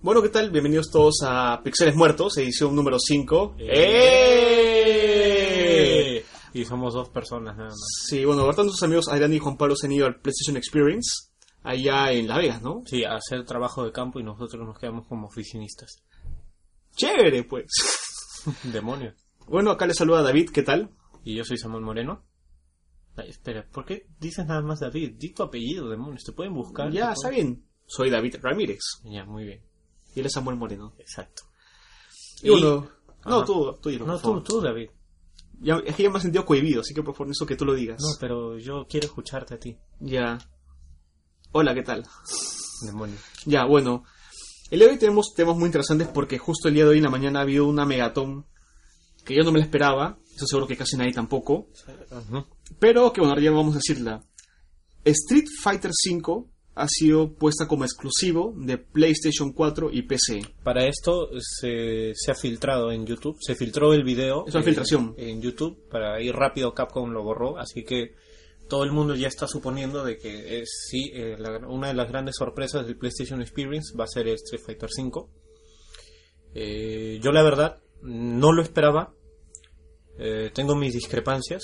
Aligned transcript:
Bueno, 0.00 0.22
¿qué 0.22 0.28
tal? 0.28 0.52
Bienvenidos 0.52 0.92
todos 0.92 1.22
a 1.24 1.60
Pixeles 1.64 1.96
Muertos, 1.96 2.38
edición 2.38 2.72
número 2.76 3.00
5. 3.00 3.56
¡Eh! 3.58 4.94
Y 6.54 6.64
somos 6.64 6.94
dos 6.94 7.08
personas 7.08 7.56
nada 7.56 7.70
más. 7.70 7.80
Sí, 8.06 8.24
bueno, 8.24 8.42
ahorita 8.42 8.62
nuestros 8.62 8.84
amigos 8.84 9.08
Adrián 9.08 9.34
y 9.34 9.40
Juan 9.40 9.56
Pablo 9.56 9.74
se 9.74 9.88
han 9.88 9.92
ido 9.92 10.06
al 10.06 10.20
PlayStation 10.20 10.56
Experience, 10.56 11.32
allá 11.64 12.12
en 12.12 12.28
La 12.28 12.38
Vegas, 12.38 12.62
¿no? 12.62 12.84
Sí, 12.86 13.02
a 13.02 13.16
hacer 13.16 13.44
trabajo 13.44 13.84
de 13.84 13.90
campo 13.90 14.20
y 14.20 14.22
nosotros 14.22 14.64
nos 14.64 14.78
quedamos 14.78 15.08
como 15.08 15.26
oficinistas. 15.26 16.04
Chévere, 16.94 17.42
pues. 17.42 17.66
Demonio. 18.72 19.14
Bueno, 19.48 19.72
acá 19.72 19.84
les 19.88 19.96
saluda 19.96 20.22
David, 20.22 20.50
¿qué 20.50 20.62
tal? 20.62 20.92
Y 21.24 21.34
yo 21.34 21.42
soy 21.42 21.58
Samuel 21.58 21.82
Moreno. 21.82 22.24
Ay, 23.16 23.30
espera, 23.30 23.66
¿por 23.68 23.84
qué 23.84 24.06
dices 24.20 24.46
nada 24.46 24.62
más 24.62 24.78
David? 24.78 25.16
Di 25.16 25.34
tu 25.34 25.42
apellido, 25.42 25.88
demonios. 25.88 26.22
Te 26.22 26.30
pueden 26.30 26.54
buscar. 26.54 26.92
Ya, 26.92 27.10
está 27.10 27.30
bien. 27.30 27.64
Soy 27.84 28.10
David 28.10 28.36
Ramírez 28.40 29.00
Ya, 29.02 29.24
muy 29.24 29.44
bien. 29.44 29.67
Y 30.18 30.20
él 30.20 30.26
es 30.26 30.32
Samuel 30.32 30.56
Moreno. 30.56 30.94
Exacto. 30.98 31.44
Y 32.42 32.50
bueno, 32.50 32.88
no, 33.24 33.44
tú, 33.44 33.78
tú, 33.80 33.88
dilo, 33.88 34.04
No, 34.04 34.18
tú, 34.18 34.42
tú, 34.42 34.60
David. 34.60 34.90
Ya, 35.60 35.76
es 35.86 35.94
que 35.94 36.02
ya 36.02 36.10
me 36.10 36.18
he 36.18 36.20
sentido 36.20 36.44
cohibido, 36.44 36.80
así 36.80 36.92
que 36.92 37.04
por 37.04 37.14
favor, 37.14 37.30
eso 37.30 37.46
que 37.46 37.54
tú 37.54 37.64
lo 37.64 37.74
digas. 37.74 38.00
No, 38.00 38.08
pero 38.18 38.58
yo 38.58 38.84
quiero 38.88 39.06
escucharte 39.06 39.54
a 39.54 39.58
ti, 39.60 39.76
Ya. 40.00 40.38
Hola, 41.52 41.72
¿qué 41.72 41.82
tal? 41.82 42.04
demonio. 42.82 43.16
Ya, 43.46 43.64
bueno. 43.64 44.04
El 44.70 44.80
día 44.80 44.88
de 44.88 44.94
hoy 44.94 44.98
tenemos 44.98 45.32
temas 45.34 45.56
muy 45.56 45.66
interesantes 45.66 46.08
porque 46.08 46.36
justo 46.36 46.66
el 46.68 46.74
día 46.74 46.84
de 46.84 46.90
hoy 46.90 46.98
en 46.98 47.04
la 47.04 47.10
mañana 47.10 47.38
ha 47.38 47.42
habido 47.42 47.66
una 47.66 47.86
megatón 47.86 48.44
que 49.24 49.36
yo 49.36 49.44
no 49.44 49.52
me 49.52 49.60
la 49.60 49.64
esperaba. 49.64 50.18
Eso 50.34 50.46
seguro 50.46 50.66
que 50.66 50.76
casi 50.76 50.96
nadie 50.96 51.12
tampoco. 51.12 51.68
Pero 52.80 53.12
que 53.12 53.20
bueno, 53.20 53.32
ahora 53.34 53.42
ya 53.42 53.50
vamos 53.50 53.74
a 53.74 53.78
decirla. 53.78 54.24
Street 55.04 55.46
Fighter 55.62 55.90
V 55.90 56.44
ha 56.78 56.86
sido 56.88 57.32
puesta 57.34 57.66
como 57.66 57.84
exclusivo 57.84 58.54
de 58.56 58.78
PlayStation 58.78 59.52
4 59.52 59.90
y 59.92 60.02
PC. 60.02 60.40
Para 60.62 60.86
esto 60.86 61.28
se, 61.40 62.12
se 62.14 62.30
ha 62.30 62.34
filtrado 62.34 62.90
en 62.92 63.04
YouTube, 63.06 63.36
se 63.40 63.54
filtró 63.54 63.92
el 63.94 64.04
video 64.04 64.44
Es 64.46 64.54
una 64.54 64.62
eh, 64.62 64.66
filtración. 64.66 65.14
en 65.18 65.40
YouTube, 65.42 65.88
para 65.90 66.20
ir 66.22 66.34
rápido 66.34 66.72
Capcom 66.74 67.10
lo 67.10 67.22
borró, 67.22 67.58
así 67.58 67.84
que 67.84 68.14
todo 68.68 68.84
el 68.84 68.92
mundo 68.92 69.14
ya 69.14 69.28
está 69.28 69.46
suponiendo 69.48 70.04
de 70.04 70.18
que 70.18 70.60
es, 70.60 70.86
sí, 70.90 71.10
eh, 71.14 71.36
la- 71.38 71.58
una 71.68 71.88
de 71.88 71.94
las 71.94 72.08
grandes 72.08 72.36
sorpresas 72.36 72.86
del 72.86 72.96
PlayStation 72.98 73.40
Experience 73.40 73.96
va 73.98 74.04
a 74.04 74.08
ser 74.08 74.28
Street 74.28 74.62
Fighter 74.64 74.88
V. 74.96 75.26
Eh, 76.54 77.18
yo 77.22 77.32
la 77.32 77.42
verdad 77.42 77.78
no 78.02 78.52
lo 78.52 78.62
esperaba, 78.62 79.14
Eh, 80.20 80.50
tengo 80.52 80.74
mis 80.74 80.94
discrepancias, 80.94 81.62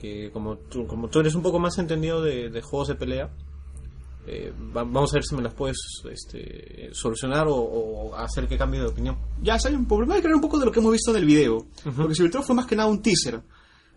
que 0.00 0.30
como 0.32 0.56
tú, 0.56 0.86
como 0.86 1.08
tú 1.10 1.20
eres 1.20 1.34
un 1.34 1.42
poco 1.42 1.58
más 1.58 1.76
entendido 1.76 2.22
de, 2.22 2.48
de 2.48 2.62
juegos 2.62 2.88
de 2.88 2.94
pelea, 2.94 3.30
eh, 4.30 4.52
va- 4.76 4.84
vamos 4.84 5.10
a 5.12 5.14
ver 5.16 5.24
si 5.24 5.34
me 5.34 5.42
las 5.42 5.54
puedes 5.54 5.78
este, 6.10 6.90
solucionar 6.92 7.46
o, 7.48 7.54
o 7.56 8.14
hacer 8.14 8.46
que 8.46 8.58
cambie 8.58 8.80
de 8.80 8.86
opinión. 8.86 9.16
Ya, 9.42 9.58
¿saben? 9.58 9.86
Por 9.86 9.98
primero 10.00 10.14
hay 10.16 10.20
que 10.20 10.26
hablar 10.26 10.36
un 10.36 10.42
poco 10.42 10.58
de 10.58 10.66
lo 10.66 10.72
que 10.72 10.80
hemos 10.80 10.92
visto 10.92 11.10
en 11.12 11.16
el 11.18 11.24
video. 11.24 11.66
Porque 11.96 12.14
se 12.14 12.22
filtró 12.22 12.42
fue 12.42 12.54
más 12.54 12.66
que 12.66 12.76
nada 12.76 12.88
un 12.88 13.00
teaser. 13.02 13.40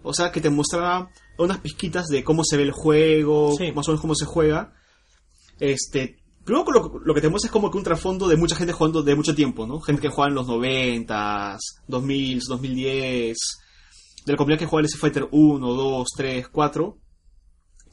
O 0.04 0.14
sea, 0.14 0.32
que 0.32 0.42
te 0.42 0.50
mostraba 0.50 1.10
unas 1.38 1.60
pizquitas 1.60 2.08
de 2.08 2.24
cómo 2.24 2.44
se 2.44 2.58
ve 2.58 2.64
el 2.64 2.72
juego, 2.72 3.56
Sí. 3.58 3.72
más 3.72 3.88
o 3.88 3.92
menos 3.92 4.02
cómo 4.02 4.16
se 4.16 4.26
juega. 4.26 4.74
Este, 5.60 6.18
con 6.46 6.56
lo, 6.74 7.00
lo 7.06 7.14
que 7.14 7.22
te 7.22 7.30
muestra 7.30 7.48
es 7.48 7.52
como 7.52 7.70
que 7.70 7.78
un 7.78 7.84
trasfondo 7.84 8.28
de 8.28 8.36
mucha 8.38 8.56
gente 8.56 8.74
jugando 8.74 9.04
de 9.04 9.16
mucho 9.16 9.36
tiempo, 9.36 9.68
¿no? 9.68 9.80
Gente 9.80 10.02
que 10.02 10.10
juega 10.10 10.30
en 10.30 10.36
los 10.36 10.48
90s, 10.48 11.60
2000, 11.88 12.40
2010, 12.48 13.38
de 14.26 14.32
la 14.34 14.38
comunidad 14.38 14.60
que 14.60 14.66
juega 14.66 14.88
el 14.88 14.98
Fighter 15.00 15.28
1, 15.32 15.74
2, 15.74 16.08
3, 16.16 16.48
4. 16.48 16.98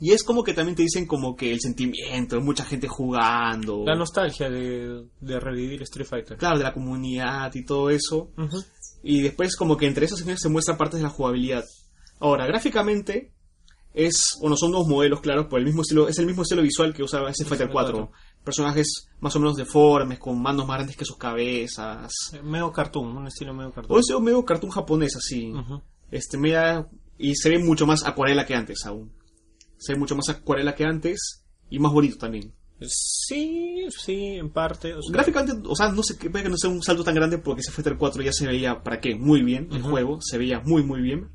Y 0.00 0.12
es 0.12 0.22
como 0.22 0.44
que 0.44 0.54
también 0.54 0.76
te 0.76 0.82
dicen 0.82 1.06
como 1.06 1.34
que 1.34 1.52
el 1.52 1.60
sentimiento, 1.60 2.40
mucha 2.40 2.64
gente 2.64 2.86
jugando. 2.86 3.84
La 3.84 3.96
nostalgia 3.96 4.48
de, 4.48 5.04
de 5.20 5.40
revivir 5.40 5.82
Street 5.82 6.06
Fighter. 6.06 6.36
Claro, 6.36 6.58
de 6.58 6.64
la 6.64 6.72
comunidad 6.72 7.52
y 7.54 7.64
todo 7.64 7.90
eso. 7.90 8.30
Y 9.02 9.22
después 9.22 9.56
como 9.56 9.76
que 9.76 9.86
entre 9.86 10.06
esas 10.06 10.18
secciones 10.18 10.40
se 10.40 10.48
muestran 10.48 10.78
partes 10.78 11.00
de 11.00 11.04
la 11.04 11.10
jugabilidad. 11.10 11.64
Ahora, 12.20 12.46
gráficamente 12.46 13.32
es, 13.94 14.36
bueno, 14.40 14.56
son 14.56 14.70
dos 14.70 14.86
modelos, 14.86 15.20
claro, 15.20 15.48
por 15.48 15.58
el 15.58 15.66
mismo 15.66 15.82
estilo, 15.82 16.08
es 16.08 16.18
el 16.18 16.26
mismo 16.26 16.42
estilo 16.42 16.62
visual 16.62 16.94
que 16.94 17.02
usaba 17.02 17.30
Street 17.30 17.48
Fighter 17.48 17.70
4. 17.70 18.10
Personajes 18.44 19.08
más 19.20 19.34
o 19.34 19.40
menos 19.40 19.56
deformes, 19.56 20.18
con 20.18 20.40
manos 20.40 20.66
más 20.66 20.76
grandes 20.76 20.96
que 20.96 21.04
sus 21.04 21.16
cabezas. 21.16 22.12
Eh, 22.32 22.42
Medio 22.42 22.72
cartoon, 22.72 23.16
un 23.16 23.26
estilo 23.26 23.52
medio 23.52 23.72
cartoon. 23.72 23.96
O 23.96 24.00
ese 24.00 24.18
medio 24.20 24.44
cartoon 24.44 24.70
japonés 24.70 25.16
así. 25.16 25.52
Este, 26.10 26.38
media, 26.38 26.88
y 27.18 27.34
se 27.34 27.50
ve 27.50 27.58
mucho 27.58 27.86
más 27.86 28.04
acuarela 28.06 28.46
que 28.46 28.54
antes 28.54 28.84
aún. 28.86 29.12
Se 29.78 29.92
ve 29.92 29.98
mucho 29.98 30.16
más 30.16 30.28
acuarela 30.28 30.74
que 30.74 30.84
antes 30.84 31.44
y 31.70 31.78
más 31.78 31.92
bonito 31.92 32.18
también. 32.18 32.52
Sí, 32.80 33.86
sí, 33.90 34.36
en 34.36 34.50
parte. 34.50 34.94
o 34.94 35.02
sea, 35.02 35.12
Gráficamente, 35.12 35.68
o 35.68 35.74
sea, 35.74 35.90
no 35.90 36.02
sé 36.02 36.16
qué 36.16 36.30
puede 36.30 36.44
que 36.44 36.50
no 36.50 36.56
sea 36.56 36.70
un 36.70 36.82
salto 36.82 37.02
tan 37.02 37.14
grande 37.14 37.38
porque 37.38 37.60
ese 37.60 37.72
Fighter 37.72 37.96
4 37.96 38.22
ya 38.22 38.32
se 38.32 38.46
veía, 38.46 38.82
¿para 38.82 39.00
qué? 39.00 39.16
Muy 39.16 39.42
bien, 39.42 39.68
el 39.72 39.82
juego, 39.82 40.20
se 40.20 40.38
veía 40.38 40.60
muy, 40.60 40.84
muy 40.84 41.00
bien. 41.00 41.30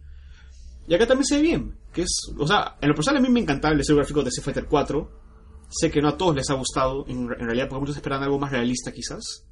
Y 0.87 0.93
acá 0.93 1.05
también 1.07 1.25
se 1.25 1.37
ve 1.37 1.41
bien, 1.41 1.77
que 1.93 2.03
es, 2.03 2.33
o 2.37 2.47
sea, 2.47 2.77
en 2.81 2.89
lo 2.89 2.95
personal 2.95 3.21
a 3.21 3.25
mí 3.25 3.29
me 3.31 3.41
encantaba 3.41 3.73
el 3.73 3.79
estilo 3.79 3.97
gráfico 3.97 4.23
de 4.23 4.29
ese 4.29 4.41
Fighter 4.41 4.65
4. 4.65 5.23
Sé 5.69 5.89
que 5.89 6.01
no 6.01 6.09
a 6.09 6.17
todos 6.17 6.35
les 6.35 6.49
ha 6.49 6.53
gustado, 6.53 7.05
en, 7.07 7.23
en 7.23 7.45
realidad, 7.45 7.67
porque 7.67 7.81
muchos 7.81 7.95
esperan 7.95 8.23
algo 8.23 8.39
más 8.39 8.51
realista 8.51 8.91
quizás. 8.91 9.45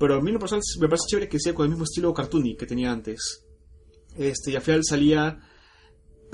Pero 0.00 0.16
a 0.16 0.20
mí 0.20 0.30
en 0.30 0.34
lo 0.34 0.40
personal 0.40 0.62
me 0.80 0.88
parece 0.88 1.06
chévere 1.08 1.28
que 1.28 1.38
sea 1.38 1.54
con 1.54 1.64
el 1.64 1.70
mismo 1.70 1.84
estilo 1.84 2.12
cartoony 2.12 2.56
que 2.56 2.66
tenía 2.66 2.90
antes. 2.90 3.46
Este, 4.16 4.50
y 4.50 4.56
al 4.56 4.62
final 4.62 4.80
salía 4.84 5.38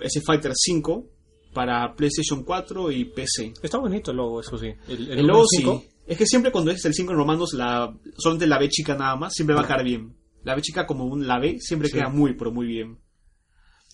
ese 0.00 0.23
Fighter 0.23 0.53
5 0.55 1.06
para 1.53 1.94
PlayStation 1.94 2.44
4 2.44 2.91
y 2.93 3.05
PC. 3.06 3.55
Está 3.62 3.78
bonito 3.78 4.11
el 4.11 4.16
logo, 4.19 4.41
eso 4.41 4.56
sí. 4.59 4.72
El, 4.88 5.11
El 5.11 5.27
logo 5.27 5.44
sí. 5.47 5.65
Es 6.06 6.19
que 6.19 6.27
siempre 6.27 6.50
cuando 6.50 6.71
es 6.71 6.84
el 6.84 6.94
5 6.94 7.12
en 7.12 7.19
romanos, 7.19 7.53
la, 7.55 7.94
solamente 8.16 8.47
la 8.47 8.59
B 8.59 8.69
chica 8.69 8.97
nada 8.97 9.16
más, 9.16 9.33
siempre 9.34 9.55
va 9.55 9.62
a 9.62 9.66
quedar 9.66 9.84
bien. 9.84 10.16
La 10.43 10.55
B 10.55 10.62
chica 10.62 10.87
como 10.87 11.05
un 11.05 11.27
la 11.27 11.38
B 11.38 11.59
siempre 11.61 11.88
Sí. 11.88 11.94
queda 11.99 12.09
muy, 12.09 12.34
pero 12.34 12.50
muy 12.53 12.66
bien. 12.66 12.99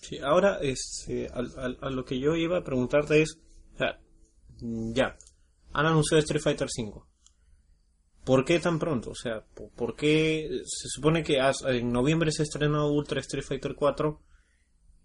Sí, 0.01 0.17
ahora, 0.19 0.59
este, 0.61 1.27
al- 1.33 1.53
al- 1.57 1.77
a, 1.81 1.89
lo 1.89 2.05
que 2.05 2.19
yo 2.19 2.35
iba 2.35 2.57
a 2.59 2.63
preguntarte 2.63 3.21
es, 3.21 3.37
o 3.73 3.77
sea, 3.77 3.99
ya, 4.59 5.17
han 5.73 5.85
anunciado 5.85 6.19
Street 6.19 6.41
Fighter 6.41 6.67
V. 6.75 7.01
¿Por 8.23 8.43
qué 8.45 8.59
tan 8.59 8.77
pronto? 8.79 9.11
O 9.11 9.15
sea, 9.15 9.43
¿por, 9.75 9.95
qué 9.95 10.49
se 10.65 10.87
supone 10.89 11.23
que 11.23 11.37
en 11.67 11.91
noviembre 11.91 12.31
se 12.31 12.43
estrenó 12.43 12.91
Ultra 12.91 13.21
Street 13.21 13.43
Fighter 13.45 13.73
4 13.75 14.21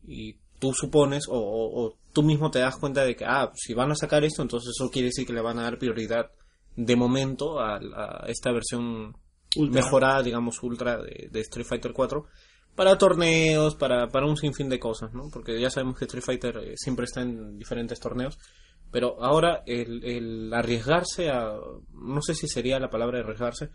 y 0.04 0.34
tú 0.62 0.72
supones 0.72 1.24
o, 1.28 1.34
o- 1.36 1.84
o 1.86 1.98
tú 2.12 2.22
mismo 2.22 2.48
te 2.52 2.60
das 2.60 2.76
cuenta 2.76 3.04
de 3.04 3.16
que, 3.16 3.24
ah, 3.26 3.50
si 3.54 3.74
van 3.74 3.90
a 3.90 3.96
sacar 3.96 4.22
esto, 4.22 4.42
entonces 4.42 4.70
eso 4.78 4.88
quiere 4.90 5.08
decir 5.08 5.26
que 5.26 5.32
le 5.32 5.40
van 5.42 5.58
a 5.58 5.62
dar 5.64 5.76
prioridad 5.76 6.30
de 6.76 6.94
momento 6.94 7.58
a, 7.58 7.76
a 7.78 8.26
esta 8.28 8.52
versión 8.52 9.16
Ultra. 9.56 9.82
mejorada, 9.82 10.22
digamos, 10.22 10.62
ultra 10.62 11.02
de, 11.02 11.28
de 11.32 11.40
Street 11.40 11.66
Fighter 11.66 11.92
4 11.92 12.24
para 12.76 12.96
torneos, 12.96 13.74
para, 13.74 14.06
para 14.08 14.26
un 14.26 14.36
sinfín 14.36 14.68
de 14.68 14.78
cosas, 14.78 15.12
¿no? 15.12 15.24
Porque 15.32 15.60
ya 15.60 15.68
sabemos 15.68 15.98
que 15.98 16.04
Street 16.06 16.24
Fighter 16.24 16.56
eh, 16.58 16.74
siempre 16.76 17.04
está 17.06 17.20
en 17.22 17.58
diferentes 17.58 17.98
torneos, 17.98 18.38
pero 18.92 19.22
ahora 19.22 19.62
el, 19.66 20.04
el 20.04 20.54
arriesgarse 20.54 21.28
a, 21.28 21.54
no 21.92 22.22
sé 22.22 22.34
si 22.34 22.46
sería 22.46 22.78
la 22.78 22.88
palabra 22.88 23.18
arriesgarse, 23.20 23.70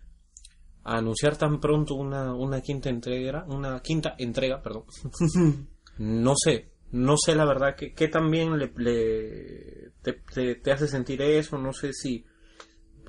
a 0.83 0.97
anunciar 0.99 1.35
tan 1.37 1.59
pronto 1.59 1.95
una, 1.95 2.33
una 2.33 2.61
quinta 2.61 2.89
entrega, 2.89 3.43
una 3.49 3.79
quinta 3.81 4.15
entrega, 4.17 4.61
perdón, 4.63 4.85
no 5.97 6.33
sé, 6.35 6.71
no 6.91 7.15
sé 7.17 7.35
la 7.35 7.45
verdad 7.45 7.75
que, 7.75 7.93
que 7.93 8.07
también 8.07 8.57
le, 8.57 8.71
le- 8.77 9.91
te, 10.01 10.13
te- 10.33 10.55
te 10.55 10.71
hace 10.71 10.87
sentir 10.87 11.21
eso, 11.21 11.57
no 11.57 11.73
sé 11.73 11.91
si 11.93 12.25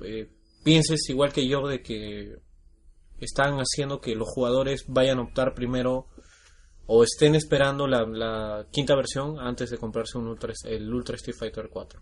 eh, 0.03 0.29
pienses 0.63 1.09
igual 1.09 1.31
que 1.33 1.47
yo 1.47 1.67
de 1.67 1.81
que 1.81 2.35
están 3.19 3.55
haciendo 3.59 3.99
que 3.99 4.15
los 4.15 4.27
jugadores 4.29 4.85
vayan 4.87 5.19
a 5.19 5.23
optar 5.23 5.53
primero 5.53 6.07
o 6.85 7.03
estén 7.03 7.35
esperando 7.35 7.87
la, 7.87 8.05
la 8.05 8.67
quinta 8.71 8.95
versión 8.95 9.39
antes 9.39 9.69
de 9.69 9.77
comprarse 9.77 10.17
un 10.17 10.27
Ultra, 10.27 10.53
el 10.65 10.91
Ultra 10.93 11.15
Street 11.17 11.37
Fighter 11.37 11.69
4. 11.71 12.01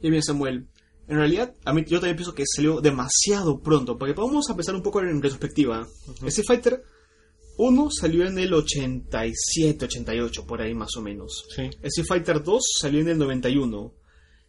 Y 0.00 0.10
bien, 0.10 0.22
Samuel. 0.22 0.68
En 1.06 1.18
realidad, 1.18 1.54
a 1.66 1.74
mí 1.74 1.84
yo 1.86 1.98
también 2.00 2.16
pienso 2.16 2.34
que 2.34 2.44
salió 2.46 2.80
demasiado 2.80 3.60
pronto, 3.60 3.98
porque 3.98 4.14
vamos 4.14 4.48
a 4.48 4.56
pensar 4.56 4.74
un 4.74 4.82
poco 4.82 5.00
en 5.00 5.20
retrospectiva. 5.20 5.86
Ese 6.24 6.42
Fighter 6.42 6.82
1 7.56 7.90
salió 7.90 8.26
en 8.26 8.38
el 8.38 8.52
87, 8.52 9.84
88, 9.84 10.46
por 10.46 10.60
ahí 10.60 10.74
más 10.74 10.96
o 10.96 11.02
menos. 11.02 11.44
Sí. 11.54 11.70
Ese 11.82 12.04
Fighter 12.04 12.42
2 12.42 12.62
salió 12.80 13.00
en 13.00 13.08
el 13.08 13.18
91. 13.18 13.94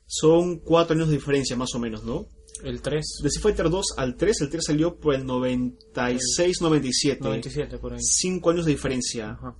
Son 0.07 0.59
cuatro 0.59 0.95
años 0.95 1.09
de 1.09 1.15
diferencia 1.15 1.55
más 1.55 1.73
o 1.75 1.79
menos, 1.79 2.03
¿no? 2.03 2.27
El 2.63 2.81
3, 2.81 3.05
De 3.21 3.27
Street 3.27 3.43
Fighter 3.43 3.69
2 3.69 3.85
al 3.97 4.15
3, 4.15 4.41
el 4.41 4.49
3 4.49 4.63
salió 4.65 4.97
por 4.97 5.13
el 5.15 5.25
96-97. 5.25 7.19
97 7.19 7.77
por 7.79 7.93
ahí. 7.93 7.99
5 8.01 8.49
años 8.49 8.65
de 8.65 8.71
diferencia. 8.71 9.31
Ajá. 9.31 9.55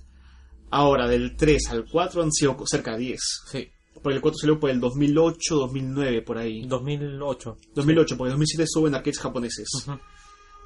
Ahora, 0.71 1.07
del 1.07 1.36
3 1.36 1.68
al 1.69 1.86
4 1.89 2.24
han 2.24 2.31
sido 2.31 2.57
cerca 2.65 2.94
de 2.94 2.97
10. 3.00 3.19
Sí, 3.51 3.68
Porque 4.01 4.15
el 4.15 4.21
4 4.21 4.38
salió 4.39 4.59
por 4.59 4.69
el 4.69 4.81
2008-2009, 4.81 6.24
por 6.24 6.38
ahí. 6.38 6.65
2008. 6.68 7.57
2008, 7.75 8.18
porque 8.18 8.30
el 8.30 8.33
2007 8.33 8.63
estuvo 8.63 8.88
en 8.88 8.95
arcades 8.95 9.19
japoneses. 9.19 9.68
Ujú. 9.88 10.00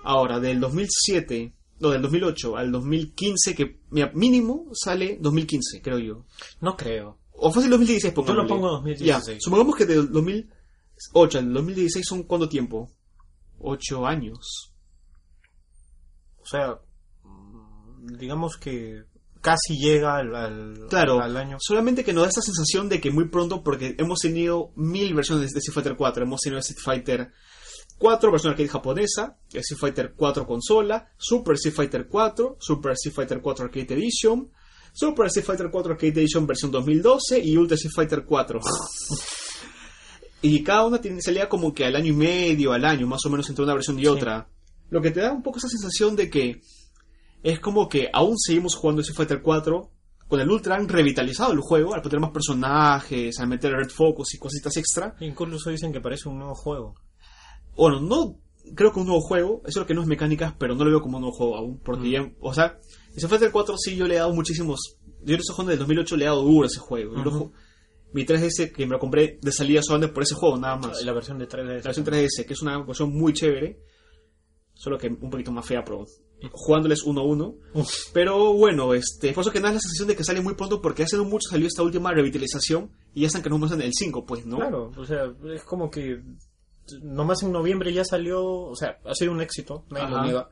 Ahora, 0.04 0.40
del 0.40 0.60
2007, 0.60 1.54
no, 1.80 1.90
del 1.90 2.02
2008 2.02 2.58
al 2.58 2.72
2015, 2.72 3.56
que 3.56 3.80
mira, 3.90 4.12
mínimo 4.14 4.68
sale 4.74 5.18
2015, 5.22 5.82
creo 5.82 6.00
yo. 6.00 6.26
No 6.62 6.76
creo. 6.76 7.20
O 7.32 7.52
fue 7.52 7.64
el 7.64 7.70
2016, 7.70 8.14
Yo 8.14 8.34
lo 8.34 8.48
pongo 8.48 8.70
2016. 8.72 9.06
Ya, 9.08 9.40
supongamos 9.40 9.76
que 9.76 9.86
del 9.86 10.12
2008 10.12 11.40
al 11.40 11.54
2016 11.54 12.06
son 12.06 12.24
cuánto 12.24 12.50
tiempo? 12.50 12.92
8 13.60 14.06
años. 14.06 14.74
O 16.38 16.46
sea, 16.46 16.80
mm, 17.24 18.18
digamos 18.18 18.58
que 18.58 19.04
casi 19.42 19.78
llega 19.78 20.18
al, 20.18 20.36
al, 20.36 20.88
Claro, 20.90 21.22
al 21.22 21.38
año. 21.38 21.58
solamente 21.60 22.04
que 22.04 22.12
nos 22.12 22.24
da 22.24 22.30
esta 22.30 22.42
sensación 22.42 22.90
de 22.90 23.00
que 23.00 23.12
muy 23.12 23.30
pronto, 23.30 23.64
porque 23.64 23.96
hemos 23.98 24.20
tenido 24.20 24.72
mil 24.76 25.14
versiones 25.14 25.52
de 25.52 25.60
Street 25.60 25.76
Fighter 25.76 25.96
4. 25.96 26.24
Hemos 26.24 26.42
tenido 26.42 26.60
Street 26.60 26.80
Fighter 26.84 27.32
4, 28.00 28.32
versión 28.32 28.52
arcade 28.52 28.70
japonesa, 28.70 29.38
Street 29.52 29.80
Fighter 29.80 30.14
4 30.16 30.48
consola, 30.48 31.12
Super 31.18 31.56
Street 31.56 31.76
Fighter 31.76 32.08
4, 32.08 32.58
Super 32.60 32.94
Street 32.94 33.14
Fighter 33.14 33.42
4 33.42 33.66
Arcade 33.66 33.94
Edition, 33.94 34.50
Super 34.94 35.28
Street 35.28 35.46
Fighter 35.46 35.70
4 35.70 35.92
Arcade 35.92 36.22
Edition 36.22 36.48
versión 36.48 36.72
2012 36.72 37.40
y 37.44 37.58
Ultra 37.58 37.76
Street 37.76 37.94
Fighter 37.94 38.26
4. 38.26 38.60
y 40.42 40.64
cada 40.64 40.86
una 40.86 41.02
tiene, 41.02 41.22
salía 41.22 41.50
como 41.50 41.74
que 41.74 41.86
al 41.86 41.96
año 41.98 42.14
y 42.14 42.16
medio, 42.16 42.72
al 42.72 42.86
año, 42.86 43.06
más 43.06 43.26
o 43.26 43.30
menos 43.30 43.50
entre 43.50 43.66
una 43.66 43.74
versión 43.74 44.00
y 44.00 44.08
otra. 44.08 44.48
Lo 44.90 45.02
que 45.02 45.12
te 45.12 45.20
da 45.20 45.34
un 45.34 45.44
poco 45.44 45.58
esa 45.60 45.68
sensación 45.68 46.16
de 46.16 46.30
que 46.30 46.62
es 47.44 47.60
como 47.60 47.90
que 47.90 48.10
aún 48.14 48.38
seguimos 48.40 48.76
jugando 48.76 49.02
Street 49.02 49.18
Fighter 49.18 49.42
4 49.42 49.92
con 50.30 50.40
el 50.40 50.50
Ultra 50.50 50.76
han 50.76 50.88
revitalizado 50.88 51.52
el 51.52 51.60
juego 51.60 51.96
al 51.96 52.02
poner 52.02 52.20
más 52.20 52.32
personajes, 52.32 53.40
al 53.40 53.48
meter 53.48 53.74
Red 53.74 53.90
Focus 53.90 54.36
y 54.36 54.38
cositas 54.38 54.78
extra. 54.78 55.16
Incluso 55.20 55.70
dicen 55.70 55.92
que 55.92 56.00
parece 56.00 56.30
un 56.30 56.38
nuevo 56.38 56.56
juego. 56.56 56.96
Bueno, 57.76 58.00
no 58.02 58.38
creo 58.76 58.92
que 58.94 59.00
un 59.00 59.08
nuevo 59.08 59.22
juego, 59.22 59.62
eso 59.66 59.70
es 59.70 59.76
lo 59.78 59.86
que 59.88 59.94
no 59.94 60.02
es 60.02 60.08
mecánicas, 60.08 60.54
pero 60.60 60.76
no 60.76 60.84
lo 60.86 60.92
veo 60.92 61.02
como 61.02 61.18
un 61.18 61.22
nuevo 61.24 61.36
juego 61.36 61.56
aún, 61.58 61.80
porque 61.80 62.08
Mm. 62.08 62.12
ya- 62.12 62.32
o 62.42 62.54
sea, 62.54 62.78
Street 63.16 63.30
Fighter 63.30 63.52
4 63.52 63.76
sí 63.78 63.96
yo 63.96 64.08
le 64.08 64.16
he 64.16 64.20
dado 64.20 64.34
muchísimos, 64.34 64.98
yo 65.24 65.34
en 65.36 65.40
ese 65.42 65.54
juego 65.54 65.70
del 65.70 65.80
2008 65.80 66.16
le 66.18 66.26
he 66.26 66.28
dado 66.28 66.44
duro 66.44 66.64
a 66.64 66.68
ese 66.68 66.80
juego. 66.80 67.14
Ujú. 67.14 67.30
ju- 67.30 67.52
mi 68.12 68.26
3DS 68.26 68.72
que 68.72 68.86
me 68.88 68.94
lo 68.94 69.00
compré 69.00 69.38
de 69.42 69.52
salida 69.52 69.82
solamente 69.84 70.14
por 70.14 70.24
ese 70.24 70.34
juego, 70.36 70.58
nada 70.58 70.78
más. 70.78 71.04
La 71.04 71.14
versión 71.14 71.38
de 71.38 71.46
3D. 71.48 71.78
La 71.78 71.82
versión 71.84 72.06
3DS, 72.06 72.44
que 72.46 72.54
es 72.54 72.62
una 72.64 72.84
versión 72.84 73.12
muy 73.16 73.34
chévere, 73.34 73.80
solo 74.74 74.98
que 74.98 75.08
un 75.08 75.30
poquito 75.30 75.52
más 75.52 75.66
fea, 75.66 75.84
pero 75.84 76.06
jugándoles 76.52 77.04
uno 77.04 77.22
a 77.22 77.24
uno. 77.26 77.56
Uf. 77.74 77.92
Pero 78.14 78.54
bueno, 78.54 78.94
este, 78.96 79.32
por 79.34 79.42
eso 79.44 79.52
que 79.52 79.60
nada 79.60 79.74
la 79.76 79.80
sensación 79.80 80.08
de 80.08 80.16
que 80.16 80.24
sale 80.24 80.42
muy 80.42 80.56
pronto, 80.56 80.82
porque 80.82 81.04
hace 81.04 81.18
no 81.18 81.26
mucho 81.26 81.50
salió 81.50 81.68
esta 81.68 81.84
última 81.84 82.12
revitalización 82.14 82.90
y 83.14 83.22
ya 83.22 83.28
están 83.28 83.44
que 83.44 83.50
nos 83.50 83.60
muestran 83.60 83.82
el 83.82 83.94
5, 83.94 84.26
pues, 84.26 84.44
¿no? 84.46 84.58
Claro, 84.58 84.92
o 84.98 85.06
sea, 85.06 85.32
es 85.54 85.64
como 85.64 85.92
que 85.92 86.20
nomás 87.02 87.44
en 87.44 87.52
noviembre 87.52 87.94
ya 87.94 88.04
salió, 88.04 88.44
o 88.46 88.76
sea, 88.76 88.98
ha 89.06 89.14
sido 89.16 89.32
un 89.32 89.42
éxito, 89.42 89.86
nadie 89.90 90.10
lo 90.10 90.24
niega. 90.24 90.50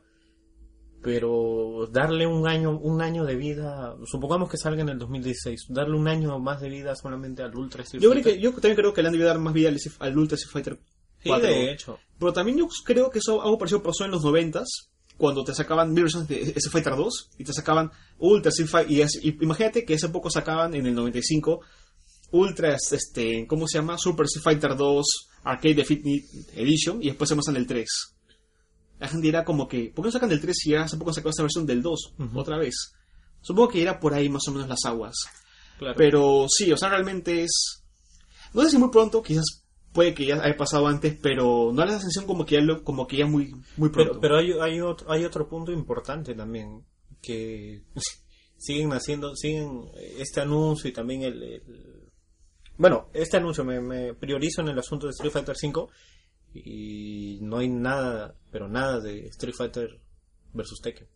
Pero 1.00 1.86
darle 1.92 2.26
un 2.26 2.48
año, 2.48 2.76
un 2.76 3.00
año 3.00 3.24
de 3.24 3.36
vida, 3.36 3.94
supongamos 4.04 4.50
que 4.50 4.56
salga 4.56 4.82
en 4.82 4.88
el 4.88 4.98
2016, 4.98 5.66
darle 5.68 5.96
un 5.96 6.08
año 6.08 6.38
más 6.40 6.60
de 6.60 6.68
vida 6.68 6.96
solamente 6.96 7.42
al 7.42 7.54
Ultra 7.56 7.82
Street 7.84 8.02
Yo, 8.02 8.10
creo 8.10 8.22
Fighter. 8.22 8.38
que, 8.40 8.42
yo 8.44 8.52
también 8.52 8.76
creo 8.76 8.92
que 8.92 9.02
le 9.02 9.08
han 9.08 9.12
debido 9.12 9.28
dar 9.28 9.38
más 9.38 9.54
vida 9.54 9.68
al, 9.68 9.78
al 10.00 10.18
Ultra 10.18 10.34
Street 10.34 10.52
Fighter 10.52 10.78
Sí, 11.22 11.28
4. 11.28 11.48
de 11.48 11.72
hecho. 11.72 11.98
Pero 12.18 12.32
también 12.32 12.58
yo 12.58 12.68
creo 12.84 13.10
que 13.10 13.18
eso 13.20 13.40
algo 13.42 13.58
parecido 13.58 13.82
pasó 13.82 14.04
en 14.04 14.10
los 14.10 14.22
90s, 14.24 14.64
cuando 15.16 15.44
te 15.44 15.54
sacaban 15.54 15.92
mil 15.92 16.04
versiones 16.04 16.28
de 16.28 16.36
Street 16.42 16.70
Fighter 16.72 16.96
2 16.96 17.30
y 17.38 17.44
te 17.44 17.52
sacaban 17.52 17.90
Ultra 18.18 18.50
Street 18.50 18.68
Fighter. 18.68 18.92
Y, 18.92 19.00
es- 19.02 19.20
y 19.22 19.36
imagínate 19.40 19.84
que 19.84 19.94
hace 19.94 20.08
poco 20.08 20.30
sacaban 20.30 20.74
en 20.74 20.86
el 20.86 20.94
95 20.94 21.60
Ultra, 22.30 22.74
este, 22.76 23.46
¿cómo 23.46 23.66
se 23.66 23.78
llama? 23.78 23.96
Super 23.98 24.26
Street 24.26 24.42
Fighter 24.44 24.76
2 24.76 25.06
Arcade 25.44 25.74
Definitive 25.74 26.26
Edition 26.54 27.02
y 27.02 27.06
después 27.06 27.28
se 27.28 27.34
muestran 27.34 27.56
el 27.56 27.66
3. 27.66 27.86
La 28.98 29.08
gente 29.08 29.26
dirá 29.28 29.44
como 29.44 29.66
que, 29.68 29.92
¿por 29.94 30.02
qué 30.04 30.08
no 30.08 30.12
sacan 30.12 30.28
del 30.28 30.40
3 30.40 30.56
si 30.58 30.70
ya 30.70 30.82
hace 30.82 30.96
poco 30.96 31.12
sacaron 31.12 31.30
esta 31.30 31.42
versión 31.42 31.64
del 31.66 31.80
2 31.82 32.14
Ujú. 32.18 32.38
otra 32.38 32.58
vez? 32.58 32.74
Supongo 33.40 33.68
que 33.70 33.78
irá 33.78 33.98
por 34.00 34.12
ahí 34.12 34.28
más 34.28 34.46
o 34.48 34.52
menos 34.52 34.68
las 34.68 34.84
aguas. 34.84 35.14
Claro. 35.78 35.94
Pero 35.96 36.46
sí, 36.50 36.70
o 36.72 36.76
sea, 36.76 36.88
realmente 36.90 37.44
es. 37.44 37.84
No 38.52 38.62
sé 38.62 38.70
si 38.70 38.78
muy 38.78 38.90
pronto, 38.90 39.22
quizás 39.22 39.44
puede 39.92 40.12
que 40.12 40.26
ya 40.26 40.34
haya 40.42 40.56
pasado 40.56 40.86
antes, 40.88 41.16
pero 41.22 41.70
no 41.72 41.76
da 41.80 41.86
la 41.86 41.92
sensación 41.92 42.26
como 42.26 42.44
que 42.44 42.56
ya, 42.56 42.60
lo- 42.60 42.82
como 42.84 43.06
que 43.06 43.16
ya 43.18 43.26
muy, 43.26 43.52
muy 43.76 43.88
pronto. 43.90 44.18
Pero, 44.18 44.20
pero 44.20 44.38
hay, 44.38 44.52
hay, 44.60 44.80
otro, 44.80 45.10
hay 45.10 45.24
otro 45.24 45.48
punto 45.48 45.70
importante 45.72 46.34
también, 46.34 46.84
que 47.22 47.84
siguen 48.58 48.92
haciendo, 48.92 49.34
siguen 49.36 49.88
este 50.18 50.40
anuncio 50.40 50.90
y 50.90 50.92
también 50.92 51.22
el... 51.22 51.42
el- 51.42 51.87
Bueno, 52.78 53.10
este 53.12 53.36
anuncio 53.36 53.64
me, 53.64 53.80
me 53.80 54.14
priorizo 54.14 54.62
en 54.62 54.68
el 54.68 54.78
asunto 54.78 55.06
de 55.06 55.10
Street 55.10 55.32
Fighter 55.32 55.56
V 55.60 55.88
y 56.54 57.38
no 57.42 57.58
hay 57.58 57.68
nada, 57.68 58.34
pero 58.50 58.68
nada 58.68 59.00
de 59.00 59.26
Street 59.26 59.54
Fighter 59.54 60.00
versus 60.54 60.80
Tekken. 60.80 61.08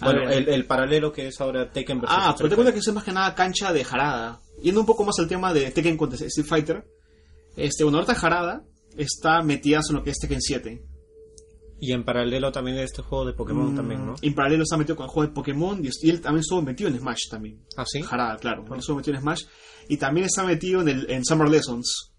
Bueno, 0.00 0.28
el, 0.30 0.48
el 0.48 0.64
paralelo 0.64 1.12
que 1.12 1.28
es 1.28 1.40
ahora 1.40 1.70
Tekken 1.70 2.00
versus 2.00 2.16
ah, 2.18 2.34
pero 2.36 2.46
Street 2.46 2.50
te 2.50 2.56
cuenta 2.56 2.70
Fighter. 2.70 2.74
que 2.74 2.78
eso 2.80 2.90
es 2.90 2.94
más 2.94 3.04
que 3.04 3.12
nada 3.12 3.34
cancha 3.34 3.72
de 3.72 3.84
jarada. 3.84 4.40
Yendo 4.62 4.80
un 4.80 4.86
poco 4.86 5.04
más 5.04 5.18
al 5.18 5.28
tema 5.28 5.52
de 5.52 5.70
Tekken 5.70 5.96
contra 5.96 6.24
Street 6.26 6.46
Fighter. 6.48 6.84
Este, 7.56 7.84
bueno, 7.84 7.98
ahorita 7.98 8.14
jarada 8.14 8.64
está 8.96 9.42
metida 9.42 9.80
en 9.86 9.96
lo 9.96 10.02
que 10.02 10.10
es 10.10 10.18
Tekken 10.18 10.40
7. 10.40 10.82
Y 11.80 11.92
en 11.92 12.04
paralelo 12.04 12.50
también 12.50 12.76
este 12.78 13.02
juego 13.02 13.24
de 13.24 13.32
Pokémon 13.34 13.72
Mm, 13.72 13.76
también, 13.76 14.04
¿no? 14.06 14.14
En 14.20 14.34
paralelo 14.34 14.64
está 14.64 14.76
metido 14.76 14.96
con 14.96 15.04
el 15.04 15.10
juego 15.10 15.28
de 15.28 15.34
Pokémon 15.34 15.84
y, 15.84 15.88
y 16.06 16.10
él 16.10 16.20
también 16.20 16.40
estuvo 16.40 16.60
metido 16.60 16.90
en 16.90 16.98
Smash 16.98 17.28
también. 17.30 17.62
¿Ah, 17.76 17.84
sí? 17.86 18.02
Jarada, 18.02 18.36
claro. 18.36 18.64
Ah. 18.68 18.74
Él 18.74 18.80
estuvo 18.80 18.96
metido 18.96 19.14
en 19.16 19.22
Smash. 19.22 19.44
Y 19.88 19.96
también 19.96 20.26
está 20.26 20.42
metido 20.44 20.80
en, 20.82 20.88
el, 20.88 21.10
en 21.10 21.24
Summer 21.24 21.48
Lessons. 21.48 22.12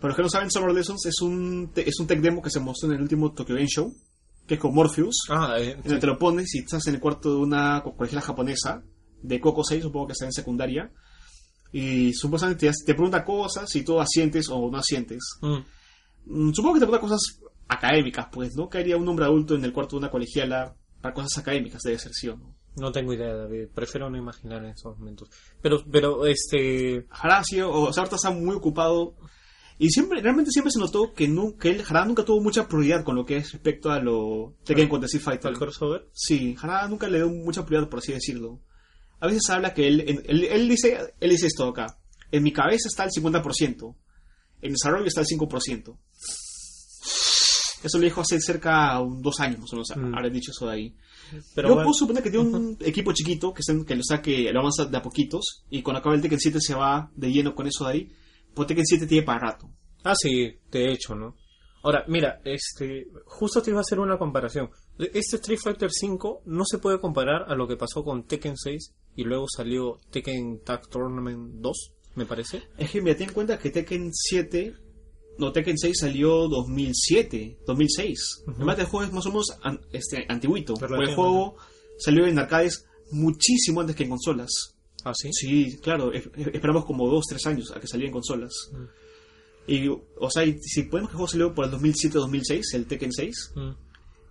Para 0.00 0.08
los 0.08 0.16
que 0.16 0.22
no 0.22 0.28
saben, 0.28 0.50
Summer 0.50 0.72
Lessons 0.74 1.06
es 1.06 1.20
un, 1.22 1.70
te- 1.72 1.88
es 1.88 1.98
un 1.98 2.06
tech 2.06 2.20
demo 2.20 2.42
que 2.42 2.50
se 2.50 2.60
mostró 2.60 2.90
en 2.90 2.96
el 2.96 3.02
último 3.02 3.32
Tokyo 3.32 3.54
Game 3.54 3.66
Show. 3.66 3.94
Que 4.46 4.54
es 4.54 4.60
con 4.60 4.74
Morpheus. 4.74 5.16
Ah, 5.30 5.56
eh, 5.58 5.70
En 5.72 5.82
donde 5.82 5.98
te 5.98 6.06
lo 6.06 6.18
pones 6.18 6.54
y 6.54 6.58
estás 6.58 6.86
en 6.86 6.94
el 6.96 7.00
cuarto 7.00 7.30
de 7.30 7.36
una 7.40 7.80
co- 7.82 7.96
colegiala 7.96 8.20
japonesa. 8.20 8.82
De 9.22 9.40
Coco 9.40 9.64
6, 9.64 9.82
supongo 9.84 10.08
que 10.08 10.12
está 10.12 10.26
en 10.26 10.32
secundaria. 10.32 10.92
Y 11.72 12.12
supuestamente 12.14 12.68
te, 12.68 12.72
te 12.84 12.94
pregunta 12.94 13.24
cosas 13.24 13.74
y 13.74 13.82
tú 13.82 13.98
asientes 13.98 14.48
o 14.50 14.70
no 14.70 14.76
asientes. 14.78 15.18
mm. 15.40 15.56
Mm, 16.28 16.52
Supongo 16.52 16.74
que 16.74 16.80
te 16.80 16.86
pregunta 16.86 17.00
cosas 17.00 17.40
académicas, 17.68 18.26
pues, 18.32 18.54
¿no? 18.56 18.68
Haría 18.72 18.96
un 18.96 19.08
hombre 19.08 19.24
adulto 19.24 19.54
en 19.54 19.64
el 19.64 19.72
cuarto 19.72 19.96
de 19.96 20.00
una 20.00 20.10
colegiala 20.10 20.74
para 21.00 21.14
cosas 21.14 21.38
académicas, 21.38 21.82
debe 21.82 21.98
ser, 21.98 22.12
¿sí 22.12 22.28
o 22.28 22.36
no? 22.36 22.54
No 22.76 22.92
tengo 22.92 23.12
idea, 23.14 23.34
David. 23.34 23.68
Prefiero 23.74 24.10
no 24.10 24.18
imaginar 24.18 24.62
en 24.64 24.70
esos 24.72 24.98
momentos. 24.98 25.30
Pero, 25.62 25.82
pero, 25.90 26.26
este... 26.26 27.06
Harasio, 27.10 27.70
o 27.70 27.86
ahorita 27.86 28.16
está 28.16 28.30
muy 28.30 28.54
ocupado. 28.54 29.16
Y 29.78 29.88
siempre, 29.90 30.20
realmente 30.20 30.50
siempre 30.50 30.70
se 30.70 30.78
notó 30.78 31.12
que, 31.14 31.26
nu- 31.26 31.56
que 31.56 31.70
él, 31.70 31.82
Harada 31.88 32.04
nunca 32.06 32.24
tuvo 32.24 32.42
mucha 32.42 32.68
prioridad 32.68 33.02
con 33.02 33.14
lo 33.16 33.24
que 33.24 33.38
es 33.38 33.52
respecto 33.52 33.90
a 33.90 33.98
lo 34.00 34.54
Tekken 34.64 34.88
contra 34.88 35.06
Street 35.06 35.22
Fighter. 35.24 35.48
¿Al 35.50 35.58
crossover? 35.58 36.08
Sí, 36.12 36.54
Harada 36.60 36.86
nunca 36.88 37.08
le 37.08 37.18
dio 37.18 37.28
mucha 37.30 37.64
prioridad, 37.64 37.88
por 37.88 38.00
así 38.00 38.12
decirlo. 38.12 38.60
A 39.20 39.26
veces 39.26 39.48
habla 39.48 39.72
que 39.72 39.86
él, 39.86 40.00
él, 40.26 40.44
él 40.44 40.68
dice, 40.68 40.98
él 41.18 41.30
dice 41.30 41.46
esto 41.46 41.68
acá. 41.68 41.86
En 42.30 42.42
mi 42.42 42.52
cabeza 42.52 42.88
está 42.88 43.04
el 43.04 43.10
50%. 43.10 43.96
En 44.62 44.72
desarrollo 44.72 45.06
está 45.06 45.22
el 45.22 45.26
5%. 45.26 45.96
Eso 47.82 47.98
lo 47.98 48.04
dijo 48.04 48.20
hace 48.20 48.40
cerca 48.40 48.94
de 48.96 49.02
un- 49.02 49.22
dos 49.22 49.38
años, 49.40 49.60
más 49.60 49.72
o 49.72 49.76
menos, 49.76 49.88
Mm. 49.96 50.14
habré 50.14 50.30
dicho 50.30 50.50
eso 50.50 50.66
de 50.66 50.72
ahí. 50.72 50.96
Pero 51.54 51.68
Yo 51.68 51.74
bueno, 51.74 51.86
puedo 51.88 51.94
suponer 51.94 52.22
que 52.22 52.30
tiene 52.30 52.48
un 52.48 52.76
equipo 52.80 53.12
chiquito 53.12 53.52
que, 53.52 53.60
estén- 53.60 53.84
que 53.84 53.94
lo 53.96 54.02
saque, 54.02 54.50
lo 54.52 54.60
avanza 54.60 54.84
de 54.86 54.96
a 54.96 55.02
poquitos 55.02 55.64
y 55.70 55.82
cuando 55.82 56.00
acabe 56.00 56.16
el 56.16 56.22
Tekken 56.22 56.38
7 56.40 56.58
se 56.60 56.74
va 56.74 57.10
de 57.14 57.30
lleno 57.32 57.54
con 57.54 57.66
eso 57.66 57.84
de 57.84 57.90
ahí. 57.92 58.12
Pues 58.54 58.66
Tekken 58.68 58.86
7 58.86 59.06
tiene 59.06 59.24
para 59.26 59.40
rato. 59.50 59.68
Ah, 60.04 60.14
sí, 60.16 60.50
de 60.70 60.92
hecho, 60.92 61.14
¿no? 61.14 61.34
Ahora, 61.82 62.04
mira, 62.08 62.40
este, 62.44 63.06
justo 63.26 63.62
te 63.62 63.70
iba 63.70 63.78
a 63.78 63.82
hacer 63.82 63.98
una 64.00 64.18
comparación. 64.18 64.70
Este 64.98 65.36
Street 65.36 65.58
Fighter 65.62 65.88
V 65.90 66.40
no 66.46 66.64
se 66.64 66.78
puede 66.78 66.98
comparar 67.00 67.44
a 67.50 67.54
lo 67.54 67.68
que 67.68 67.76
pasó 67.76 68.02
con 68.02 68.24
Tekken 68.24 68.56
6 68.56 68.92
y 69.14 69.24
luego 69.24 69.46
salió 69.48 69.98
Tekken 70.10 70.62
Tag 70.64 70.88
Tournament 70.88 71.54
2, 71.60 71.92
me 72.16 72.24
parece. 72.26 72.62
Es 72.78 72.90
que 72.90 73.00
mira, 73.02 73.16
ten 73.16 73.28
en 73.28 73.34
cuenta 73.34 73.58
que 73.58 73.70
Tekken 73.70 74.10
7, 74.12 74.74
no, 75.38 75.52
Tekken 75.52 75.76
6 75.78 75.98
salió 76.00 76.48
2007, 76.48 77.58
2006. 77.66 78.42
Ujú. 78.42 78.50
Además, 78.56 78.78
el 78.78 78.86
juego 78.86 79.06
es 79.06 79.12
más 79.12 79.26
o 79.26 79.28
menos 79.30 79.46
an- 79.62 79.80
este, 79.92 80.24
antiguito. 80.28 80.74
El 80.80 81.14
juego 81.14 81.56
salió 81.98 82.26
en 82.26 82.38
arcades 82.38 82.86
muchísimo 83.10 83.80
antes 83.80 83.96
que 83.96 84.04
en 84.04 84.10
consolas. 84.10 84.50
Ah, 85.04 85.12
sí. 85.14 85.28
Sí, 85.32 85.78
claro, 85.82 86.12
esperamos 86.12 86.84
como 86.84 87.08
2, 87.08 87.24
3 87.28 87.46
años 87.46 87.70
a 87.70 87.80
que 87.80 87.86
saliera 87.86 88.08
en 88.08 88.12
consolas. 88.14 88.52
Mm. 88.72 88.84
Y, 89.68 89.88
o 89.88 90.30
sea, 90.30 90.44
y 90.44 90.58
si 90.62 90.84
podemos 90.84 91.10
que 91.10 91.14
el 91.14 91.16
juego 91.18 91.28
salió 91.28 91.54
por 91.54 91.64
el 91.64 91.70
2007-2006, 91.72 92.74
el 92.74 92.86
Tekken 92.86 93.12
6, 93.12 93.52
Mm. 93.56 93.70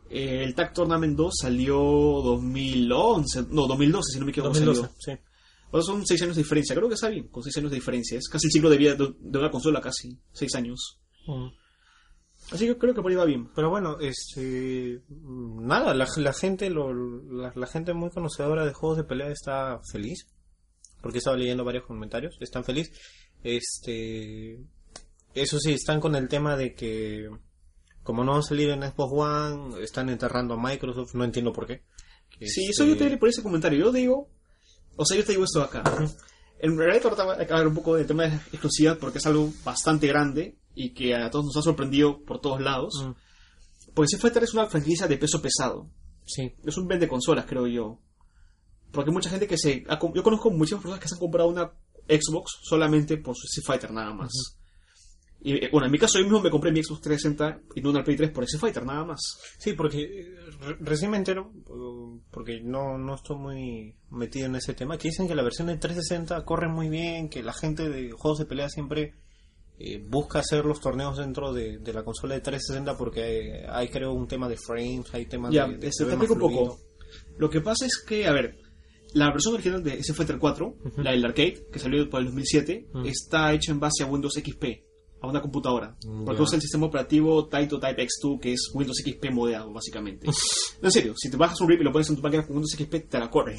eh, 0.09 0.43
el 0.43 0.55
Tag 0.55 0.73
Tournament 0.73 1.15
2 1.17 1.33
salió 1.41 1.75
2011, 1.77 3.45
no, 3.51 3.67
2012, 3.67 4.13
si 4.13 4.19
no 4.19 4.25
me 4.25 4.31
equivoco. 4.31 4.53
2012, 4.53 4.81
salió. 4.81 4.95
sí. 5.19 5.24
Son 5.81 6.05
6 6.05 6.21
años 6.21 6.35
de 6.35 6.43
diferencia, 6.43 6.75
creo 6.75 6.87
que 6.87 6.95
está 6.95 7.09
bien, 7.09 7.27
con 7.27 7.43
6 7.43 7.57
años 7.57 7.71
de 7.71 7.75
diferencia. 7.75 8.17
Es 8.17 8.27
casi 8.29 8.47
el 8.47 8.51
ciclo 8.51 8.69
de 8.69 8.77
vida 8.77 8.95
de, 8.95 9.13
de 9.19 9.39
una 9.39 9.51
consola, 9.51 9.81
casi, 9.81 10.17
6 10.33 10.55
años. 10.55 10.99
Mm. 11.27 11.47
Así 12.51 12.67
que 12.67 12.77
creo 12.77 12.93
que 12.93 13.01
por 13.01 13.11
ahí 13.11 13.17
va 13.17 13.25
bien. 13.25 13.49
Pero 13.55 13.69
bueno, 13.69 13.97
este, 13.99 15.01
mm, 15.09 15.65
nada, 15.65 15.93
la, 15.93 16.07
la 16.17 16.33
gente, 16.33 16.69
lo, 16.69 16.93
la, 16.93 17.51
la 17.55 17.67
gente 17.67 17.93
muy 17.93 18.11
conocedora 18.11 18.65
de 18.65 18.73
juegos 18.73 18.97
de 18.97 19.03
pelea 19.03 19.29
está 19.29 19.79
feliz, 19.91 20.27
porque 21.01 21.17
estaba 21.17 21.37
leyendo 21.37 21.63
varios 21.63 21.85
comentarios, 21.85 22.37
están 22.39 22.63
feliz. 22.63 22.91
Este, 23.43 24.59
eso 25.33 25.59
sí, 25.59 25.73
están 25.73 25.99
con 25.99 26.15
el 26.15 26.27
tema 26.27 26.55
de 26.55 26.73
que, 26.73 27.29
como 28.03 28.23
no 28.23 28.31
van 28.33 28.39
a 28.39 28.43
salir 28.43 28.69
en 28.69 28.83
Xbox 28.83 29.13
One, 29.13 29.83
están 29.83 30.09
enterrando 30.09 30.53
a 30.53 30.61
Microsoft, 30.61 31.15
no 31.15 31.23
entiendo 31.23 31.51
por 31.51 31.65
qué. 31.65 31.83
Sí, 32.39 32.45
Este, 32.45 32.61
eso 32.69 32.85
yo 32.85 32.97
te 32.97 33.05
diré 33.05 33.17
por 33.17 33.29
ese 33.29 33.43
comentario. 33.43 33.79
Yo 33.79 33.91
digo, 33.91 34.29
o 34.95 35.05
sea, 35.05 35.17
yo 35.17 35.25
te 35.25 35.33
digo 35.33 35.43
esto 35.43 35.61
acá. 35.61 35.83
En 36.59 36.77
realidad 36.77 37.01
trataba 37.01 37.35
de 37.35 37.43
hablar 37.43 37.67
un 37.67 37.75
poco 37.75 37.95
del 37.95 38.07
tema 38.07 38.23
de 38.23 38.35
exclusividad 38.35 38.97
porque 38.97 39.17
es 39.17 39.25
algo 39.25 39.51
bastante 39.63 40.07
grande 40.07 40.57
y 40.73 40.93
que 40.93 41.13
a 41.13 41.29
todos 41.29 41.45
nos 41.45 41.57
ha 41.57 41.61
sorprendido 41.61 42.23
por 42.23 42.39
todos 42.39 42.61
lados. 42.61 42.93
Mm. 43.05 43.11
Porque 43.93 44.07
Street 44.07 44.21
Fighter 44.21 44.43
es 44.43 44.53
una 44.53 44.67
franquicia 44.67 45.07
de 45.07 45.17
peso 45.17 45.41
pesado. 45.41 45.89
Sí. 46.25 46.53
Es 46.65 46.77
un 46.77 46.87
vende 46.87 47.07
consolas, 47.07 47.45
creo 47.45 47.67
yo. 47.67 47.99
Porque 48.91 49.11
mucha 49.11 49.29
gente 49.29 49.47
que 49.47 49.57
se... 49.57 49.83
Yo 50.13 50.23
conozco 50.23 50.49
muchas 50.51 50.79
personas 50.79 50.99
que 50.99 51.07
se 51.07 51.15
han 51.15 51.19
comprado 51.19 51.49
una 51.49 51.71
Xbox 52.07 52.59
solamente 52.63 53.17
por 53.17 53.35
su 53.35 53.45
Street 53.47 53.65
Fighter, 53.65 53.91
nada 53.91 54.13
más. 54.13 54.31
Y 55.47 55.53
eh, 55.63 55.69
bueno, 55.71 55.85
en 55.85 55.91
mi 55.91 55.99
caso 55.99 56.17
yo 56.17 56.23
mismo 56.23 56.41
me 56.41 56.49
compré 56.49 56.71
mi 56.71 56.81
Xbox 56.83 57.01
360 57.01 57.61
y 57.75 57.81
no 57.81 57.91
una 57.91 58.03
Play 58.03 58.17
3 58.17 58.31
por 58.31 58.43
Street 58.45 58.61
Fighter, 58.61 58.83
nada 58.83 59.05
más. 59.05 59.19
Sí, 59.59 59.73
porque 59.73 60.01
eh, 60.01 60.35
re- 60.59 60.77
recién 60.79 61.11
me 61.11 61.17
entero, 61.17 61.51
eh, 61.55 62.19
porque 62.31 62.61
no, 62.61 62.97
no 62.97 63.13
estoy 63.13 63.37
muy 63.37 63.95
metido 64.09 64.47
en 64.47 64.55
ese 64.55 64.73
tema, 64.73 64.97
que 64.97 65.09
dicen 65.09 65.27
que 65.27 65.35
la 65.35 65.43
versión 65.43 65.67
de 65.67 65.77
360 65.77 66.43
corre 66.45 66.67
muy 66.67 66.89
bien, 66.89 67.29
que 67.29 67.43
la 67.43 67.53
gente 67.53 67.89
de 67.89 68.09
juegos 68.11 68.39
de 68.39 68.45
pelea 68.47 68.69
siempre 68.69 69.13
eh, 69.77 70.01
busca 70.09 70.39
hacer 70.39 70.65
los 70.65 70.79
torneos 70.79 71.17
dentro 71.17 71.53
de, 71.53 71.77
de 71.77 71.93
la 71.93 72.03
consola 72.03 72.33
de 72.33 72.41
360 72.41 72.97
porque 72.97 73.21
hay, 73.23 73.49
hay, 73.69 73.87
creo 73.89 74.13
un 74.13 74.27
tema 74.27 74.49
de 74.49 74.57
frames, 74.57 75.13
hay 75.13 75.27
temas 75.27 75.53
Ya, 75.53 75.67
de... 75.67 75.77
de 75.77 75.91
se 75.93 76.05
te 76.05 76.15
un 76.15 76.39
poco. 76.39 76.79
Lo 77.37 77.49
que 77.51 77.61
pasa 77.61 77.85
es 77.85 77.97
que, 78.03 78.25
a 78.25 78.31
ver, 78.31 78.57
la 79.13 79.31
versión 79.31 79.53
original 79.53 79.83
de 79.83 79.99
Street 79.99 80.15
Fighter 80.17 80.39
4, 80.39 80.75
la 80.97 81.11
del 81.11 81.23
arcade, 81.23 81.67
que 81.71 81.77
salió 81.79 82.09
por 82.09 82.19
el 82.21 82.25
2007, 82.25 82.87
Ujú. 82.93 83.05
está 83.05 83.53
hecha 83.53 83.71
en 83.71 83.79
base 83.79 84.03
a 84.03 84.07
Windows 84.07 84.33
XP, 84.33 84.63
a 85.21 85.27
una 85.27 85.41
computadora. 85.41 85.95
Mm, 86.05 86.25
Porque 86.25 86.41
usa 86.41 86.55
el 86.55 86.61
sistema 86.61 86.85
operativo 86.87 87.47
Taito 87.47 87.79
Type 87.79 88.03
X2, 88.07 88.39
que 88.39 88.53
es 88.53 88.71
Windows 88.73 88.97
XP 89.03 89.31
modeado, 89.31 89.71
básicamente. 89.73 90.27
No, 90.81 90.89
en 90.89 90.91
serio, 90.91 91.13
si 91.15 91.29
te 91.31 91.37
bajas 91.37 91.59
un 91.61 91.69
RIP 91.69 91.81
y 91.81 91.83
lo 91.85 91.91
pones 91.91 92.09
en 92.09 92.17
tu 92.17 92.21
máquina 92.21 92.45
con 92.45 92.57
Windows 92.57 92.73
XP, 92.77 93.09
te 93.09 93.17
la 93.17 93.29
corre. 93.29 93.57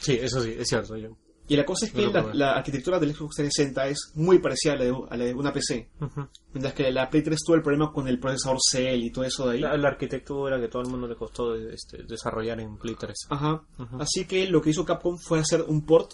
Sí, 0.00 0.12
eso 0.12 0.40
sí, 0.40 0.54
es 0.56 0.68
cierto. 0.68 0.96
Yo. 0.96 1.08
Y 1.48 1.56
la 1.56 1.64
cosa 1.64 1.86
es 1.86 1.92
que 1.92 2.06
la, 2.06 2.22
la 2.34 2.52
arquitectura 2.52 2.98
del 2.98 3.14
Xbox 3.14 3.36
360 3.36 3.88
es 3.88 4.12
muy 4.14 4.38
parecida 4.38 4.72
a 4.72 4.76
la, 4.76 4.84
de, 4.84 4.94
a 5.10 5.16
la 5.16 5.24
de 5.26 5.34
una 5.34 5.52
PC. 5.52 5.90
Ujú. 6.00 6.28
Mientras 6.52 6.74
que 6.74 6.90
la 6.90 7.08
Play 7.10 7.22
3 7.22 7.38
tuvo 7.44 7.56
el 7.56 7.62
problema 7.62 7.92
con 7.92 8.08
el 8.08 8.18
procesador 8.18 8.58
Cell 8.68 9.02
y 9.02 9.10
todo 9.12 9.24
eso 9.24 9.46
de 9.48 9.54
ahí. 9.54 9.60
La, 9.60 9.76
la 9.76 9.88
arquitectura 9.88 10.60
que 10.60 10.68
todo 10.68 10.82
el 10.82 10.88
mundo 10.88 11.06
le 11.06 11.14
costó 11.16 11.54
este, 11.54 12.02
desarrollar 12.04 12.58
en 12.60 12.76
Play 12.78 12.94
3. 12.98 13.12
Ajá. 13.30 13.62
Ujú. 13.78 14.00
Así 14.00 14.24
que 14.26 14.46
lo 14.48 14.60
que 14.62 14.70
hizo 14.70 14.84
Capcom 14.84 15.18
fue 15.18 15.38
hacer 15.40 15.62
un 15.62 15.84
port 15.84 16.12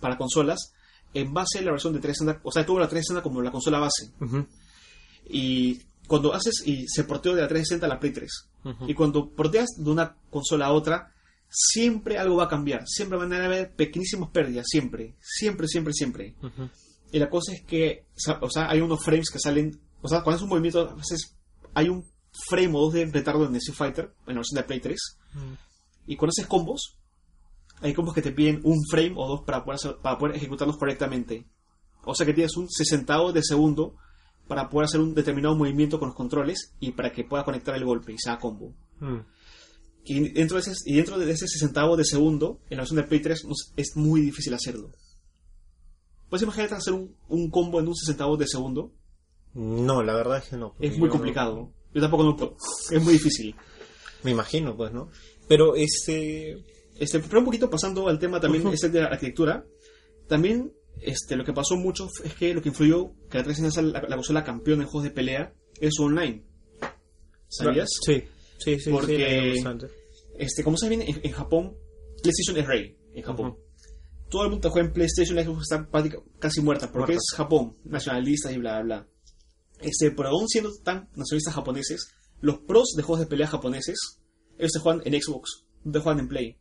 para 0.00 0.16
consolas 0.16 0.74
en 1.14 1.32
base 1.32 1.58
a 1.58 1.62
la 1.62 1.72
versión 1.72 1.92
de 1.92 2.00
360. 2.00 2.48
O 2.48 2.52
sea, 2.52 2.66
tuvo 2.66 2.78
la 2.78 2.88
360 2.88 3.22
como 3.22 3.42
la 3.42 3.50
consola 3.50 3.78
base. 3.78 4.12
Y 5.28 5.80
cuando 6.06 6.32
haces 6.32 6.62
y 6.64 6.86
se 6.88 7.04
porteó 7.04 7.34
de 7.34 7.42
la 7.42 7.48
360 7.48 7.86
a 7.86 7.88
la 7.88 8.00
Play 8.00 8.12
3. 8.12 8.30
Ujú. 8.64 8.88
Y 8.88 8.94
cuando 8.94 9.28
porteas 9.30 9.68
de 9.76 9.90
una 9.90 10.16
consola 10.30 10.66
a 10.66 10.72
otra, 10.72 11.12
siempre 11.48 12.18
algo 12.18 12.36
va 12.36 12.44
a 12.44 12.48
cambiar. 12.48 12.86
Siempre 12.86 13.18
van 13.18 13.32
a 13.32 13.44
haber 13.44 13.72
pequeñísimas 13.74 14.30
pérdidas. 14.30 14.66
Siempre. 14.68 15.14
Siempre, 15.20 15.66
siempre, 15.66 15.92
siempre. 15.92 16.34
Y 17.10 17.18
la 17.18 17.30
cosa 17.30 17.52
es 17.52 17.62
que, 17.62 18.04
o 18.40 18.50
sea, 18.50 18.70
hay 18.70 18.80
unos 18.80 19.02
frames 19.02 19.30
que 19.30 19.38
salen. 19.38 19.80
O 20.02 20.08
sea, 20.08 20.22
cuando 20.22 20.36
haces 20.36 20.42
un 20.44 20.50
movimiento, 20.50 20.88
a 20.88 20.94
veces 20.94 21.36
hay 21.74 21.88
un 21.88 22.04
frame 22.48 22.74
o 22.74 22.80
dos 22.80 22.92
de 22.92 23.06
retardo 23.06 23.46
en 23.46 23.56
Street 23.56 23.76
Fighter, 23.76 24.12
en 24.26 24.34
la 24.34 24.40
versión 24.40 24.56
de 24.56 24.62
Play 24.64 24.80
3. 24.80 24.98
Y 26.06 26.16
cuando 26.16 26.30
haces 26.30 26.46
combos, 26.46 26.97
hay 27.80 27.94
combos 27.94 28.14
que 28.14 28.22
te 28.22 28.32
piden 28.32 28.60
un 28.64 28.76
frame 28.90 29.12
o 29.16 29.26
dos 29.28 29.42
para 29.44 29.64
poder, 29.64 29.76
hacer- 29.76 29.96
para 30.02 30.18
poder 30.18 30.36
ejecutarlos 30.36 30.76
correctamente. 30.76 31.46
O 32.04 32.14
sea 32.14 32.24
que 32.26 32.34
tienes 32.34 32.56
un 32.56 32.68
sesentavo 32.70 33.32
de 33.32 33.42
segundo 33.42 33.96
para 34.46 34.68
poder 34.70 34.86
hacer 34.86 35.00
un 35.00 35.14
determinado 35.14 35.54
movimiento 35.56 35.98
con 35.98 36.08
los 36.08 36.16
controles 36.16 36.72
y 36.80 36.92
para 36.92 37.12
que 37.12 37.24
pueda 37.24 37.44
conectar 37.44 37.74
el 37.74 37.84
golpe 37.84 38.12
y 38.12 38.18
sea 38.18 38.38
combo. 38.38 38.72
Mm. 39.00 39.18
Y 40.04 40.28
dentro 40.30 40.56
de 40.56 40.62
ese, 40.62 40.72
y 40.86 40.96
dentro 40.96 41.18
de 41.18 41.30
ese 41.30 41.46
sesentavo 41.46 41.96
de 41.96 42.04
segundo, 42.04 42.60
en 42.70 42.78
la 42.78 42.82
versión 42.82 42.96
de 42.96 43.02
Play 43.06 43.20
3 43.20 43.44
no 43.44 43.52
es- 43.76 43.96
muy 43.96 44.22
difícil 44.22 44.54
hacerlo. 44.54 44.90
¿Puedes 46.30 46.42
imaginarte 46.42 46.74
hacer 46.76 46.94
un, 46.94 47.14
un 47.28 47.50
combo 47.50 47.80
en 47.80 47.88
un 47.88 47.94
sesentavo 47.94 48.36
de 48.36 48.46
segundo? 48.46 48.92
No, 49.54 50.02
la 50.02 50.14
verdad 50.14 50.38
es 50.38 50.44
que 50.50 50.56
no. 50.56 50.74
Es 50.78 50.96
muy 50.98 51.08
complicado. 51.08 51.72
Yo 51.94 52.00
tampoco 52.00 52.22
lo 52.22 52.36
puedo. 52.36 52.56
Es 52.90 53.02
muy 53.02 53.14
difícil. 53.14 53.54
Me 54.22 54.30
imagino, 54.30 54.76
pues, 54.76 54.92
¿no? 54.92 55.08
Pero 55.48 55.74
este. 55.74 56.56
Este, 56.98 57.20
pero 57.20 57.38
un 57.40 57.44
poquito 57.44 57.70
pasando 57.70 58.08
al 58.08 58.18
tema 58.18 58.40
también 58.40 58.64
Ujú. 58.64 58.74
este 58.74 58.88
de 58.88 59.00
la 59.02 59.06
arquitectura, 59.08 59.64
también 60.26 60.72
este, 61.00 61.36
lo 61.36 61.44
que 61.44 61.52
pasó 61.52 61.76
mucho 61.76 62.08
es 62.24 62.34
que 62.34 62.52
lo 62.54 62.60
que 62.62 62.70
influyó 62.70 63.12
que 63.30 63.38
la 63.38 63.44
360 63.44 63.70
sea 63.70 63.82
la, 63.82 64.08
la 64.08 64.16
consola 64.16 64.42
campeona 64.44 64.82
en 64.82 64.88
juegos 64.88 65.04
de 65.04 65.10
pelea 65.14 65.54
es 65.80 65.94
su 65.94 66.02
online. 66.04 66.44
¿Sabías? 67.48 67.88
Sí, 68.04 68.24
sí, 68.58 68.78
sí. 68.80 68.90
Porque- 68.90 69.54
sí. 69.56 69.86
Este, 70.38 70.62
como 70.62 70.76
sabes 70.76 70.96
bien, 70.98 71.08
en, 71.08 71.20
en 71.24 71.32
Japón, 71.32 71.76
PlayStation 72.22 72.56
es 72.58 72.66
rey 72.66 72.96
en 73.14 73.22
Japón. 73.22 73.50
Ujú. 73.50 73.58
Todo 74.30 74.44
el 74.44 74.50
mundo 74.50 74.70
juega 74.70 74.86
en 74.86 74.92
PlayStation, 74.92 75.34
la 75.36 75.42
Xbox 75.44 75.62
está 75.62 75.88
casi 76.38 76.60
muerta, 76.60 76.86
porque 76.92 77.12
Muerta. 77.12 77.14
es 77.14 77.36
Japón, 77.36 77.76
nacionalista 77.84 78.52
y 78.52 78.58
bla, 78.58 78.82
bla, 78.82 78.96
bla. 79.02 79.08
Este, 79.80 80.10
pero 80.10 80.28
aún 80.28 80.46
siendo 80.48 80.70
tan 80.84 81.08
nacionalistas 81.16 81.54
japoneses, 81.54 82.08
los 82.40 82.58
pros 82.58 82.92
de 82.96 83.02
juegos 83.02 83.20
de 83.20 83.26
pelea 83.26 83.46
japoneses, 83.46 83.96
ellos 84.58 84.70
se 84.72 84.80
juegan 84.80 85.00
en 85.06 85.20
Xbox, 85.20 85.64
no 85.84 85.92
te 85.92 86.00
juegan 86.00 86.20
en 86.20 86.28
Play. 86.28 86.58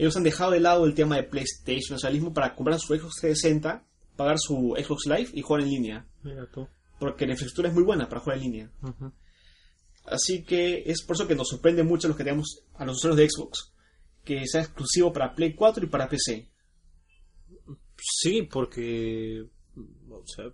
Ellos 0.00 0.16
han 0.16 0.22
dejado 0.22 0.52
de 0.52 0.60
lado 0.60 0.86
el 0.86 0.94
tema 0.94 1.16
de 1.16 1.24
PlayStation, 1.24 1.96
nacionalismo, 1.96 2.32
para 2.32 2.54
comprar 2.54 2.80
su 2.80 2.94
Xbox 2.94 3.16
360, 3.20 3.84
pagar 4.16 4.38
su 4.38 4.74
Xbox 4.74 5.04
Live 5.04 5.28
y 5.34 5.42
jugar 5.42 5.60
en 5.60 5.68
línea. 5.68 6.06
Mira 6.22 6.46
tú. 6.50 6.66
Porque 6.98 7.26
la 7.26 7.32
infraestructura 7.32 7.68
es 7.68 7.74
muy 7.74 7.84
buena 7.84 8.08
para 8.08 8.22
jugar 8.22 8.38
en 8.38 8.44
línea. 8.44 8.70
Así 10.06 10.42
que 10.42 10.84
es 10.86 11.02
por 11.02 11.16
eso 11.16 11.28
que 11.28 11.34
nos 11.34 11.48
sorprende 11.48 11.82
mucho 11.82 12.08
los 12.08 12.16
que 12.16 12.24
tenemos 12.24 12.64
a 12.76 12.86
los 12.86 12.96
usuarios 12.96 13.18
de 13.18 13.28
Xbox, 13.28 13.74
que 14.24 14.46
sea 14.46 14.62
exclusivo 14.62 15.12
para 15.12 15.34
Play 15.34 15.52
4 15.52 15.84
y 15.84 15.88
para 15.88 16.08
PC. 16.08 16.48
Sí, 17.98 18.48
porque. 18.50 19.44
O 20.22 20.26
sea, 20.26 20.44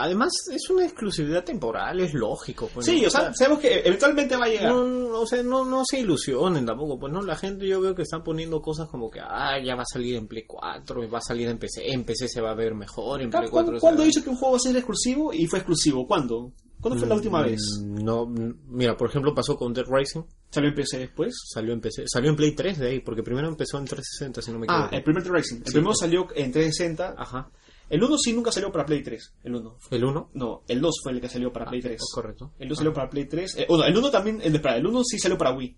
además 0.00 0.32
es 0.52 0.68
una 0.70 0.84
exclusividad 0.84 1.44
temporal, 1.44 2.00
es 2.00 2.14
lógico. 2.14 2.68
pues, 2.72 2.86
Sí, 2.86 3.02
¿no? 3.02 3.08
o 3.08 3.10
sea, 3.10 3.32
sabemos 3.34 3.60
que 3.60 3.80
eventualmente 3.80 4.36
va 4.36 4.46
a 4.46 4.48
llegar. 4.48 4.72
No, 4.72 4.84
no, 4.86 5.20
o 5.20 5.26
sea, 5.26 5.42
no, 5.42 5.64
no 5.64 5.82
se 5.88 6.00
ilusionen 6.00 6.64
tampoco, 6.66 6.98
pues 6.98 7.12
no, 7.12 7.22
la 7.22 7.36
gente 7.36 7.66
yo 7.66 7.80
veo 7.80 7.94
que 7.94 8.02
están 8.02 8.22
poniendo 8.22 8.60
cosas 8.60 8.88
como 8.88 9.10
que, 9.10 9.20
ah, 9.20 9.58
ya 9.64 9.74
va 9.74 9.82
a 9.82 9.86
salir 9.92 10.16
en 10.16 10.26
Play 10.26 10.44
4, 10.46 11.04
y 11.04 11.06
va 11.08 11.18
a 11.18 11.22
salir 11.22 11.48
en 11.48 11.58
PC, 11.58 11.90
en 11.92 12.04
PC 12.04 12.28
se 12.28 12.40
va 12.40 12.50
a 12.50 12.54
ver 12.54 12.74
mejor, 12.74 13.20
en 13.22 13.30
Play 13.30 13.42
Capcom, 13.42 13.50
4 13.64 13.74
se 13.76 13.80
¿Cuándo 13.80 14.02
dicho 14.02 14.22
que 14.24 14.30
un 14.30 14.36
juego 14.36 14.52
va 14.52 14.56
a 14.56 14.60
ser 14.60 14.76
exclusivo 14.76 15.32
y 15.32 15.46
fue 15.46 15.58
exclusivo? 15.58 16.06
¿Cuándo? 16.06 16.52
¿Cuándo 16.80 16.98
fue 17.00 17.08
la 17.08 17.14
última 17.16 17.40
Mm, 17.40 17.44
vez? 17.46 17.60
No, 17.82 18.26
mira, 18.26 18.96
por 18.96 19.08
ejemplo 19.08 19.34
pasó 19.34 19.56
con 19.56 19.72
Dead 19.72 19.86
Rising, 19.90 20.22
¿Salió 20.50 20.68
en 20.70 20.74
PC 20.76 20.98
después? 20.98 21.34
salió 21.52 21.72
en 21.72 21.80
PC, 21.80 22.04
salió 22.06 22.30
en 22.30 22.36
Play 22.36 22.54
3 22.54 22.78
de 22.78 22.88
ahí, 22.88 23.00
porque 23.00 23.22
primero 23.22 23.48
empezó 23.48 23.78
en 23.78 23.86
360, 23.86 24.42
si 24.42 24.52
no 24.52 24.58
me 24.58 24.66
Ah, 24.68 24.74
equivoco. 24.74 24.96
el 24.96 25.02
primer 25.02 25.22
Dead 25.24 25.32
Rising. 25.32 25.56
El 25.56 25.64
Sí, 25.64 25.72
primero 25.72 25.88
pues. 25.90 25.98
salió 25.98 26.20
en 26.34 26.52
360. 26.52 27.14
Ajá, 27.18 27.50
El 27.88 28.02
1 28.02 28.18
sí 28.18 28.32
nunca 28.32 28.50
salió 28.50 28.72
para 28.72 28.84
Play 28.84 29.02
3. 29.02 29.34
El 29.44 29.54
1. 29.54 29.78
el 29.92 30.04
1. 30.04 30.30
No, 30.34 30.62
el 30.66 30.80
2 30.80 30.94
fue 31.02 31.12
el 31.12 31.20
que 31.20 31.28
salió 31.28 31.52
para 31.52 31.66
Play 31.66 31.80
3. 31.80 32.00
Correcto. 32.14 32.52
El 32.58 32.68
2 32.68 32.78
salió 32.78 32.92
para 32.92 33.08
Play 33.08 33.26
3. 33.26 33.56
Eh, 33.58 33.66
bueno, 33.68 33.84
el 33.84 33.96
1 33.96 34.10
también, 34.10 34.40
el, 34.42 34.54
espera, 34.56 34.76
el 34.76 34.86
1 34.86 35.04
sí 35.04 35.18
salió 35.18 35.38
para 35.38 35.52
Wii. 35.52 35.76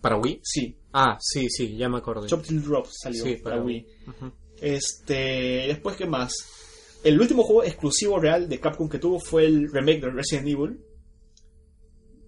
¿Para 0.00 0.16
Wii? 0.18 0.40
Sí. 0.42 0.76
Ah, 0.92 1.16
sí, 1.20 1.48
sí, 1.50 1.76
ya 1.76 1.88
me 1.88 1.98
acordé. 1.98 2.28
Chop 2.28 2.42
Till 2.44 2.62
Drop 2.62 2.86
salió 2.90 3.24
Sí, 3.24 3.36
para, 3.36 3.56
para 3.56 3.66
Wii. 3.66 3.86
Este, 4.60 5.14
después, 5.68 5.96
¿qué 5.96 6.06
más? 6.06 6.32
El 7.02 7.20
último 7.20 7.42
juego 7.42 7.64
exclusivo 7.64 8.18
real 8.20 8.48
de 8.48 8.60
Capcom 8.60 8.88
que 8.88 8.98
tuvo 8.98 9.18
fue 9.18 9.44
el 9.46 9.70
remake 9.72 10.02
de 10.02 10.10
Resident 10.10 10.46
Evil. 10.48 10.80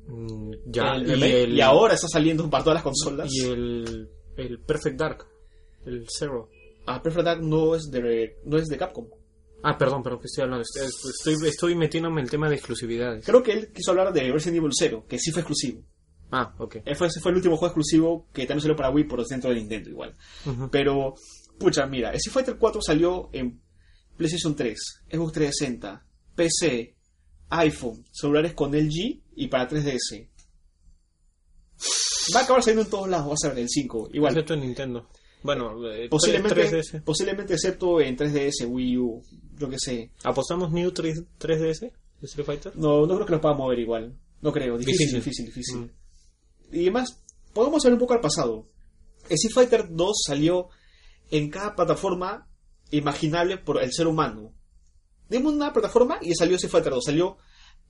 Mm, 0.09 0.53
Ya, 0.67 0.95
el 0.97 1.19
y, 1.19 1.23
el- 1.33 1.55
y 1.55 1.61
ahora 1.61 1.95
está 1.95 2.09
saliendo 2.09 2.49
para 2.51 2.65
todas 2.65 2.75
las 2.77 2.83
consolas. 2.83 3.29
Y 3.33 3.43
el, 3.45 4.09
el 4.37 4.61
Perfect 4.61 4.99
Dark, 4.99 5.27
el 5.85 6.07
Zero. 6.09 6.49
Ah, 6.87 7.03
Perfect 7.03 7.25
Dark 7.25 7.43
no 7.43 7.75
es 7.75 7.91
de, 7.91 8.37
no 8.45 8.57
es 8.59 8.67
de 8.67 8.77
Capcom. 8.77 9.07
Ah, 9.63 9.77
perdón, 9.77 10.03
perdón, 10.03 10.21
que 10.21 10.27
estoy 10.27 10.45
hablando. 10.45 10.63
Estoy, 10.63 10.87
estoy, 11.35 11.49
estoy 11.49 11.75
metiéndome 11.75 12.21
en 12.21 12.27
el 12.27 12.31
tema 12.31 12.49
de 12.49 12.55
exclusividades. 12.55 13.25
Creo 13.25 13.43
que 13.43 13.53
él 13.53 13.73
quiso 13.73 13.91
hablar 13.91 14.13
de 14.13 14.31
Resident 14.31 14.59
Evil 14.59 14.71
0, 14.73 15.07
que 15.09 15.19
sí 15.19 15.33
fue 15.33 15.43
exclusivo. 15.43 15.83
Ah, 16.31 16.55
ok. 16.59 16.77
Ese 16.85 16.95
fue, 16.95 17.07
ese 17.09 17.21
fue 17.21 17.31
el 17.33 17.37
último 17.37 17.57
juego 17.57 17.69
exclusivo 17.73 18.29
que 18.33 18.47
también 18.47 18.63
salió 18.63 18.77
para 18.77 18.91
Wii 18.91 19.05
por 19.05 19.27
dentro 19.27 19.51
de 19.51 19.57
Nintendo 19.57 19.91
igual. 19.91 20.17
Pero, 20.71 21.15
pucha, 21.59 21.87
mira, 21.87 22.13
Street 22.13 22.33
Fighter 22.33 22.57
4 22.59 22.83
salió 22.83 23.31
en 23.33 23.61
PlayStation 24.17 24.55
3, 24.55 24.79
Xbox 25.11 25.33
360, 25.33 26.07
PC, 26.35 26.97
iPhone, 27.51 28.05
celulares 28.13 28.55
con 28.55 28.73
LG 28.73 29.23
y 29.37 29.49
para 29.49 29.69
3DS. 29.69 30.29
Va 32.35 32.41
a 32.41 32.43
acabar 32.43 32.63
saliendo 32.63 32.83
en 32.83 32.91
todos 32.91 33.09
lados, 33.09 33.29
vas 33.29 33.45
a 33.45 33.49
ver, 33.51 33.59
el 33.61 33.69
5. 33.69 34.09
Igual, 34.13 34.33
Excepto 34.33 34.55
en 34.55 34.61
Nintendo. 34.61 35.09
Bueno, 35.43 35.89
eh, 35.93 36.09
posiblemente, 36.09 36.69
3DS. 36.69 37.03
posiblemente 37.05 37.55
excepto 37.55 38.01
en 38.01 38.17
3DS, 38.17 38.67
Wii 38.69 38.99
U, 38.99 39.23
yo 39.59 39.69
que 39.69 39.79
sé. 39.79 40.11
¿Apostamos 40.25 40.73
New 40.73 40.91
3, 40.91 41.23
3DS 41.39 41.81
de 41.81 41.93
Street 42.23 42.47
Fighter? 42.47 42.73
No, 42.77 43.07
no 43.07 43.15
creo 43.15 43.27
que 43.27 43.33
lo 43.33 43.41
pueda 43.41 43.55
mover 43.55 43.79
igual. 43.79 44.17
No 44.43 44.53
creo, 44.53 44.77
difícil, 44.77 45.07
Difícil. 45.09 45.45
difícil, 45.47 45.47
difícil. 45.47 45.79
Mm. 45.79 46.75
Y 46.77 46.81
además, 46.83 47.23
podemos 47.53 47.83
ver 47.85 47.93
un 47.93 47.99
poco 47.99 48.15
al 48.15 48.21
pasado. 48.21 48.67
Street 49.29 49.55
Fighter 49.55 49.87
2 49.91 50.23
salió 50.27 50.69
en 51.31 51.51
cada 51.51 51.75
plataforma 51.75 52.49
imaginable 52.91 53.59
por 53.59 53.83
el 53.83 53.93
ser 53.93 54.07
humano. 54.07 54.53
Dimos 55.29 55.53
una 55.53 55.73
plataforma 55.73 56.19
y 56.23 56.35
salió 56.35 56.57
Street 56.57 56.71
Fighter 56.73 56.93
2. 56.93 57.05
Salió 57.05 57.37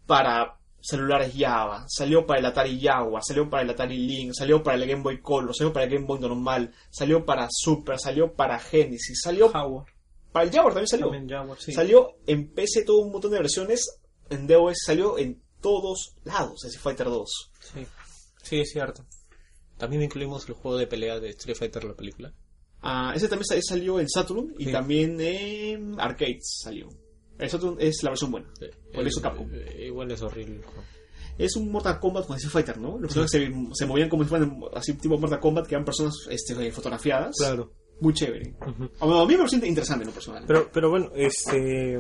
para 0.07 0.59
celulares 0.88 1.33
Java, 1.37 1.85
salió 1.88 2.25
para 2.26 2.40
el 2.40 2.47
Atari 2.47 2.81
Jaguar, 2.81 3.23
salió 3.26 3.50
para 3.50 3.62
el 3.64 3.71
Atari 3.71 3.99
Link, 3.99 4.33
salió 4.35 4.62
para 4.62 4.76
el 4.76 4.87
Game 4.88 5.02
Boy 5.02 5.21
Color, 5.21 5.55
salió 5.55 5.73
para 5.73 5.85
el 5.87 5.93
Game 5.93 6.07
Boy 6.07 6.21
normal, 6.21 6.73
salió 6.90 7.25
para 7.25 7.49
Super, 7.50 7.99
salió 7.99 8.33
para 8.35 8.59
Genesis, 8.59 9.21
salió 9.23 9.49
Jaguar. 9.49 9.87
para 10.33 10.45
el 10.47 10.52
Jaguar 10.52 10.75
también 10.75 10.88
salió. 10.88 11.07
También 11.11 11.28
Jaguar, 11.28 11.59
sí. 11.61 11.73
Salió 11.73 12.16
en 12.26 12.49
PC 12.52 12.85
todo 12.85 12.99
un 12.99 13.11
montón 13.12 13.31
de 13.33 13.38
versiones, 13.38 13.99
en 14.31 14.47
DOS 14.47 14.76
salió 14.85 15.19
en 15.19 15.40
todos 15.61 16.14
lados 16.25 16.64
Street 16.64 16.83
Fighter 16.83 17.07
2. 17.07 17.50
Sí. 17.75 17.87
sí, 18.43 18.61
es 18.61 18.71
cierto. 18.71 19.05
También 19.78 20.02
incluimos 20.02 20.49
el 20.49 20.55
juego 20.55 20.76
de 20.78 20.87
pelea 20.87 21.19
de 21.21 21.31
Street 21.31 21.57
Fighter, 21.57 21.85
la 21.85 21.95
película. 21.95 22.33
Ah, 22.83 23.12
ese 23.16 23.28
también 23.28 23.47
sa- 23.47 23.57
salió 23.61 23.99
en 23.99 24.09
Saturn 24.09 24.55
y 24.59 24.66
Sí. 24.66 24.73
también 24.73 25.21
en 25.21 26.00
Arcades 26.00 26.59
salió. 26.62 26.88
Saturn 27.38 27.76
es 27.81 28.02
la 28.02 28.11
versión 28.11 28.31
buena. 28.31 28.49
Por 28.95 29.07
eso 29.07 29.21
Eh, 29.21 29.23
Capcom. 29.23 29.49
eh, 29.52 29.87
igual 29.87 30.11
es 30.11 30.23
horrible. 30.23 30.61
Es 31.38 31.55
un 31.57 31.71
Mortal 31.71 32.00
Kombat 32.00 32.26
con 32.26 32.37
Street 32.37 32.52
Fighter, 32.52 32.78
¿no? 32.78 32.99
Los 32.99 33.12
personajes 33.14 33.31
se, 33.31 33.52
se 33.75 33.87
movían 33.87 34.09
como 34.09 34.23
si 34.25 34.28
fueran 34.31 34.59
así 34.75 34.95
tipo 34.95 35.19
Mortal 35.19 35.40
Kombat, 35.40 35.66
que 35.66 35.75
eran 35.75 35.85
personas 35.85 36.14
este, 36.31 36.71
fotografiadas. 36.73 37.37
Claro. 37.38 37.73
Muy 38.00 38.12
chévere. 38.14 38.55
A 39.00 39.05
a 39.23 39.26
mí 39.26 39.33
me 39.33 39.38
parece 39.38 39.57
interesante 39.66 40.02
en 40.05 40.09
lo 40.09 40.14
personal. 40.14 40.45
Pero, 40.47 40.71
pero 40.73 40.90
bueno, 40.90 41.11
este. 41.14 41.97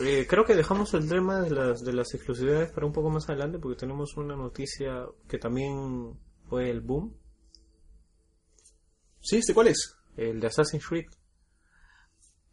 eh, 0.00 0.26
creo 0.28 0.44
que 0.44 0.54
dejamos 0.54 0.92
el 0.94 1.08
tema 1.08 1.40
de 1.40 1.50
las, 1.50 1.82
de 1.82 1.92
las 1.92 2.12
exclusividades 2.14 2.70
para 2.72 2.86
un 2.86 2.92
poco 2.92 3.10
más 3.10 3.28
adelante 3.28 3.58
porque 3.58 3.78
tenemos 3.80 4.16
una 4.16 4.34
noticia 4.36 5.06
que 5.28 5.38
también 5.38 6.18
fue 6.48 6.70
el 6.70 6.80
boom, 6.80 7.16
¿Sí? 9.20 9.36
¿Este 9.36 9.54
cuál 9.54 9.68
es? 9.68 9.94
el 10.16 10.40
de 10.40 10.46
Assassin's 10.48 10.86
Creed. 10.86 11.06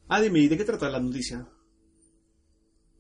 Ah, 0.08 0.22
dime, 0.22 0.48
¿de 0.48 0.58
qué 0.58 0.64
trata 0.64 0.90
la 0.90 1.00
noticia? 1.00 1.48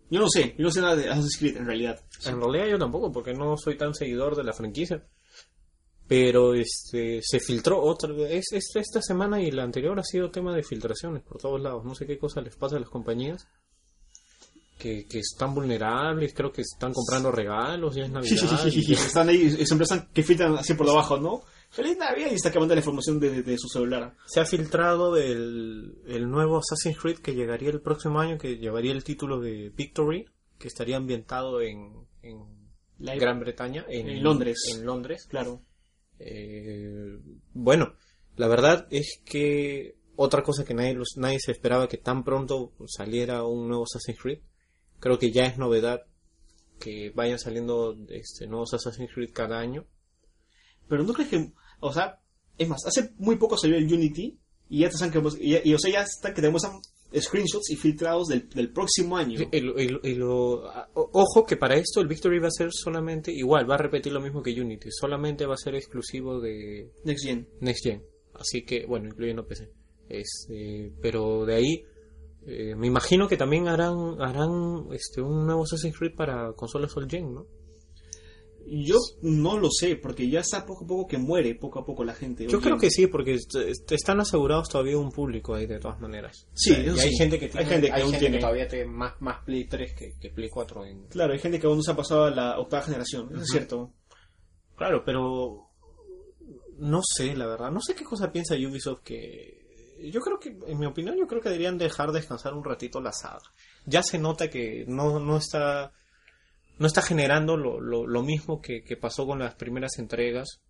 Yo 0.09 0.19
no 0.19 0.27
sé, 0.29 0.55
yo 0.57 0.63
no 0.65 0.71
sé 0.71 0.81
nada 0.81 0.95
de 0.95 1.09
Assassin's 1.09 1.37
Creed 1.37 1.57
en 1.57 1.65
realidad. 1.65 1.99
En 2.25 2.39
realidad 2.41 2.67
yo 2.67 2.79
tampoco 2.79 3.11
porque 3.11 3.33
no 3.33 3.55
soy 3.57 3.77
tan 3.77 3.93
seguidor 3.93 4.35
de 4.35 4.43
la 4.43 4.53
franquicia. 4.53 5.05
Pero 6.07 6.55
este 6.55 7.19
se 7.21 7.39
filtró 7.39 7.79
otra 7.83 8.11
es, 8.29 8.47
es- 8.51 8.71
esta 8.75 8.99
semana 9.01 9.39
y 9.41 9.51
la 9.51 9.63
anterior 9.63 9.99
ha 9.99 10.03
sido 10.03 10.31
tema 10.31 10.55
de 10.55 10.63
filtraciones 10.63 11.21
por 11.21 11.37
todos 11.39 11.61
lados. 11.61 11.85
No 11.85 11.93
sé 11.93 12.07
qué 12.07 12.17
cosa 12.17 12.41
les 12.41 12.55
pasa 12.55 12.77
a 12.77 12.79
las 12.79 12.89
compañías 12.89 13.47
que, 14.79 15.05
que 15.07 15.19
están 15.19 15.53
vulnerables, 15.53 16.33
creo 16.33 16.51
que 16.51 16.61
están 16.61 16.93
comprando 16.93 17.31
regalos, 17.31 17.93
ya 17.95 18.03
es 18.03 18.07
sí, 18.09 18.13
Navidad. 18.13 18.29
sí, 18.37 18.47
sí, 18.47 18.71
sí, 18.71 18.81
sí. 18.83 18.93
Están 18.93 19.29
ahí, 19.29 19.55
es 19.59 19.69
empresas 19.71 20.07
que 20.13 20.23
filtran 20.23 20.57
así 20.57 20.73
por 20.73 20.87
debajo, 20.87 21.17
¿no? 21.17 21.43
Feliz 21.71 21.97
Navidad 21.97 22.29
y 22.31 22.35
está 22.35 22.51
quemando 22.51 22.73
la 22.73 22.79
información 22.81 23.19
de, 23.19 23.29
de- 23.29 23.43
de 23.43 23.57
su 23.57 23.67
celular. 23.67 24.15
Se 24.25 24.39
ha 24.39 24.45
filtrado 24.45 25.15
el, 25.17 25.99
el 26.07 26.29
nuevo 26.29 26.57
Assassin's 26.57 26.97
Creed 26.99 27.19
que 27.19 27.35
llegaría 27.35 27.69
el 27.69 27.81
próximo 27.81 28.19
año, 28.19 28.37
que 28.37 28.57
llevaría 28.57 28.91
el 28.91 29.03
título 29.03 29.39
de 29.39 29.69
Victory, 29.69 30.25
que 30.57 30.67
estaría 30.67 30.97
ambientado 30.97 31.61
en, 31.61 31.93
en 32.23 32.39
La- 32.97 33.15
Gran 33.15 33.39
Bretaña, 33.39 33.85
en, 33.87 34.09
En 34.09 34.23
Londres. 34.23 34.57
En 34.75 34.85
Londres. 34.85 35.27
Claro. 35.29 35.61
Eh, 36.17 37.17
bueno, 37.53 37.93
la 38.35 38.47
verdad 38.47 38.87
es 38.91 39.21
que 39.25 39.95
otra 40.15 40.43
cosa 40.43 40.65
que 40.65 40.73
nadie, 40.73 40.95
los- 40.95 41.17
nadie 41.17 41.39
se 41.39 41.51
esperaba 41.51 41.87
que 41.87 41.97
tan 41.97 42.23
pronto 42.23 42.73
saliera 42.87 43.43
un 43.45 43.67
nuevo 43.67 43.83
Assassin's 43.83 44.19
Creed. 44.19 44.39
Creo 44.99 45.17
que 45.17 45.31
ya 45.31 45.43
es 45.45 45.57
novedad 45.57 46.01
que 46.79 47.11
vayan 47.15 47.39
saliendo 47.39 47.95
este, 48.09 48.47
nuevos 48.47 48.73
Assassin's 48.73 49.11
Creed 49.13 49.29
cada 49.33 49.59
año. 49.59 49.85
Pero 50.89 51.03
no 51.03 51.13
crees 51.13 51.29
que, 51.29 51.53
o 51.79 51.93
sea, 51.93 52.19
es 52.57 52.67
más, 52.67 52.85
hace 52.85 53.13
muy 53.17 53.37
poco 53.37 53.57
salió 53.57 53.77
el 53.77 53.91
Unity 53.91 54.37
y 54.69 54.79
ya 54.79 54.89
te 54.89 54.95
están 54.95 55.11
que, 55.11 55.21
y, 55.39 55.69
y, 55.69 55.73
o 55.73 55.79
sea, 55.79 55.91
ya 55.91 56.01
están 56.01 56.33
que 56.33 56.41
te 56.41 56.49
muestran 56.49 56.81
screenshots 57.17 57.71
y 57.71 57.75
filtrados 57.75 58.27
del, 58.27 58.49
del 58.49 58.71
próximo 58.71 59.17
año. 59.17 59.39
Ojo 60.93 61.45
que 61.45 61.57
para 61.57 61.75
esto 61.75 62.01
el 62.01 62.07
Victory 62.07 62.39
va 62.39 62.47
a 62.47 62.51
ser 62.51 62.69
solamente 62.71 63.31
igual, 63.31 63.69
va 63.69 63.75
a 63.75 63.79
repetir 63.79 64.11
lo 64.11 64.21
mismo 64.21 64.43
que 64.43 64.59
Unity, 64.59 64.89
solamente 64.91 65.45
va 65.45 65.55
a 65.55 65.57
ser 65.57 65.75
exclusivo 65.75 66.39
de 66.39 66.91
Next 67.05 67.25
Gen. 67.25 67.47
Next 67.61 67.83
Gen. 67.83 68.03
Así 68.33 68.63
que, 68.63 68.85
bueno, 68.85 69.07
incluyendo 69.07 69.45
PC. 69.45 69.71
Este, 70.07 70.91
pero 71.01 71.45
de 71.45 71.55
ahí, 71.55 71.83
eh, 72.45 72.75
me 72.75 72.87
imagino 72.87 73.27
que 73.27 73.37
también 73.37 73.67
harán 73.67 74.21
harán 74.21 74.87
este 74.91 75.21
un 75.21 75.45
nuevo 75.45 75.63
Assassin's 75.63 75.97
Creed 75.97 76.15
para 76.15 76.53
consolas 76.53 76.95
All 76.95 77.09
Gen, 77.09 77.33
¿no? 77.33 77.45
Yo 78.71 78.97
no 79.23 79.57
lo 79.57 79.69
sé, 79.71 79.95
porque 79.95 80.29
ya 80.29 80.41
está 80.41 80.65
poco 80.65 80.83
a 80.85 80.87
poco 80.87 81.07
que 81.07 81.17
muere 81.17 81.55
poco 81.55 81.79
a 81.79 81.85
poco 81.85 82.03
la 82.03 82.13
gente. 82.13 82.45
Yo 82.47 82.61
creo 82.61 82.77
que 82.77 82.89
sí, 82.91 83.07
porque 83.07 83.33
est- 83.33 83.55
est- 83.55 83.91
están 83.91 84.19
asegurados 84.19 84.69
todavía 84.69 84.97
un 84.97 85.11
público 85.11 85.55
ahí 85.55 85.65
de 85.65 85.79
todas 85.79 85.99
maneras. 85.99 86.47
Sí, 86.53 86.71
O 86.71 86.75
sea, 86.75 86.83
eso 86.83 86.95
y 86.95 86.99
hay 86.99 87.09
sí. 87.11 87.17
gente 87.17 87.39
que 87.39 87.45
Hay 87.45 87.51
tiene, 87.51 87.65
gente 87.67 87.87
que 87.91 88.01
aún 88.01 88.17
tiene. 88.19 88.39
todavía 88.39 88.67
tiene 88.67 88.85
más, 88.85 89.13
más 89.21 89.43
Play 89.43 89.65
3 89.65 89.93
que, 89.93 90.13
que 90.19 90.29
Play 90.29 90.49
4 90.49 90.85
en, 90.85 91.07
Claro, 91.07 91.33
hay 91.33 91.39
gente 91.39 91.59
que 91.59 91.67
aún 91.67 91.77
no 91.77 91.83
se 91.83 91.91
ha 91.91 91.95
pasado 91.95 92.25
a 92.25 92.31
la 92.31 92.59
octava 92.59 92.83
generación, 92.83 93.29
es 93.41 93.47
cierto. 93.47 93.91
Claro, 94.75 95.03
pero 95.05 95.67
no 96.77 97.01
sé, 97.03 97.35
la 97.35 97.45
verdad, 97.47 97.71
no 97.71 97.81
sé 97.81 97.95
qué 97.95 98.03
cosa 98.03 98.31
piensa 98.31 98.55
Ubisoft 98.55 99.01
que 99.03 99.57
yo 100.11 100.21
creo 100.21 100.39
que 100.39 100.57
en 100.67 100.79
mi 100.79 100.85
opinión 100.85 101.17
yo 101.17 101.27
creo 101.27 101.41
que 101.41 101.49
deberían 101.49 101.77
dejar 101.77 102.11
descansar 102.13 102.53
un 102.53 102.63
ratito 102.63 103.01
la 103.01 103.11
saga. 103.11 103.41
Ya 103.85 104.01
se 104.01 104.17
nota 104.17 104.49
que 104.49 104.85
no 104.87 105.19
no 105.19 105.35
está 105.37 105.91
no 106.79 106.87
está 106.87 107.01
generando 107.01 107.55
lo, 107.57 107.79
lo, 107.79 108.07
lo 108.07 108.23
mismo 108.23 108.61
que, 108.61 108.83
que 108.83 108.97
pasó 108.97 109.27
con 109.27 109.39
las 109.39 109.55
primeras 109.55 109.99
entregas. 109.99 110.61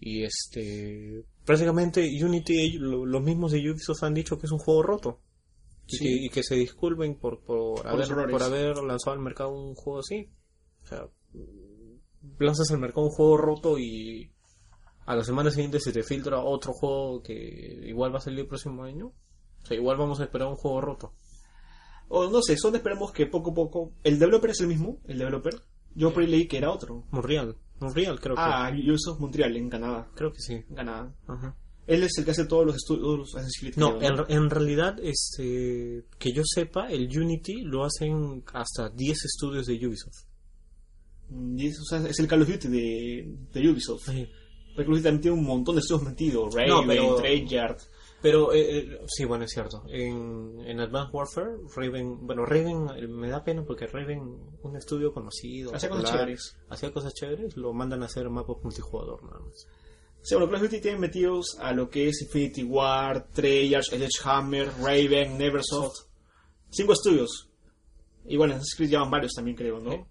Y 0.00 0.24
este 0.24 1.24
prácticamente 1.44 2.00
Unity 2.24 2.78
lo- 2.78 3.04
los 3.04 3.22
mismos 3.22 3.52
de 3.52 3.58
Ubisoft 3.70 4.02
han 4.02 4.14
dicho 4.14 4.38
que 4.38 4.46
es 4.46 4.52
un 4.52 4.58
juego 4.58 4.82
roto. 4.82 5.20
Y, 5.86 5.98
que, 5.98 6.08
y 6.08 6.28
que 6.30 6.42
se 6.42 6.54
disculpen 6.54 7.16
por, 7.18 7.42
por, 7.42 7.86
haber, 7.86 8.00
los 8.00 8.10
errores. 8.10 8.32
por 8.32 8.42
haber 8.42 8.76
lanzado 8.78 9.12
al 9.14 9.22
mercado 9.22 9.50
un 9.52 9.74
juego 9.74 9.98
así. 10.00 10.30
O 10.84 10.86
sea, 10.86 11.06
lanzas 12.38 12.70
al 12.70 12.78
mercado 12.78 13.06
un 13.06 13.10
juego 13.12 13.36
roto 13.36 13.78
y 13.78 14.30
a 15.06 15.16
la 15.16 15.24
semana 15.24 15.50
siguiente 15.50 15.80
se 15.80 15.92
te 15.92 16.02
filtra 16.02 16.42
otro 16.42 16.72
juego 16.72 17.22
que 17.22 17.34
igual 17.84 18.14
va 18.14 18.18
a 18.18 18.22
salir 18.22 18.40
el 18.40 18.46
próximo 18.46 18.84
año. 18.84 19.06
O 19.62 19.66
sea, 19.66 19.76
igual 19.76 19.96
vamos 19.98 20.20
a 20.20 20.24
esperar 20.24 20.48
un 20.48 20.56
juego 20.56 20.80
roto. 20.80 21.12
O 22.12 22.28
no 22.28 22.42
sé, 22.42 22.56
solo 22.56 22.76
esperemos 22.76 23.12
que 23.12 23.26
poco 23.26 23.52
a 23.52 23.54
poco. 23.54 23.92
¿El 24.02 24.18
developer 24.18 24.50
es 24.50 24.60
el 24.60 24.66
mismo? 24.66 24.98
¿El 25.06 25.18
developer? 25.18 25.54
Yo 25.94 26.12
por 26.12 26.22
ahí 26.22 26.28
leí 26.28 26.46
que 26.48 26.58
era 26.58 26.70
otro. 26.72 27.04
Montreal. 27.10 27.56
Montreal 27.78 28.20
creo 28.20 28.34
Ah, 28.36 28.70
Ubisoft 28.72 29.20
Montreal, 29.20 29.56
en 29.56 29.70
Canadá. 29.70 30.06
que. 30.10 30.16
Creo 30.18 30.32
que 30.32 30.40
sí. 30.40 30.54
En 30.54 30.74
Canadá. 30.74 31.14
Ajá. 31.26 31.56
Él 31.86 32.02
es 32.04 32.16
el 32.18 32.24
que 32.24 32.30
hace 32.32 32.44
todos 32.44 32.66
los 32.66 32.76
estudios, 32.76 33.18
los 33.34 33.76
No, 33.76 34.00
en, 34.02 34.12
en 34.28 34.50
realidad, 34.50 34.96
este, 35.02 36.04
que 36.18 36.32
yo 36.32 36.42
sepa, 36.44 36.88
el 36.90 37.08
Unity 37.16 37.62
lo 37.62 37.84
hacen 37.84 38.44
hasta 38.52 38.90
10 38.90 39.24
estudios 39.24 39.66
de 39.66 39.74
Ubisoft. 39.86 40.26
Y 41.56 41.66
es, 41.66 41.80
o 41.80 41.84
sea, 41.84 42.06
es 42.08 42.18
el 42.18 42.26
Call 42.28 42.42
of 42.42 42.48
Duty 42.48 42.68
de, 42.68 43.34
de 43.52 43.70
Ubisoft. 43.70 44.06
Call 44.06 44.84
of 44.84 44.88
Duty 44.88 45.02
también 45.02 45.20
tiene 45.20 45.36
un 45.38 45.44
montón 45.46 45.76
de 45.76 45.80
estudios 45.80 46.04
metidos. 46.04 46.54
Raven, 46.54 46.68
No, 46.68 46.82
pero- 46.86 47.14
Treyarch. 47.16 47.80
Pero, 48.22 48.52
eh, 48.52 48.78
eh, 48.78 49.00
sí, 49.06 49.24
bueno, 49.24 49.44
es 49.44 49.50
cierto. 49.50 49.82
En, 49.88 50.60
en 50.66 50.78
Advanced 50.80 51.14
Warfare, 51.14 51.56
Raven, 51.74 52.26
bueno, 52.26 52.44
Raven 52.44 52.88
eh, 52.96 53.06
me 53.08 53.28
da 53.30 53.42
pena 53.42 53.64
porque 53.64 53.86
Raven, 53.86 54.20
un 54.62 54.76
estudio 54.76 55.12
conocido, 55.12 55.74
Hacía 55.74 55.88
cosas 55.88 56.10
chéveres. 56.10 56.56
hacía 56.68 56.92
cosas 56.92 57.14
chéveres, 57.14 57.56
lo 57.56 57.72
mandan 57.72 58.02
a 58.02 58.06
hacer 58.06 58.28
mapas 58.28 58.56
multijugador 58.62 59.22
nada 59.24 59.40
más. 59.40 59.66
Sí, 60.22 60.34
bueno, 60.34 60.48
Call 60.50 60.56
of 60.56 60.70
Duty 60.70 60.82
tiene 60.82 60.98
metidos 60.98 61.56
a 61.60 61.72
lo 61.72 61.88
que 61.88 62.08
es 62.08 62.20
Infinity 62.20 62.62
War, 62.62 63.26
Treyarch, 63.32 63.86
Sledgehammer, 63.86 64.68
Raven, 64.82 65.38
Neversoft. 65.38 65.96
Cinco 66.68 66.92
estudios. 66.92 67.48
Y 68.26 68.36
bueno, 68.36 68.52
en 68.52 68.58
Assassin's 68.58 68.76
Creed 68.76 68.90
llevan 68.90 69.10
varios 69.10 69.32
también, 69.32 69.56
creo, 69.56 69.80
¿no? 69.80 70.06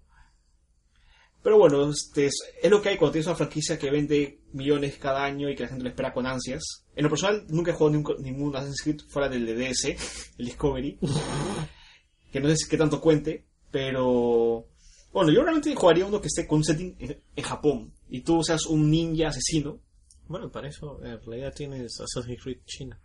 Pero 1.42 1.58
bueno, 1.58 1.90
este 1.90 2.26
es, 2.26 2.34
es 2.62 2.70
lo 2.70 2.82
que 2.82 2.90
hay 2.90 2.96
cuando 2.98 3.12
tienes 3.12 3.26
una 3.26 3.36
franquicia 3.36 3.78
que 3.78 3.90
vende 3.90 4.40
millones 4.52 4.96
cada 4.98 5.24
año 5.24 5.48
y 5.48 5.56
que 5.56 5.62
la 5.62 5.68
gente 5.68 5.84
lo 5.84 5.90
espera 5.90 6.12
con 6.12 6.26
ansias. 6.26 6.84
En 6.94 7.04
lo 7.04 7.10
personal, 7.10 7.46
nunca 7.48 7.70
he 7.70 7.74
jugado 7.74 7.96
ningún, 7.96 8.22
ningún 8.22 8.54
Assassin's 8.54 8.82
Creed 8.82 9.00
fuera 9.08 9.28
del 9.28 9.46
DDS, 9.46 10.34
el 10.38 10.44
Discovery. 10.44 10.98
que 12.32 12.40
no 12.40 12.54
sé 12.54 12.68
qué 12.68 12.76
tanto 12.76 13.00
cuente, 13.00 13.46
pero... 13.70 14.66
Bueno, 15.12 15.32
yo 15.32 15.42
realmente 15.42 15.74
jugaría 15.74 16.06
uno 16.06 16.20
que 16.20 16.28
esté 16.28 16.46
con 16.46 16.58
un 16.58 16.64
setting 16.64 16.94
en, 16.98 17.20
en 17.34 17.44
Japón. 17.44 17.92
Y 18.08 18.20
tú 18.20 18.42
seas 18.44 18.66
un 18.66 18.90
ninja 18.90 19.28
asesino. 19.28 19.80
Bueno, 20.28 20.52
para 20.52 20.68
eso 20.68 21.00
en 21.02 21.20
realidad 21.22 21.52
tienes 21.56 21.98
Assassin's 22.00 22.40
Creed 22.42 22.58
China. 22.66 23.00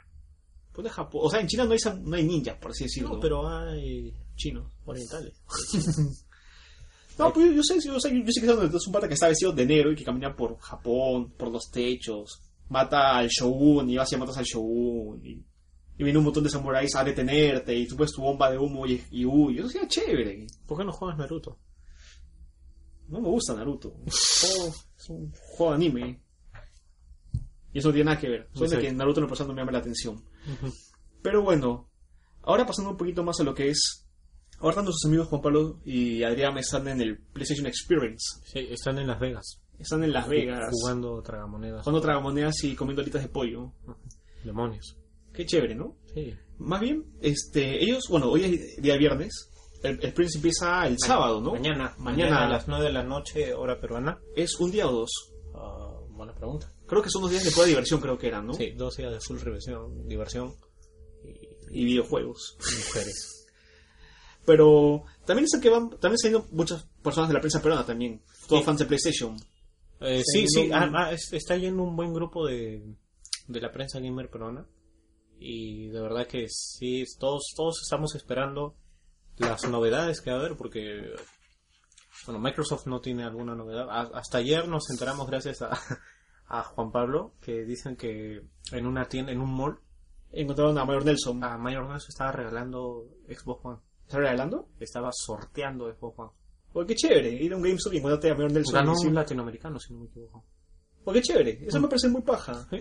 Pues 0.74 0.84
de 0.84 0.90
Japón. 0.92 1.22
O 1.24 1.30
sea, 1.30 1.40
en 1.40 1.48
China 1.48 1.64
no 1.64 1.72
hay, 1.72 1.80
no 2.04 2.16
hay 2.16 2.24
ninjas, 2.26 2.58
por 2.58 2.72
así 2.72 2.84
decirlo. 2.84 3.14
No, 3.14 3.20
pero 3.20 3.48
hay 3.48 4.14
chinos. 4.36 4.72
orientales. 4.86 5.34
No, 7.18 7.32
pues 7.32 7.48
yo, 7.48 7.54
yo 7.54 7.64
sé, 7.64 7.76
yo 7.76 8.00
sé, 8.00 8.10
yo 8.14 8.32
sé 8.32 8.42
que 8.42 8.48
es 8.78 8.88
un 8.88 8.94
pata 8.94 9.08
que 9.08 9.14
está 9.14 9.28
vestido 9.30 9.52
de 9.54 9.66
negro 9.66 9.92
y 9.92 9.96
que 9.96 10.04
camina 10.04 10.36
por 10.36 10.58
Japón, 10.60 11.32
por 11.38 11.50
los 11.50 11.70
techos, 11.72 12.42
mata 12.70 13.18
al 13.18 13.28
shogun 13.30 13.90
y 13.90 13.96
vas 13.98 14.12
y 14.12 14.18
matas 14.18 14.38
al 14.38 14.44
shogun 14.44 15.26
y, 15.26 15.32
y 15.98 16.04
viene 16.04 16.18
un 16.20 16.26
montón 16.26 16.44
de 16.44 16.50
samuráis 16.50 16.94
a 16.96 17.04
detenerte 17.04 17.74
y 17.74 17.88
tú 17.88 17.96
ves 17.96 18.12
tu 18.12 18.22
bomba 18.22 18.52
de 18.52 18.58
humo 18.58 18.86
y, 18.86 19.02
y 19.12 19.24
uy, 19.26 19.58
eso 19.60 19.70
sería 19.70 19.88
chévere. 19.88 20.46
¿Por 20.66 20.78
qué 20.78 20.84
no 20.84 20.92
juegas 20.92 21.18
Naruto? 21.18 21.58
No 23.08 23.22
me 23.22 23.30
gusta 23.30 23.54
Naruto. 23.54 23.92
Juego- 23.92 24.76
es 24.98 25.10
un 25.10 25.32
juego 25.32 25.72
de 25.72 25.76
anime. 25.76 26.22
Y 27.72 27.80
eso 27.80 27.90
no 27.90 27.94
tiene 27.94 28.10
nada 28.10 28.20
que 28.20 28.30
ver. 28.30 28.50
Solo 28.54 28.70
de 28.70 28.76
Sí. 28.78 28.82
que 28.82 28.92
Naruto 28.94 29.22
en 29.22 29.28
personal 29.28 29.50
no 29.50 29.54
me 29.56 29.62
llama 29.62 29.72
la 29.74 29.80
atención. 29.80 30.24
Pero 31.22 31.44
bueno, 31.44 31.90
ahora 32.44 32.66
pasando 32.66 32.92
un 32.92 32.98
poquito 32.98 33.24
más 33.24 33.40
a 33.40 33.44
lo 33.44 33.54
que 33.54 33.70
es. 33.70 34.05
Ahora 34.60 34.82
nuestros 34.82 35.06
amigos 35.06 35.28
Juan 35.28 35.42
Pablo 35.42 35.80
y 35.86 36.24
Adrián 36.24 36.58
están 36.58 36.88
en 36.88 37.02
el 37.02 37.18
PlayStation 37.18 37.68
Experience. 37.68 38.40
Sí, 38.46 38.60
están 38.72 38.98
en 39.00 39.08
Las 39.08 39.20
Vegas. 39.20 39.62
Están 39.80 40.04
en 40.04 40.14
Las 40.14 40.28
Vegas. 40.28 40.70
Jugando 40.72 41.22
tragamonedas. 41.22 41.82
Jugando 41.84 42.02
tragamonedas 42.02 42.64
y 42.64 42.76
comiendo 42.76 43.02
alitas 43.02 43.22
de 43.22 43.30
pollo. 43.30 43.74
Demonios. 44.44 44.98
Qué 45.34 45.46
chévere, 45.46 45.76
¿no? 45.76 45.98
Sí. 46.14 46.34
Más 46.60 46.80
bien, 46.80 47.04
este, 47.22 47.84
ellos, 47.84 48.06
bueno, 48.10 48.30
hoy 48.30 48.44
es 48.46 48.82
día 48.82 48.96
viernes. 48.98 49.52
El, 49.84 50.00
el 50.02 50.14
Prince 50.14 50.38
empieza 50.38 50.88
el 50.88 50.98
sábado, 50.98 51.42
¿no? 51.42 51.52
Mañana, 51.52 51.94
Mañana. 51.98 52.30
mañana 52.32 52.46
a 52.46 52.50
las 52.50 52.68
9 52.68 52.86
de 52.86 52.94
la 52.94 53.04
noche, 53.04 53.54
hora 53.54 53.80
peruana. 53.80 54.18
¿Es 54.36 54.56
un 54.60 54.72
día 54.72 54.88
o 54.88 54.92
dos? 54.94 55.10
Ah, 55.54 56.00
buena 56.10 56.34
pregunta. 56.34 56.72
Creo 56.88 57.02
que 57.04 57.10
son 57.10 57.22
dos 57.24 57.32
días 57.32 57.44
de 57.44 57.52
pura 57.52 57.68
diversión, 57.68 58.00
creo 58.00 58.18
que 58.18 58.28
eran, 58.28 58.48
¿no? 58.48 58.54
Sí, 58.54 58.72
dos 58.72 58.96
días 58.96 59.12
de 59.12 59.20
full 59.20 59.38
diversión, 59.38 60.08
diversión 60.08 60.54
Y 61.72 61.84
videojuegos. 61.86 62.58
y 62.60 62.86
mujeres. 62.88 63.32
Pero 64.46 65.04
también 65.26 65.46
dicen 65.46 65.62
que 65.62 65.70
van, 65.70 65.90
también 66.00 66.18
se 66.18 66.28
han 66.28 66.34
ido 66.34 66.46
muchas 66.52 66.84
personas 67.04 67.30
de 67.30 67.34
la 67.34 67.40
prensa 67.42 67.62
peruana 67.62 67.86
también. 67.86 68.22
Todos 68.48 68.62
Sí. 68.62 68.66
fans 68.66 68.80
de 68.80 68.86
PlayStation. 68.86 69.36
Eh, 70.02 70.22
Sí, 70.26 70.48
sí, 70.48 70.68
no- 70.68 70.76
ah, 70.76 70.92
ah, 70.94 71.12
es- 71.12 71.34
está 71.34 71.56
yendo 71.58 71.82
un 71.84 71.96
buen 71.96 72.14
grupo 72.14 72.46
de, 72.46 72.84
de 73.48 73.62
la 73.62 73.72
prensa 73.72 74.00
gamer 74.00 74.30
peruana. 74.30 74.68
Y 75.40 75.88
de 75.88 76.00
verdad 76.02 76.28
que 76.28 76.48
sí, 76.50 77.04
todos, 77.20 77.54
todos 77.56 77.82
estamos 77.82 78.14
esperando 78.16 78.76
las 79.38 79.68
novedades 79.68 80.22
que 80.22 80.32
va 80.32 80.38
a 80.38 80.40
haber 80.40 80.56
porque, 80.56 81.14
bueno, 82.26 82.40
Microsoft 82.40 82.86
no 82.88 83.02
tiene 83.02 83.24
alguna 83.24 83.56
novedad. 83.56 83.90
A- 83.90 84.18
hasta 84.18 84.38
ayer 84.38 84.68
nos 84.68 84.90
enteramos 84.90 85.28
gracias 85.28 85.62
a, 85.62 85.72
a 86.48 86.64
Juan 86.64 86.92
Pablo 86.92 87.34
que 87.42 87.64
dicen 87.66 87.96
que 87.96 88.42
en 88.72 88.86
una 88.86 89.06
tienda, 89.08 89.32
en 89.32 89.42
un 89.42 89.54
mall, 89.56 89.80
Encontraron 90.32 90.78
a 90.78 90.84
Mayor 90.84 91.06
Nelson. 91.06 91.42
a 91.46 91.58
Mayor 91.58 91.88
Nelson 91.88 92.10
estaba 92.10 92.32
regalando 92.34 93.06
Xbox 93.30 93.64
One. 93.64 93.80
¿Está 94.06 94.20
regalando? 94.20 94.70
Estaba 94.80 95.10
sorteando 95.12 95.92
Xbox 95.92 96.20
One. 96.20 96.32
Porque 96.72 96.94
qué 96.94 97.08
chévere. 97.08 97.34
Ir 97.34 97.54
a 97.54 97.58
un 97.58 97.64
GameStop 97.64 97.94
y 97.94 97.98
encontrarte 97.98 98.30
a 98.30 98.36
Mayor 98.36 98.52
Nelson. 98.52 98.74
Ganó 98.74 98.94
un 98.94 99.16
latinoamericano, 99.16 99.80
si 99.80 99.94
no 99.94 100.00
me 100.00 100.06
equivoco. 100.06 100.46
Porque 101.04 101.22
qué 101.22 101.28
chévere. 101.28 101.66
Eso 101.66 101.80
me 101.80 101.88
parece 101.88 102.10
muy 102.10 102.22
paja. 102.22 102.68
Sí. 102.70 102.78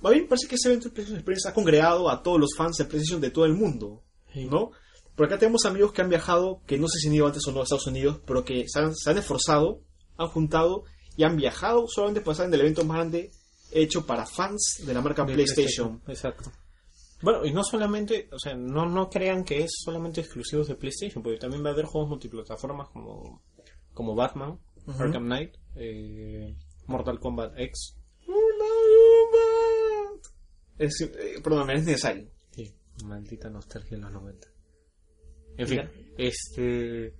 Más 0.00 0.12
bien 0.12 0.26
parece 0.28 0.48
que 0.48 0.56
ese 0.56 0.68
evento 0.68 0.88
de 0.88 0.94
PlayStation 0.94 1.18
Experience 1.18 1.48
ha 1.48 1.54
congregado 1.54 2.10
a 2.10 2.22
todos 2.22 2.40
los 2.40 2.54
fans 2.56 2.76
de 2.76 2.84
PlayStation 2.84 3.20
de 3.20 3.30
todo 3.30 3.44
el 3.44 3.54
mundo. 3.54 4.02
¿No? 4.34 4.72
Por 5.14 5.26
acá 5.26 5.38
tenemos 5.38 5.64
amigos 5.64 5.92
que 5.92 6.02
han 6.02 6.10
viajado, 6.10 6.60
que 6.66 6.76
no 6.76 6.88
sé 6.88 6.98
si 6.98 7.08
han 7.08 7.14
ido 7.14 7.26
antes 7.26 7.46
o 7.46 7.52
no 7.52 7.60
a 7.60 7.62
Estados 7.62 7.86
Unidos, 7.86 8.20
pero 8.26 8.44
que 8.44 8.64
se 8.66 8.80
han, 8.80 8.94
se 8.94 9.08
han 9.08 9.16
esforzado, 9.16 9.80
han 10.18 10.28
juntado 10.28 10.84
y 11.16 11.24
han 11.24 11.36
viajado 11.36 11.86
solamente 11.88 12.20
para 12.20 12.32
estar 12.32 12.46
en 12.46 12.52
el 12.52 12.60
evento 12.60 12.84
más 12.84 12.98
grande 12.98 13.30
hecho 13.72 14.04
para 14.04 14.26
fans 14.26 14.82
de 14.84 14.92
la 14.92 15.00
marca 15.00 15.24
de 15.24 15.32
PlayStation. 15.32 16.02
Exacto. 16.06 16.52
Bueno, 17.22 17.44
y 17.46 17.52
no 17.52 17.64
solamente, 17.64 18.28
o 18.30 18.38
sea, 18.38 18.54
no, 18.54 18.86
no 18.86 19.08
crean 19.08 19.42
que 19.44 19.62
es 19.62 19.70
solamente 19.84 20.20
exclusivos 20.20 20.68
de 20.68 20.74
PlayStation, 20.74 21.22
porque 21.22 21.38
también 21.38 21.64
va 21.64 21.70
a 21.70 21.72
haber 21.72 21.86
juegos 21.86 22.10
multiplataformas 22.10 22.88
como, 22.90 23.42
como 23.94 24.14
Batman, 24.14 24.58
Ujú. 24.86 25.02
Arkham 25.02 25.24
Knight, 25.24 25.56
eh, 25.76 26.54
Mortal 26.86 27.18
Kombat 27.18 27.58
X. 27.58 27.96
Es, 30.78 31.00
eh, 31.00 31.40
perdón, 31.42 31.70
es 31.70 31.84
necesario. 31.84 32.28
Sí, 32.50 32.74
maldita 33.04 33.48
nostalgia 33.48 33.96
de 33.96 34.02
los 34.02 34.12
90. 34.12 34.48
En 35.58 35.66
fin, 35.66 35.80
este... 36.18 37.14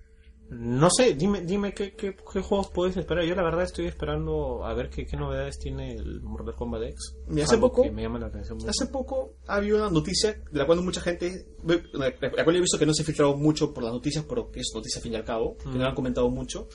No 0.49 0.89
sé, 0.91 1.15
dime, 1.15 1.41
dime 1.41 1.73
qué, 1.75 1.95
qué, 1.95 2.15
qué 2.15 2.41
juegos 2.41 2.71
puedes 2.73 2.97
esperar. 2.97 3.25
Yo 3.25 3.35
la 3.35 3.43
verdad 3.43 3.65
estoy 3.65 3.87
esperando 3.87 4.65
a 4.65 4.73
ver 4.75 4.91
qué, 4.91 5.05
qué 5.05 5.17
novedades 5.17 5.59
tiene 5.59 5.95
el 5.95 6.21
Mortal 6.23 6.55
Kombat 6.55 6.83
X. 6.83 7.17
Mira, 7.27 7.45
hace 7.45 7.59
poco- 7.59 7.83
que 7.83 7.91
me 7.91 8.03
llama 8.03 8.19
la 8.21 8.27
atención 8.27 8.59
mucho. 8.59 8.71
Hace 8.71 8.87
poco 8.87 9.35
ha 9.49 9.57
habido 9.57 9.77
una 9.79 9.91
noticia 9.91 10.33
de 10.51 10.59
la 10.59 10.65
cual 10.67 10.83
mucha 10.83 11.01
gente, 11.01 11.47
la 11.65 12.45
cual 12.45 12.57
he 12.57 12.61
visto 12.61 12.79
que 12.79 12.87
no 12.87 12.95
se 12.95 13.03
ha 13.03 13.05
filtrado 13.05 13.37
mucho 13.37 13.75
por 13.75 13.83
las 13.83 13.93
noticias, 13.93 14.25
pero 14.29 14.51
que 14.51 14.61
es 14.61 14.71
noticia 14.75 14.99
al 14.99 15.03
fin 15.03 15.13
y 15.15 15.17
al 15.17 15.25
cabo, 15.25 15.57
que 15.57 15.69
no 15.79 15.85
han 15.85 15.95
comentado 15.97 16.31
mucho, 16.31 16.69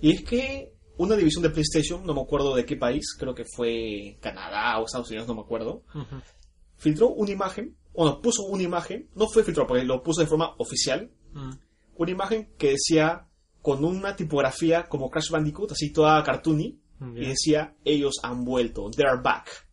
y 0.00 0.12
es 0.12 0.22
que 0.22 0.72
una 0.96 1.16
división 1.16 1.42
de 1.42 1.50
PlayStation, 1.50 2.04
no 2.06 2.14
me 2.14 2.20
acuerdo 2.20 2.54
de 2.54 2.64
qué 2.64 2.76
país, 2.76 3.16
creo 3.18 3.34
que 3.34 3.44
fue 3.44 4.18
Canadá 4.20 4.78
o 4.78 4.84
Estados 4.84 5.08
Unidos, 5.10 5.26
no 5.26 5.34
me 5.34 5.40
acuerdo, 5.40 5.82
filtró 6.76 7.08
una 7.08 7.30
imagen, 7.32 7.76
o 7.92 8.04
no, 8.04 8.20
puso 8.20 8.44
una 8.44 8.62
imagen, 8.62 9.08
no 9.16 9.26
fue 9.28 9.42
filtrado 9.42 9.66
porque 9.66 9.84
lo 9.84 10.02
puso 10.02 10.20
de 10.20 10.26
forma 10.28 10.54
oficial, 10.58 11.10
Mm. 11.32 11.50
Una 12.02 12.12
imagen 12.12 12.52
que 12.58 12.70
decía 12.70 13.26
con 13.62 13.84
una 13.84 14.16
tipografía 14.16 14.88
como 14.88 15.10
Crash 15.10 15.30
Bandicoot, 15.30 15.72
así 15.72 15.92
toda 15.92 16.22
cartoony, 16.22 16.80
Mm, 17.00 17.16
y 17.16 17.26
decía 17.26 17.74
ellos 17.84 18.16
han 18.22 18.44
vuelto, 18.44 18.90
they 18.90 19.06
are 19.06 19.20
back. 19.20 19.66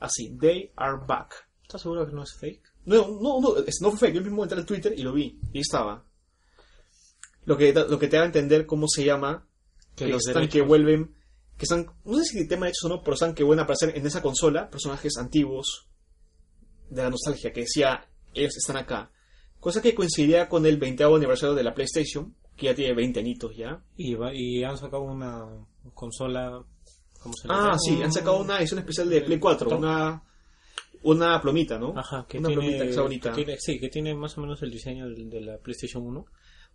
Así, 0.00 0.36
they 0.38 0.72
are 0.76 0.98
back. 1.06 1.48
¿Estás 1.62 1.82
seguro 1.82 2.06
que 2.06 2.12
no 2.12 2.22
es 2.22 2.34
fake? 2.38 2.62
No, 2.84 3.08
no, 3.08 3.40
no, 3.40 3.54
no 3.80 3.90
fue 3.90 3.98
fake. 3.98 4.14
Yo 4.14 4.22
mismo 4.22 4.42
entré 4.42 4.58
al 4.58 4.66
Twitter 4.66 4.92
y 4.96 5.02
lo 5.02 5.12
vi. 5.12 5.40
Y 5.52 5.60
estaba. 5.60 6.04
Lo 7.44 7.56
que, 7.56 7.72
lo 7.72 7.98
que 7.98 8.08
te 8.08 8.16
da 8.16 8.22
a 8.22 8.26
entender 8.26 8.66
cómo 8.66 8.86
se 8.88 9.04
llama. 9.04 9.46
Que 9.96 10.06
Que, 10.06 10.12
los 10.12 10.26
están 10.26 10.48
que 10.48 10.62
vuelven. 10.62 11.14
Que 11.56 11.64
están. 11.64 11.86
No 12.04 12.16
sé 12.18 12.24
si 12.24 12.38
el 12.38 12.48
tema 12.48 12.66
de 12.66 12.70
hechos 12.70 12.84
o 12.84 12.88
no, 12.88 13.02
pero 13.02 13.14
están 13.14 13.34
que 13.34 13.42
vuelven 13.42 13.60
a 13.60 13.64
aparecer 13.64 13.96
en 13.96 14.06
esa 14.06 14.22
consola. 14.22 14.70
Personajes 14.70 15.16
antiguos. 15.18 15.88
De 16.88 17.02
la 17.02 17.10
nostalgia. 17.10 17.52
Que 17.52 17.62
decía. 17.62 18.08
Ellos 18.34 18.56
están 18.56 18.76
acá. 18.76 19.10
Cosa 19.60 19.82
que 19.82 19.94
coincidía 19.94 20.48
con 20.48 20.64
el 20.66 20.76
20 20.78 21.04
aniversario 21.04 21.54
de 21.54 21.62
la 21.64 21.74
PlayStation. 21.74 22.34
Que 22.56 22.66
ya 22.66 22.74
tiene 22.74 22.92
20 22.94 23.20
añitos 23.20 23.56
ya. 23.56 23.80
Y, 23.96 24.14
va- 24.14 24.34
y 24.34 24.64
han 24.64 24.76
sacado 24.76 25.02
una 25.02 25.46
consola. 25.94 26.60
¿Cómo 27.22 27.34
se 27.34 27.46
Ah, 27.48 27.56
llama? 27.66 27.78
sí. 27.78 28.02
Han 28.02 28.12
sacado 28.12 28.40
una 28.40 28.58
edición 28.58 28.80
especial 28.80 29.08
de 29.10 29.20
Play 29.22 29.38
4. 29.38 29.76
Una. 29.78 30.22
Una 31.04 31.40
plomita, 31.40 31.78
¿no? 31.78 31.96
Ajá, 31.96 32.26
que 32.28 32.38
una 32.38 32.48
tiene, 32.48 32.60
plomita 32.62 32.84
que 32.84 32.90
está 32.90 33.02
bonita. 33.02 33.30
que 33.32 33.44
tiene- 33.44 33.60
Sí, 33.60 33.78
que 33.78 33.88
tiene 33.88 34.14
más 34.14 34.36
o 34.36 34.40
menos 34.40 34.60
el 34.62 34.70
diseño 34.72 35.08
de, 35.08 35.24
de 35.26 35.40
la 35.40 35.58
PlayStation 35.58 36.04
1. 36.04 36.26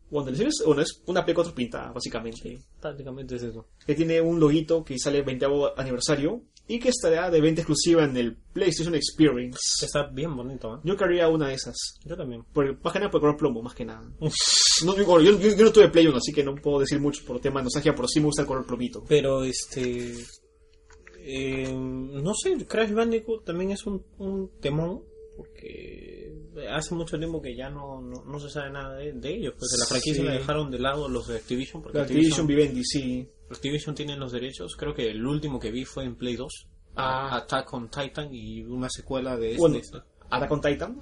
Bueno, 0.09 0.27
el 0.29 0.33
diseño 0.35 0.49
es, 0.49 0.63
bueno, 0.65 0.81
es 0.81 1.01
una 1.07 1.25
Play 1.25 1.35
4 1.35 1.53
pintada, 1.53 1.91
básicamente. 1.91 2.59
Prácticamente 2.79 3.35
es 3.35 3.43
eso. 3.43 3.67
que 3.85 3.95
tiene 3.95 4.21
un 4.21 4.39
loguito 4.39 4.83
que 4.85 4.97
sale 4.97 5.21
20 5.23 5.45
aniversario 5.75 6.41
y 6.67 6.79
que 6.79 6.89
estará 6.89 7.29
de 7.29 7.41
venta 7.41 7.61
exclusiva 7.61 8.03
en 8.05 8.15
el 8.17 8.37
PlayStation 8.53 8.95
Experience. 8.95 9.85
Está 9.85 10.07
bien 10.07 10.35
bonito, 10.35 10.75
¿eh? 10.75 10.79
Yo 10.83 10.95
querría 10.95 11.27
una 11.27 11.49
de 11.49 11.55
esas. 11.55 11.75
Yo 12.05 12.15
también. 12.15 12.43
Por, 12.53 12.81
más 12.81 12.93
que 12.93 12.99
nada 12.99 13.11
por 13.11 13.19
color 13.21 13.37
plomo, 13.37 13.61
más 13.61 13.73
que 13.75 13.85
nada. 13.85 14.09
No, 14.85 14.97
yo, 14.97 15.21
yo- 15.21 15.37
yo 15.55 15.65
no 15.65 15.71
tuve 15.71 15.87
Play 15.89 16.07
1, 16.07 16.17
así 16.17 16.33
que 16.33 16.43
no 16.43 16.55
puedo 16.55 16.79
decir 16.79 16.99
mucho 16.99 17.23
por 17.25 17.39
tema 17.39 17.59
de 17.59 17.65
nostalgia, 17.65 17.93
pero 17.95 18.07
sí 18.07 18.19
me 18.19 18.25
gusta 18.25 18.41
el 18.41 18.47
color 18.47 18.65
plomito. 18.65 19.03
Pero 19.07 19.43
este. 19.43 20.15
eh, 21.19 21.71
no 21.73 22.33
sé, 22.33 22.65
Crash 22.65 22.91
Bandicoot 22.91 23.45
también 23.45 23.71
es 23.71 23.85
un, 23.85 24.03
un 24.17 24.49
temón. 24.59 25.03
Porque 25.37 26.31
hace 26.71 26.93
mucho 26.93 27.17
tiempo 27.17 27.41
que 27.41 27.55
ya 27.55 27.69
no, 27.69 28.01
no, 28.01 28.23
no 28.23 28.39
se 28.39 28.49
sabe 28.49 28.71
nada 28.71 28.95
de, 28.97 29.13
de 29.13 29.29
ellos. 29.35 29.53
Pues 29.57 29.71
de 29.71 29.77
la 29.79 29.85
franquicia 29.85 30.21
Sí. 30.21 30.27
la 30.27 30.33
dejaron 30.33 30.69
de 30.71 30.79
lado 30.79 31.07
los 31.09 31.27
de 31.27 31.37
Activision. 31.37 31.81
Porque 31.81 31.97
La 31.97 32.03
Activision 32.03 32.45
Vivendi, 32.47 32.83
sí. 32.83 33.27
Activision 33.51 33.93
tiene 33.95 34.15
los 34.17 34.31
derechos. 34.31 34.75
Creo 34.75 34.93
que 34.93 35.09
el 35.09 35.25
último 35.25 35.59
que 35.59 35.71
vi 35.71 35.85
fue 35.85 36.03
en 36.05 36.15
Play 36.15 36.35
2. 36.35 36.67
Ah. 36.95 37.37
Attack 37.37 37.73
on 37.73 37.89
Titan 37.89 38.29
y 38.33 38.61
una 38.63 38.89
secuela 38.89 39.35
de 39.37 39.51
este. 39.51 39.59
Bueno, 39.61 39.79
Attack 40.29 40.51
on 40.51 40.61
Titan. 40.61 40.99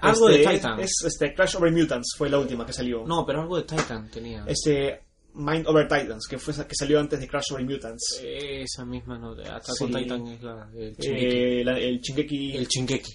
Algo 0.00 0.28
de 0.28 0.42
Este, 0.42 0.54
Titan. 0.54 0.80
Es 0.80 0.92
este, 1.04 1.34
Crash 1.34 1.56
Over 1.56 1.72
Mutants, 1.72 2.14
fue 2.16 2.28
la 2.30 2.38
última 2.38 2.64
que 2.66 2.72
salió. 2.72 3.04
No, 3.06 3.24
pero 3.26 3.40
algo 3.42 3.56
de 3.56 3.62
Titan 3.64 4.10
tenía. 4.10 4.44
Este, 4.46 5.02
Mind 5.34 5.66
Over 5.66 5.88
Titans, 5.88 6.26
que 6.28 6.38
fue 6.38 6.54
que 6.66 6.74
salió 6.76 7.00
antes 7.00 7.18
de 7.18 7.26
Crash 7.28 7.52
Over 7.52 7.64
Mutants. 7.64 8.20
Esa 8.22 8.84
misma, 8.84 9.18
¿no? 9.18 9.34
De 9.34 9.44
Attack 9.44 9.74
Sí. 9.76 9.84
on 9.84 9.92
Titan 9.92 10.26
es 10.28 10.42
la 10.42 10.70
el 10.76 10.94
Shingeki. 10.96 11.26
Eh, 11.60 11.64
la- 11.64 11.78
el 11.78 12.00
Shingeki, 12.00 12.56
el 12.56 12.66
Shingeki. 12.68 13.12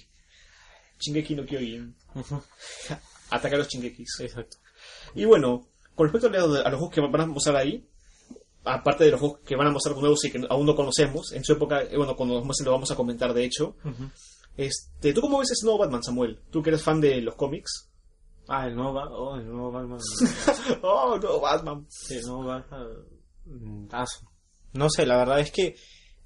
Shingeki 0.98 1.34
no 1.34 1.44
Kyojin. 1.46 1.96
Ataca 3.30 3.56
a 3.56 3.58
los 3.58 3.68
Shingekis. 3.68 4.20
Exacto. 4.20 4.56
Y 5.14 5.24
bueno, 5.24 5.68
con 5.94 6.06
respecto 6.10 6.26
a 6.26 6.30
los, 6.46 6.64
a 6.64 6.68
los 6.70 6.78
juegos 6.78 6.94
que 6.94 7.00
van 7.00 7.20
a 7.20 7.26
mostrar 7.26 7.56
ahí, 7.56 7.86
aparte 8.64 9.04
de 9.04 9.10
los 9.12 9.20
juegos 9.20 9.40
que 9.44 9.56
van 9.56 9.66
a 9.66 9.70
mostrar 9.70 9.96
nuevos 9.96 10.24
y 10.24 10.30
que 10.30 10.46
aún 10.48 10.66
no 10.66 10.74
conocemos, 10.76 11.32
en 11.32 11.44
su 11.44 11.52
época, 11.52 11.82
eh, 11.82 11.96
bueno, 11.96 12.14
cuando 12.16 12.34
nos 12.36 12.44
muestren 12.44 12.66
lo 12.66 12.72
vamos 12.72 12.90
a 12.90 12.96
comentar 12.96 13.32
de 13.34 13.44
hecho. 13.44 13.76
Este, 14.56 15.12
¿Tú 15.14 15.20
cómo 15.20 15.38
ves 15.38 15.50
ese 15.52 15.64
nuevo 15.64 15.78
Batman, 15.78 16.02
Samuel? 16.02 16.40
¿Tú 16.50 16.62
que 16.62 16.70
eres 16.70 16.82
fan 16.82 17.00
de 17.00 17.20
los 17.22 17.34
cómics? 17.36 17.88
Ah, 18.48 18.66
el 18.66 18.74
nuevo, 18.74 18.92
Ba- 18.92 19.08
oh, 19.10 19.36
el 19.36 19.46
nuevo 19.46 19.70
Batman. 19.70 19.98
oh, 20.82 21.16
nuevo 21.18 21.40
Batman. 21.40 21.86
Sí, 21.88 22.14
el 22.16 22.26
nuevo 22.26 22.44
Batman. 22.44 22.86
mm, 23.46 23.88
ah, 23.92 24.04
No 24.72 24.90
sé, 24.90 25.06
la 25.06 25.16
verdad 25.16 25.40
es 25.40 25.50
que 25.52 25.76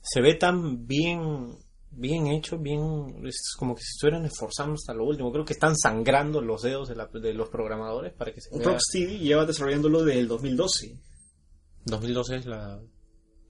se 0.01 0.21
ve 0.21 0.35
tan 0.35 0.87
bien 0.87 1.59
bien 1.97 2.27
hecho, 2.27 2.59
bien 2.59 3.25
es 3.25 3.53
como 3.57 3.77
que 3.77 3.83
se 3.83 3.91
estuvieran 3.95 4.25
esforzando 4.25 4.75
hasta 4.75 4.93
lo 4.95 5.05
último. 5.05 5.31
Creo 5.31 5.45
que 5.45 5.53
están 5.53 5.77
sangrando 5.77 6.41
los 6.41 6.63
dedos 6.63 6.89
de, 6.89 6.97
la- 6.97 7.07
de 7.07 7.33
los 7.35 7.51
programadores 7.51 8.13
para 8.15 8.33
que 8.35 8.41
se 8.41 8.51
vea. 8.59 8.67
Rocksteady 8.67 9.19
lleva 9.19 9.45
desarrollándolo 9.47 10.03
desde 10.03 10.19
el 10.19 10.27
2012. 10.27 10.99
2012 11.87 12.37
es 12.37 12.47
la 12.47 12.81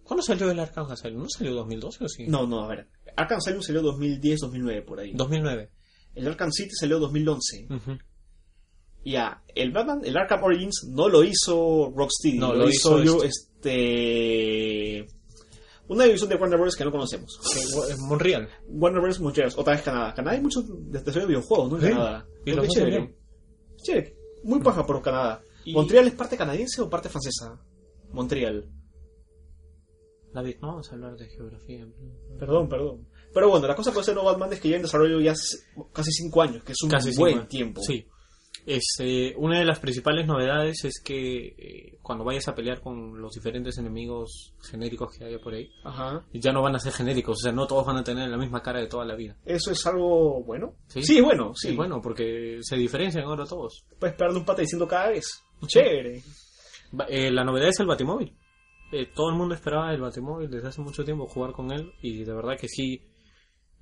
¿Cuándo 0.02 0.22
salió 0.22 0.50
el 0.50 0.58
Arkham 0.60 0.90
Asylum? 0.90 1.22
¿No 1.22 1.28
salió 1.30 1.54
2012 1.54 2.04
o 2.04 2.08
sí? 2.08 2.26
No, 2.26 2.46
no, 2.46 2.64
a 2.64 2.68
ver. 2.68 2.88
Arkham 3.16 3.38
Asylum 3.38 3.62
salió 3.62 3.82
2010-2009 3.82 4.84
por 4.84 5.00
ahí. 5.00 5.12
2009. 5.14 5.70
El 6.14 6.28
Arkham 6.28 6.50
City 6.52 6.70
salió 6.78 6.98
2011. 6.98 7.68
Ujú. 7.70 7.98
Ya, 9.04 9.42
el 9.54 9.70
Batman, 9.72 10.00
el 10.04 10.16
Arkham 10.16 10.42
Origins 10.44 10.88
no 10.90 11.08
lo 11.08 11.24
hizo 11.24 11.90
Rocksteady, 11.94 12.38
No, 12.38 12.52
lo, 12.52 12.60
lo 12.60 12.68
hizo, 12.68 13.02
hizo 13.02 13.18
yo, 13.18 13.24
este... 13.24 15.06
Una 15.88 16.04
división 16.04 16.30
de 16.30 16.36
Warner 16.36 16.58
Bros. 16.58 16.76
que 16.76 16.84
no 16.84 16.90
conocemos. 16.90 17.38
Que- 17.52 17.92
en 17.92 18.00
Monreal. 18.08 18.48
Warner 18.68 19.02
Bros. 19.02 19.20
Montreal, 19.20 19.52
otra 19.56 19.74
vez 19.74 19.82
Canadá. 19.82 20.14
Canadá 20.14 20.36
hay 20.36 20.42
muchos 20.42 20.64
desarrollo 20.90 21.20
de 21.20 21.26
videojuegos, 21.34 21.70
¿no? 21.70 21.76
En 21.78 21.82
Sí. 21.82 21.88
Canadá. 21.90 22.26
Y 22.46 22.50
hacen 22.52 22.68
chévere. 22.68 23.14
Chévere. 23.82 24.16
Muy 24.44 24.60
paja 24.60 24.84
por 24.86 25.02
Canadá. 25.02 25.42
Y- 25.64 25.74
¿Montreal 25.74 26.06
es 26.08 26.14
parte 26.14 26.36
canadiense 26.38 26.80
o 26.80 26.88
parte 26.88 27.08
francesa? 27.10 27.60
Montreal. 28.14 28.70
No 30.32 30.42
vamos 30.62 30.90
a 30.90 30.94
hablar 30.94 31.16
de 31.16 31.28
geografía. 31.28 31.86
Perdón, 32.40 32.68
perdón. 32.68 33.06
Pero 33.32 33.48
bueno, 33.50 33.68
la 33.68 33.76
cosa 33.76 33.92
con 33.92 34.02
ese 34.02 34.14
nuevo 34.14 34.28
Batman 34.30 34.52
es 34.52 34.60
que 34.60 34.68
ya 34.68 34.76
en 34.76 34.82
desarrollo 34.82 35.20
ya 35.20 35.32
hace 35.32 35.58
casi 35.92 36.10
5 36.10 36.42
años, 36.42 36.64
que 36.64 36.72
es 36.72 36.82
un 36.82 36.90
Casi 36.90 37.16
buen 37.16 37.34
cinco. 37.34 37.46
tiempo. 37.48 37.80
Sí. 37.82 38.06
Es, 38.66 38.82
eh, 39.00 39.34
una 39.36 39.58
de 39.58 39.64
las 39.66 39.78
principales 39.78 40.26
novedades 40.26 40.84
es 40.84 41.00
que 41.04 41.48
eh, 41.48 41.98
cuando 42.02 42.24
vayas 42.24 42.48
a 42.48 42.54
pelear 42.54 42.80
con 42.80 43.20
los 43.20 43.32
diferentes 43.34 43.76
enemigos 43.78 44.54
genéricos 44.70 45.14
que 45.16 45.24
haya 45.24 45.38
por 45.38 45.52
ahí, 45.54 45.68
Ajá. 45.84 46.24
ya 46.32 46.50
no 46.52 46.62
van 46.62 46.74
a 46.74 46.78
ser 46.80 46.92
genéricos, 46.92 47.38
o 47.38 47.42
sea, 47.42 47.52
no 47.52 47.66
todos 47.66 47.84
van 47.86 47.98
a 47.98 48.04
tener 48.04 48.28
la 48.30 48.38
misma 48.38 48.62
cara 48.62 48.80
de 48.80 48.86
toda 48.86 49.04
la 49.04 49.14
vida. 49.16 49.36
Eso 49.44 49.70
es 49.70 49.86
algo 49.86 50.42
bueno. 50.44 50.74
Sí. 50.88 51.02
Sí, 51.02 51.20
bueno, 51.20 51.52
sí. 51.54 51.68
Sí, 51.70 51.76
bueno, 51.76 52.00
porque 52.00 52.58
se 52.62 52.76
diferencian 52.76 53.24
ahora 53.24 53.44
todos. 53.44 53.84
Puedes 54.00 54.16
pegarle 54.16 54.38
un 54.38 54.44
pata 54.46 54.62
diciendo 54.62 54.88
cada 54.88 55.10
vez. 55.10 55.26
Chévere. 55.66 56.22
Eh, 57.08 57.30
la 57.30 57.44
novedad 57.44 57.68
es 57.68 57.80
el 57.80 57.86
Batimóvil. 57.86 58.36
Eh, 58.92 59.06
todo 59.14 59.30
el 59.30 59.36
mundo 59.36 59.54
esperaba 59.54 59.92
el 59.92 60.00
Batimóvil 60.00 60.50
desde 60.50 60.68
hace 60.68 60.80
mucho 60.80 61.04
tiempo 61.04 61.26
jugar 61.26 61.52
con 61.52 61.72
él 61.72 61.92
y 62.02 62.22
de 62.24 62.32
verdad 62.34 62.56
que 62.58 62.68
sí 62.68 63.02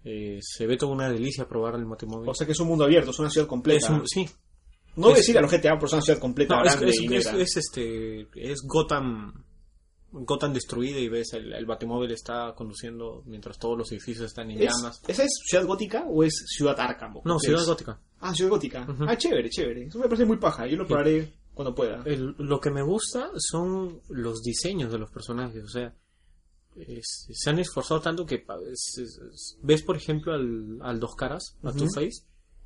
eh, 0.05 0.39
se 0.41 0.67
ve 0.67 0.77
toda 0.77 0.93
una 0.93 1.09
delicia 1.11 1.47
probar 1.49 1.75
el 1.77 1.85
Batimóvil. 1.85 2.29
O 2.29 2.35
sea 2.35 2.47
que 2.47 2.53
es 2.53 2.61
un 2.61 2.69
mundo 2.69 2.85
abierto, 2.85 3.11
es 3.11 3.19
una 3.19 3.31
ciudad 3.31 3.47
completa. 3.47 3.79
es 3.87 3.91
un- 3.91 4.07
sí, 4.09 4.27
no 4.97 5.05
voy 5.05 5.13
a 5.13 5.17
decir 5.17 5.37
a 5.39 5.41
los 5.41 5.51
GTA, 5.51 5.75
pero 5.75 5.87
es 5.87 5.93
una 5.93 6.03
ciudad 6.03 6.19
completa, 6.19 6.57
No, 6.57 6.63
grande 6.63 6.89
es- 6.91 7.01
y 7.01 7.05
es- 7.05 7.11
negra. 7.27 7.43
es, 7.43 7.57
este 7.57 8.27
es 8.35 8.61
Gotham 8.67 9.45
Gotham 10.15 10.53
destruida 10.53 10.99
y 10.99 11.09
ves 11.09 11.33
el, 11.33 11.55
el 11.55 11.65
Batimóvil 11.65 12.11
está 12.13 12.53
conduciendo 12.55 13.23
mientras 13.25 13.59
todos 13.59 13.79
los 13.79 13.91
edificios 13.93 14.27
están 14.27 14.51
en 14.51 14.61
¿Es- 14.61 14.67
llamas. 14.71 15.01
¿Esa 15.09 15.25
es 15.25 15.31
ciudad 15.49 15.65
gótica 15.67 16.05
o 16.07 16.23
es 16.23 16.35
ciudad 16.55 16.79
Arkham? 16.79 17.15
No, 17.25 17.37
¿Qué 17.39 17.47
Ciudad 17.47 17.63
es? 17.63 17.69
Gótica. 17.69 17.99
Ah, 18.21 18.35
ciudad 18.35 18.51
gótica. 18.51 18.87
Ah, 19.09 19.17
chévere, 19.17 19.49
chévere. 19.49 19.87
Eso 19.87 19.99
me 19.99 20.05
parece 20.05 20.27
muy 20.27 20.37
paja. 20.37 20.67
Yo 20.67 20.77
lo 20.77 20.87
probaré 20.87 21.33
cuando 21.55 21.75
pueda. 21.75 22.03
El- 22.05 22.35
lo 22.39 22.61
que 22.61 22.71
me 22.71 22.83
gusta 22.83 23.31
son 23.37 24.01
los 24.09 24.43
diseños 24.43 24.91
de 24.93 24.99
los 24.99 25.11
personajes, 25.11 25.63
o 25.65 25.69
sea, 25.69 25.95
es- 26.77 27.27
se 27.31 27.51
han 27.51 27.59
esforzado 27.59 28.01
tanto 28.01 28.25
que 28.25 28.45
es- 28.71 29.59
ves 29.63 29.83
por 29.83 29.97
ejemplo 29.97 30.33
al, 30.33 30.79
al 30.83 30.99
dos 31.01 31.15
caras, 31.15 31.57
a 31.63 31.69
Ujú. 31.71 31.79
Two-Face, 31.81 32.25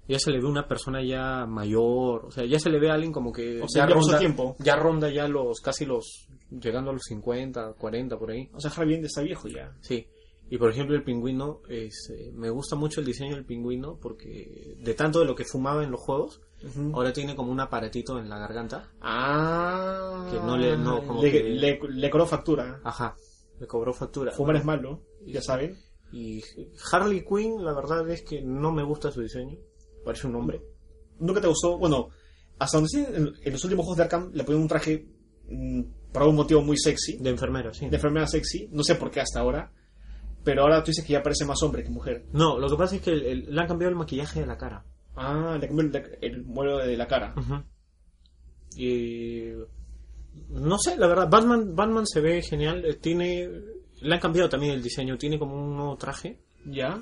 ya 0.09 0.19
se 0.21 0.31
le 0.31 0.39
ve 0.41 0.47
una 0.47 0.69
persona 0.69 1.03
ya 1.05 1.47
mayor, 1.47 2.27
o 2.27 2.31
sea, 2.31 2.45
ya 2.47 2.61
se 2.61 2.71
le 2.71 2.79
ve 2.79 2.91
a 2.91 2.95
alguien 2.95 3.13
como 3.13 3.33
que 3.33 3.61
O 3.61 3.69
sea, 3.69 3.89
ya 3.89 4.19
tiempo. 4.19 4.55
ya 4.61 4.77
ronda 4.77 5.11
ya 5.11 5.27
los 5.27 5.61
casi 5.61 5.85
los 5.85 6.29
llegando 6.51 6.91
a 6.91 6.93
los 6.93 7.03
50, 7.03 7.73
40 7.73 8.17
por 8.17 8.31
ahí. 8.31 8.49
O 8.55 8.61
sea, 8.61 8.71
Harvey 8.71 9.01
está 9.03 9.23
viejo 9.23 9.49
ya. 9.49 9.77
Sí. 9.81 10.07
Y 10.49 10.59
por 10.59 10.71
ejemplo 10.71 10.95
el 10.95 11.03
pingüino, 11.03 11.63
es, 11.69 12.09
eh, 12.17 12.31
me 12.33 12.51
gusta 12.51 12.77
mucho 12.77 13.01
el 13.01 13.07
diseño 13.07 13.35
del 13.35 13.45
pingüino 13.45 13.99
porque 14.01 14.77
de 14.81 14.95
tanto 14.95 15.19
de 15.19 15.25
lo 15.25 15.35
que 15.35 15.45
fumaba 15.45 15.83
en 15.83 15.91
los 15.91 16.01
juegos, 16.01 16.41
ahora 16.95 17.13
tiene 17.13 17.35
como 17.35 17.51
un 17.51 17.59
aparatito 17.61 18.19
en 18.21 18.29
la 18.29 18.39
garganta. 18.39 18.93
Ah. 19.01 20.29
Que 20.31 20.39
no 20.39 20.57
le- 20.57 20.77
no, 20.77 21.05
como 21.07 21.23
le, 21.23 21.31
que- 21.33 21.43
le, 21.43 21.81
le 21.89 22.11
cobró 22.11 22.27
factura. 22.27 22.81
Ajá, 22.85 23.17
le 23.59 23.67
cobró 23.67 23.93
factura. 23.93 24.33
Fumar 24.33 24.57
es 24.57 24.65
malo, 24.65 25.03
ya 25.27 25.43
saben. 25.43 25.77
Y 26.13 26.43
Harley 26.93 27.25
Quinn, 27.25 27.65
la 27.65 27.73
verdad 27.75 28.09
es 28.11 28.23
que 28.23 28.41
no 28.43 28.71
me 28.73 28.85
gusta 28.85 29.11
su 29.11 29.21
diseño. 29.23 29.59
Parece 30.05 30.29
un 30.29 30.37
hombre. 30.37 30.63
¿Nunca 31.19 31.41
te 31.41 31.49
gustó? 31.49 31.77
Bueno, 31.79 32.09
hasta 32.59 32.77
donde 32.79 32.89
sé, 32.91 33.01
en, 33.17 33.33
en 33.43 33.53
los 33.53 33.65
últimos 33.65 33.85
juegos 33.85 33.97
de 33.99 34.03
Arkham 34.05 34.31
le 34.33 34.45
ponían 34.45 34.63
un 34.63 34.69
traje 34.69 35.09
mm, 35.49 35.83
por 36.13 36.23
algún 36.23 36.37
motivo 36.37 36.63
muy 36.63 36.77
sexy. 36.79 37.17
De 37.19 37.31
enfermera, 37.31 37.75
sí. 37.75 37.89
De 37.89 37.97
enfermera 37.97 38.27
sexy. 38.29 38.69
No 38.71 38.85
sé 38.85 38.95
por 38.95 39.11
qué 39.11 39.21
hasta 39.21 39.41
ahora. 39.41 39.73
Pero 40.47 40.63
ahora 40.63 40.83
tú 40.83 40.93
dices 40.93 41.05
que 41.05 41.13
ya 41.15 41.23
parece 41.23 41.45
más 41.45 41.61
hombre 41.63 41.83
que 41.83 41.91
mujer. 41.91 42.25
No, 42.33 42.59
lo 42.59 42.71
que 42.71 42.77
pasa 42.77 42.95
es 42.97 43.03
que 43.03 43.11
el- 43.11 43.27
el- 43.27 43.55
le 43.55 43.61
han 43.61 43.67
cambiado 43.67 43.91
el 43.91 43.97
maquillaje 43.99 44.41
de 44.41 44.47
la 44.47 44.57
cara. 44.57 44.85
Ah, 45.17 45.59
le 45.61 45.67
cambió 45.67 45.85
el, 45.87 46.19
el 46.23 46.45
modelo 46.45 46.79
de 46.79 46.97
la 46.97 47.07
cara. 47.09 47.35
Y 48.77 49.51
no 50.51 50.79
sé, 50.79 50.97
la 50.97 51.07
verdad, 51.09 51.29
Batman, 51.31 51.75
Batman 51.75 52.07
se 52.07 52.21
ve 52.21 52.43
genial. 52.43 52.85
eh, 52.85 52.95
Tiene, 52.95 53.49
le 54.01 54.15
han 54.15 54.21
cambiado 54.21 54.49
también 54.49 54.73
el 54.75 54.83
diseño. 54.83 55.19
Tiene 55.19 55.39
como 55.39 55.55
un 55.57 55.75
nuevo 55.77 55.97
traje. 55.97 56.39
¿Ya? 56.65 57.01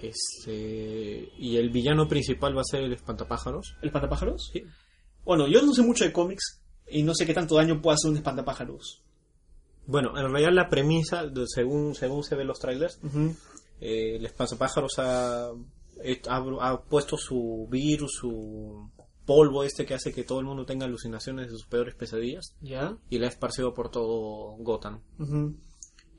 Este, 0.00 1.28
y 1.38 1.56
el 1.56 1.70
villano 1.70 2.08
principal 2.08 2.56
va 2.56 2.62
a 2.62 2.64
ser 2.70 2.82
el 2.84 2.92
espantapájaros. 2.92 3.76
¿El 3.82 3.88
espantapájaros? 3.88 4.50
Sí. 4.52 4.62
Bueno, 5.24 5.46
yo 5.48 5.60
no 5.62 5.72
sé 5.74 5.82
mucho 5.82 6.04
de 6.04 6.12
cómics 6.12 6.62
y 6.88 7.02
no 7.02 7.14
sé 7.14 7.26
qué 7.26 7.34
tanto 7.34 7.56
daño 7.56 7.80
puede 7.82 7.94
hacer 7.96 8.10
un 8.10 8.16
espantapájaros. 8.16 9.02
Bueno, 9.86 10.16
en 10.18 10.30
realidad 10.30 10.52
la 10.52 10.68
premisa, 10.68 11.24
según, 11.46 11.94
según 11.94 12.22
se 12.24 12.36
ven 12.36 12.46
los 12.46 12.58
trailers, 12.60 13.00
eh, 13.80 14.16
el 14.16 14.24
espantapájaros 14.26 14.98
ha, 14.98 15.50
eh, 16.04 16.20
ha, 16.28 16.36
ha 16.60 16.82
puesto 16.82 17.16
su 17.16 17.66
virus, 17.70 18.12
su 18.20 18.88
polvo 19.26 19.64
este 19.64 19.84
que 19.86 19.94
hace 19.94 20.12
que 20.12 20.24
todo 20.24 20.40
el 20.40 20.46
mundo 20.46 20.64
tenga 20.64 20.84
alucinaciones 20.86 21.46
de 21.46 21.52
sus 21.52 21.66
peores 21.66 21.94
pesadillas 21.94 22.54
¿Ya? 22.60 22.96
y 23.08 23.18
la 23.18 23.26
ha 23.26 23.30
esparcido 23.30 23.72
por 23.74 23.90
todo 23.90 24.56
Gotham. 24.58 25.00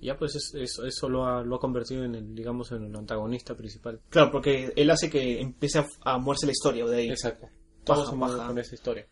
Ya 0.01 0.17
pues 0.17 0.35
es- 0.35 0.53
es- 0.55 0.79
eso 0.85 1.07
lo 1.07 1.25
ha, 1.25 1.43
lo 1.43 1.55
ha 1.55 1.59
convertido 1.59 2.03
en 2.03 2.15
el, 2.15 2.35
digamos, 2.35 2.71
en 2.73 2.83
el 2.83 2.95
antagonista 2.95 3.55
principal. 3.55 4.01
Claro, 4.09 4.31
porque 4.31 4.73
él 4.75 4.89
hace 4.89 5.09
que 5.09 5.39
empiece 5.39 5.79
a, 5.79 5.87
a 6.03 6.17
moverse 6.17 6.45
la 6.45 6.51
historia 6.51 6.85
de 6.85 6.97
ahí. 6.97 7.09
Exacto. 7.09 7.47
Paja, 7.85 8.01
Todo 8.01 8.09
se 8.09 8.15
mueve 8.15 8.35
paja. 8.35 8.47
con 8.47 8.59
esa 8.59 8.75
historia. 8.75 9.07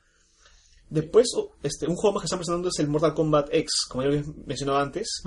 Después, 0.92 1.28
oh, 1.38 1.52
este, 1.64 1.88
un 1.88 1.96
juego 1.96 2.14
más 2.16 2.22
que 2.22 2.26
están 2.26 2.38
presentando 2.40 2.68
es 2.70 2.78
el 2.80 2.88
Mortal 2.88 3.14
Kombat 3.16 3.48
X, 3.54 3.72
como 3.90 4.04
ya 4.04 4.10
había 4.10 4.24
mencionado 4.46 4.78
antes. 4.78 5.24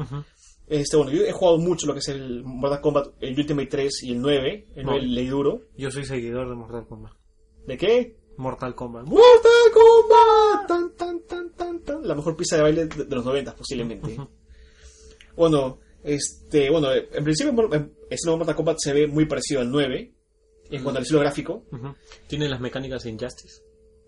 Este, 0.67 0.97
bueno, 0.97 1.11
yo 1.11 1.25
he 1.25 1.33
jugado 1.33 1.59
mucho 1.59 1.87
lo 1.87 1.95
que 1.95 1.99
es 2.01 2.09
el 2.09 2.45
Mortal 2.45 2.81
Kombat, 2.81 3.09
el 3.21 3.39
Ultimate 3.39 3.67
3 3.69 4.03
y 4.05 4.13
el 4.13 4.21
9, 4.21 4.67
el 4.77 4.85
9 4.85 5.01
No. 5.01 5.07
leí 5.15 5.27
duro. 5.27 5.63
Yo 5.77 5.91
soy 5.91 6.05
seguidor 6.05 6.49
de 6.49 6.55
Mortal 6.55 6.87
Kombat. 6.87 7.13
¿De 7.67 7.77
qué? 7.79 8.17
Mortal 8.37 8.75
Kombat. 8.75 9.07
¡Mortal 9.07 9.73
Kombat! 9.73 10.69
Tan, 10.69 10.91
tan, 10.97 11.21
tan, 11.27 11.51
tan, 11.53 11.81
tan. 11.81 12.07
La 12.07 12.15
mejor 12.15 12.37
pista 12.37 12.57
de 12.57 12.63
baile 12.63 12.87
de, 12.87 13.05
de 13.05 13.17
los 13.17 13.25
90, 13.25 13.55
posiblemente. 13.57 14.17
bueno, 15.37 15.79
este, 16.03 16.71
bueno, 16.71 16.93
en 16.93 17.25
principio 17.25 17.53
este 18.11 18.27
nuevo 18.27 18.39
Mortal 18.39 18.57
Kombat 18.57 18.77
se 18.81 18.93
ve 18.93 19.07
muy 19.07 19.25
parecido 19.27 19.61
al 19.61 19.71
9 19.71 20.13
en 20.71 20.83
cuanto 20.83 20.99
al 20.99 21.03
estilo 21.03 21.21
gráfico. 21.21 21.63
Tiene 22.27 22.49
las 22.49 22.61
mecánicas 22.61 23.03
de 23.05 23.11
Injustice. 23.11 23.63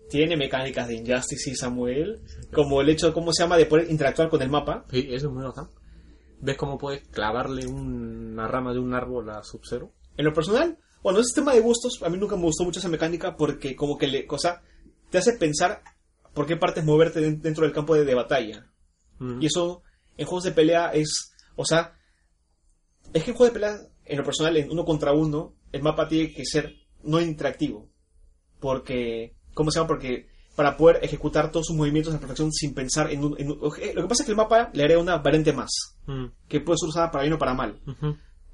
Tiene 0.09 0.37
mecánicas 0.37 0.87
de 0.87 0.95
Injustice 0.95 1.51
y 1.51 1.55
Samuel, 1.55 2.21
como 2.53 2.81
el 2.81 2.89
hecho, 2.89 3.13
¿cómo 3.13 3.33
se 3.33 3.43
llama?, 3.43 3.57
de 3.57 3.65
poder 3.65 3.89
interactuar 3.91 4.29
con 4.29 4.41
el 4.41 4.49
mapa. 4.49 4.85
Sí, 4.89 5.07
eso 5.09 5.27
es 5.27 5.33
muy 5.33 5.43
bacán. 5.43 5.67
¿Ves 6.39 6.55
cómo 6.57 6.77
puedes 6.77 7.07
clavarle 7.09 7.65
una 7.67 8.47
rama 8.47 8.71
de 8.73 8.79
un 8.79 8.93
árbol 8.93 9.29
a 9.29 9.43
Sub-Zero? 9.43 9.91
En 10.15 10.25
lo 10.25 10.33
personal, 10.33 10.77
bueno, 11.03 11.19
ese 11.19 11.35
tema 11.35 11.53
de 11.53 11.59
gustos, 11.61 12.01
a 12.03 12.09
mí 12.09 12.17
nunca 12.17 12.35
me 12.35 12.43
gustó 12.43 12.63
mucho 12.63 12.79
esa 12.79 12.89
mecánica 12.89 13.35
porque 13.35 13.75
como 13.75 13.97
que 13.97 14.07
le, 14.07 14.25
cosa, 14.25 14.61
te 15.09 15.17
hace 15.17 15.33
pensar 15.33 15.81
por 16.33 16.45
qué 16.45 16.55
partes 16.57 16.85
moverte 16.85 17.19
den- 17.19 17.41
dentro 17.41 17.63
del 17.65 17.73
campo 17.73 17.95
de, 17.95 18.05
de 18.05 18.13
batalla. 18.15 18.67
Y 19.41 19.47
eso 19.47 19.81
en 20.15 20.25
juegos 20.27 20.43
de 20.43 20.51
pelea 20.51 20.91
es, 20.93 21.33
o 21.55 21.65
sea, 21.65 21.97
es 23.13 23.23
que 23.23 23.31
en 23.31 23.37
juegos 23.37 23.53
de 23.53 23.59
pelea, 23.59 23.77
en 24.05 24.17
lo 24.19 24.23
personal, 24.23 24.55
en 24.57 24.69
uno 24.71 24.85
contra 24.85 25.11
uno, 25.11 25.55
el 25.71 25.81
mapa 25.81 26.07
tiene 26.07 26.31
que 26.33 26.45
ser 26.45 26.71
no 27.03 27.19
interactivo. 27.19 27.89
Porque, 28.59 29.35
¿cómo 29.57 29.71
se 29.71 29.79
llama? 29.79 29.87
Porque 29.87 30.27
para 30.55 30.75
poder 30.77 31.03
ejecutar 31.03 31.51
todos 31.51 31.65
sus 31.67 31.75
movimientos 31.75 32.13
a 32.15 32.19
perfección 32.19 32.51
sin 32.51 32.73
pensar 32.73 33.11
en 33.11 33.23
un... 33.23 33.35
en 33.39 33.51
un- 33.51 33.59
lo 33.59 33.71
que 33.71 34.07
pasa 34.07 34.23
es 34.23 34.25
que 34.25 34.31
el 34.31 34.37
mapa 34.37 34.69
le 34.73 34.83
agrega 34.83 35.01
una 35.01 35.17
variante 35.17 35.51
más, 35.53 35.69
Mm, 36.07 36.27
que 36.47 36.61
puede 36.61 36.77
ser 36.79 36.89
usada 36.89 37.11
para 37.11 37.23
bien 37.23 37.33
o 37.33 37.37
para 37.37 37.53
mal. 37.53 37.79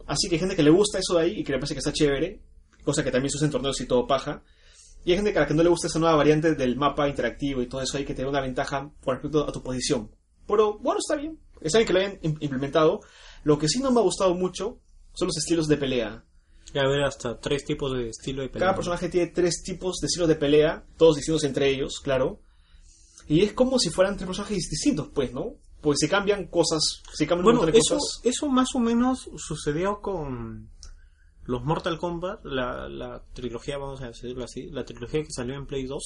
Así 0.08 0.28
que 0.28 0.36
hay 0.36 0.40
gente 0.40 0.56
que 0.56 0.64
le 0.64 0.70
gusta 0.72 0.98
eso 1.00 1.16
de 1.18 1.24
ahí 1.24 1.40
y 1.40 1.44
que 1.44 1.52
le 1.54 1.60
parece 1.60 1.76
que 1.76 1.80
está 1.80 1.94
chévere, 1.94 2.42
cosa 2.84 3.04
que 3.04 3.12
también 3.12 3.30
se 3.30 3.38
usa 3.38 3.46
en 3.46 3.52
torneos 3.52 3.80
y 3.80 3.86
todo 3.86 4.06
paja. 4.08 4.42
Y 5.06 5.12
hay 5.12 5.18
gente 5.18 5.38
a 5.38 5.42
la 5.42 5.48
que 5.48 5.54
no 5.54 5.64
le 5.64 5.70
gusta 5.70 5.88
esa 5.88 6.00
nueva 6.00 6.16
variante 6.16 6.56
del 6.56 6.76
mapa 6.78 7.08
interactivo 7.08 7.62
y 7.62 7.68
todo 7.68 7.82
eso 7.82 7.98
ahí 7.98 8.06
que 8.06 8.14
te 8.14 8.24
da 8.24 8.30
una 8.30 8.42
ventaja 8.42 8.90
con 9.04 9.16
respecto 9.16 9.48
a 9.48 9.52
tu 9.52 9.62
posición. 9.62 10.10
Pero 10.48 10.78
bueno, 10.80 11.00
está 11.00 11.16
bien. 11.16 11.40
Está 11.62 11.78
bien 11.78 11.88
que 11.88 11.94
lo 11.94 12.00
hayan 12.00 12.20
im- 12.22 12.38
implementado. 12.42 13.00
Lo 13.44 13.58
que 13.58 13.68
sí 13.70 13.80
no 13.80 13.92
me 13.92 14.00
ha 14.00 14.04
gustado 14.04 14.34
mucho 14.36 14.80
son 15.14 15.28
los 15.28 15.38
estilos 15.38 15.68
de 15.68 15.78
pelea. 15.78 16.24
Ya 16.74 16.88
ver 16.88 17.04
hasta 17.04 17.40
tres 17.40 17.64
tipos 17.66 17.94
de 17.94 18.10
estilo 18.10 18.42
de 18.42 18.50
pelea. 18.50 18.68
Cada 18.68 18.76
personaje 18.76 19.10
tiene 19.10 19.28
tres 19.28 19.62
tipos 19.64 19.98
de 20.02 20.08
estilos 20.08 20.28
de 20.28 20.36
pelea, 20.36 20.84
todos 20.98 21.18
distintos 21.18 21.44
entre 21.44 21.70
ellos, 21.70 22.00
claro. 22.04 22.40
Y 23.28 23.42
es 23.42 23.54
como 23.54 23.78
si 23.80 23.90
fueran 23.90 24.16
tres 24.18 24.28
personajes 24.28 24.70
distintos, 24.70 25.10
pues, 25.14 25.32
¿no? 25.34 25.54
Pues 25.82 26.00
se 26.00 26.10
cambian 26.10 26.48
cosas, 26.48 27.02
se 27.14 27.28
cambian 27.28 27.40
un 27.40 27.44
Bueno, 27.46 27.60
montón 27.60 27.74
de 27.74 27.80
eso, 27.80 27.96
cosas. 27.96 28.22
eso 28.24 28.48
más 28.48 28.70
o 28.74 28.80
menos 28.80 29.30
sucedió 29.38 30.02
con 30.02 30.70
los 31.46 31.64
Mortal 31.64 31.98
Kombat, 32.00 32.44
la, 32.46 32.88
la 32.90 33.22
trilogía, 33.34 33.78
vamos 33.78 34.02
a 34.02 34.08
decirlo 34.08 34.44
así, 34.46 34.70
la 34.72 34.86
trilogía 34.86 35.22
que 35.22 35.32
salió 35.32 35.56
en 35.56 35.66
Play 35.68 35.86
2. 35.86 36.02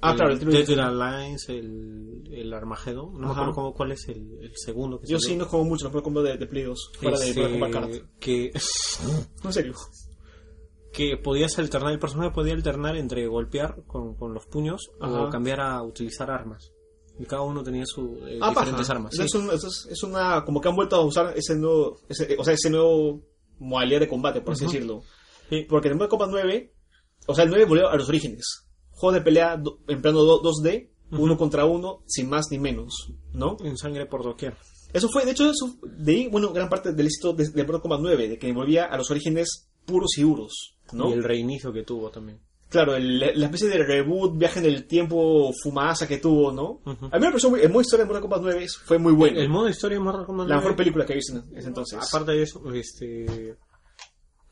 Ah, 0.00 0.10
el 0.12 0.16
claro, 0.16 0.32
el 0.32 0.38
Dead 0.40 0.78
Alliance, 0.78 1.56
el, 1.56 2.22
el 2.32 2.52
Armageddon. 2.52 3.12
No 3.12 3.18
me 3.18 3.24
Ajá. 3.26 3.32
acuerdo 3.34 3.52
cómo, 3.54 3.74
cuál 3.74 3.92
es 3.92 4.08
el, 4.08 4.38
el 4.40 4.52
segundo 4.56 4.98
que 5.00 5.06
Yo 5.06 5.18
sí 5.20 5.36
no 5.36 5.44
juego 5.44 5.64
mucho, 5.64 5.84
no 5.84 5.90
juego 5.90 6.04
combo 6.04 6.22
de, 6.22 6.36
de 6.36 6.46
Play 6.46 6.64
2, 6.64 6.90
fuera 6.98 7.18
de 7.18 7.28
Este, 7.28 7.50
Kombat 7.50 7.70
Kart. 7.72 7.92
que, 8.18 8.50
No, 9.44 9.50
en 9.50 9.52
serio. 9.52 9.74
que 10.92 11.16
podías 11.16 11.58
alternar, 11.58 11.92
el 11.92 11.98
personaje 11.98 12.30
podía 12.30 12.54
alternar 12.54 12.96
entre 12.96 13.26
golpear 13.26 13.82
con, 13.86 14.14
con 14.14 14.34
los 14.34 14.46
puños 14.46 14.90
Ajá. 15.00 15.22
o 15.24 15.30
cambiar 15.30 15.60
a 15.60 15.82
utilizar 15.82 16.30
armas. 16.30 16.72
Y 17.18 17.24
cada 17.26 17.42
uno 17.42 17.62
tenía 17.62 17.84
su 17.86 18.16
eh, 18.26 18.38
Ah, 18.40 18.48
diferentes 18.50 18.86
paja. 18.88 18.92
armas. 18.98 19.18
Es, 19.18 19.30
sí. 19.30 19.38
un- 19.38 19.50
eso 19.50 19.68
es, 19.68 19.86
es 19.90 20.02
una. 20.02 20.44
Como 20.44 20.60
que 20.60 20.68
han 20.68 20.74
vuelto 20.76 20.96
a 20.96 21.04
usar 21.04 21.34
ese 21.36 21.54
nuevo. 21.56 21.98
Ese, 22.08 22.36
o 22.38 22.42
sea, 22.44 22.54
ese 22.54 22.70
nuevo 22.70 23.22
modalidad 23.58 24.00
de 24.00 24.08
combate, 24.08 24.40
por 24.40 24.54
así 24.54 24.64
decirlo. 24.64 25.02
Sí. 25.50 25.66
Porque 25.68 25.88
en 25.88 25.94
Mortal 25.98 26.08
Kombat 26.08 26.30
9. 26.30 26.72
O 27.26 27.34
sea, 27.34 27.44
el 27.44 27.50
9 27.50 27.66
volvió 27.66 27.88
a 27.90 27.96
los 27.96 28.08
orígenes. 28.08 28.66
Juego 28.92 29.12
de 29.14 29.20
pelea 29.22 29.56
do- 29.56 29.78
empleando 29.88 30.24
do- 30.24 30.42
2D, 30.42 30.90
uno 31.12 31.36
contra 31.36 31.64
uno, 31.66 32.02
sin 32.06 32.28
más 32.28 32.46
ni 32.50 32.58
menos. 32.58 33.12
¿No? 33.32 33.56
En 33.64 33.76
sangre 33.76 34.06
por 34.06 34.22
doquier. 34.22 34.56
Eso 34.92 35.08
fue, 35.08 35.24
de 35.24 35.32
hecho, 35.32 35.48
eso, 35.50 35.74
de 35.82 36.12
ahí, 36.12 36.28
bueno, 36.28 36.52
gran 36.52 36.68
parte 36.68 36.92
del 36.92 37.06
éxito 37.06 37.32
de, 37.32 37.48
de 37.48 37.62
Mortal 37.64 37.80
Kombat 37.82 38.00
9, 38.00 38.28
de 38.28 38.38
que 38.38 38.52
volvía 38.52 38.84
a 38.84 38.96
los 38.96 39.10
orígenes 39.10 39.68
puros 39.86 40.16
y 40.18 40.22
duros. 40.22 40.76
¿no? 40.92 41.08
Y 41.08 41.12
el 41.14 41.24
reinicio 41.24 41.72
que 41.72 41.82
tuvo 41.82 42.10
también. 42.10 42.40
Claro, 42.68 42.94
el- 42.96 43.18
la 43.18 43.46
especie 43.46 43.68
de 43.68 43.82
reboot, 43.84 44.36
viaje 44.36 44.58
en 44.60 44.66
el 44.66 44.86
tiempo, 44.86 45.50
fumasa 45.62 46.06
que 46.08 46.18
tuvo, 46.18 46.52
¿no? 46.52 46.80
A 46.86 46.90
mí 47.18 47.20
me 47.24 47.28
pareció 47.30 47.50
muy, 47.50 47.60
el 47.60 47.68
modo 47.70 47.80
historia 47.82 48.04
de 48.04 48.08
Mortal 48.08 48.22
Kombat 48.22 48.40
9 48.42 48.66
fue 48.84 48.98
muy 48.98 49.12
bueno. 49.12 49.40
El 49.40 49.48
modo 49.48 49.68
historia 49.68 49.96
de 49.98 50.04
Mortal 50.04 50.24
Kombat 50.26 50.48
la 50.48 50.54
9, 50.56 50.62
mejor 50.64 50.76
película 50.76 51.04
que 51.06 51.12
he 51.12 51.16
visto 51.16 51.32
en 51.36 51.56
ese 51.56 51.68
entonces. 51.68 51.98
Aparte 52.02 52.32
de 52.32 52.42
eso, 52.42 52.62
este. 52.72 53.56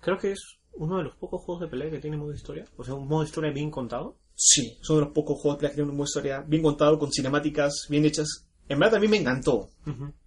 Creo 0.01 0.19
que 0.19 0.33
es 0.33 0.59
uno 0.75 0.99
de 0.99 1.05
los 1.05 1.17
pocos 1.17 1.43
juegos 1.45 1.63
de 1.63 1.69
pelea 1.69 1.91
que 1.91 1.99
tiene 1.99 2.17
modo 2.17 2.33
historia. 2.33 2.65
O 2.77 2.85
sea, 2.85 2.95
un 2.95 3.07
modo 3.09 3.25
historia 3.25 3.53
bien 3.53 3.71
contado. 3.71 4.17
Sí, 4.43 4.79
son 4.81 4.97
de 4.97 5.05
los 5.05 5.13
pocos 5.13 5.39
juegos 5.39 5.61
de 5.61 5.69
que 5.69 5.75
tienen 5.75 5.91
un 5.91 5.97
modo 5.97 6.07
historia 6.07 6.41
bien 6.41 6.63
contado, 6.63 6.99
con 6.99 7.13
cinemáticas 7.13 7.87
bien 7.91 8.07
hechas. 8.07 8.47
En 8.71 8.79
verdad 8.79 8.97
a 8.97 9.01
mí 9.01 9.07
me 9.07 9.19
encantó. 9.19 9.69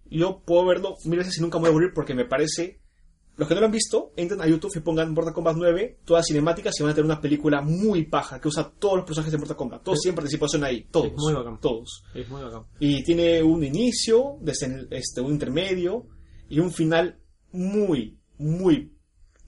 Yo 0.08 0.40
puedo 0.44 0.64
verlo 0.66 0.94
mil 1.04 1.18
veces 1.18 1.36
y 1.38 1.40
nunca 1.40 1.58
me 1.58 1.62
voy 1.62 1.68
a 1.68 1.70
aburrir 1.70 1.92
porque 1.92 2.14
me 2.14 2.24
parece... 2.24 2.80
Los 3.36 3.48
que 3.48 3.54
no 3.54 3.60
lo 3.62 3.66
han 3.66 3.72
visto, 3.72 4.12
entren 4.14 4.40
a 4.40 4.46
YouTube 4.46 4.70
y 4.76 4.78
pongan 4.78 5.12
Mortal 5.12 5.34
Kombat 5.34 5.56
9, 5.56 5.98
todas 6.04 6.24
cinemáticas 6.26 6.78
y 6.78 6.84
van 6.84 6.92
a 6.92 6.94
tener 6.94 7.06
una 7.06 7.20
película 7.20 7.62
muy 7.62 8.04
paja 8.04 8.40
que 8.40 8.46
usa 8.46 8.70
todos 8.78 8.98
los 8.98 9.04
personajes 9.04 9.32
de 9.32 9.38
Mortal 9.38 9.56
Kombat. 9.56 9.82
Todos 9.82 9.98
tienen 10.02 10.14
participación 10.14 10.62
ahí, 10.62 10.84
todos. 10.84 11.08
Es 11.08 11.16
muy 11.16 11.32
bacán. 11.32 11.58
Todos. 11.58 12.04
Es 12.14 12.28
muy 12.28 12.40
bacán. 12.40 12.62
Y 12.78 13.02
tiene 13.02 13.42
un 13.42 13.64
inicio, 13.64 14.38
desde 14.40 14.86
este, 14.92 15.20
un 15.20 15.32
intermedio 15.32 16.06
y 16.48 16.60
un 16.60 16.70
final 16.70 17.18
muy, 17.50 18.20
muy 18.38 18.96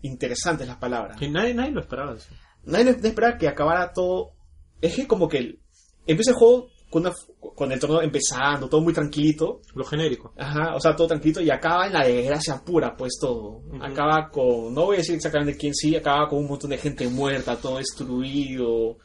interesantes 0.03 0.67
las 0.67 0.79
palabras. 0.79 1.17
Que 1.17 1.31
nadie, 1.31 1.55
nadie 1.55 1.71
lo 1.71 1.81
esperaba. 1.81 2.15
eso. 2.17 2.31
Nadie 2.65 2.91
esperaba 2.91 3.39
que 3.39 3.47
acabara 3.47 3.93
todo. 3.93 4.36
Es 4.81 4.95
que 4.95 5.07
como 5.07 5.29
que 5.29 5.59
empieza 6.07 6.31
el 6.33 6.37
juego 6.37 6.69
con, 6.91 7.03
una- 7.03 7.15
con 7.55 7.73
el 7.73 7.81
torneo 7.81 8.03
empezando, 8.03 8.69
todo 8.69 8.81
muy 8.81 8.93
tranquilito. 8.93 9.61
Lo 9.75 9.85
genérico. 9.85 10.33
Ajá, 10.37 10.75
o 10.77 10.81
sea, 10.81 10.95
todo 10.95 11.09
tranquilito 11.09 11.41
y 11.41 11.51
acaba 11.51 11.87
en 11.87 11.93
la 11.95 12.05
desgracia 12.07 12.63
pura, 12.65 12.97
pues 12.97 13.19
todo. 13.21 13.63
Acaba 13.81 14.29
con, 14.31 14.73
no 14.75 14.85
voy 14.87 14.97
a 14.97 14.99
decir 14.99 15.15
exactamente 15.17 15.57
quién 15.59 15.75
sí, 15.75 15.97
acaba 15.97 16.29
con 16.29 16.39
un 16.41 16.47
montón 16.49 16.71
de 16.71 16.79
gente 16.79 17.09
muerta, 17.09 17.57
todo 17.57 17.79
destruido. 17.79 18.97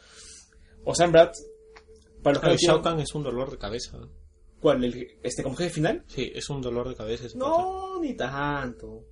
O 0.84 0.96
sea, 0.96 1.06
en 1.06 1.12
verdad, 1.12 1.32
para 2.24 2.40
los 2.40 2.44
que 2.60 2.66
Shao 2.66 2.82
Kahn 2.82 3.00
es 3.00 3.14
un 3.16 3.24
dolor 3.24 3.50
de 3.52 3.58
cabeza. 3.58 3.98
¿cuál? 4.60 4.84
El, 4.84 5.08
este, 5.24 5.42
como 5.42 5.56
jefe 5.56 5.72
final? 5.72 6.04
Sí, 6.08 6.32
es 6.36 6.48
un 6.50 6.62
dolor 6.62 6.88
de 6.90 6.96
cabeza. 6.96 7.26
ese. 7.26 7.38
No, 7.38 8.00
ni 8.00 8.14
tanto. 8.16 9.04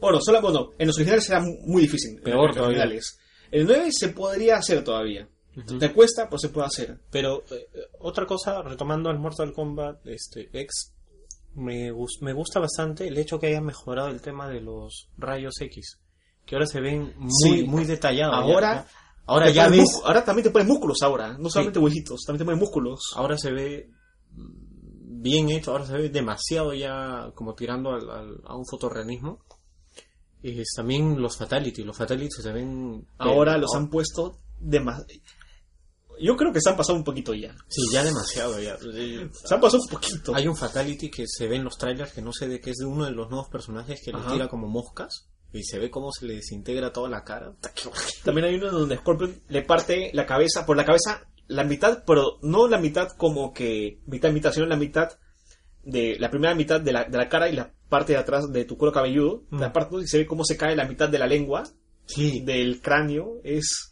Bueno, 0.00 0.18
solo, 0.20 0.40
bueno, 0.40 0.70
en 0.78 0.86
los 0.86 0.96
originales 0.96 1.28
era 1.28 1.40
mu- 1.40 1.58
muy 1.66 1.82
difícil. 1.82 2.20
Peor 2.22 2.40
en 2.40 2.46
los 2.46 2.56
todavía. 2.56 2.78
originales. 2.78 3.18
El 3.50 3.66
9 3.66 3.88
se 3.92 4.08
podría 4.08 4.56
hacer 4.56 4.82
todavía. 4.82 5.28
Te 5.78 5.92
cuesta, 5.92 6.26
pero 6.28 6.38
se 6.38 6.48
puede 6.48 6.66
hacer. 6.66 6.98
Pero 7.10 7.42
eh, 7.50 7.68
otra 8.00 8.26
cosa, 8.26 8.62
retomando 8.62 9.10
al 9.10 9.18
Mortal 9.18 9.52
Kombat 9.52 10.06
este, 10.06 10.48
X, 10.52 10.92
me, 11.54 11.90
gus- 11.92 12.20
me 12.22 12.32
gusta 12.32 12.58
bastante 12.60 13.06
el 13.06 13.18
hecho 13.18 13.38
que 13.38 13.48
hayan 13.48 13.64
mejorado 13.64 14.08
el 14.08 14.20
tema 14.22 14.48
de 14.48 14.60
los 14.60 15.08
rayos 15.18 15.54
X. 15.60 15.98
Que 16.46 16.54
ahora 16.56 16.66
se 16.66 16.80
ven 16.80 17.12
muy, 17.18 17.30
Sí. 17.60 17.62
muy 17.64 17.84
detallados. 17.84 18.34
Ahora- 18.34 18.74
ya- 18.84 18.86
ahora 19.26 19.50
ya 19.50 19.68
ves. 19.68 20.00
Ahora 20.04 20.24
también 20.24 20.44
te 20.44 20.50
ponen 20.50 20.68
músculos 20.68 20.98
ahora. 21.02 21.36
No 21.38 21.50
solamente 21.50 21.78
huesitos, 21.78 22.22
también 22.26 22.38
te 22.38 22.44
ponen 22.46 22.58
músculos. 22.60 23.00
Ahora 23.14 23.36
se 23.36 23.52
ve 23.52 23.90
mm, 24.30 25.20
bien 25.22 25.50
hecho, 25.50 25.72
ahora 25.72 25.84
se 25.86 25.92
ve 25.92 26.08
demasiado 26.08 26.72
ya 26.74 27.30
como 27.34 27.54
tirando 27.54 27.90
al- 27.90 28.10
al- 28.10 28.40
a 28.44 28.56
un 28.56 28.64
fotorrealismo. 28.66 29.38
Y 30.42 30.58
es 30.60 30.72
también 30.74 31.20
los 31.22 31.36
Fatality, 31.36 31.84
los 31.84 31.96
Fatality 31.96 32.42
se 32.42 32.50
ven... 32.52 33.06
Ahora 33.18 33.54
eh, 33.54 33.58
los 33.58 33.70
oh, 33.74 33.76
han 33.76 33.88
puesto 33.90 34.38
demasiado. 34.58 35.06
Yo 36.22 36.36
creo 36.36 36.52
que 36.52 36.60
se 36.60 36.70
han 36.70 36.76
pasado 36.76 36.96
un 36.96 37.04
poquito 37.04 37.34
ya. 37.34 37.54
Sí, 37.68 37.82
ya 37.92 38.04
demasiado 38.04 38.60
ya. 38.60 38.76
Eh, 38.94 39.28
Se 39.32 39.54
han 39.54 39.60
pasado 39.60 39.82
un 39.82 39.88
poquito. 39.88 40.34
Hay 40.34 40.46
un 40.48 40.56
Fatality 40.56 41.10
que 41.10 41.24
se 41.26 41.46
ve 41.48 41.56
en 41.56 41.64
los 41.64 41.76
trailers 41.76 42.12
que 42.12 42.22
no 42.22 42.32
sé 42.32 42.48
de 42.48 42.60
qué 42.60 42.70
es 42.70 42.76
de 42.78 42.86
uno 42.86 43.04
de 43.04 43.10
los 43.10 43.28
nuevos 43.28 43.48
personajes 43.48 44.00
que 44.04 44.12
le 44.12 44.18
Ajá. 44.18 44.32
tira 44.32 44.48
como 44.48 44.68
moscas 44.68 45.28
y 45.52 45.62
se 45.64 45.78
ve 45.78 45.90
cómo 45.90 46.10
se 46.12 46.26
le 46.26 46.34
desintegra 46.36 46.92
toda 46.92 47.08
la 47.10 47.24
cara. 47.24 47.54
También 48.24 48.46
hay 48.46 48.54
uno 48.54 48.70
donde 48.70 48.96
Scorpion 48.96 49.42
le 49.48 49.62
parte 49.62 50.10
la 50.14 50.24
cabeza, 50.24 50.64
por 50.64 50.76
la 50.76 50.84
cabeza, 50.84 51.26
la 51.48 51.64
mitad, 51.64 52.04
pero 52.06 52.38
no 52.42 52.68
la 52.68 52.78
mitad 52.78 53.08
como 53.18 53.52
que 53.52 54.00
mitad 54.06 54.30
mitad, 54.32 54.52
sino 54.52 54.64
la 54.66 54.76
mitad 54.76 55.10
de 55.84 56.16
la 56.18 56.30
primera 56.30 56.54
mitad 56.54 56.80
de 56.80 56.92
la, 56.92 57.04
de 57.04 57.18
la 57.18 57.28
cara 57.28 57.48
y 57.48 57.56
la 57.56 57.72
parte 57.88 58.12
de 58.12 58.18
atrás 58.18 58.50
de 58.50 58.64
tu 58.64 58.78
cuero 58.78 58.92
cabelludo. 58.92 59.42
Mm. 59.50 59.58
La 59.60 59.72
parte 59.72 59.90
donde 59.90 60.06
se 60.08 60.18
ve 60.18 60.26
cómo 60.26 60.44
se 60.44 60.56
cae 60.56 60.76
la 60.76 60.86
mitad 60.86 61.08
de 61.08 61.18
la 61.18 61.26
lengua, 61.26 61.64
Sí, 62.04 62.40
del 62.40 62.80
cráneo. 62.80 63.36
Es 63.44 63.91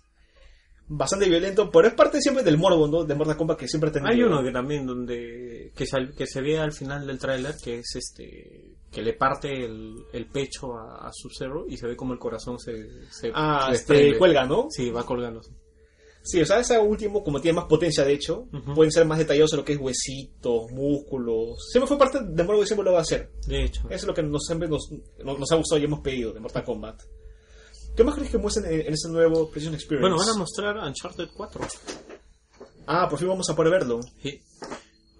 bastante 0.93 1.29
violento, 1.29 1.71
pero 1.71 1.89
es 1.89 1.95
parte 1.95 2.21
siempre 2.21 2.43
del 2.45 2.59
morbo, 2.59 2.87
¿no? 2.89 3.05
De 3.05 3.15
Mortal 3.15 3.37
Kombat 3.37 3.59
que 3.59 3.69
siempre 3.69 3.91
tenido. 3.91 4.11
hay 4.13 4.23
uno 4.23 4.43
que 4.43 4.51
también 4.51 4.85
donde 4.87 5.73
que 5.75 5.87
se, 5.87 5.97
que 6.17 6.27
se 6.27 6.41
ve 6.43 6.59
al 6.59 6.73
final 6.73 7.07
del 7.07 7.19
tráiler 7.19 7.55
que 7.63 7.79
es 7.79 7.95
este 7.95 8.75
que 8.91 9.03
le 9.03 9.13
parte 9.15 9.49
el, 9.65 9.95
el 10.13 10.27
pecho 10.27 10.75
a, 10.77 11.07
a 11.07 11.11
Sub-Zero 11.13 11.65
y 11.69 11.77
se 11.77 11.87
ve 11.87 11.95
como 11.97 12.13
el 12.13 12.19
corazón 12.19 12.59
se, 12.59 12.73
se 13.11 13.31
Ah, 13.33 13.71
este, 13.73 14.19
cuelga, 14.19 14.45
¿no? 14.47 14.67
Sí, 14.69 14.91
va 14.91 15.07
colgando. 15.07 15.41
Sí, 16.23 16.39
o 16.43 16.45
sea, 16.45 16.59
ese 16.59 16.77
último, 16.79 17.23
como 17.25 17.41
tiene 17.41 17.57
más 17.57 17.65
potencia, 17.67 18.05
de 18.05 18.13
hecho, 18.13 18.47
Ujú. 18.53 18.75
pueden 18.75 18.91
ser 18.93 19.07
más 19.07 19.17
detallados 19.19 19.53
en 19.55 19.59
lo 19.61 19.65
que 19.65 19.73
es 19.73 19.79
huesitos, 19.81 20.71
músculos. 20.73 21.67
Siempre 21.71 21.87
fue 21.89 21.97
parte 21.99 22.19
de 22.23 22.45
morbo 22.45 22.63
y 22.63 22.67
siempre 22.67 22.85
lo 22.85 22.93
va 22.93 22.99
a 22.99 23.03
hacer. 23.03 23.31
De 23.47 23.65
hecho. 23.65 23.83
Eso 23.85 23.95
es 23.95 24.05
lo 24.07 24.13
que 24.13 24.23
nos, 24.23 24.45
siempre 24.45 24.69
nos, 24.69 24.91
nos, 25.25 25.39
nos 25.39 25.51
ha 25.53 25.57
gustado 25.57 25.81
y 25.81 25.85
hemos 25.85 26.01
pedido 26.01 26.33
de 26.35 26.41
Mortal 26.41 26.65
Kombat. 26.65 27.01
¿Qué 27.97 28.05
más 28.05 28.15
crees 28.15 28.31
que 28.31 28.39
muestren 28.39 28.73
en, 28.73 28.81
en 28.87 28.95
ese 28.95 29.09
nuevo 29.09 29.51
PlayStation 29.51 29.75
Experience? 29.75 30.09
Bueno, 30.09 30.17
van 30.17 30.35
a 30.35 30.39
mostrar 30.39 30.77
Uncharted 30.77 31.29
4. 31.35 31.61
Ah, 32.87 33.09
por 33.09 33.19
fin 33.19 33.29
vamos 33.29 33.49
a 33.51 33.57
poder 33.57 33.73
verlo. 33.73 34.01
Sí. 34.23 34.41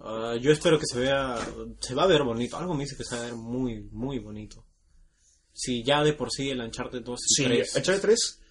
Ah, 0.01 0.35
yo 0.39 0.51
espero 0.51 0.79
que 0.79 0.85
se 0.85 0.99
vea, 0.99 1.37
se 1.79 1.93
va 1.93 2.03
a 2.03 2.07
ver 2.07 2.23
bonito. 2.23 2.57
Algo 2.57 2.73
me 2.73 2.83
dice 2.83 2.97
que 2.97 3.03
se 3.03 3.15
va 3.15 3.21
a 3.21 3.25
ver 3.25 3.35
muy, 3.35 3.83
muy 3.91 4.19
bonito. 4.19 4.65
Si 5.53 5.83
ya 5.83 6.03
de 6.03 6.13
por 6.13 6.31
sí 6.31 6.49
el 6.49 6.61
Uncharted 6.61 7.01
2 7.03 7.19
y 7.19 7.33
Sí, 7.35 7.43
3 7.43 7.75
Uncharted 7.75 8.01
3 8.01 8.41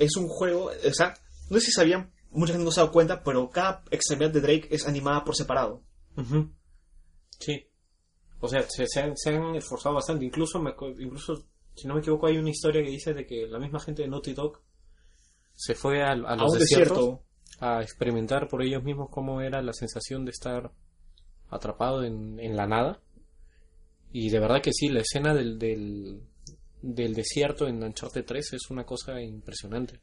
es 0.00 0.16
un 0.16 0.28
juego, 0.28 0.66
o 0.66 0.94
sea, 0.94 1.14
no 1.48 1.58
sé 1.58 1.66
si 1.66 1.72
sabían, 1.72 2.12
mucha 2.30 2.52
gente 2.52 2.64
no 2.64 2.72
se 2.72 2.80
ha 2.80 2.82
dado 2.84 2.92
cuenta, 2.92 3.22
pero 3.22 3.48
cada 3.50 3.84
extremidad 3.90 4.30
de 4.30 4.40
Drake 4.40 4.68
es 4.70 4.86
animada 4.86 5.24
por 5.24 5.36
separado. 5.36 5.82
Sí. 7.38 7.66
O 8.40 8.48
sea, 8.48 8.68
se, 8.68 8.86
se 8.86 9.00
han, 9.00 9.16
se 9.16 9.30
han 9.30 9.54
esforzado 9.54 9.94
bastante. 9.94 10.24
Incluso, 10.24 10.60
me, 10.60 10.74
incluso, 10.98 11.46
si 11.74 11.86
no 11.88 11.94
me 11.94 12.00
equivoco, 12.00 12.26
hay 12.26 12.38
una 12.38 12.50
historia 12.50 12.82
que 12.82 12.90
dice 12.90 13.14
de 13.14 13.26
que 13.26 13.46
la 13.46 13.58
misma 13.58 13.80
gente 13.80 14.02
de 14.02 14.08
Naughty 14.08 14.34
Dog 14.34 14.60
se 15.54 15.74
fue 15.74 16.02
a, 16.02 16.08
a 16.08 16.12
A 16.12 16.36
los 16.36 16.52
un 16.52 16.58
desiertos 16.58 16.98
desierto. 16.98 17.24
a 17.60 17.82
experimentar 17.82 18.48
por 18.48 18.62
ellos 18.62 18.82
mismos 18.82 19.08
cómo 19.10 19.40
era 19.40 19.60
la 19.62 19.72
sensación 19.72 20.24
de 20.24 20.30
estar 20.30 20.72
atrapado 21.50 22.04
en, 22.04 22.38
en 22.40 22.56
la 22.56 22.66
nada. 22.66 23.00
Y 24.12 24.30
de 24.30 24.40
verdad 24.40 24.62
que 24.62 24.72
sí, 24.72 24.88
la 24.88 25.00
escena 25.00 25.34
del, 25.34 25.58
del, 25.58 26.22
del 26.82 27.14
desierto 27.14 27.66
en 27.66 27.82
Uncharted 27.82 28.24
3 28.24 28.52
es 28.54 28.70
una 28.70 28.84
cosa 28.84 29.20
impresionante. 29.20 30.00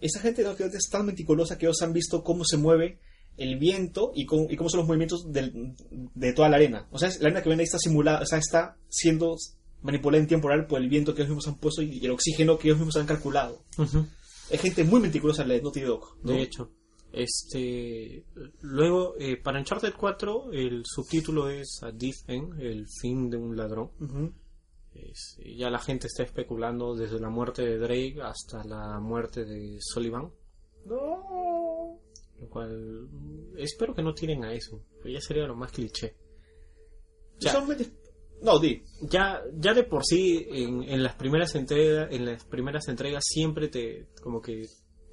Esa 0.00 0.20
gente 0.20 0.42
de 0.42 0.48
Naughty 0.48 0.64
Dog 0.64 0.74
es 0.74 0.88
tan 0.90 1.06
meticulosa 1.06 1.56
que 1.56 1.66
ellos 1.66 1.80
han 1.82 1.92
visto 1.92 2.22
cómo 2.22 2.44
se 2.44 2.58
mueve 2.58 2.98
el 3.38 3.58
viento 3.58 4.12
y 4.14 4.24
cómo, 4.26 4.46
y 4.50 4.56
cómo 4.56 4.68
son 4.70 4.78
los 4.80 4.86
movimientos 4.88 5.30
del- 5.32 5.74
de 5.90 6.32
toda 6.32 6.48
la 6.48 6.56
arena. 6.56 6.86
O 6.90 6.98
sea, 6.98 7.08
la 7.20 7.26
arena 7.28 7.42
que 7.42 7.48
ven 7.50 7.58
ahí 7.60 7.64
está 7.64 7.78
simulada, 7.78 8.20
o 8.22 8.26
sea, 8.26 8.38
está 8.38 8.76
siendo 8.88 9.36
manipulada 9.82 10.22
en 10.22 10.28
tiempo 10.28 10.48
real 10.48 10.66
por 10.66 10.80
el 10.80 10.88
viento 10.88 11.14
que 11.14 11.22
ellos 11.22 11.30
mismos 11.36 11.48
han 11.48 11.58
puesto 11.60 11.82
y 11.82 12.04
el 12.04 12.10
oxígeno 12.10 12.58
que 12.58 12.68
ellos 12.68 12.78
mismos 12.78 12.96
han 12.96 13.06
calculado. 13.06 13.62
Es 14.50 14.60
gente 14.60 14.84
muy 14.84 15.00
meticulosa 15.00 15.44
la 15.44 15.54
de 15.54 15.62
Naughty 15.62 15.80
Dog. 15.80 16.18
¿no? 16.22 16.32
De 16.32 16.42
hecho, 16.42 16.70
este 17.12 18.24
luego 18.62 19.14
eh, 19.18 19.36
para 19.36 19.58
Uncharted 19.58 19.94
4 19.98 20.52
el 20.52 20.82
subtítulo 20.84 21.48
es 21.48 21.80
A 21.82 21.92
Thief 21.92 22.16
End, 22.28 22.60
el 22.60 22.86
fin 23.00 23.30
de 23.30 23.36
un 23.36 23.56
ladrón. 23.56 23.90
Es- 24.94 25.38
ya 25.56 25.68
la 25.70 25.78
gente 25.78 26.06
está 26.06 26.22
especulando 26.22 26.94
desde 26.94 27.20
la 27.20 27.28
muerte 27.28 27.62
de 27.62 27.78
Drake 27.78 28.16
hasta 28.22 28.64
la 28.64 28.98
muerte 29.00 29.44
de 29.44 29.76
Sullivan, 29.80 30.30
No. 30.86 31.98
lo 32.40 32.48
cual 32.48 33.08
espero 33.56 33.94
que 33.94 34.02
no 34.02 34.14
tiren 34.14 34.44
a 34.44 34.52
eso, 34.54 34.82
que 35.02 35.12
ya 35.12 35.20
sería 35.20 35.46
lo 35.46 35.54
más 35.56 35.72
cliché. 35.72 36.16
Ya. 37.40 37.52
No, 38.42 38.58
di. 38.58 38.82
Ya, 39.02 39.42
ya 39.56 39.74
de 39.74 39.84
por 39.84 40.04
sí 40.04 40.46
en, 40.50 40.82
en 40.82 41.02
las 41.02 41.14
primeras 41.14 41.54
entregas, 41.54 42.08
en 42.12 42.24
las 42.26 42.44
primeras 42.44 42.88
entregas 42.88 43.24
siempre 43.26 43.68
te 43.68 44.08
como 44.22 44.42
que 44.42 44.66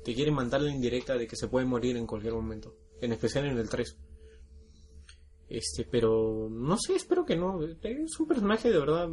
te 0.03 0.13
quieren 0.13 0.33
mandar 0.33 0.61
la 0.61 0.71
indirecta 0.71 1.17
de 1.17 1.27
que 1.27 1.35
se 1.35 1.47
puede 1.47 1.65
morir 1.65 1.95
en 1.95 2.05
cualquier 2.05 2.33
momento, 2.33 2.75
en 3.01 3.13
especial 3.13 3.45
en 3.45 3.57
el 3.57 3.69
3. 3.69 3.97
Este, 5.49 5.85
pero 5.85 6.49
no 6.49 6.77
sé, 6.77 6.95
espero 6.95 7.25
que 7.25 7.35
no. 7.35 7.59
Es 7.63 8.19
un 8.19 8.27
personaje 8.27 8.71
de 8.71 8.79
verdad 8.79 9.07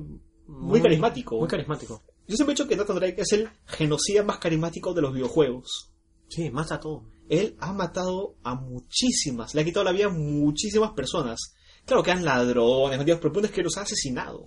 muy, 0.46 0.80
carismático. 0.80 1.38
Muy 1.38 1.48
carismático. 1.48 2.02
Yo 2.26 2.36
siempre 2.36 2.52
he 2.52 2.56
dicho 2.56 2.68
que 2.68 2.76
Nathan 2.76 2.96
Drake 2.96 3.20
es 3.20 3.32
el 3.32 3.48
genocida 3.66 4.22
más 4.22 4.38
carismático 4.38 4.94
de 4.94 5.02
los 5.02 5.12
videojuegos. 5.12 5.92
Sí, 6.28 6.50
mata 6.50 6.76
a 6.76 6.80
todo. 6.80 7.04
Él 7.28 7.56
ha 7.61 7.72
matado 7.72 8.36
a 8.42 8.54
muchísimas, 8.54 9.54
le 9.54 9.61
ha 9.61 9.64
quitado 9.64 9.84
la 9.84 9.92
vida 9.92 10.06
a 10.06 10.11
muchísimas 10.11 10.92
personas. 10.92 11.54
Claro 11.91 12.03
que 12.05 12.11
eran 12.12 12.24
ladrones, 12.24 12.99
bandidos, 12.99 13.18
pero 13.18 13.28
el 13.30 13.32
punto 13.34 13.49
es 13.49 13.53
que 13.53 13.62
los 13.64 13.76
ha 13.76 13.82
asesinado. 13.82 14.47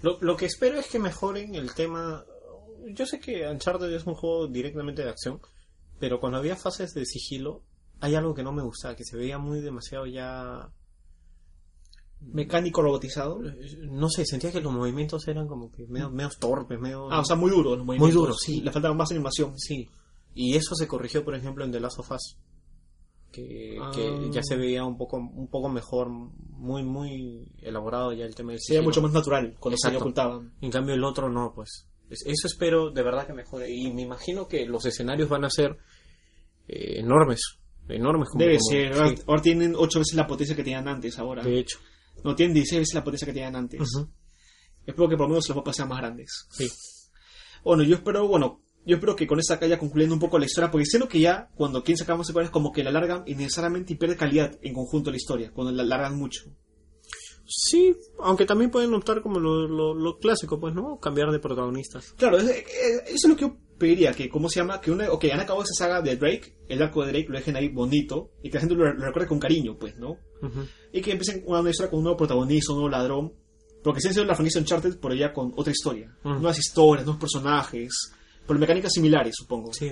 Lo, 0.00 0.18
lo 0.22 0.36
que 0.36 0.46
espero 0.46 0.78
es 0.78 0.86
que 0.88 0.98
mejoren 0.98 1.54
el 1.54 1.74
tema. 1.74 2.24
Yo 2.94 3.04
sé 3.06 3.20
que 3.20 3.46
Uncharted 3.46 3.92
es 3.92 4.06
un 4.06 4.14
juego 4.14 4.48
directamente 4.48 5.04
de 5.04 5.10
acción, 5.10 5.40
pero 6.00 6.18
cuando 6.18 6.38
había 6.38 6.56
fases 6.56 6.94
de 6.94 7.04
sigilo, 7.04 7.62
hay 8.00 8.14
algo 8.14 8.34
que 8.34 8.42
no 8.42 8.52
me 8.52 8.62
gustaba, 8.62 8.96
que 8.96 9.04
se 9.04 9.16
veía 9.16 9.38
muy 9.38 9.60
demasiado 9.60 10.06
ya. 10.06 10.70
Mecánico 12.20 12.82
robotizado. 12.82 13.40
No 13.90 14.08
sé, 14.08 14.24
sentía 14.24 14.50
que 14.52 14.60
los 14.60 14.72
movimientos 14.72 15.26
eran 15.28 15.48
como 15.48 15.70
que 15.70 15.86
medio, 15.88 16.08
medio 16.10 16.30
torpes, 16.38 16.78
medio. 16.80 17.10
Ah, 17.10 17.20
o 17.20 17.24
sea, 17.24 17.36
muy 17.36 17.50
duros 17.50 17.76
los 17.78 17.84
Muy 17.86 17.98
movimientos. 17.98 18.14
duros, 18.22 18.36
sí. 18.40 18.60
Le 18.60 18.70
faltaba 18.72 18.94
más 18.94 19.10
animación. 19.10 19.58
sí. 19.58 19.88
Y 20.34 20.56
eso 20.56 20.74
se 20.74 20.88
corrigió, 20.88 21.22
por 21.24 21.34
ejemplo, 21.34 21.62
en 21.64 21.70
The 21.72 21.80
Last 21.80 21.98
of 21.98 22.10
Us. 22.12 22.38
Que, 23.32 23.78
Ah. 23.80 23.90
que 23.94 24.30
ya 24.30 24.42
se 24.42 24.56
veía 24.56 24.84
un 24.84 24.96
poco, 24.98 25.16
un 25.16 25.48
poco 25.48 25.68
mejor, 25.70 26.08
muy, 26.10 26.82
muy 26.84 27.46
elaborado 27.62 28.12
ya 28.12 28.24
el 28.26 28.34
tema 28.34 28.52
del 28.52 28.60
Sería 28.60 28.80
sigilo. 28.80 28.90
mucho 28.90 29.02
más 29.02 29.12
natural 29.12 29.56
cuando 29.58 29.78
se 29.78 29.88
Exacto. 29.88 30.04
ocultaban. 30.04 30.52
En 30.60 30.70
cambio 30.70 30.94
el 30.94 31.02
otro 31.02 31.28
no, 31.30 31.52
pues. 31.54 31.88
Es- 32.10 32.24
Eso 32.26 32.46
espero 32.46 32.90
de 32.90 33.02
verdad 33.02 33.26
que 33.26 33.32
mejore. 33.32 33.70
Y 33.70 33.90
me 33.92 34.02
imagino 34.02 34.46
que 34.46 34.66
los 34.66 34.84
escenarios 34.84 35.28
van 35.30 35.44
a 35.46 35.50
ser 35.50 35.78
eh, 36.68 37.00
enormes. 37.00 37.40
Enormes 37.88 38.28
como, 38.28 38.44
Debe 38.44 38.58
como- 38.58 38.70
ser. 38.70 38.94
sí, 38.94 39.00
Ahora, 39.00 39.14
ahora 39.26 39.42
tienen 39.42 39.74
8 39.76 39.98
veces 39.98 40.14
la 40.14 40.26
potencia 40.26 40.54
que 40.54 40.62
tenían 40.62 40.86
antes 40.88 41.18
ahora. 41.18 41.42
de 41.42 41.58
hecho. 41.58 41.78
No, 42.22 42.34
tienen 42.36 42.54
16 42.54 42.80
veces 42.82 42.94
la 42.94 43.02
potencia 43.04 43.26
que 43.26 43.32
tenían 43.32 43.56
antes. 43.56 43.80
Espero 44.86 45.08
que 45.08 45.16
por 45.16 45.26
lo 45.26 45.28
menos 45.30 45.48
los 45.48 45.56
mapas 45.56 45.74
sean 45.76 45.88
más 45.88 45.98
grandes. 45.98 46.46
Sí. 46.50 46.68
Bueno, 47.64 47.82
yo 47.82 47.96
espero, 47.96 48.28
bueno, 48.28 48.60
yo 48.84 48.96
espero 48.96 49.14
que 49.16 49.26
con 49.26 49.38
esta 49.38 49.54
acá 49.54 49.66
ya 49.66 49.78
concluyendo 49.78 50.14
un 50.14 50.20
poco 50.20 50.38
la 50.38 50.44
historia, 50.46 50.70
porque 50.70 50.86
siento 50.86 51.08
que 51.08 51.20
ya 51.20 51.48
cuando 51.54 51.82
quieren 51.84 51.98
sacar 51.98 52.16
más 52.16 52.26
secuelas 52.26 52.50
como 52.50 52.72
que 52.72 52.82
la 52.82 52.90
largan 52.90 53.22
innecesariamente 53.26 53.92
y 53.92 53.96
pierde 53.96 54.16
calidad 54.16 54.58
en 54.62 54.74
conjunto 54.74 55.10
la 55.10 55.16
historia, 55.16 55.52
cuando 55.52 55.72
la 55.72 55.84
largan 55.84 56.16
mucho. 56.18 56.42
Sí, 57.44 57.94
aunque 58.20 58.46
también 58.46 58.70
pueden 58.70 58.94
optar 58.94 59.20
como 59.20 59.38
lo, 59.38 59.66
lo, 59.66 59.94
lo 59.94 60.18
clásico, 60.18 60.58
pues, 60.60 60.74
¿no? 60.74 60.98
Cambiar 61.00 61.30
de 61.32 61.38
protagonistas. 61.40 62.12
Claro, 62.16 62.38
es- 62.38 62.44
es- 62.48 63.02
eso 63.06 63.14
es 63.14 63.28
lo 63.28 63.36
que 63.36 63.42
yo 63.42 63.56
pediría, 63.78 64.12
que 64.12 64.28
cómo 64.28 64.48
se 64.48 64.60
llama, 64.60 64.80
que 64.80 64.90
una, 64.92 65.10
ok, 65.10 65.24
han 65.32 65.40
acabado 65.40 65.64
esa 65.64 65.74
saga 65.84 66.00
de 66.00 66.16
Drake, 66.16 66.56
el 66.68 66.80
arco 66.82 67.04
de 67.04 67.12
Drake 67.12 67.26
lo 67.28 67.38
dejen 67.38 67.56
ahí 67.56 67.68
bonito, 67.68 68.30
y 68.42 68.48
que 68.48 68.54
la 68.54 68.60
gente 68.60 68.74
lo, 68.76 68.92
lo 68.94 69.04
recuerde 69.04 69.28
con 69.28 69.40
cariño, 69.40 69.76
pues, 69.78 69.96
¿no? 69.98 70.16
Y 70.92 71.00
que 71.02 71.12
empiecen 71.12 71.42
una 71.46 71.68
historia 71.68 71.90
con 71.90 71.98
un 71.98 72.04
nuevo 72.04 72.16
protagonista, 72.16 72.72
un 72.72 72.78
nuevo 72.78 72.90
ladrón, 72.90 73.32
porque 73.82 74.00
si 74.00 74.08
han 74.08 74.14
sido 74.14 74.24
la 74.24 74.34
franquicia 74.36 74.60
Uncharted, 74.60 74.98
pero 75.00 75.14
ya 75.14 75.32
con 75.32 75.52
otra 75.56 75.72
historia. 75.72 76.16
Nuevas 76.24 76.58
historias, 76.58 77.04
nuevos 77.04 77.20
personajes, 77.20 78.12
por 78.46 78.58
mecánicas 78.58 78.92
similares, 78.92 79.34
supongo. 79.36 79.72
Sí. 79.72 79.86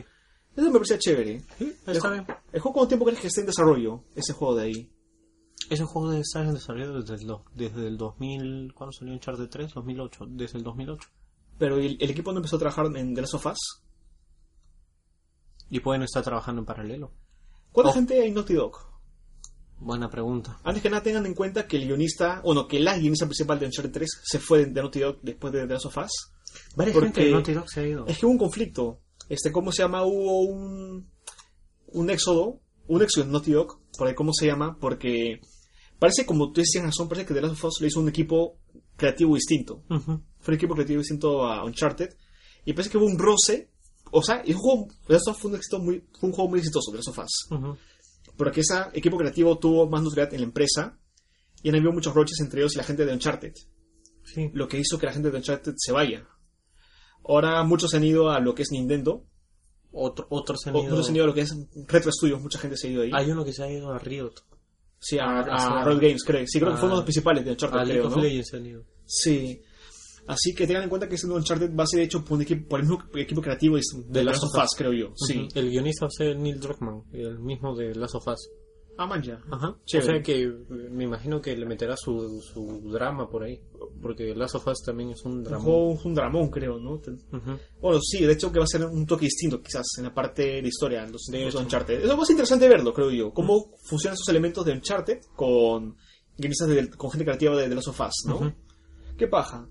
Eso 0.57 0.67
me 0.67 0.73
parecía 0.73 0.99
chévere. 0.99 1.41
Sí, 1.59 1.75
está 1.87 2.11
bien. 2.11 2.27
el 2.53 2.61
juego, 2.61 2.73
¿cuánto 2.75 2.89
tiempo 2.89 3.05
crees 3.05 3.21
que 3.21 3.29
esté 3.29 3.41
en 3.41 3.47
desarrollo? 3.47 4.05
Ese 4.17 4.33
juego 4.33 4.57
de 4.57 4.65
ahí. 4.65 4.91
Ese 5.71 5.85
juego 5.85 6.13
estar 6.13 6.45
en 6.45 6.55
desarrollo 6.55 7.01
desde 7.01 7.15
el, 7.23 7.33
desde 7.55 7.87
el 7.87 7.97
2000... 7.97 8.75
¿Cuándo 8.75 8.93
salió 8.93 9.13
Uncharted 9.15 9.49
3? 9.49 9.73
2008. 9.75 10.27
Desde 10.31 10.59
el 10.59 10.65
2008. 10.65 11.09
Pero 11.59 11.77
el, 11.79 11.97
el 12.01 12.11
equipo 12.11 12.33
no 12.33 12.39
empezó 12.39 12.57
a 12.57 12.59
trabajar 12.59 12.87
en 12.97 13.15
The 13.15 13.21
Last 13.21 13.35
of 13.35 13.47
Us. 13.47 13.83
Y 15.69 15.81
pueden 15.81 16.03
estar 16.03 16.23
trabajando 16.25 16.61
en 16.63 16.67
paralelo. 16.67 17.13
¿Cuánta 17.71 17.91
Oh. 17.91 17.95
gente 17.95 18.21
hay 18.21 18.29
en 18.29 18.35
Naughty 18.35 18.55
Dog? 18.55 18.77
Buena 19.79 20.11
pregunta. 20.11 20.59
Antes 20.65 20.83
que 20.83 20.91
nada 20.91 21.03
tengan 21.03 21.25
en 21.27 21.35
cuenta 21.35 21.67
que 21.67 21.77
el 21.77 21.87
guionista, 21.87 22.41
bueno, 22.45 22.67
que 22.67 22.81
la 22.81 22.99
guionista 22.99 23.27
principal 23.27 23.59
de 23.61 23.67
Uncharted 23.67 23.93
3 23.93 24.09
se 24.25 24.39
fue 24.41 24.67
de 24.67 24.73
Naughty 24.83 25.01
Dog 25.01 25.19
después 25.23 25.53
de 25.53 25.67
The 25.67 25.73
Last 25.75 25.87
of 25.87 25.97
Us. 25.99 26.33
Varias 26.77 26.95
Porque- 26.95 27.07
gente 27.09 27.25
de 27.25 27.31
Naughty 27.33 27.53
Dog 27.53 27.69
se 27.69 27.81
ha 27.81 27.87
ido. 27.87 28.07
Es 28.07 28.19
que 28.19 28.27
hubo 28.27 28.33
un 28.33 28.39
conflicto. 28.39 29.01
Este, 29.29 29.53
¿cómo 29.53 29.73
se 29.73 29.83
llama? 29.83 30.05
Hubo 30.05 30.43
un, 30.43 31.09
un 31.89 32.11
éxodo, 32.11 32.61
un 32.89 33.03
éxodo 33.03 33.25
en 33.25 33.33
Naughty 33.33 33.53
Dog, 33.53 33.81
por 33.97 34.09
ahí, 34.09 34.15
¿cómo 34.15 34.33
se 34.33 34.47
llama? 34.47 34.77
Porque 34.81 35.41
parece, 35.99 36.27
como 36.27 36.53
tú 36.53 36.61
decías, 36.61 36.85
razón, 36.85 37.09
parece 37.09 37.27
que 37.27 37.35
The 37.35 37.43
Last 37.43 37.55
of 37.55 37.65
Us 37.65 37.81
le 37.81 37.89
hizo 37.89 38.01
un 38.01 38.09
equipo 38.09 38.59
creativo 38.97 39.35
distinto. 39.35 39.85
Fue 39.89 40.53
un 40.53 40.55
equipo 40.55 40.75
creativo 40.75 40.99
distinto 41.01 41.45
a 41.47 41.65
Uncharted. 41.65 42.17
Y 42.65 42.73
parece 42.73 42.91
que 42.91 42.99
hubo 42.99 43.07
un 43.07 43.19
roce. 43.19 43.71
O 44.11 44.23
sea, 44.23 44.41
el 44.41 44.55
juego, 44.55 44.89
The 45.07 45.13
Last 45.15 45.29
of 45.29 45.37
Us 45.37 45.43
fue 45.43 45.51
un, 45.51 45.57
éxito 45.57 45.79
muy, 45.79 46.05
fue 46.19 46.29
un 46.29 46.35
juego 46.35 46.51
muy 46.51 46.59
exitoso, 46.59 46.91
The 46.91 46.97
Last 46.99 47.09
of 47.09 47.19
Us. 47.19 47.77
Porque 48.37 48.61
ese 48.61 48.75
equipo 48.95 49.17
creativo 49.17 49.59
tuvo 49.59 49.89
más 49.89 50.03
notoriedad 50.03 50.35
en 50.35 50.41
la 50.41 50.47
empresa. 50.47 50.99
Y 51.63 51.69
han 51.69 51.75
habido 51.75 51.93
muchos 51.93 52.15
roches 52.15 52.41
entre 52.41 52.61
ellos 52.61 52.75
y 52.75 52.79
la 52.79 52.85
gente 52.85 53.05
de 53.05 53.13
Uncharted. 53.13 53.53
Sí. 54.25 54.51
Lo 54.55 54.67
que 54.67 54.79
hizo 54.79 54.99
que 54.99 55.07
la 55.07 55.13
gente 55.13 55.31
de 55.31 55.37
Uncharted 55.37 55.75
se 55.77 55.93
vaya. 55.93 56.27
Ahora 57.27 57.63
muchos 57.65 57.91
se 57.91 57.97
han 57.97 58.05
ido 58.05 58.31
a 58.31 58.41
lo 58.41 58.55
que 58.55 58.63
es 58.63 58.71
Nintendo. 58.73 59.25
Otro, 59.93 60.27
otros 60.31 60.67
han 60.67 60.75
O 60.77 60.81
ido... 60.83 60.91
muchos 60.91 61.07
se 61.07 61.11
han 61.13 61.17
ido 61.17 61.25
a 61.25 61.29
lo 61.29 61.35
que 61.35 61.41
es 61.43 61.55
Retro 61.89 62.13
Studios. 62.13 62.41
Mucha 62.41 62.59
gente 62.59 62.77
se 62.77 62.89
ha 62.89 62.91
ido 62.91 63.03
ahí. 63.03 63.11
Hay 63.13 63.31
uno 63.31 63.45
que 63.45 63.53
se 63.53 63.63
ha 63.65 63.71
ido 63.71 63.93
a 63.93 63.99
Riot. 63.99 64.35
sí, 64.99 65.19
a, 65.19 65.25
a- 65.25 65.41
a 65.41 65.81
a- 65.81 65.85
Riot 65.85 66.01
Games, 66.01 66.23
creo. 66.25 66.45
Sí, 66.47 66.59
creo 66.61 66.73
que 66.73 66.79
fue 66.79 66.87
uno 66.87 66.97
de 66.97 67.01
los 67.01 67.03
a- 67.03 67.07
principales 67.07 67.45
de 67.45 67.51
Uncharted, 67.53 67.79
A 67.79 67.85
League 67.85 68.01
creo, 68.01 68.09
of 68.11 68.17
¿no? 68.17 68.23
Legends 68.23 68.49
se 68.49 68.57
han 68.57 68.67
ido. 68.67 68.85
Sí. 69.05 69.61
Así 70.27 70.55
que 70.55 70.67
tengan 70.67 70.85
en 70.85 70.89
cuenta 70.89 71.09
que 71.09 71.15
este 71.17 71.27
nuevo 71.27 71.39
Uncharted 71.41 71.75
va 71.75 71.83
a 71.85 71.87
ser 71.87 72.01
hecho 72.01 72.23
por, 72.25 72.37
un 72.37 72.43
equipo, 72.43 72.69
por 72.69 72.81
el 72.81 72.87
mismo 72.87 73.05
equipo 73.17 73.41
creativo 73.43 73.77
de, 73.77 73.83
de 74.07 74.23
Last 74.25 74.45
of 74.45 74.51
Us, 74.55 74.71
creo 74.77 74.93
yo. 74.93 75.13
Sí. 75.17 75.49
El 75.55 75.71
guionista 75.71 76.05
va 76.05 76.09
a 76.09 76.11
ser 76.11 76.39
Neil 76.39 76.61
Druckmann, 76.61 77.03
el 77.13 77.39
mismo 77.41 77.75
de 77.75 77.95
Last 77.95 78.15
of 78.15 78.29
Us. 78.29 78.49
Ah, 78.99 79.07
man, 79.07 79.23
ya. 79.23 79.41
Ajá. 79.51 79.77
Chévere. 79.87 80.11
O 80.11 80.13
sea 80.15 80.23
que 80.23 80.43
eh, 80.43 80.89
me 80.91 81.05
imagino 81.05 81.41
que 81.41 81.57
le 81.57 81.65
meterá 81.65 81.97
su, 81.97 82.41
su 82.43 82.83
drama 82.93 83.29
por 83.31 83.45
ahí. 83.45 83.59
Porque 84.03 84.35
Last 84.35 84.57
of 84.57 84.67
Us 84.67 84.83
también 84.85 85.11
es 85.11 85.25
un 85.25 85.39
Un 85.39 85.43
drama. 85.45 85.65
juego, 85.65 85.99
un 86.05 86.15
dramón, 86.15 86.51
creo, 86.51 86.79
¿no? 86.79 86.93
Ujú. 86.95 87.59
Bueno, 87.81 87.99
sí, 88.03 88.25
de 88.25 88.33
hecho 88.35 88.53
que 88.53 88.59
va 88.59 88.65
a 88.65 88.69
ser 88.69 88.85
un 88.85 89.07
toque 89.07 89.25
distinto, 89.25 89.63
quizás, 89.63 89.87
en 89.99 90.05
la 90.05 90.13
parte 90.15 90.61
de 90.61 90.69
historia, 90.69 91.03
en 91.05 91.13
los, 91.13 91.23
De 91.31 91.47
los. 91.47 91.55
Uncharted. 91.55 92.07
Va 92.09 92.15
a 92.15 92.25
ser 92.25 92.35
interesante 92.35 92.69
verlo, 92.69 92.93
creo 92.93 93.11
yo. 93.11 93.33
Cómo 93.33 93.73
funcionan 93.85 94.15
esos 94.15 94.29
elementos 94.29 94.65
de 94.67 94.73
Uncharted 94.73 95.21
con 95.35 95.97
de- 96.37 96.91
con 96.97 97.11
gente 97.11 97.25
creativa 97.25 97.57
de, 97.57 97.69
de 97.69 97.75
Last 97.75 97.89
of 97.89 98.01
Us, 98.01 98.25
¿no? 98.27 98.37
Ujú. 98.37 98.53
¿Qué 99.17 99.27
paja? 99.29 99.67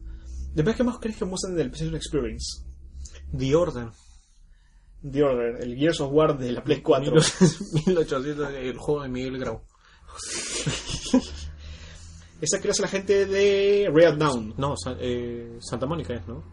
Después, 0.53 0.75
¿qué 0.75 0.83
más 0.83 0.97
crees 0.99 1.17
que 1.17 1.25
muestran 1.25 1.55
del 1.55 1.69
PlayStation 1.69 1.95
Experience? 1.95 2.63
The 3.37 3.55
Order. 3.55 3.89
The 5.01 5.23
Order, 5.23 5.61
el 5.61 5.77
Gears 5.77 6.01
of 6.01 6.11
War 6.11 6.37
de 6.37 6.51
la 6.51 6.63
Play 6.63 6.81
4. 6.81 7.13
1800, 7.85 8.53
el 8.55 8.77
juego 8.77 9.03
de 9.03 9.09
Miguel 9.09 9.39
Grau. 9.39 9.61
Esa 12.41 12.61
que 12.61 12.69
hace 12.69 12.81
la 12.81 12.87
gente 12.87 13.25
de 13.25 13.89
Red 13.93 14.15
Down. 14.15 14.53
No, 14.57 14.75
eh, 14.99 15.57
Santa 15.59 15.85
Mónica 15.85 16.13
es, 16.13 16.25
¿no? 16.27 16.43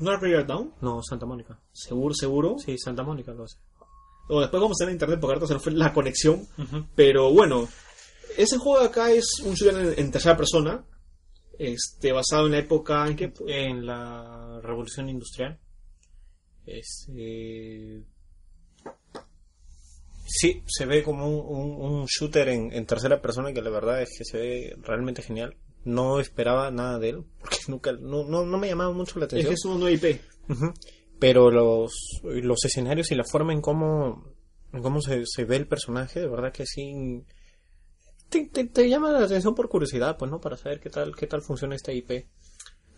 ¿No 0.00 0.10
era 0.10 0.20
Red 0.20 0.46
Down? 0.46 0.74
No, 0.80 1.00
Santa 1.02 1.26
Mónica. 1.26 1.60
Seguro, 1.72 2.14
seguro. 2.14 2.56
Sí, 2.58 2.76
Santa 2.78 3.02
Mónica 3.02 3.32
lo 3.32 3.44
hace. 3.44 3.58
O 4.28 4.40
después 4.40 4.60
vamos 4.60 4.76
a 4.80 4.84
ver 4.84 4.90
en 4.90 4.96
internet 4.96 5.18
porque 5.20 5.34
ahorita 5.34 5.46
se 5.46 5.54
nos 5.54 5.62
fue 5.62 5.72
la 5.72 5.92
conexión. 5.92 6.46
Pero 6.94 7.32
bueno, 7.32 7.68
ese 8.36 8.58
juego 8.58 8.80
de 8.80 8.86
acá 8.86 9.10
es 9.10 9.40
un 9.44 9.54
shooter 9.54 9.80
en, 9.80 9.94
en 9.98 10.10
tercera 10.10 10.36
persona. 10.36 10.84
Este, 11.58 12.12
basado 12.12 12.46
en 12.46 12.52
la 12.52 12.58
época 12.58 13.06
en 13.08 13.16
que 13.16 13.32
En 13.46 13.86
la 13.86 14.60
Revolución 14.62 15.08
Industrial. 15.08 15.58
Es, 16.70 17.08
eh, 17.16 18.02
Sí, 20.30 20.62
se 20.66 20.84
ve 20.84 21.02
como 21.02 21.26
un, 21.26 21.56
un- 21.80 21.90
un 22.00 22.06
shooter 22.06 22.48
en, 22.48 22.70
en 22.72 22.84
tercera 22.84 23.20
persona 23.22 23.52
que 23.54 23.62
la 23.62 23.70
verdad 23.70 24.02
es 24.02 24.10
que 24.16 24.24
se 24.24 24.36
ve 24.38 24.76
realmente 24.82 25.22
genial. 25.22 25.56
No 25.84 26.20
esperaba 26.20 26.70
nada 26.70 26.98
de 26.98 27.08
él, 27.10 27.24
porque 27.40 27.56
nunca, 27.68 27.92
no, 27.92 28.24
no, 28.24 28.44
no 28.44 28.58
me 28.58 28.68
llamaba 28.68 28.92
mucho 28.92 29.18
la 29.18 29.24
es, 29.24 29.32
atención. 29.32 29.48
que 29.50 29.54
es 29.54 29.64
una 29.64 29.76
nueva 29.78 29.92
IP. 29.92 30.20
Pero 31.18 31.50
los, 31.50 31.92
los 32.22 32.64
escenarios 32.64 33.10
y 33.10 33.14
la 33.14 33.24
forma 33.24 33.52
en 33.54 33.60
cómo, 33.62 34.34
en 34.72 34.82
cómo 34.82 35.00
se, 35.00 35.22
se 35.24 35.44
ve 35.44 35.56
el 35.56 35.66
personaje, 35.66 36.20
de 36.20 36.28
verdad 36.28 36.52
que 36.52 36.66
sí. 36.66 37.24
Te, 38.28 38.44
te- 38.46 38.66
te 38.66 38.88
llama 38.88 39.10
la 39.10 39.24
atención 39.24 39.54
por 39.54 39.68
curiosidad, 39.70 40.16
pues, 40.18 40.30
¿no? 40.30 40.40
Para 40.40 40.58
saber 40.58 40.78
qué 40.80 40.90
tal, 40.90 41.16
qué 41.16 41.26
tal 41.26 41.40
funciona 41.40 41.74
esta 41.74 41.92
IP. 41.92 42.26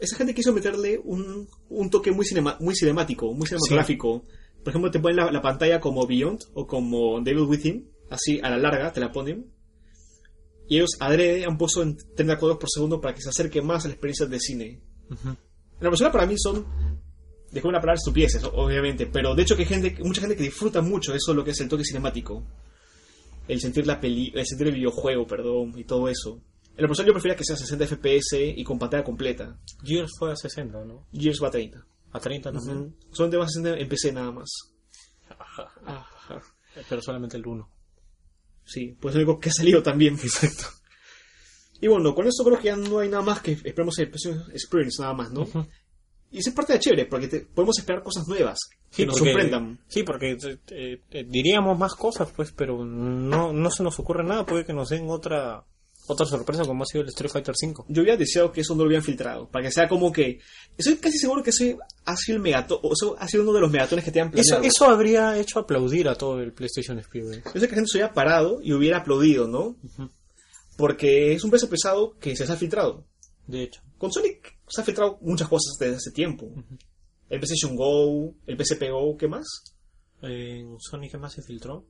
Esa 0.01 0.17
gente 0.17 0.35
quiso 0.35 0.53
meterle 0.53 0.99
un, 1.05 1.47
un 1.69 1.91
toque 1.91 2.11
muy, 2.13 2.25
cinema- 2.25 2.57
muy 2.61 2.75
cinemático, 2.75 3.33
muy 3.35 3.47
cinematográfico. 3.47 4.25
Por 4.65 4.69
ejemplo, 4.71 4.91
te 4.91 4.99
ponen 5.01 5.17
la, 5.17 5.31
la 5.31 5.43
pantalla 5.43 5.79
como 5.81 6.07
Beyond 6.07 6.41
o 6.55 6.67
como 6.67 7.21
Devil 7.21 7.45
Within, 7.45 7.89
así 8.11 8.41
a 8.43 8.51
la 8.51 8.59
larga 8.59 8.93
te 8.93 9.01
la 9.01 9.13
ponen. 9.13 9.47
Y 10.69 10.77
ellos 10.77 10.91
adrede 11.01 11.45
han 11.45 11.59
puesto 11.59 11.83
en 11.83 11.97
30 11.97 12.39
cuadros 12.39 12.59
por 12.59 12.71
segundo 12.71 13.01
para 13.01 13.15
que 13.15 13.21
se 13.23 13.29
acerque 13.29 13.61
más 13.61 13.85
a 13.85 13.89
la 13.89 13.95
experiencia 13.95 14.27
de 14.27 14.39
cine. 14.41 14.81
En 15.25 15.37
la 15.85 15.91
persona 15.91 16.13
para 16.13 16.27
mí 16.27 16.35
son, 16.39 16.65
dejó 17.51 17.69
una 17.69 17.81
palabra 17.81 17.99
estupideces, 17.99 18.45
obviamente, 18.45 19.07
pero 19.07 19.35
de 19.35 19.43
hecho 19.43 19.57
que 19.57 19.63
hay 19.63 19.69
gente, 19.69 19.97
mucha 20.05 20.21
gente 20.21 20.37
que 20.37 20.45
disfruta 20.45 20.81
mucho 20.81 21.13
eso, 21.15 21.35
lo 21.35 21.43
que 21.45 21.51
es 21.51 21.61
el 21.61 21.69
toque 21.69 21.85
cinemático. 21.85 22.45
El 23.49 23.61
sentir 23.61 23.87
la 23.87 23.99
peli, 24.01 24.31
el 24.35 24.47
sentir 24.47 24.69
el 24.69 24.75
videojuego, 24.75 25.27
perdón, 25.27 25.73
y 25.77 25.83
todo 25.85 26.09
eso. 26.09 26.41
En 26.81 26.85
la 26.85 26.89
persona 26.89 27.09
yo 27.09 27.13
prefiero 27.13 27.37
que 27.37 27.45
sea 27.45 27.57
60 27.57 27.87
FPS 27.87 28.37
y 28.57 28.65
con 28.65 28.79
pantalla 28.79 29.05
completa. 29.05 29.55
Gears 29.85 30.13
fue 30.19 30.33
a 30.33 30.37
60, 30.37 30.83
¿no? 30.87 31.07
Gears 31.13 31.43
va 31.43 31.49
a 31.49 31.51
30. 31.51 31.85
A 32.13 32.19
30 32.21 32.53
también. 32.53 32.97
Son 33.13 33.31
temas 33.31 33.53
60 33.53 33.79
en 33.79 33.87
PC 33.89 34.13
nada 34.13 34.31
más. 34.33 34.49
Ajá. 35.29 36.43
Pero 36.89 37.03
solamente 37.03 37.37
el 37.37 37.47
1. 37.47 37.71
Sí, 38.65 38.97
pues 39.01 39.15
lo 39.15 39.21
único 39.21 39.39
que 39.39 39.51
ha 39.51 39.53
salido 39.53 39.83
también. 39.83 40.15
Exacto. 40.15 40.65
Y 41.83 41.89
bueno, 41.89 42.15
con 42.15 42.27
esto 42.27 42.45
creo 42.45 42.59
que 42.59 42.65
ya 42.65 42.77
no 42.77 42.99
hay 43.01 43.09
nada 43.09 43.23
más 43.23 43.41
que 43.43 43.53
esperemos 43.53 43.99
el 43.99 44.09
Experience 44.53 45.01
nada 45.03 45.13
más, 45.15 45.31
¿no? 45.33 45.47
Y 46.31 46.39
es 46.39 46.51
parte 46.51 46.73
de 46.75 46.79
chévere, 46.79 47.07
porque 47.07 47.29
te- 47.29 47.41
podemos 47.41 47.79
esperar 47.79 48.03
cosas 48.03 48.27
nuevas 48.29 48.57
que 48.91 49.05
nos 49.05 49.19
sorprendan. 49.19 49.81
sí, 49.89 50.03
porque 50.05 50.31
eh, 50.71 51.03
eh, 51.11 51.25
diríamos 51.29 51.77
más 51.79 51.95
cosas, 51.95 52.31
pues, 52.35 52.53
pero 52.53 52.85
no, 52.85 53.53
no 53.53 53.71
se 53.71 53.83
nos 53.83 53.99
ocurre 53.99 54.25
nada. 54.25 54.47
Puede 54.47 54.65
que 54.65 54.73
nos 54.73 54.89
den 54.91 55.11
otra 55.11 55.65
otra 56.07 56.27
sorpresa 56.27 56.65
como 56.65 56.83
ha 56.83 56.87
sido 56.87 57.03
el 57.03 57.09
Street 57.09 57.31
Fighter 57.31 57.55
5. 57.57 57.87
Yo 57.89 58.03
hubiera 58.03 58.17
deseado 58.17 58.51
que 58.51 58.63
eso 58.63 58.75
no 58.75 58.83
lo 58.83 58.87
hubieran 58.89 59.05
filtrado, 59.05 59.49
para 59.49 59.65
que 59.65 59.71
sea 59.71 59.89
como 59.89 60.11
que... 60.13 60.41
Estoy 60.77 60.97
casi 60.97 61.19
seguro 61.19 61.43
que 61.43 61.51
ese 61.51 61.77
ha 62.05 62.17
sido 62.17 62.37
el 62.37 62.43
megato, 62.43 62.81
o 62.83 62.93
eso 62.93 63.17
ha 63.19 63.29
sido 63.29 63.43
uno 63.45 63.53
de 63.53 63.61
los 63.61 63.71
megatones 63.71 64.05
que 64.05 64.11
te 64.11 64.21
han 64.21 64.29
Eso, 64.29 64.57
planeado. 64.57 64.65
eso 64.65 64.85
habría 64.87 65.39
hecho 65.39 65.59
aplaudir 65.61 66.09
a 66.09 66.17
todo 66.17 66.41
el 66.41 66.53
PlayStation 66.53 66.99
Experience. 66.99 67.43
Yo 67.55 67.61
sé 67.61 67.67
que 67.67 67.73
la 67.73 67.77
gente 67.77 67.91
se 67.91 67.99
hubiera 67.99 68.13
parado 68.13 68.61
y 68.63 68.73
hubiera 68.73 68.99
aplaudido, 68.99 69.47
¿no? 69.47 69.77
Porque 70.77 71.33
es 71.35 71.45
un 71.45 71.51
peso 71.51 71.69
pesado 71.69 72.17
que 72.19 72.35
se 72.35 72.45
ha 72.45 72.57
filtrado. 72.57 73.07
De 73.47 73.63
hecho. 73.65 73.83
Con 73.99 74.11
Sonic 74.13 74.59
se 74.69 74.81
han 74.81 74.85
filtrado 74.87 75.19
muchas 75.21 75.49
cosas 75.49 75.77
desde 75.79 75.97
hace 75.97 76.11
tiempo. 76.11 76.51
El 77.29 77.39
PlayStation 77.39 77.77
Go, 77.77 78.35
el 78.47 78.57
PSP 78.65 78.91
Go, 78.91 79.17
¿qué 79.17 79.29
más? 79.29 79.47
En 80.23 80.77
Sony, 80.81 81.09
¿qué 81.11 81.19
más 81.19 81.33
se 81.35 81.43
filtró? 81.43 81.87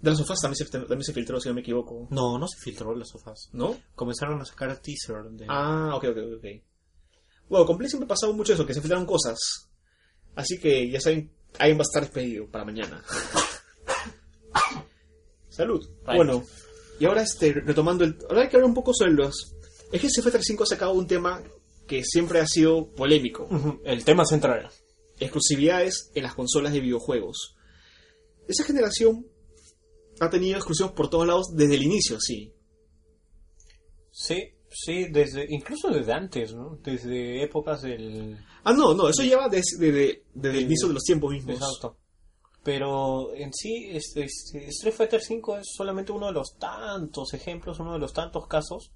De 0.00 0.10
las 0.10 0.18
sofás 0.18 0.40
también 0.40 0.56
se, 0.56 0.64
también 0.66 1.02
se 1.02 1.12
filtró, 1.12 1.40
si 1.40 1.48
no 1.48 1.54
me 1.54 1.60
equivoco. 1.60 2.06
No, 2.10 2.38
no 2.38 2.46
se 2.46 2.58
filtró 2.58 2.94
las 2.94 3.08
sofás. 3.08 3.48
¿No? 3.52 3.76
Comenzaron 3.94 4.40
a 4.40 4.44
sacar 4.44 4.76
teaser 4.78 5.24
de... 5.32 5.46
Ah, 5.48 5.92
ok, 5.96 6.04
ok, 6.04 6.18
ok. 6.36 6.44
Bueno, 7.48 7.66
con 7.66 7.78
Play 7.78 7.88
siempre 7.88 8.04
ha 8.04 8.08
pasado 8.08 8.32
mucho 8.32 8.52
eso, 8.52 8.64
que 8.64 8.74
se 8.74 8.80
filtraron 8.80 9.06
cosas. 9.06 9.38
Así 10.36 10.58
que 10.58 10.88
ya 10.88 11.00
saben, 11.00 11.32
alguien 11.58 11.78
va 11.78 11.82
a 11.82 11.88
estar 11.88 12.02
despedido 12.02 12.46
para 12.48 12.64
mañana. 12.64 13.02
Salud. 15.48 15.84
Right. 16.06 16.16
Bueno, 16.16 16.44
y 17.00 17.06
ahora 17.06 17.22
este, 17.22 17.52
retomando 17.52 18.04
el... 18.04 18.16
Ahora 18.28 18.42
hay 18.42 18.48
que 18.48 18.56
hablar 18.56 18.68
un 18.68 18.74
poco 18.74 18.94
sobre 18.94 19.12
los... 19.12 19.54
Es 19.90 20.00
que 20.00 20.08
CF 20.08 20.36
5 20.40 20.62
ha 20.62 20.66
sacado 20.66 20.92
un 20.92 21.06
tema 21.06 21.42
que 21.88 22.04
siempre 22.04 22.38
ha 22.38 22.46
sido 22.46 22.92
polémico. 22.92 23.48
El 23.84 24.04
tema 24.04 24.24
central. 24.24 24.68
exclusividades 25.18 26.10
en 26.14 26.22
las 26.22 26.34
consolas 26.34 26.72
de 26.72 26.80
videojuegos. 26.80 27.56
Esa 28.46 28.62
generación 28.62 29.26
ha 30.20 30.30
tenido 30.30 30.56
exclusivos 30.56 30.92
por 30.92 31.08
todos 31.10 31.26
lados 31.26 31.46
desde 31.54 31.74
el 31.76 31.82
inicio, 31.82 32.18
sí. 32.20 32.52
Sí, 34.10 34.42
sí, 34.70 35.06
desde, 35.10 35.46
incluso 35.48 35.88
desde 35.90 36.12
antes, 36.12 36.54
¿no? 36.54 36.76
Desde 36.82 37.42
épocas 37.42 37.82
del... 37.82 38.36
Ah, 38.64 38.72
no, 38.72 38.94
no, 38.94 39.08
eso 39.08 39.22
lleva 39.22 39.48
desde, 39.48 39.78
desde- 39.78 40.24
desde 40.34 40.58
el 40.58 40.64
inicio 40.64 40.88
de 40.88 40.94
los 40.94 41.04
tiempos 41.04 41.32
mismos. 41.32 41.54
Exacto. 41.56 41.96
Pero 42.64 43.32
en 43.34 43.52
sí, 43.54 43.88
este, 43.92 44.24
este, 44.24 44.66
Street 44.66 44.92
Fighter 44.94 45.20
V 45.26 45.60
es 45.60 45.68
solamente 45.74 46.12
uno 46.12 46.26
de 46.26 46.32
los 46.32 46.56
tantos 46.58 47.32
ejemplos, 47.32 47.78
uno 47.78 47.92
de 47.92 47.98
los 48.00 48.12
tantos 48.12 48.46
casos 48.46 48.92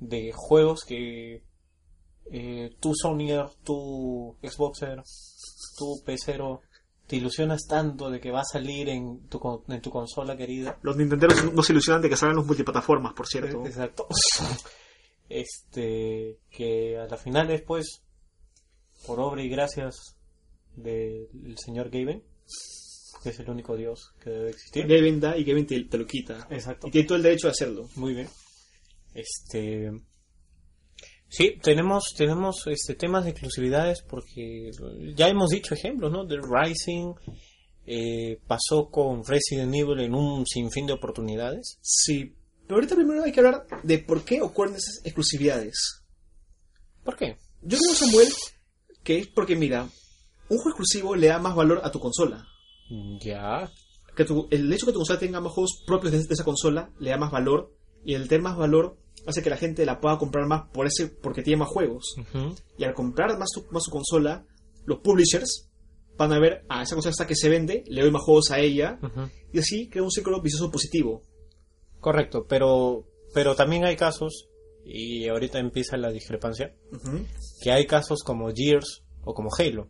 de 0.00 0.32
juegos 0.34 0.84
que 0.84 1.44
eh, 2.32 2.70
tú 2.80 2.92
Sonyer, 2.94 3.46
tú 3.64 4.36
Xboxer, 4.42 5.02
tú 5.78 6.02
PCero, 6.04 6.60
te 7.10 7.16
ilusionas 7.16 7.66
tanto 7.66 8.08
de 8.08 8.20
que 8.20 8.30
va 8.30 8.42
a 8.42 8.44
salir 8.44 8.88
en 8.88 9.26
tu, 9.26 9.40
en 9.66 9.80
tu 9.80 9.90
consola 9.90 10.36
querida. 10.36 10.78
Los 10.82 10.96
Nintenderos 10.96 11.52
no 11.52 11.60
se 11.60 11.72
ilusionan 11.72 12.00
de 12.00 12.08
que 12.08 12.14
salgan 12.14 12.36
los 12.36 12.46
multiplataformas, 12.46 13.14
por 13.14 13.26
cierto. 13.26 13.66
Exacto. 13.66 14.06
Este, 15.32 16.40
que 16.50 16.98
a 16.98 17.06
la 17.06 17.16
final 17.16 17.46
después, 17.46 18.02
por 19.06 19.20
obra 19.20 19.40
y 19.44 19.48
gracias 19.48 20.16
del 20.74 21.56
señor 21.56 21.88
Gaben, 21.88 22.24
que 23.22 23.28
es 23.28 23.38
el 23.38 23.48
único 23.48 23.76
dios 23.76 24.12
que 24.20 24.30
debe 24.30 24.50
existir. 24.50 24.88
Gaben 24.88 25.20
da 25.20 25.36
y 25.36 25.44
Gaben 25.44 25.68
te, 25.68 25.84
te 25.84 25.98
lo 25.98 26.04
quita. 26.04 26.48
Exacto. 26.50 26.88
Y 26.88 26.90
tiene 26.90 27.06
todo 27.06 27.16
el 27.16 27.22
derecho 27.22 27.46
de 27.46 27.52
hacerlo. 27.52 27.88
Muy 27.94 28.14
bien. 28.14 28.28
Este. 29.14 29.92
Sí, 31.32 31.56
tenemos, 31.62 32.12
tenemos 32.16 32.66
este, 32.66 32.94
temas 32.96 33.24
de 33.24 33.30
exclusividades 33.30 34.02
porque 34.02 34.70
ya 35.14 35.28
hemos 35.28 35.50
dicho 35.50 35.74
ejemplos, 35.74 36.10
¿no? 36.10 36.26
The 36.26 36.38
Rising 36.42 37.14
eh, 37.86 38.40
pasó 38.46 38.90
con 38.90 39.24
Resident 39.24 39.72
Evil 39.74 40.00
en 40.00 40.14
un 40.14 40.44
sinfín 40.46 40.86
de 40.86 40.92
oportunidades. 40.92 41.78
Sí. 41.80 42.34
Pero 42.66 42.74
ahorita 42.76 42.96
primero 42.96 43.22
hay 43.22 43.32
que 43.32 43.40
hablar 43.40 43.64
de 43.84 43.98
por 44.00 44.24
qué 44.24 44.42
ocurren 44.42 44.74
esas 44.74 45.00
exclusividades. 45.04 46.02
¿Por 47.04 47.16
qué? 47.16 47.38
Yo 47.62 47.78
creo, 47.78 47.94
Samuel, 47.94 48.28
que 49.04 49.18
es 49.20 49.26
porque, 49.28 49.54
mira, 49.56 49.82
un 49.84 50.56
juego 50.58 50.70
exclusivo 50.70 51.14
le 51.16 51.28
da 51.28 51.38
más 51.38 51.54
valor 51.54 51.80
a 51.84 51.90
tu 51.92 52.00
consola. 52.00 52.44
Ya. 53.22 53.70
que 54.16 54.24
tu- 54.24 54.48
el 54.50 54.72
hecho 54.72 54.86
de 54.86 54.90
que 54.90 54.94
tu 54.94 54.98
consola 54.98 55.18
tenga 55.20 55.40
más 55.40 55.52
juegos 55.52 55.82
propios 55.86 56.12
de, 56.12 56.18
de 56.18 56.34
esa 56.34 56.44
consola 56.44 56.90
le 56.98 57.10
da 57.10 57.16
más 57.16 57.30
valor 57.30 57.72
y 58.04 58.14
el 58.14 58.26
tener 58.28 58.42
más 58.42 58.56
valor 58.56 58.98
hace 59.26 59.42
que 59.42 59.50
la 59.50 59.56
gente 59.56 59.84
la 59.84 60.00
pueda 60.00 60.18
comprar 60.18 60.46
más 60.46 60.68
por 60.72 60.86
ese 60.86 61.08
porque 61.08 61.42
tiene 61.42 61.58
más 61.58 61.68
juegos. 61.68 62.16
Y 62.78 62.84
al 62.84 62.94
comprar 62.94 63.38
más 63.38 63.50
su, 63.52 63.66
más 63.70 63.84
su 63.84 63.90
consola 63.90 64.44
los 64.86 65.00
publishers 65.00 65.68
van 66.16 66.32
a 66.32 66.38
ver 66.38 66.64
a 66.68 66.82
esa 66.82 66.94
consola 66.94 67.12
está 67.12 67.26
que 67.26 67.36
se 67.36 67.48
vende 67.48 67.84
le 67.86 68.02
doy 68.02 68.10
más 68.10 68.22
juegos 68.22 68.50
a 68.50 68.58
ella 68.58 68.98
y 69.52 69.58
así 69.58 69.88
crea 69.88 70.02
un 70.02 70.10
círculo 70.10 70.40
vicioso 70.40 70.70
positivo. 70.70 71.22
Correcto, 71.98 72.46
pero, 72.48 73.04
pero 73.34 73.54
también 73.54 73.84
hay 73.84 73.94
casos, 73.94 74.48
y 74.84 75.28
ahorita 75.28 75.58
empieza 75.58 75.98
la 75.98 76.10
discrepancia, 76.10 76.74
que 77.62 77.70
hay 77.70 77.86
casos 77.86 78.22
como 78.24 78.50
Gears 78.54 79.04
o 79.22 79.34
como 79.34 79.50
Halo. 79.56 79.88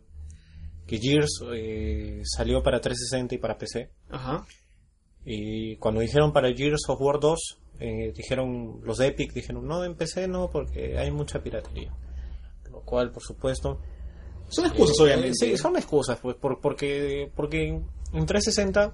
Que 0.85 0.97
Gears 0.97 1.41
eh, 1.53 2.21
salió 2.25 2.61
para 2.61 2.81
360 2.81 3.35
y 3.35 3.37
para 3.37 3.57
PC. 3.57 3.91
ajá 4.09 4.45
Y 5.25 5.75
cuando 5.77 6.01
dijeron 6.01 6.33
para 6.33 6.53
Gears 6.53 6.81
of 6.89 6.99
War 7.01 7.19
2, 7.19 7.39
eh, 7.79 8.13
dijeron, 8.15 8.81
los 8.83 8.97
de 8.97 9.07
Epic 9.07 9.33
dijeron, 9.33 9.67
no, 9.67 9.83
en 9.83 9.95
PC 9.95 10.27
no, 10.27 10.49
porque 10.49 10.97
hay 10.97 11.11
mucha 11.11 11.41
piratería. 11.43 11.93
Lo 12.71 12.81
cual, 12.81 13.11
por 13.11 13.21
supuesto... 13.23 13.79
son 14.49 14.65
excusas 14.65 14.97
eh, 14.99 15.03
obviamente 15.03 15.33
Sí, 15.35 15.57
son 15.57 15.75
excusas, 15.77 16.19
pues, 16.21 16.35
por- 16.37 16.59
porque, 16.61 17.31
porque 17.35 17.67
en 17.67 18.25
360, 18.25 18.93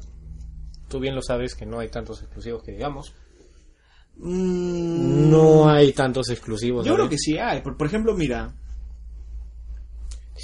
tú 0.89 0.99
bien 0.99 1.15
lo 1.15 1.21
sabes 1.21 1.55
que 1.55 1.65
no 1.65 1.79
hay 1.79 1.89
tantos 1.89 2.21
exclusivos 2.21 2.63
que 2.63 2.71
digamos. 2.73 3.13
Mm, 4.17 5.29
No 5.29 5.69
hay 5.69 5.93
tantos 5.93 6.29
exclusivos. 6.29 6.85
yo 6.85 6.95
creo 6.95 7.07
que 7.09 7.17
sí 7.17 7.37
hay 7.37 7.61
por, 7.61 7.77
por 7.77 7.85
ejemplo 7.87 8.15
mira 8.15 8.53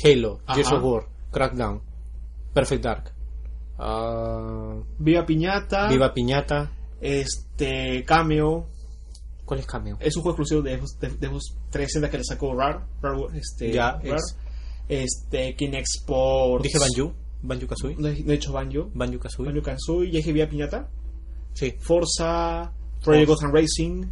Halo. 0.03 0.41
Gears 0.47 0.71
of 0.71 0.83
War, 0.83 1.07
Crackdown, 1.31 1.81
Perfect 2.53 2.83
Dark, 2.83 3.13
ah, 3.77 4.75
Viva 4.99 5.25
Piñata 5.25 5.87
Viva 5.89 6.13
Piñata. 6.13 6.71
este 7.01 8.03
Cameo 8.05 8.67
¿Cuál 9.45 9.59
es 9.59 9.65
Cameo? 9.65 9.97
es 9.99 10.15
un 10.15 10.23
juego 10.23 10.37
exclusivo 10.37 10.61
de 10.61 10.77
Xbox, 10.77 10.99
de, 10.99 11.09
de 11.09 11.27
Xbox 11.27 11.43
360 11.71 12.09
que 12.09 12.17
le 12.17 12.23
sacó 12.23 12.53
Rare, 12.55 12.79
Rare, 13.01 13.37
este, 13.37 13.71
Ya, 13.73 13.91
Rare. 13.93 14.15
es- 14.15 14.37
este 14.87 15.55
Kinect 15.55 15.85
Sports 15.99 16.63
Dije 16.63 16.77
Banjo, 16.79 17.13
Banjo 17.41 17.67
Kazooie, 17.67 17.95
no 17.97 18.07
he, 18.07 18.21
no 18.23 18.29
he 18.31 18.37
dicho 18.37 18.51
Banjo 18.53 18.89
Banjo 18.93 19.19
Kazooie. 19.19 19.49
Banjo 19.49 19.61
Kazooie 19.63 20.11
ya 20.11 20.17
dije 20.17 20.31
Vía 20.33 20.49
Piñata 20.49 20.89
Sí, 21.53 21.73
Forza 21.79 22.71
Project 23.03 23.27
Gotham 23.27 23.51
Racing 23.53 24.05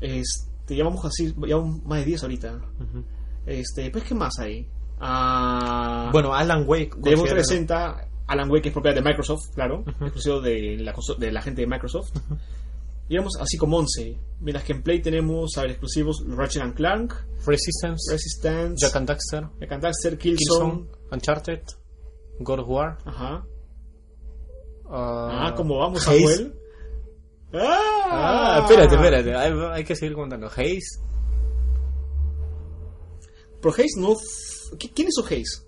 este 0.00 0.76
ya 0.76 0.84
vamos 0.84 1.04
así 1.04 1.34
ya 1.46 1.56
más 1.84 1.98
de 2.00 2.04
10 2.04 2.22
ahorita 2.22 2.52
Ujú. 2.80 3.04
este 3.46 3.90
pues 3.90 4.04
qué 4.04 4.14
más 4.14 4.38
hay 4.38 4.68
ah 5.00 6.08
Bueno, 6.12 6.34
Alan 6.34 6.64
Wake. 6.66 6.94
de 6.96 7.16
Xbox 7.16 7.30
considéralo. 7.30 7.42
360 7.42 8.08
Alan 8.26 8.50
Wake 8.50 8.62
que 8.62 8.68
es 8.68 8.72
propiedad 8.72 8.94
de 8.96 9.02
Microsoft 9.02 9.50
claro 9.54 9.84
exclusivo 10.00 10.40
de 10.40 10.78
la, 10.78 10.94
conso- 10.94 11.16
de 11.18 11.30
la 11.32 11.42
gente 11.42 11.60
de 11.60 11.66
Microsoft 11.66 12.10
y 13.08 13.16
vamos 13.18 13.34
así 13.40 13.56
como 13.58 13.76
11 13.78 14.18
mientras 14.40 14.64
que 14.64 14.72
en 14.72 14.82
Play 14.82 15.02
tenemos 15.02 15.56
a 15.58 15.62
ver 15.62 15.72
exclusivos 15.72 16.24
Ratchet 16.26 16.62
and 16.62 16.74
Clank 16.74 17.12
Resistance, 17.46 18.10
Resistance 18.10 18.76
Jack 18.86 18.96
and 18.96 19.08
Daxter, 19.08 19.48
Me 19.58 19.66
Daxter, 19.66 20.16
Killzone. 20.16 20.36
Killzone, 20.38 20.86
Uncharted, 21.12 21.60
God 22.40 22.60
of 22.60 22.68
War. 22.68 22.98
Ajá. 23.04 23.46
ah, 24.88 25.48
Ah, 25.48 25.54
¿cómo 25.54 25.78
vamos, 25.78 26.06
Haze. 26.08 26.18
Samuel? 26.18 26.54
¡Ah! 27.52 27.78
Ah, 28.06 28.58
espérate, 28.62 28.94
espérate, 28.94 29.34
hay, 29.34 29.52
hay 29.72 29.84
que 29.84 29.94
seguir 29.94 30.14
contando. 30.14 30.46
Haze, 30.46 30.80
Pero 33.60 33.74
Haze 33.74 33.98
no. 34.00 34.12
f- 34.12 34.76
¿Qui- 34.78 34.92
¿Quién 34.94 35.08
hizo 35.08 35.24
Haze? 35.24 35.62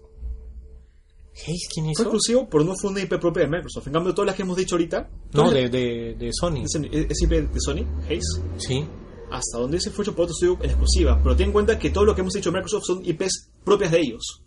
Haze, 1.36 1.68
¿quién 1.72 1.84
Fue 1.84 1.92
hizo? 1.92 2.02
exclusivo, 2.04 2.48
pero 2.48 2.64
no 2.64 2.74
fue 2.80 2.90
una 2.90 3.00
IP 3.02 3.18
propia 3.20 3.42
de 3.44 3.50
Microsoft. 3.50 3.86
En 3.86 3.92
cambio, 3.92 4.14
todas 4.14 4.26
las 4.26 4.36
que 4.36 4.42
hemos 4.42 4.56
dicho 4.56 4.74
ahorita. 4.74 5.10
No, 5.34 5.50
de, 5.50 5.68
de, 5.68 6.14
de 6.18 6.30
Sony. 6.32 6.62
Es, 6.64 6.74
es 6.74 7.22
IP 7.22 7.30
de 7.30 7.60
Sony, 7.60 7.84
Haze. 8.04 8.42
Sí. 8.56 8.86
Hasta 9.30 9.58
donde 9.58 9.76
ese 9.76 9.90
fue 9.90 10.04
hecho 10.04 10.14
por 10.14 10.24
otro 10.24 10.32
estudio 10.34 10.58
en 10.62 10.70
exclusiva. 10.70 11.20
Pero 11.22 11.36
ten 11.36 11.46
en 11.48 11.52
cuenta 11.52 11.78
que 11.78 11.90
todo 11.90 12.04
lo 12.04 12.14
que 12.14 12.22
hemos 12.22 12.32
dicho 12.32 12.50
de 12.50 12.56
Microsoft 12.58 12.84
son 12.84 13.04
IPs 13.04 13.50
propias 13.64 13.90
de 13.90 14.00
ellos. 14.00 14.42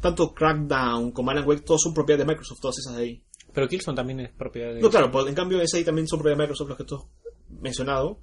Tanto 0.00 0.32
Crackdown 0.34 1.10
como 1.12 1.30
Alan 1.30 1.48
Wake, 1.48 1.62
todos 1.62 1.80
son 1.82 1.94
propiedad 1.94 2.18
de 2.18 2.26
Microsoft, 2.26 2.60
todas 2.60 2.78
esas 2.78 2.96
de 2.96 3.02
ahí. 3.02 3.22
Pero 3.52 3.66
Killzone 3.66 3.96
también 3.96 4.20
es 4.20 4.32
propiedad 4.32 4.74
de... 4.74 4.80
No, 4.80 4.90
claro, 4.90 5.10
pues, 5.10 5.26
en 5.26 5.34
cambio 5.34 5.60
ese 5.60 5.78
ahí 5.78 5.84
también 5.84 6.06
son 6.06 6.18
propiedad 6.18 6.36
de 6.36 6.42
Microsoft 6.42 6.68
los 6.68 6.78
que 6.78 6.84
tú 6.84 6.96
has 6.96 7.04
mencionado. 7.48 8.20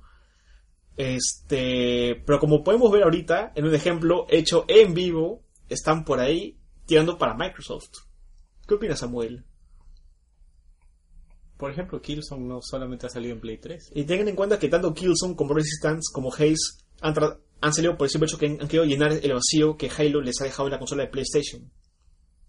Este, 0.97 2.21
pero 2.25 2.39
como 2.39 2.63
podemos 2.63 2.91
ver 2.91 3.03
ahorita, 3.03 3.53
en 3.55 3.65
un 3.65 3.73
ejemplo 3.73 4.27
hecho 4.29 4.65
en 4.67 4.93
vivo, 4.93 5.41
están 5.69 6.05
por 6.05 6.19
ahí 6.19 6.59
tirando 6.91 7.17
para 7.17 7.33
Microsoft. 7.33 7.99
¿Qué 8.67 8.73
opinas, 8.73 8.99
Samuel? 8.99 9.45
Por 11.55 11.71
ejemplo, 11.71 12.01
Killzone 12.01 12.45
no 12.45 12.59
solamente 12.61 13.05
ha 13.05 13.09
salido 13.09 13.33
en 13.33 13.39
Play 13.39 13.59
3. 13.59 13.93
Y 13.95 14.03
tengan 14.03 14.27
en 14.27 14.35
cuenta 14.35 14.59
que 14.59 14.67
tanto 14.67 14.93
Killzone 14.93 15.37
como 15.37 15.53
Resistance 15.53 16.11
como 16.11 16.33
Haze 16.33 16.57
han, 16.99 17.73
salido 17.73 17.95
por 17.95 18.07
el 18.07 18.11
simple 18.11 18.27
hecho 18.27 18.37
que 18.37 18.47
han, 18.47 18.51
han 18.59 18.67
querido 18.67 18.83
llenar 18.83 19.13
el 19.13 19.33
vacío 19.33 19.77
que 19.77 19.89
Halo 19.89 20.19
les 20.19 20.41
ha 20.41 20.43
dejado 20.43 20.67
en 20.67 20.73
la 20.73 20.79
consola 20.79 21.03
de 21.03 21.09
PlayStation. 21.11 21.71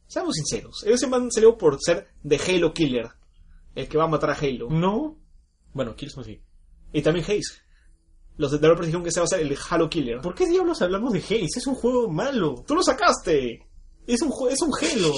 Seamos 0.08 0.34
sinceros, 0.34 0.82
ellos 0.84 0.98
siempre 0.98 1.20
han 1.20 1.30
salido 1.30 1.56
por 1.56 1.78
ser 1.80 2.08
de 2.24 2.36
Halo 2.36 2.74
Killer, 2.74 3.10
el 3.76 3.86
que 3.86 3.96
va 3.96 4.04
a 4.04 4.08
matar 4.08 4.30
a 4.30 4.34
Halo. 4.34 4.70
No. 4.70 5.20
Bueno, 5.72 5.94
Killzone 5.94 6.24
sí. 6.24 6.42
Y 6.92 7.00
también 7.00 7.26
Haze. 7.26 7.62
Los 8.38 8.50
de 8.50 8.58
developers 8.58 8.86
dijeron 8.88 9.04
que 9.04 9.10
ese 9.10 9.20
va 9.20 9.24
a 9.24 9.28
ser 9.28 9.38
el 9.38 9.56
Halo 9.70 9.88
Killer. 9.88 10.20
¿Por 10.20 10.34
qué 10.34 10.48
diablos 10.48 10.82
hablamos 10.82 11.12
de 11.12 11.20
Haze? 11.20 11.58
Es 11.58 11.66
un 11.68 11.76
juego 11.76 12.10
malo. 12.10 12.64
¡Tú 12.66 12.74
lo 12.74 12.82
sacaste! 12.82 13.68
Es 14.06 14.20
un, 14.22 14.32
es 14.50 14.60
un 14.62 14.70
Halo. 14.80 15.12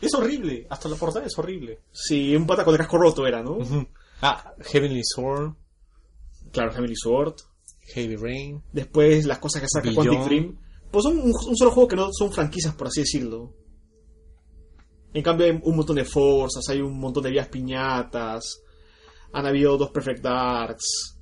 Es 0.00 0.14
horrible. 0.14 0.66
Hasta 0.70 0.88
la 0.88 0.96
portada 0.96 1.26
es 1.26 1.38
horrible. 1.38 1.80
Sí, 1.92 2.34
un 2.34 2.46
pata 2.46 2.64
con 2.64 2.74
el 2.74 2.78
casco 2.78 2.98
roto 2.98 3.26
era, 3.26 3.42
¿no? 3.42 3.58
Ah, 4.22 4.52
Heavenly 4.60 5.02
Sword, 5.04 5.52
Claro, 6.52 6.72
Family 6.72 6.96
Sword. 6.96 7.34
Heavy 7.94 8.16
Rain. 8.16 8.62
Después 8.72 9.24
las 9.26 9.38
cosas 9.38 9.62
que 9.62 9.68
saca 9.68 9.88
Beyond. 9.90 10.08
Quantic 10.08 10.24
Dream. 10.28 10.58
Pues 10.90 11.04
son 11.04 11.18
un, 11.18 11.32
un 11.32 11.56
solo 11.56 11.70
juego 11.70 11.88
que 11.88 11.96
no 11.96 12.08
son 12.12 12.32
franquicias, 12.32 12.74
por 12.74 12.88
así 12.88 13.00
decirlo. 13.00 13.54
En 15.12 15.22
cambio 15.22 15.46
hay 15.46 15.60
un 15.62 15.76
montón 15.76 15.96
de 15.96 16.04
forzas, 16.04 16.62
hay 16.68 16.80
un 16.80 16.98
montón 16.98 17.22
de 17.24 17.30
vías 17.30 17.48
piñatas, 17.48 18.62
han 19.32 19.46
habido 19.46 19.76
dos 19.76 19.90
Perfect 19.90 20.22
Darks. 20.22 21.16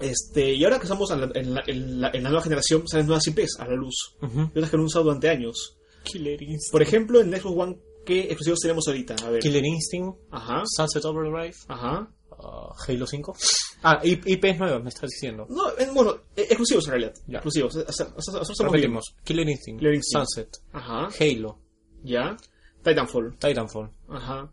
Este, 0.00 0.54
y 0.54 0.64
ahora 0.64 0.78
que 0.78 0.84
estamos 0.84 1.10
en 1.10 1.20
la, 1.20 1.30
en 1.34 1.54
la- 1.54 1.62
en 1.66 2.00
la- 2.00 2.10
en 2.12 2.22
la 2.22 2.28
nueva 2.30 2.42
generación, 2.42 2.86
salen 2.88 3.06
nuevas 3.06 3.26
IPs 3.26 3.58
a 3.58 3.66
la 3.66 3.74
luz. 3.74 4.16
Y 4.22 4.26
otras 4.58 4.70
que 4.70 4.76
no 4.76 4.82
han 4.82 4.86
usado 4.86 5.04
durante 5.04 5.28
años. 5.28 5.76
Killer 6.02 6.40
Instinct. 6.42 6.72
Por 6.72 6.82
ejemplo, 6.82 7.20
en 7.20 7.30
Xbox 7.32 7.56
One, 7.56 7.78
¿qué 8.04 8.20
exclusivos 8.22 8.60
tenemos 8.60 8.86
ahorita? 8.88 9.16
A 9.24 9.30
ver. 9.30 9.40
Killer 9.42 9.64
Instinct, 9.64 10.18
Ajá, 10.30 10.62
Sunset 10.66 11.04
Overdrive, 11.04 11.54
ajá. 11.68 12.10
uh, 12.30 12.72
Halo 12.88 13.06
5. 13.06 13.36
Ah, 13.82 14.00
IPs 14.02 14.58
nuevas, 14.58 14.82
me 14.82 14.88
estás 14.90 15.08
diciendo. 15.10 15.46
No, 15.48 15.70
eh, 15.78 15.88
bueno, 15.94 16.12
eh, 16.36 16.42
exclusivos 16.42 16.84
en 16.86 16.90
realidad. 16.90 17.14
Ya. 17.26 17.38
Exclusivos. 17.38 17.76
Estamos 17.76 18.48
bien. 18.58 18.70
Repetimos. 18.72 19.14
Killer 19.24 19.48
Instinct, 19.48 19.78
Killer 19.80 19.94
Instinct. 19.94 20.26
Sunset, 20.26 20.56
Ajá, 20.72 21.08
Halo, 21.18 21.58
ya. 22.02 22.36
Titanfall. 22.82 23.36
Titanfall. 23.38 23.90
Ajá. 24.08 24.50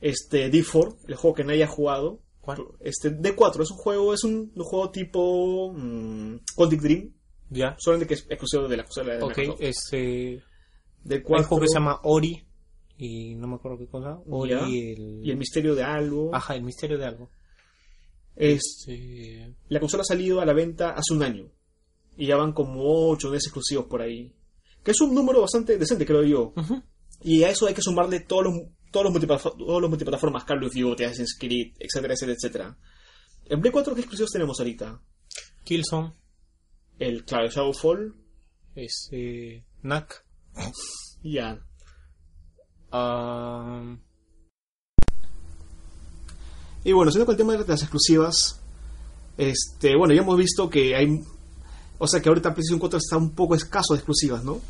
Este, 0.00 0.50
D4, 0.50 0.96
el 1.08 1.14
juego 1.16 1.34
que 1.36 1.44
nadie 1.44 1.64
ha 1.64 1.68
jugado. 1.68 2.20
¿Cuál? 2.40 2.64
Este, 2.80 3.10
D4 3.10 3.62
es 3.62 3.70
un 3.70 3.76
juego, 3.76 4.14
es 4.14 4.24
un, 4.24 4.50
un 4.54 4.64
juego 4.64 4.90
tipo 4.90 5.72
mm, 5.74 6.36
Quantic 6.56 6.80
Dream, 6.80 7.12
Ya. 7.50 7.76
solamente 7.78 8.06
que 8.08 8.14
es 8.14 8.26
exclusivo 8.30 8.68
de 8.68 8.76
la 8.76 8.84
consola 8.84 9.16
de 9.16 9.22
Ok, 9.22 9.36
Microsoft. 9.38 9.62
este... 9.62 10.42
Del 11.02 11.18
Hay 11.18 11.18
un 11.18 11.24
juego 11.24 11.48
4 11.48 11.60
que 11.60 11.68
se 11.68 11.74
llama 11.78 12.00
Ori. 12.04 12.44
Y 12.98 13.34
no 13.34 13.48
me 13.48 13.54
acuerdo 13.56 13.78
qué 13.78 13.86
cosa. 13.86 14.18
Ori 14.28 14.50
Ya. 14.50 14.68
y 14.68 14.92
el... 14.92 15.20
y 15.26 15.30
el 15.30 15.36
misterio 15.36 15.74
de 15.74 15.82
algo. 15.82 16.34
Ajá, 16.34 16.54
el 16.54 16.62
misterio 16.62 16.98
de 16.98 17.06
algo. 17.06 17.30
Es, 18.36 18.82
Sí. 18.84 19.38
la 19.68 19.80
consola 19.80 20.02
ha 20.02 20.04
salido 20.04 20.40
a 20.40 20.46
la 20.46 20.52
venta 20.52 20.90
hace 20.90 21.12
un 21.14 21.22
año. 21.22 21.50
Y 22.16 22.26
ya 22.26 22.36
van 22.36 22.52
como 22.52 22.82
8 23.10 23.28
o 23.28 23.30
10 23.30 23.44
exclusivos 23.44 23.86
por 23.86 24.02
ahí. 24.02 24.32
Que 24.82 24.90
es 24.92 25.00
un 25.00 25.14
número 25.14 25.40
bastante 25.40 25.76
decente, 25.78 26.06
creo 26.06 26.22
yo. 26.22 26.54
Y 27.22 27.42
a 27.44 27.50
eso 27.50 27.66
hay 27.66 27.74
que 27.74 27.82
sumarle 27.82 28.20
todos 28.20 28.44
los, 28.44 28.54
todos 28.90 29.04
los, 29.04 29.12
multiplata- 29.14 29.56
todos 29.56 29.80
los 29.80 29.90
multiplataformas, 29.90 30.44
Call 30.44 30.64
of 30.64 30.72
Duty, 30.74 31.04
Assassin's 31.04 31.36
Creed, 31.38 31.74
etcétera, 31.78 32.14
etcétera, 32.14 32.36
etcétera. 32.38 32.78
En 33.46 33.60
Play 33.60 33.72
4, 33.72 33.94
¿qué 33.94 34.00
exclusivos 34.00 34.30
tenemos 34.30 34.58
ahorita? 34.58 35.00
Killzone. 35.64 36.14
El, 37.00 37.24
claro, 37.24 37.48
Shadowfall. 37.48 38.14
Este... 38.76 39.64
Knack. 39.82 40.24
y 41.22 41.32
Ya. 41.34 41.58
Y 46.84 46.92
bueno, 46.92 47.10
siendo 47.10 47.24
con 47.24 47.32
el 47.32 47.38
tema 47.38 47.56
de 47.56 47.66
las 47.66 47.82
exclusivas, 47.82 48.60
este, 49.38 49.96
bueno, 49.96 50.12
ya 50.12 50.20
hemos 50.20 50.36
visto 50.36 50.68
que 50.68 50.94
hay, 50.94 51.22
o 51.98 52.06
sea, 52.06 52.20
que 52.20 52.28
ahorita 52.28 52.52
PlayStation 52.52 52.78
4 52.78 52.98
está 52.98 53.16
un 53.16 53.30
poco 53.30 53.54
escaso 53.54 53.94
de 53.94 53.98
exclusivas, 53.98 54.44
¿no? 54.44 54.60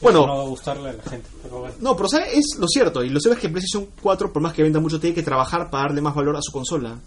Bueno. 0.00 0.26
No 0.26 0.36
va 0.36 0.42
a 0.42 0.46
gustarle 0.46 0.90
a 0.90 0.92
la 0.92 1.02
gente, 1.02 1.28
pero 1.42 1.60
bueno. 1.60 1.74
No, 1.80 1.96
pero 1.96 2.08
¿sabes? 2.08 2.28
es 2.34 2.58
lo 2.58 2.66
cierto, 2.68 3.02
y 3.02 3.08
lo 3.08 3.18
cierto 3.18 3.36
es 3.38 3.42
que 3.42 3.48
PlayStation 3.48 3.88
4, 4.02 4.32
por 4.32 4.42
más 4.42 4.52
que 4.52 4.62
venda 4.62 4.78
mucho, 4.78 5.00
tiene 5.00 5.14
que 5.14 5.22
trabajar 5.22 5.70
para 5.70 5.84
darle 5.84 6.00
más 6.02 6.14
valor 6.14 6.36
a 6.36 6.42
su 6.42 6.52
consola. 6.52 6.98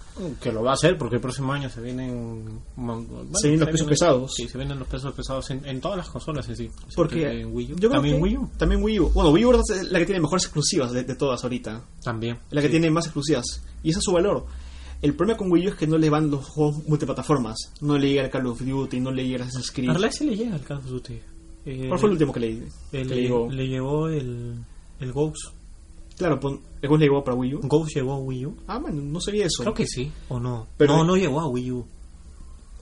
Que 0.41 0.51
lo 0.51 0.63
va 0.63 0.71
a 0.71 0.73
hacer 0.73 0.97
porque 0.97 1.15
el 1.15 1.21
próximo 1.21 1.53
año 1.53 1.69
se 1.69 1.81
vienen. 1.81 2.59
bueno, 2.75 3.05
Se 3.35 3.47
vienen 3.49 3.59
los 3.67 3.69
pesos 3.69 3.87
pesados. 3.87 4.33
Sí, 4.35 4.47
se 4.47 4.57
vienen 4.57 4.79
los 4.79 4.87
pesos 4.87 5.13
pesados 5.13 5.49
en, 5.51 5.65
en 5.65 5.79
todas 5.81 5.97
las 5.97 6.09
consolas 6.09 6.47
en 6.49 6.55
sí. 6.55 6.69
Porque 6.95 7.41
en 7.41 7.53
Wii 7.55 7.73
U. 7.73 7.75
yo 7.77 7.89
También 7.89 8.15
que- 8.15 8.21
Wii 8.23 8.37
U. 8.37 8.49
También 8.57 8.83
Wii 8.83 8.99
U. 9.01 9.09
Bueno, 9.09 9.29
Wii 9.31 9.45
U 9.45 9.51
es 9.71 9.91
la 9.91 9.99
que 9.99 10.05
tiene 10.05 10.21
mejores 10.21 10.45
exclusivas 10.45 10.91
de, 10.91 11.03
de 11.03 11.15
todas 11.15 11.43
ahorita. 11.43 11.83
También. 12.03 12.39
La 12.49 12.61
que 12.61 12.67
Sí. 12.67 12.71
tiene 12.71 12.89
más 12.89 13.05
exclusivas. 13.05 13.45
Y 13.83 13.91
ese 13.91 13.99
es 13.99 14.05
su 14.05 14.11
valor. 14.13 14.45
El 15.01 15.13
problema 15.15 15.37
con 15.37 15.49
Wii 15.51 15.67
U 15.67 15.69
es 15.69 15.75
que 15.75 15.87
no 15.87 15.97
le 15.97 16.09
van 16.09 16.29
los 16.29 16.45
juegos 16.45 16.85
multiplataformas. 16.87 17.55
No 17.79 17.97
le 17.97 18.09
llega 18.09 18.23
el 18.23 18.29
Call 18.29 18.47
of 18.47 18.59
Duty, 18.61 18.99
no 18.99 19.11
le 19.11 19.23
llega 19.25 19.37
el 19.37 19.41
Assassin's 19.43 19.71
Creed. 19.71 19.87
En 19.87 19.93
realidad 19.95 20.11
sí 20.17 20.25
le 20.25 20.35
llega 20.35 20.55
el 20.55 20.61
Call 20.61 20.77
of 20.79 20.85
Duty. 20.87 21.19
Eh, 21.66 21.86
¿Cuál 21.88 21.99
fue 21.99 22.07
el 22.10 22.14
último 22.14 22.34
que 22.34 22.39
leí? 22.39 22.53
eh, 22.57 22.70
que 22.91 23.05
le, 23.05 23.16
le 23.16 23.22
llegó? 23.22 23.49
le 23.51 23.68
llegó 23.68 24.07
el, 24.07 24.55
el 24.99 25.12
Ghost. 25.14 25.38
Claro, 26.18 26.39
pon- 26.39 26.60
el 26.82 26.88
juego 26.89 26.97
le 26.97 27.05
llegó 27.05 27.24
para 27.24 27.38
Wii 27.38 27.55
U. 27.55 27.60
Ghost 27.64 27.95
llegó 27.95 28.14
a 28.14 28.18
Wii 28.20 28.45
U. 28.45 28.57
Ah, 28.68 28.78
bueno, 28.80 29.01
no 29.01 29.22
sabía 29.22 29.45
eso. 29.45 29.64
Creo 29.64 29.74
que 29.74 29.88
sí, 29.88 30.12
o 30.30 30.39
no. 30.39 30.68
Pero- 30.78 30.97
no, 30.97 31.03
no 31.05 31.16
llegó 31.16 31.39
a 31.39 31.47
Wii 31.47 31.72
U. 31.72 31.86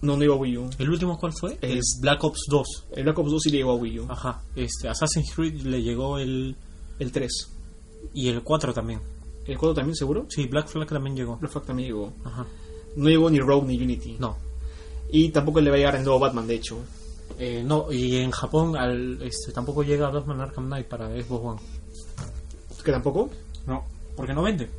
No, 0.02 0.14
no 0.16 0.22
llegó 0.22 0.36
a 0.36 0.38
Wii 0.38 0.58
U. 0.58 0.70
¿El 0.78 0.90
último 0.90 1.18
cuál 1.20 1.34
fue? 1.40 1.58
El 1.62 1.78
Es- 1.80 2.00
Black 2.02 2.24
Ops 2.24 2.42
2. 2.50 2.68
El 2.96 3.04
Black 3.04 3.18
Ops 3.20 3.32
2 3.32 3.42
sí 3.44 3.50
le 3.52 3.58
llegó 3.58 3.72
a 3.72 3.76
Wii 3.76 4.00
U. 4.00 4.06
Ajá. 4.10 4.42
Este, 4.56 4.88
Assassin's 4.90 5.34
Creed 5.36 5.62
le 5.64 5.82
llegó 5.82 6.18
el. 6.20 6.56
El 7.00 7.12
3. 7.12 7.32
Y 8.14 8.28
el 8.30 8.42
4 8.44 8.74
también. 8.74 9.00
¿El 9.46 9.58
4 9.58 9.74
también 9.76 9.96
seguro? 9.96 10.26
Sí, 10.30 10.46
Black 10.48 10.68
Flag 10.68 10.88
también 10.88 11.16
llegó. 11.16 11.38
Black 11.38 11.52
Flag 11.52 11.66
también 11.66 11.88
llegó. 11.90 12.14
Ajá. 12.24 12.46
No 12.96 13.10
llegó 13.10 13.30
ni 13.30 13.40
Rogue 13.40 13.68
ni 13.68 13.82
Unity. 13.82 14.18
No. 14.20 14.38
Y 15.12 15.30
tampoco 15.30 15.62
le 15.62 15.70
va 15.70 15.76
a 15.76 15.80
llegar 15.80 15.96
el 15.96 16.04
nuevo 16.04 16.20
Batman, 16.20 16.48
de 16.48 16.56
hecho. 16.56 16.80
Eh, 17.40 17.64
no, 17.64 17.92
y 17.92 18.18
en 18.18 18.32
Japón 18.32 18.76
al, 18.76 19.22
este, 19.22 19.52
tampoco 19.52 19.84
llega 19.84 20.10
Batman 20.10 20.42
Arkham 20.42 20.66
Knight 20.66 20.88
para 20.88 21.08
Xbox 21.10 21.46
One. 21.46 21.62
¿Que 22.84 22.92
tampoco? 22.92 23.30
No, 23.66 23.84
porque 24.16 24.34
no 24.34 24.44
vende. 24.44 24.70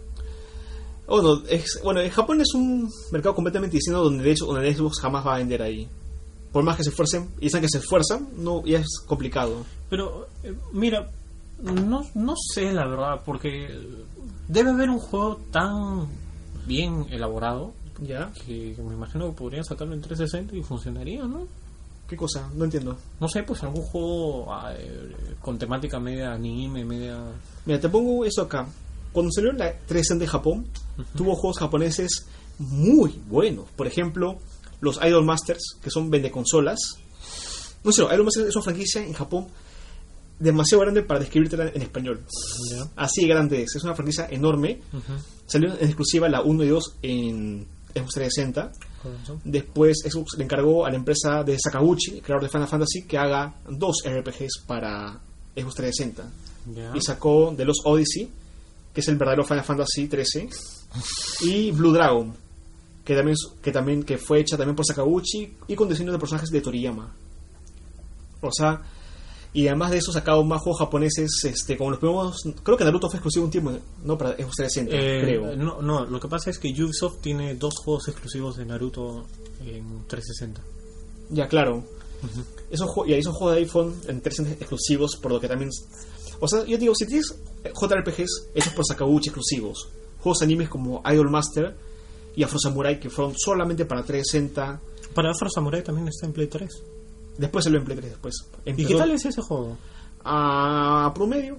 Bueno, 1.06 1.42
es, 1.48 1.80
bueno, 1.82 2.00
en 2.00 2.10
Japón 2.10 2.40
es 2.40 2.52
un 2.54 2.90
mercado 3.12 3.34
completamente 3.34 3.76
distinto 3.76 4.02
donde 4.02 4.24
de 4.24 4.32
hecho 4.32 4.46
donde 4.46 4.74
Xbox 4.74 5.00
jamás 5.00 5.26
va 5.26 5.36
a 5.36 5.38
vender 5.38 5.62
ahí. 5.62 5.88
Por 6.52 6.64
más 6.64 6.76
que 6.76 6.84
se 6.84 6.90
esfuercen, 6.90 7.28
y 7.38 7.42
dicen 7.42 7.60
que 7.60 7.68
se 7.68 7.78
esfuerzan, 7.78 8.28
no, 8.36 8.64
ya 8.64 8.78
es 8.78 9.00
complicado. 9.06 9.64
Pero, 9.88 10.28
eh, 10.42 10.54
mira, 10.72 11.10
no, 11.62 12.04
no 12.14 12.34
sé 12.54 12.72
la 12.72 12.86
verdad, 12.86 13.22
porque 13.24 13.68
debe 14.48 14.70
haber 14.70 14.90
un 14.90 14.98
juego 14.98 15.40
tan 15.50 16.06
bien 16.66 17.06
elaborado 17.10 17.72
¿Ya? 18.00 18.30
que 18.46 18.76
me 18.78 18.94
imagino 18.94 19.26
que 19.26 19.32
podrían 19.32 19.64
sacarlo 19.64 19.94
en 19.94 20.00
360 20.00 20.56
y 20.56 20.62
funcionaría, 20.62 21.24
¿no? 21.24 21.46
¿Qué 22.08 22.16
cosa? 22.16 22.48
No 22.54 22.64
entiendo. 22.64 22.96
No 23.20 23.28
sé, 23.28 23.42
pues 23.42 23.62
algún 23.62 23.82
juego 23.82 24.52
ah, 24.52 24.72
eh, 24.74 25.14
con 25.40 25.58
temática 25.58 26.00
media 26.00 26.32
anime, 26.32 26.84
media... 26.84 27.22
Mira, 27.66 27.78
te 27.78 27.88
pongo 27.90 28.24
eso 28.24 28.42
acá. 28.42 28.66
Cuando 29.12 29.30
salió 29.30 29.52
la 29.52 29.72
360 29.72 30.24
en 30.24 30.30
Japón, 30.30 30.66
tuvo 31.14 31.34
juegos 31.34 31.58
japoneses 31.58 32.26
muy 32.58 33.20
buenos. 33.28 33.66
Por 33.76 33.86
ejemplo, 33.86 34.38
los 34.80 34.98
Idol 35.04 35.24
Masters, 35.24 35.76
que 35.82 35.90
son 35.90 36.10
vendeconsolas. 36.10 36.78
No 37.84 37.92
sé, 37.92 38.02
Idol 38.02 38.24
Masters 38.24 38.48
es 38.48 38.56
una 38.56 38.64
franquicia 38.64 39.04
en 39.04 39.12
Japón 39.12 39.48
demasiado 40.38 40.82
grande 40.82 41.02
para 41.02 41.20
describírtela 41.20 41.68
en 41.74 41.82
español. 41.82 42.24
¿Ya? 42.70 42.88
Así 42.96 43.22
de 43.22 43.28
grande 43.28 43.62
es. 43.62 43.76
Es 43.76 43.84
una 43.84 43.94
franquicia 43.94 44.28
enorme. 44.30 44.80
Salió 45.46 45.74
en 45.74 45.84
exclusiva 45.84 46.28
la 46.28 46.40
1 46.40 46.64
y 46.64 46.68
2 46.68 46.94
en 47.02 47.66
Xbox 47.94 48.14
360. 48.14 48.72
Después 49.44 49.98
Xbox 50.04 50.36
le 50.36 50.44
encargó 50.44 50.84
a 50.84 50.90
la 50.90 50.96
empresa 50.96 51.42
de 51.44 51.58
Sakaguchi, 51.58 52.16
el 52.16 52.22
creador 52.22 52.42
de 52.42 52.48
Final 52.48 52.68
Fantasy, 52.68 53.02
que 53.06 53.18
haga 53.18 53.54
dos 53.68 54.02
RPGs 54.04 54.64
para 54.66 55.20
Xbox 55.54 55.74
360. 55.74 56.30
Ya. 56.74 56.96
Y 56.96 57.00
sacó 57.00 57.54
The 57.56 57.64
Lost 57.64 57.80
Odyssey, 57.84 58.28
que 58.92 59.00
es 59.00 59.08
el 59.08 59.16
verdadero 59.16 59.44
Final 59.44 59.64
Fantasy 59.64 60.08
13, 60.08 60.48
y 61.42 61.70
Blue 61.70 61.92
Dragon, 61.92 62.34
que 63.04 63.14
también, 63.14 63.36
que 63.62 63.72
también 63.72 64.02
que 64.02 64.18
fue 64.18 64.40
hecha 64.40 64.56
también 64.56 64.76
por 64.76 64.84
Sakaguchi 64.84 65.54
y 65.68 65.74
con 65.74 65.88
diseño 65.88 66.12
de 66.12 66.18
personajes 66.18 66.50
de 66.50 66.60
Toriyama. 66.60 67.14
O 68.40 68.52
sea, 68.52 68.82
y 69.52 69.66
además 69.66 69.90
de 69.90 69.98
eso 69.98 70.12
sacado 70.12 70.44
más 70.44 70.60
juegos 70.60 70.78
japoneses, 70.80 71.30
este, 71.44 71.76
como 71.76 71.90
los 71.90 71.98
primeros, 71.98 72.36
creo 72.62 72.76
que 72.76 72.84
Naruto 72.84 73.08
fue 73.08 73.16
exclusivo 73.16 73.44
un 73.46 73.50
tiempo, 73.50 73.72
no 74.04 74.18
para 74.18 74.36
Xbox 74.36 74.56
360, 74.56 74.94
Eh, 74.96 75.20
creo. 75.22 75.56
No, 75.56 75.80
no, 75.82 76.04
lo 76.04 76.20
que 76.20 76.28
pasa 76.28 76.50
es 76.50 76.58
que 76.58 76.68
Ubisoft 76.68 77.20
tiene 77.20 77.54
dos 77.54 77.74
juegos 77.82 78.08
exclusivos 78.08 78.56
de 78.56 78.66
Naruto 78.66 79.26
en 79.64 80.04
360. 80.06 80.62
Ya, 81.30 81.48
claro. 81.48 81.84
Esos, 82.70 82.88
jue- 82.90 83.08
y 83.08 83.14
esos 83.14 83.34
juegos 83.34 83.54
de 83.56 83.60
iPhone 83.62 83.94
en 84.08 84.20
360 84.20 84.62
exclusivos, 84.64 85.16
por 85.16 85.32
lo 85.32 85.40
que 85.40 85.48
también... 85.48 85.70
O 86.40 86.46
sea, 86.48 86.64
yo 86.64 86.76
digo, 86.78 86.94
si 86.94 87.06
tienes 87.06 87.34
eh, 87.64 87.72
JRPGs 87.74 88.50
hechos 88.54 88.72
por 88.74 88.84
Sakaguchi 88.86 89.28
exclusivos, 89.30 89.88
juegos 90.20 90.42
animes 90.42 90.68
como 90.68 91.02
Idol 91.10 91.30
Master 91.30 91.74
y 92.36 92.42
Afro 92.44 92.58
Samurai 92.58 93.00
que 93.00 93.08
fueron 93.10 93.34
solamente 93.36 93.84
para 93.84 94.04
360, 94.04 94.80
Para 95.14 95.30
Afro 95.32 95.48
Samurai 95.50 95.82
también 95.82 96.06
está 96.08 96.26
en 96.26 96.32
Play 96.32 96.46
3. 96.48 96.70
Después 97.38 97.64
en 97.66 97.84
Play 97.84 97.96
3 97.96 98.10
después. 98.10 98.34
¿Y 98.66 98.70
Empezó 98.70 98.88
qué 98.88 98.94
tal 98.96 99.10
es 99.12 99.24
ese 99.24 99.40
juego? 99.40 99.78
A 100.24 101.10
promedio. 101.14 101.58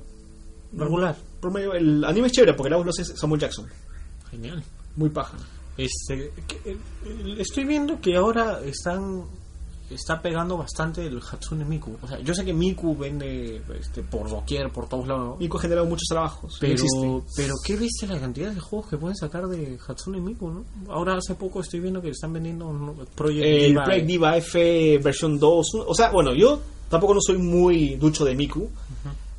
Regular. 0.73 1.15
Promedio. 1.41 1.73
El 1.73 2.03
anime 2.05 2.27
es 2.27 2.33
chévere 2.33 2.53
porque 2.53 2.69
la 2.69 2.77
voz 2.77 2.85
lo 2.85 2.91
hace 2.91 3.05
Samuel 3.17 3.41
Jackson. 3.41 3.65
Genial. 4.29 4.63
Muy 4.95 5.09
paja. 5.09 5.37
Este, 5.77 6.31
que- 6.47 6.71
eh, 6.71 6.77
estoy 7.39 7.63
viendo 7.65 7.99
que 8.01 8.15
ahora 8.15 8.59
están 8.63 9.23
está 9.89 10.21
pegando 10.21 10.57
bastante 10.57 11.05
el 11.05 11.19
Hatsune 11.19 11.65
Miku. 11.65 11.97
O 12.01 12.07
sea, 12.07 12.19
yo 12.19 12.33
sé 12.33 12.45
que 12.45 12.53
Miku 12.53 12.95
vende 12.95 13.61
este, 13.79 14.03
por 14.03 14.29
doquier, 14.29 14.71
por 14.71 14.87
todos 14.87 15.07
lados. 15.07 15.39
Miku 15.39 15.57
ha 15.57 15.61
generado 15.61 15.87
muchos 15.87 16.07
trabajos. 16.07 16.57
Pero, 16.59 16.83
pero 17.35 17.55
qué 17.63 17.75
viste 17.75 18.07
la 18.07 18.19
cantidad 18.19 18.51
de 18.51 18.59
juegos 18.59 18.89
que 18.89 18.97
pueden 18.97 19.15
sacar 19.15 19.47
de 19.47 19.77
Hatsune 19.85 20.19
Miku, 20.19 20.49
¿no? 20.49 20.65
Ahora 20.89 21.15
hace 21.17 21.35
poco 21.35 21.61
estoy 21.61 21.79
viendo 21.79 22.01
que 22.01 22.09
están 22.09 22.33
vendiendo. 22.33 22.95
Project 23.15 23.45
el 23.45 23.67
Diva. 23.69 23.83
Project 23.83 24.05
Diva 24.05 24.37
F 24.37 24.97
versión 24.99 25.39
2. 25.39 25.67
O 25.87 25.95
sea, 25.95 26.11
bueno, 26.11 26.33
yo 26.33 26.59
tampoco 26.89 27.13
no 27.13 27.21
soy 27.21 27.37
muy 27.37 27.95
ducho 27.95 28.25
de 28.25 28.35
Miku. 28.35 28.69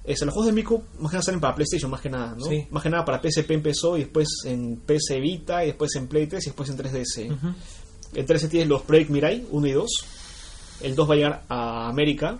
Este, 0.02 0.24
los 0.24 0.34
juegos 0.34 0.46
de 0.46 0.52
Miku 0.52 0.82
más 0.98 1.10
que 1.10 1.16
nada 1.16 1.22
salen 1.22 1.40
para 1.40 1.54
PlayStation, 1.54 1.90
más 1.90 2.00
que 2.00 2.10
nada, 2.10 2.34
¿no? 2.36 2.44
Sí. 2.46 2.66
Más 2.70 2.82
que 2.82 2.90
nada 2.90 3.04
para 3.04 3.20
PSP 3.20 3.50
empezó 3.52 3.96
y 3.96 4.00
después 4.00 4.28
en 4.44 4.78
PS 4.78 5.20
Vita 5.20 5.62
y 5.62 5.68
después 5.68 5.94
en 5.94 6.08
Play 6.08 6.26
3 6.26 6.42
y 6.42 6.46
después 6.46 6.68
en 6.70 6.78
3DS. 6.78 7.32
Ujú. 7.32 7.54
En 8.14 8.26
3DS 8.26 8.48
tienes 8.48 8.68
los 8.68 8.82
Project 8.82 9.10
Mirai 9.10 9.46
1 9.50 9.66
y 9.66 9.72
2. 9.72 9.90
El 10.82 10.94
2 10.94 11.08
va 11.08 11.12
a 11.14 11.16
llegar 11.16 11.42
a 11.48 11.88
América 11.88 12.38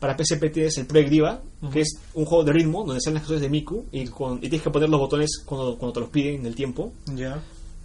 Para 0.00 0.16
PSP 0.16 0.50
tienes 0.52 0.76
el 0.78 0.86
Project 0.86 1.10
Diva, 1.10 1.40
que 1.72 1.80
es 1.80 1.98
un 2.14 2.24
juego 2.24 2.44
de 2.44 2.52
ritmo 2.52 2.84
donde 2.84 3.00
salen 3.00 3.14
las 3.14 3.22
canciones 3.22 3.42
de 3.42 3.48
Miku 3.48 3.84
y, 3.90 4.06
con, 4.06 4.38
y 4.38 4.42
tienes 4.42 4.62
que 4.62 4.70
poner 4.70 4.88
los 4.88 5.00
botones 5.00 5.42
cuando, 5.44 5.76
cuando 5.76 5.92
te 5.94 6.00
los 6.00 6.08
piden 6.10 6.40
en 6.40 6.46
el 6.46 6.54
tiempo. 6.54 6.92
Ya. 7.14 7.42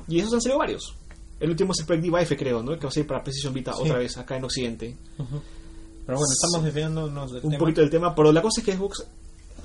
Y 0.07 0.19
esos 0.19 0.33
han 0.33 0.41
salido 0.41 0.59
varios. 0.59 0.93
El 1.39 1.49
último 1.49 1.71
es 1.73 1.79
el 1.79 1.85
Project 1.87 2.03
Diva 2.03 2.21
F, 2.21 2.37
creo, 2.37 2.61
¿no? 2.61 2.73
Que 2.77 2.83
va 2.83 2.89
a 2.89 2.91
salir 2.91 3.07
para 3.07 3.23
PlayStation 3.23 3.53
Vita 3.53 3.73
Sí. 3.73 3.81
otra 3.81 3.97
vez 3.97 4.15
acá 4.17 4.37
en 4.37 4.43
Occidente. 4.43 4.95
Pero 5.17 6.17
bueno, 6.19 6.33
estamos 6.33 6.63
desviándonos 6.65 7.31
del 7.31 7.43
Un 7.43 7.49
tema. 7.51 7.59
poquito 7.59 7.81
del 7.81 7.89
tema, 7.89 8.13
pero 8.13 8.31
la 8.31 8.41
cosa 8.41 8.61
es 8.61 8.65
que 8.65 8.73
Xbox 8.73 9.05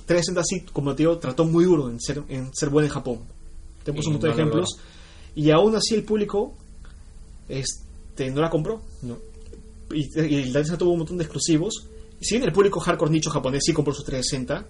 360 0.07 0.43
sí, 0.45 0.73
como 0.73 0.95
te 0.95 1.03
digo, 1.03 1.19
trató 1.19 1.45
muy 1.45 1.65
duro 1.67 1.91
en 1.91 2.01
ser, 2.01 2.23
en 2.29 2.51
ser 2.55 2.71
buena 2.71 2.87
en 2.89 2.95
Japón. 2.95 3.19
Tenemos 3.85 4.05
Y 4.07 4.09
un 4.09 4.13
montón 4.15 4.31
no 4.31 4.37
de 4.37 4.43
lo 4.43 4.49
ejemplos. 4.49 4.79
Y 5.35 5.51
aún 5.51 5.77
así 5.77 5.95
el 5.95 6.05
público 6.05 6.55
este, 7.49 8.31
no 8.31 8.41
la 8.41 8.51
compró. 8.51 8.81
No. 9.03 9.17
Y, 9.93 10.01
y 10.01 10.45
la 10.47 10.61
360 10.61 10.79
tuvo 10.79 10.93
un 10.93 10.99
montón 10.99 11.19
de 11.19 11.25
exclusivos. 11.25 11.89
Si 12.21 12.35
bien 12.35 12.45
el 12.45 12.53
público 12.53 12.81
hardcore 12.81 13.11
nicho 13.11 13.31
japonés 13.31 13.63
sí 13.65 13.73
compró 13.73 13.95
su 13.95 14.03
360, 14.03 14.67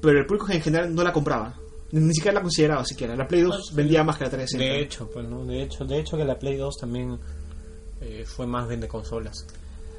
pero 0.00 0.18
el 0.18 0.26
público 0.26 0.50
en 0.50 0.60
general 0.60 0.94
no 0.94 1.02
la 1.02 1.12
compraba. 1.12 1.58
Ni, 1.92 2.14
siquiera 2.14 2.36
la 2.36 2.42
consideraba 2.42 2.84
siquiera. 2.84 3.14
La 3.14 3.28
Play 3.28 3.42
2 3.42 3.74
vendía 3.74 4.02
más 4.02 4.16
que 4.16 4.24
la 4.24 4.30
360. 4.30 4.74
De 4.74 4.82
hecho, 4.82 5.10
pues 5.10 5.28
no, 5.28 5.44
de 5.44 5.62
hecho, 5.62 5.84
de 5.84 5.98
hecho 5.98 6.16
que 6.16 6.24
la 6.24 6.38
Play 6.38 6.56
2 6.56 6.76
también 6.78 7.18
eh, 8.00 8.24
fue 8.26 8.46
más 8.46 8.66
vende 8.66 8.88
consolas. 8.88 9.46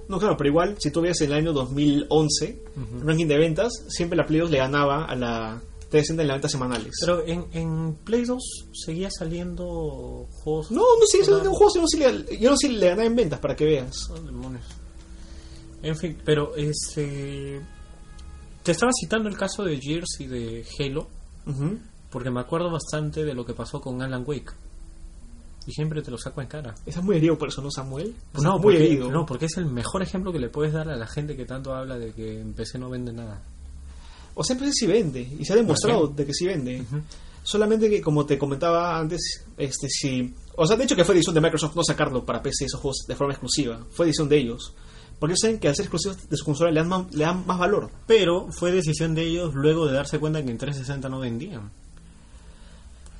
No, 0.07 0.19
claro, 0.19 0.35
pero 0.35 0.49
igual, 0.49 0.75
si 0.79 0.91
tú 0.91 1.05
en 1.05 1.13
el 1.17 1.33
año 1.33 1.53
2011, 1.53 2.63
el 2.75 3.07
ranking 3.07 3.27
de 3.27 3.37
ventas, 3.37 3.71
siempre 3.87 4.17
la 4.17 4.25
Play 4.25 4.41
2 4.41 4.51
le 4.51 4.57
ganaba 4.57 5.05
a 5.05 5.15
la 5.15 5.61
360 5.93 6.21
en 6.23 6.27
las 6.27 6.35
ventas 6.35 6.51
semanales. 6.51 6.93
Pero 6.99 7.25
en, 7.27 7.45
en 7.53 7.95
Play 8.03 8.25
2 8.25 8.41
seguía 8.73 9.09
saliendo 9.11 10.27
juegos. 10.31 10.71
no, 10.71 10.81
no 10.81 11.05
sigue 11.07 11.23
siendo 11.23 11.39
Claro. 11.41 11.51
un 11.51 11.55
juego, 11.57 11.71
sino 11.71 11.87
si 11.87 11.97
le, 11.97 12.37
yo 12.39 12.51
no 12.51 12.57
sé 12.57 12.67
si 12.67 12.73
le 12.73 12.87
ganaba 12.89 13.05
en 13.07 13.15
ventas 13.15 13.39
para 13.39 13.55
que 13.55 13.65
veas. 13.65 14.09
Oh, 14.09 14.19
demonios. 14.19 14.65
En 15.81 15.95
fin, 15.97 16.17
pero 16.25 16.55
este. 16.55 17.61
Te 18.63 18.71
estaba 18.71 18.91
citando 18.99 19.27
el 19.29 19.35
caso 19.37 19.63
de 19.63 19.77
Gears 19.79 20.19
y 20.21 20.27
de 20.27 20.65
Halo, 20.79 21.07
porque 22.09 22.31
me 22.31 22.39
acuerdo 22.39 22.71
bastante 22.71 23.23
de 23.25 23.33
lo 23.33 23.45
que 23.45 23.53
pasó 23.53 23.81
con 23.81 24.01
Alan 24.01 24.23
Wake. 24.25 24.51
Y 25.67 25.71
siempre 25.73 26.01
te 26.01 26.11
lo 26.11 26.17
saco 26.17 26.41
en 26.41 26.47
cara. 26.47 26.73
Estás 26.85 27.03
muy 27.03 27.17
herido 27.17 27.37
por 27.37 27.49
eso, 27.49 27.61
¿no, 27.61 27.69
Samuel? 27.71 28.15
Estás 28.27 28.41
No 28.43 28.53
muy 28.53 28.61
porque, 28.73 28.85
herido. 28.85 29.11
no, 29.11 29.25
porque 29.25 29.45
es 29.45 29.57
el 29.57 29.65
mejor 29.65 30.01
ejemplo 30.01 30.31
que 30.31 30.39
le 30.39 30.49
puedes 30.49 30.73
dar 30.73 30.89
a 30.89 30.95
la 30.95 31.07
gente 31.07 31.35
que 31.37 31.45
tanto 31.45 31.73
habla 31.73 31.97
de 31.97 32.13
que 32.13 32.39
en 32.41 32.53
PC 32.53 32.79
no 32.79 32.89
vende 32.89 33.11
nada. 33.13 33.41
O 34.35 34.43
sea, 34.43 34.57
sí 34.71 34.87
vende, 34.87 35.27
y 35.39 35.45
se 35.45 35.53
ha 35.53 35.55
demostrado 35.55 36.07
de 36.07 36.25
que 36.25 36.33
sí 36.33 36.45
vende. 36.45 36.83
Solamente 37.43 37.89
que, 37.89 38.01
como 38.01 38.25
te 38.25 38.37
comentaba 38.37 38.97
antes, 38.97 39.45
este 39.57 39.87
sí. 39.89 40.33
O 40.55 40.65
sea, 40.65 40.77
de 40.77 40.85
hecho 40.85 40.95
que 40.95 41.03
fue 41.03 41.13
decisión 41.13 41.35
de 41.35 41.41
Microsoft 41.41 41.75
no 41.75 41.83
sacarlo 41.83 42.25
para 42.25 42.41
PC 42.41 42.65
esos 42.65 42.79
juegos 42.79 43.05
de 43.07 43.15
forma 43.15 43.33
exclusiva. 43.33 43.85
Fue 43.91 44.05
decisión 44.05 44.29
de 44.29 44.37
ellos. 44.37 44.73
Porque 45.19 45.35
saben 45.37 45.59
que 45.59 45.67
al 45.67 45.75
ser 45.75 45.85
exclusivos 45.85 46.29
de 46.29 46.37
su 46.37 46.45
consola 46.45 46.71
le 46.71 46.79
dan, 46.79 46.89
más, 46.89 47.13
le 47.13 47.25
dan 47.25 47.45
más 47.45 47.59
valor. 47.59 47.89
Pero 48.07 48.47
fue 48.51 48.71
decisión 48.71 49.13
de 49.13 49.23
ellos 49.23 49.53
luego 49.53 49.85
de 49.87 49.93
darse 49.93 50.19
cuenta 50.19 50.43
que 50.43 50.51
en 50.51 50.57
360 50.57 51.09
no 51.09 51.19
vendían. 51.19 51.71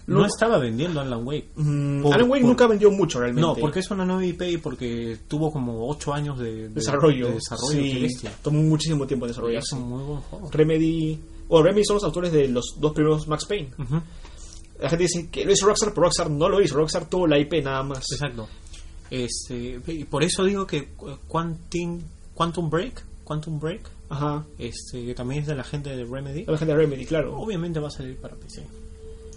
No, 0.05 0.19
No. 0.19 0.25
estaba 0.25 0.57
vendiendo 0.57 0.99
Alan 0.99 1.25
Wake. 1.25 1.49
Mm, 1.55 2.01
Por- 2.03 2.13
Alan 2.13 2.29
Wake 2.29 2.41
por- 2.41 2.49
nunca 2.49 2.67
vendió 2.67 2.91
mucho 2.91 3.19
realmente. 3.19 3.41
No, 3.47 3.55
porque 3.55 3.79
es 3.79 3.89
una 3.91 4.03
nueva 4.05 4.25
IP 4.25 4.41
y 4.51 4.57
porque 4.57 5.17
tuvo 5.27 5.51
como 5.51 5.87
8 5.87 6.13
años 6.13 6.37
de, 6.39 6.53
de- 6.63 6.69
desarrollo. 6.69 7.27
de 7.29 7.33
desarrollo, 7.35 7.71
sí, 8.09 8.09
tomó 8.41 8.61
muchísimo 8.63 9.07
tiempo 9.07 9.25
en 9.25 9.29
es 9.31 9.35
desarrollarse. 9.37 9.75
un 9.75 9.89
muy 9.89 10.03
buen 10.03 10.19
juego. 10.21 10.49
Remedy. 10.51 11.19
O 11.49 11.61
Remedy 11.63 11.85
son 11.85 11.95
los 11.95 12.03
autores 12.03 12.31
de 12.33 12.47
los 12.49 12.75
dos 12.79 12.91
primeros 12.93 13.27
Max 13.27 13.45
Payne. 13.45 13.69
La 14.79 14.89
gente 14.89 15.03
dice 15.03 15.29
que 15.29 15.45
lo 15.45 15.51
hizo 15.53 15.65
Rockstar, 15.67 15.89
pero 15.93 16.03
Rockstar 16.03 16.29
no 16.29 16.49
lo 16.49 16.59
hizo. 16.61 16.75
Rockstar 16.75 17.07
tuvo 17.09 17.25
la 17.27 17.39
IP 17.39 17.61
nada 17.63 17.83
más. 17.83 18.03
Exacto. 18.11 18.47
Este, 19.09 19.79
y 19.87 20.03
por 20.05 20.23
eso 20.23 20.43
digo 20.43 20.65
que 20.65 20.89
Quantum, 21.27 22.01
Quantum 22.33 22.69
Break, 22.69 23.05
Quantum 23.23 23.59
Break, 23.59 23.89
Ajá. 24.09 24.43
este, 24.57 25.05
que 25.05 25.13
también 25.13 25.41
es 25.41 25.47
de 25.47 25.55
la 25.55 25.63
gente 25.63 25.95
de 25.95 26.03
Remedy, 26.03 26.45
La 26.45 26.57
gente 26.57 26.73
de 26.73 26.79
Remedy, 26.79 27.05
claro. 27.05 27.37
obviamente 27.37 27.79
va 27.79 27.87
a 27.89 27.91
salir 27.91 28.17
para 28.17 28.35
PC. 28.35 28.65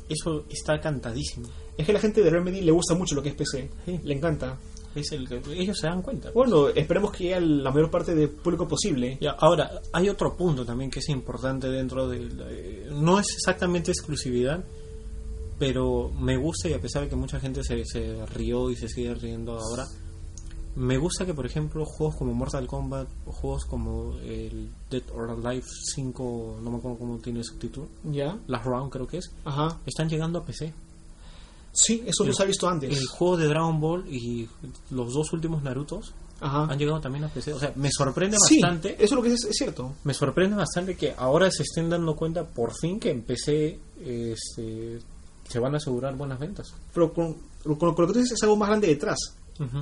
Eso 0.09 0.45
está 0.49 0.81
cantadísimo. 0.81 1.49
Es 1.77 1.85
que 1.85 1.93
a 1.93 1.95
la 1.95 2.01
gente 2.01 2.23
de 2.23 2.31
Remedy 2.31 2.61
le 2.61 2.73
gusta 2.73 2.95
mucho 2.95 3.15
lo 3.15 3.23
que 3.23 3.31
es 3.31 3.35
PC. 3.35 3.71
Sí. 3.85 4.01
Le 4.03 4.15
encanta. 4.15 4.59
Es 4.95 5.13
el 5.13 5.29
que 5.29 5.43
ellos 5.53 5.79
se 5.79 5.89
dan 5.89 6.01
cuenta. 6.01 6.31
Bueno, 6.31 6.69
esperemos 6.69 7.13
que 7.13 7.25
llegue 7.25 7.35
a 7.35 7.41
la 7.41 7.71
mayor 7.71 7.91
parte 7.91 8.15
del 8.15 8.31
público 8.31 8.67
posible. 8.67 9.19
Ya, 9.21 9.33
ahora, 9.33 9.83
hay 9.93 10.09
otro 10.09 10.35
punto 10.35 10.65
también 10.65 10.91
que 10.91 11.01
es 11.01 11.09
importante 11.11 11.69
dentro 11.69 12.09
de... 12.09 12.27
eh, 12.49 12.89
no 12.93 13.21
es 13.21 13.27
exactamente 13.35 13.91
exclusividad, 13.91 14.65
pero 15.59 16.11
me 16.19 16.39
gusta 16.39 16.71
y 16.71 16.73
a 16.73 16.81
pesar 16.81 17.03
de 17.03 17.11
que 17.11 17.17
mucha 17.17 17.39
gente 17.41 17.63
se, 17.63 17.85
se 17.85 18.25
rió 18.27 18.71
y 18.71 18.77
se 18.77 18.89
sigue 18.89 19.15
riendo 19.15 19.59
ahora, 19.59 19.85
me 20.77 20.99
gusta 20.99 21.25
que, 21.27 21.35
por 21.35 21.47
ejemplo, 21.47 21.85
juegos 21.85 22.17
como 22.17 22.33
Mortal 22.35 22.67
Kombat 22.67 23.09
o 23.27 23.33
juegos 23.33 23.65
como 23.65 24.15
el 24.19 24.71
Dead 24.91 25.03
or 25.15 25.31
Alive 25.31 25.65
5, 25.95 26.59
no 26.63 26.71
me 26.71 26.77
acuerdo 26.79 26.99
cómo 26.99 27.19
tiene 27.19 27.39
el 27.41 27.45
subtítulo, 27.45 27.89
¿Ya? 28.05 28.39
Last 28.47 28.67
Round 28.67 28.93
creo 28.93 29.07
que 29.07 29.19
es, 29.19 29.31
Ajá. 29.45 29.79
están 29.87 30.09
llegando 30.09 30.39
a 30.39 30.45
PC. 30.45 30.73
Sí, 31.73 32.03
eso 32.07 32.25
no 32.25 32.33
se 32.33 32.43
ha 32.43 32.47
visto 32.47 32.69
antes. 32.69 32.97
El 32.99 33.07
juego 33.07 33.37
de 33.37 33.49
Dragon 33.49 33.79
Ball 33.81 34.05
y 34.11 34.49
los 34.91 35.13
dos 35.13 35.31
últimos 35.35 35.63
Narutos 35.63 36.15
Ajá. 36.41 36.65
han 36.71 36.79
llegado 36.79 37.01
también 37.01 37.25
a 37.25 37.29
PC. 37.29 37.53
O 37.53 37.59
sea, 37.59 37.73
me 37.77 37.91
sorprende 37.91 38.39
Sí, 38.49 38.61
bastante. 38.63 38.95
eso 38.95 39.05
es 39.05 39.13
lo 39.13 39.23
que 39.23 39.33
es, 39.35 39.45
es 39.45 39.55
cierto. 39.57 39.93
Me 40.05 40.15
sorprende 40.15 40.57
bastante 40.57 40.97
que 40.97 41.13
ahora 41.19 41.51
se 41.51 41.65
estén 41.65 41.91
dando 41.91 42.17
cuenta 42.17 42.45
por 42.47 42.73
fin 42.75 42.99
que 42.99 43.11
en 43.11 43.23
PC 43.23 43.79
este, 44.03 45.01
se 45.49 45.59
van 45.59 45.75
a 45.75 45.77
asegurar 45.77 46.17
buenas 46.17 46.39
ventas. 46.39 46.67
Pero 46.95 47.13
con, 47.13 47.37
con- 47.63 47.77
con 47.77 47.89
lo 47.89 47.95
que 48.09 48.13
tú 48.15 48.19
dices 48.21 48.33
es 48.33 48.43
algo 48.43 48.57
más 48.57 48.69
grande 48.71 48.87
detrás. 48.89 49.19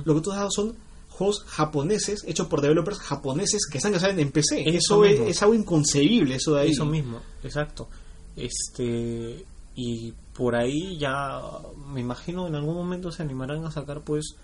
Lo 0.05 0.15
que 0.15 0.21
tú 0.21 0.31
has 0.31 0.37
dado 0.37 0.51
son 0.51 0.75
juegos 1.09 1.43
japoneses 1.47 2.23
hechos 2.27 2.47
por 2.47 2.61
developers 2.61 2.99
japoneses 2.99 3.61
que 3.71 3.77
están 3.77 3.93
que 3.93 3.99
salen 3.99 4.19
en 4.19 4.31
PC. 4.31 4.61
Eso 4.67 5.03
Eso, 5.03 5.05
es, 5.05 5.19
es 5.21 5.41
algo 5.41 5.53
inconcebible, 5.53 6.35
eso 6.35 6.53
de 6.55 6.61
ahí. 6.61 6.71
Eso 6.71 6.85
mismo, 6.85 7.21
exacto. 7.43 7.87
Este 8.35 9.45
y 9.75 10.13
por 10.33 10.55
ahí 10.55 10.97
ya 10.97 11.41
me 11.93 11.99
imagino 12.01 12.47
en 12.47 12.55
algún 12.55 12.75
momento 12.75 13.11
se 13.11 13.23
animarán 13.23 13.65
a 13.65 13.71
sacar 13.71 14.01
pues 14.01 14.35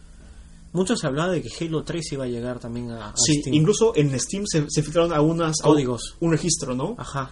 mucho 0.74 0.96
se 0.96 1.08
hablaba 1.08 1.32
de 1.32 1.42
que 1.42 1.50
Halo 1.66 1.84
3 1.84 2.14
iba 2.14 2.26
a 2.26 2.28
llegar 2.28 2.60
también 2.60 2.92
a, 2.92 3.10
a 3.10 3.14
Sí, 3.18 3.40
Steam. 3.42 3.54
incluso 3.56 3.94
en 3.96 4.18
Steam 4.20 4.44
se, 4.46 4.66
se 4.70 4.84
filtraron 4.84 5.12
algunas 5.14 5.58
Códigos. 5.62 6.16
Un 6.22 6.32
registro, 6.32 6.76
¿no? 6.76 6.96
Ajá. 6.98 7.30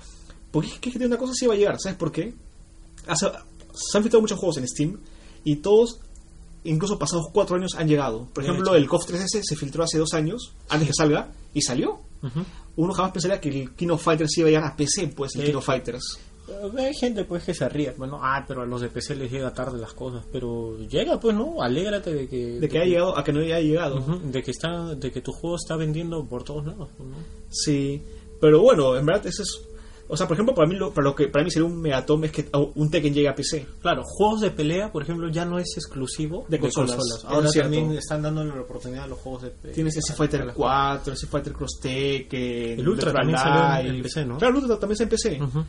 Porque 0.52 0.70
es 0.90 0.98
que 0.98 1.06
una 1.06 1.18
cosa 1.18 1.34
sí 1.34 1.46
va 1.46 1.54
a 1.54 1.58
llegar, 1.58 1.78
¿sabes 1.80 1.98
por 1.98 2.12
qué? 2.12 2.34
Hace- 3.08 3.32
se 3.74 3.98
han 3.98 4.04
filtrado 4.04 4.22
muchos 4.22 4.38
juegos 4.40 4.58
en 4.58 4.68
Steam 4.68 4.98
y 5.46 5.58
todos, 5.58 6.00
incluso 6.70 6.98
pasados 6.98 7.28
cuatro 7.34 7.56
años, 7.56 7.76
han 7.76 7.88
llegado. 7.88 8.28
Por 8.34 8.44
ejemplo, 8.44 8.68
hecho. 8.68 8.76
el 8.76 8.88
KOF 8.88 9.10
3S 9.10 9.42
se 9.44 9.56
filtró 9.56 9.84
hace 9.84 9.98
dos 9.98 10.14
años, 10.14 10.54
antes 10.70 10.88
que 10.88 10.94
salga, 10.94 11.32
y 11.54 11.62
salió. 11.62 12.00
Uno 12.76 12.94
jamás 12.94 13.12
pensaría 13.12 13.40
que 13.40 13.50
el 13.50 13.72
King 13.76 13.90
of 13.90 14.02
Fighters 14.04 14.38
iba 14.38 14.48
a 14.48 14.52
llegar 14.52 14.72
a 14.72 14.76
PC, 14.76 15.08
pues, 15.16 15.36
el 15.36 15.46
hecho. 15.48 15.62
Fighters. 15.62 16.20
Eh, 16.50 16.82
Hay 16.82 16.94
gente 16.96 17.24
pues 17.26 17.44
que 17.44 17.54
se 17.54 17.68
ríe, 17.70 17.94
bueno, 17.98 18.20
ah, 18.22 18.44
pero 18.48 18.64
a 18.64 18.66
los 18.66 18.82
de 18.82 18.90
PC 18.90 19.16
les 19.16 19.32
llega 19.32 19.54
tarde 19.54 19.78
las 19.78 19.94
cosas, 19.94 20.26
pero 20.32 20.78
llega 20.80 21.20
pues, 21.20 21.36
¿no? 21.36 21.62
Alégrate 21.62 22.14
de 22.14 22.28
que 22.28 22.60
De 22.60 22.68
que 22.68 22.80
haya 22.80 22.88
llegado 22.88 23.18
a 23.18 23.24
que 23.24 23.34
no 23.34 23.40
haya 23.42 23.60
llegado. 23.60 24.00
De 24.24 24.42
que 24.42 24.52
está 24.52 24.96
de 24.96 25.12
que 25.12 25.22
tu 25.22 25.32
juego 25.32 25.56
está 25.56 25.76
vendiendo 25.76 26.26
por 26.26 26.44
todos 26.44 26.66
lados, 26.66 26.90
pues, 26.98 27.10
¿no? 27.10 27.16
Sí, 27.50 28.02
pero 28.42 28.62
bueno, 28.62 28.96
en 28.98 29.06
verdad 29.06 29.28
eso 29.28 29.44
es... 29.44 29.62
O 30.12 30.18
sea, 30.18 30.28
por 30.28 30.36
ejemplo, 30.36 30.56
para 30.56 30.68
mí 30.68 30.76
lo, 30.76 30.92
para 30.92 31.06
lo 31.06 31.16
que 31.16 31.28
para 31.28 31.46
mí 31.46 31.52
sería 31.52 31.68
un 31.68 31.80
megatom 31.80 32.24
es 32.24 32.32
que 32.32 32.50
un 32.76 32.90
Tekken 32.90 33.14
llegue 33.14 33.30
a 33.30 33.36
PC. 33.36 33.66
Claro, 33.80 34.02
juegos 34.04 34.42
de 34.42 34.50
pelea, 34.50 34.92
por 34.92 35.04
ejemplo, 35.04 35.30
ya 35.30 35.46
no 35.46 35.60
es 35.60 35.68
exclusivo 35.78 36.46
De 36.50 36.58
consolas, 36.60 37.24
Ahora 37.26 37.48
es 37.48 37.54
también 37.54 37.92
están 37.94 38.24
dándole 38.24 38.50
la 38.56 38.62
oportunidad 38.62 39.04
a 39.04 39.08
los 39.08 39.20
juegos 39.20 39.44
de 39.44 39.50
pelea. 39.52 39.76
Tienes 39.76 39.96
ese 39.98 40.14
Fighter 40.14 40.52
4, 40.54 41.14
ese 41.14 41.28
Fighter 41.28 41.54
Cross 41.54 41.80
Tekken, 41.82 42.80
El 42.80 42.90
Ultra 42.90 43.14
también 43.14 43.38
salió 43.38 43.92
en-. 43.94 44.02
PC, 44.02 44.26
¿no? 44.26 44.38
Claro, 44.40 44.58
el 44.58 44.64
Ultra 44.64 44.80
también 44.80 44.94
está 44.94 45.04
en 45.04 45.10
PC. 45.10 45.44
Ujú. 45.44 45.66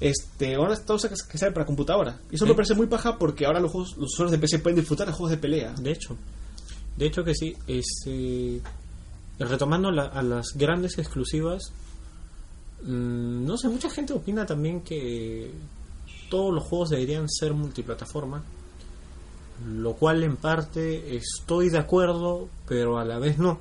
Este, 0.00 0.54
ahora 0.54 0.74
está 0.74 0.94
que, 0.96 1.38
sale 1.38 1.52
para 1.52 1.66
computadora. 1.66 2.20
Y 2.30 2.36
eso 2.36 2.44
Sí. 2.44 2.50
me 2.50 2.54
parece 2.56 2.74
muy 2.74 2.86
paja 2.86 3.18
porque 3.18 3.46
ahora 3.46 3.58
los 3.60 3.70
juegos, 3.72 3.96
los 3.96 4.12
usuarios 4.12 4.32
de 4.32 4.38
PC 4.38 4.58
pueden 4.60 4.78
disfrutar 4.78 5.06
de 5.08 5.12
juegos 5.12 5.30
de 5.30 5.36
pelea. 5.38 5.74
De 5.74 5.90
hecho, 5.92 6.16
de 6.96 7.06
hecho 7.06 7.24
que 7.24 7.34
sí. 7.34 7.56
Este, 7.66 8.60
retomando 9.38 9.90
la- 9.90 10.06
a 10.06 10.22
las 10.22 10.48
grandes 10.54 10.98
exclusivas, 10.98 11.72
mm, 12.84 13.44
no 13.44 13.56
sé, 13.56 13.68
mucha 13.68 13.90
gente 13.90 14.12
opina 14.12 14.46
también 14.46 14.80
que 14.82 15.50
todos 16.30 16.52
los 16.54 16.64
juegos 16.64 16.90
deberían 16.90 17.28
ser 17.28 17.52
multiplataforma, 17.52 18.42
lo 19.66 19.94
cual 19.94 20.22
en 20.22 20.36
parte 20.36 21.16
estoy 21.16 21.68
de 21.68 21.78
acuerdo, 21.78 22.48
pero 22.66 22.98
a 22.98 23.04
la 23.04 23.18
vez 23.18 23.38
no. 23.38 23.58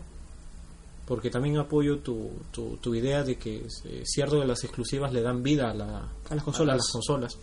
Porque 1.05 1.30
también 1.30 1.57
apoyo 1.57 1.99
tu, 1.99 2.32
tu, 2.51 2.78
tu 2.78 2.95
idea 2.95 3.24
de 3.24 3.36
que 3.36 3.65
es 3.65 3.84
eh, 3.86 4.03
cierto 4.05 4.39
que 4.39 4.45
las 4.45 4.63
exclusivas 4.63 5.11
le 5.11 5.22
dan 5.22 5.43
vida 5.43 5.72
a, 5.72 5.74
la, 5.74 6.07
A 6.30 6.36
las 6.36 6.43
consolas. 6.43 6.74
a 6.74 6.78
las 6.78 6.88
consolas. 6.89 7.38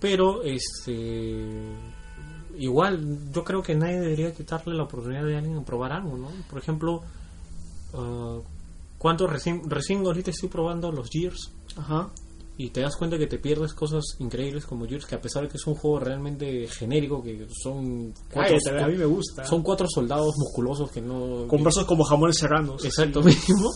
Pero 0.00 0.42
este 0.42 1.46
igual 2.58 3.30
yo 3.32 3.44
creo 3.44 3.62
que 3.62 3.74
nadie 3.74 4.00
debería 4.00 4.34
quitarle 4.34 4.74
la 4.74 4.82
oportunidad 4.82 5.24
de 5.24 5.36
alguien 5.36 5.56
a 5.56 5.64
probar 5.64 5.92
algo, 5.92 6.16
¿no? 6.16 6.28
Por 6.50 6.58
ejemplo, 6.58 7.02
ah, 7.94 8.38
¿cuánto 8.98 9.26
recién, 9.26 9.68
recién 9.68 10.04
ahorita 10.04 10.30
estoy 10.30 10.48
probando 10.48 10.90
los 10.92 11.08
Gears? 11.10 11.50
Ajá. 11.76 12.10
Y 12.60 12.70
te 12.70 12.80
das 12.80 12.96
cuenta 12.96 13.16
que 13.18 13.28
te 13.28 13.38
pierdes 13.38 13.72
cosas 13.72 14.02
increíbles 14.18 14.66
como 14.66 14.84
Gears, 14.86 15.06
que 15.06 15.14
a 15.14 15.20
pesar 15.20 15.44
de 15.44 15.48
que 15.48 15.56
es 15.58 15.66
un 15.66 15.76
juego 15.76 16.00
realmente 16.00 16.66
genérico, 16.66 17.22
que 17.22 17.46
son 17.62 18.12
cuatro, 18.32 18.56
Cállate, 18.64 18.82
a 18.84 18.88
mí 18.88 18.96
me 18.96 19.04
gusta. 19.04 19.44
son 19.44 19.62
cuatro 19.62 19.86
soldados 19.88 20.34
musculosos 20.36 20.90
que 20.90 21.00
no... 21.00 21.46
Con 21.46 21.62
brazos 21.62 21.84
como 21.84 22.02
jamones 22.02 22.36
serranos. 22.38 22.84
Exacto 22.84 23.22
Sí. 23.22 23.28
mismo. 23.28 23.70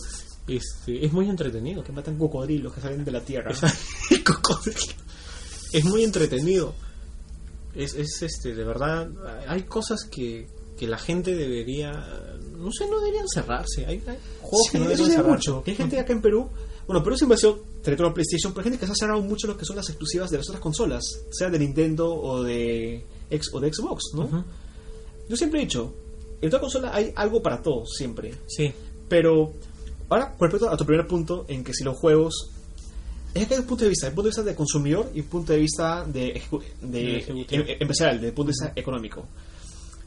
Este, 0.45 1.05
es 1.05 1.13
muy 1.13 1.29
entretenido. 1.29 1.81
Que 1.81 1.93
matan 1.93 2.17
cocodrilos 2.17 2.73
que 2.73 2.81
salen 2.81 3.05
de 3.05 3.11
la 3.11 3.21
tierra. 3.21 3.53
Es 5.71 5.85
muy 5.85 6.03
entretenido. 6.03 6.75
Es, 7.73 7.95
es 7.95 8.21
este, 8.21 8.53
de 8.53 8.63
verdad, 8.63 9.09
hay 9.47 9.63
cosas 9.63 10.03
que, 10.03 10.47
que 10.77 10.87
la 10.87 10.97
gente 10.99 11.33
debería, 11.35 11.91
no 12.63 12.71
sé, 12.71 12.87
no 12.89 12.99
deberían 12.99 13.27
cerrarse. 13.27 13.85
Hay, 13.85 14.01
hay 14.07 14.17
juegos 14.41 14.61
Sí, 14.65 14.71
que 14.71 14.79
no 14.79 14.85
eso 14.85 14.89
deberían 14.89 14.97
se 14.97 15.03
ve 15.03 15.15
cerrarse. 15.23 15.51
mucho. 15.51 15.63
Hay 15.67 15.75
gente 15.75 15.99
acá 15.99 16.13
en 16.13 16.21
Perú. 16.21 16.49
Bueno, 16.87 17.03
Perú 17.03 17.15
siempre 17.17 17.35
ha 17.35 17.37
sido 17.39 17.59
territorio 17.81 18.09
de 18.09 18.15
PlayStation, 18.15 18.51
pero 18.53 18.61
hay 18.61 18.71
gente 18.71 18.79
que 18.79 18.85
se 18.87 18.91
ha 18.91 18.95
cerrado 18.95 19.21
mucho 19.21 19.47
lo 19.47 19.55
que 19.57 19.63
son 19.65 19.75
las 19.77 19.87
exclusivas 19.89 20.29
de 20.31 20.37
las 20.37 20.49
otras 20.49 20.61
consolas, 20.61 21.03
sea 21.31 21.49
de 21.49 21.59
Nintendo 21.59 22.13
o 22.13 22.43
de, 22.43 23.05
X, 23.29 23.49
o 23.53 23.59
de 23.61 23.73
Xbox, 23.73 24.03
¿no? 24.15 24.43
Yo 25.29 25.37
siempre 25.37 25.61
he 25.61 25.63
dicho, 25.63 25.93
en 26.41 26.49
toda 26.49 26.59
consola 26.61 26.91
hay 26.93 27.13
algo 27.15 27.41
para 27.41 27.61
todos, 27.61 27.89
siempre. 27.95 28.33
Sí, 28.47 28.73
Pero, 29.07 29.53
ahora, 30.09 30.31
con 30.37 30.49
respecto 30.49 30.69
a 30.69 30.75
tu 30.75 30.85
primer 30.85 31.07
punto, 31.07 31.45
en 31.47 31.63
que 31.63 31.73
si 31.73 31.83
los 31.85 31.97
juegos. 31.97 32.49
Es 33.33 33.47
que 33.47 33.53
hay 33.55 33.61
un 33.61 33.65
punto 33.65 33.83
de 33.85 33.89
vista, 33.89 34.07
el 34.07 34.13
punto 34.13 34.23
de 34.25 34.29
vista 34.29 34.43
de 34.43 34.53
consumidor 34.55 35.09
y 35.15 35.21
un 35.21 35.27
punto 35.27 35.53
de 35.53 35.59
vista 35.59 36.03
de, 36.05 36.41
de 36.81 36.97
De 36.99 37.45
em- 37.49 37.65
empresarial, 37.79 38.17
desde 38.17 38.27
el 38.27 38.33
punto 38.33 38.51
de 38.51 38.55
vista 38.59 38.73
económico. 38.79 39.25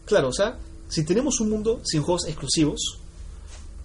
Claro, 0.05 0.29
o 0.29 0.33
sea, 0.33 0.57
si 0.89 1.05
tenemos 1.05 1.41
un 1.41 1.51
mundo 1.51 1.81
sin 1.85 2.03
juegos 2.03 2.27
exclusivos, 2.27 3.01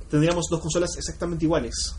tendríamos 0.09 0.45
dos 0.49 0.59
consolas 0.61 0.95
exactamente 0.97 1.45
iguales. 1.45 1.95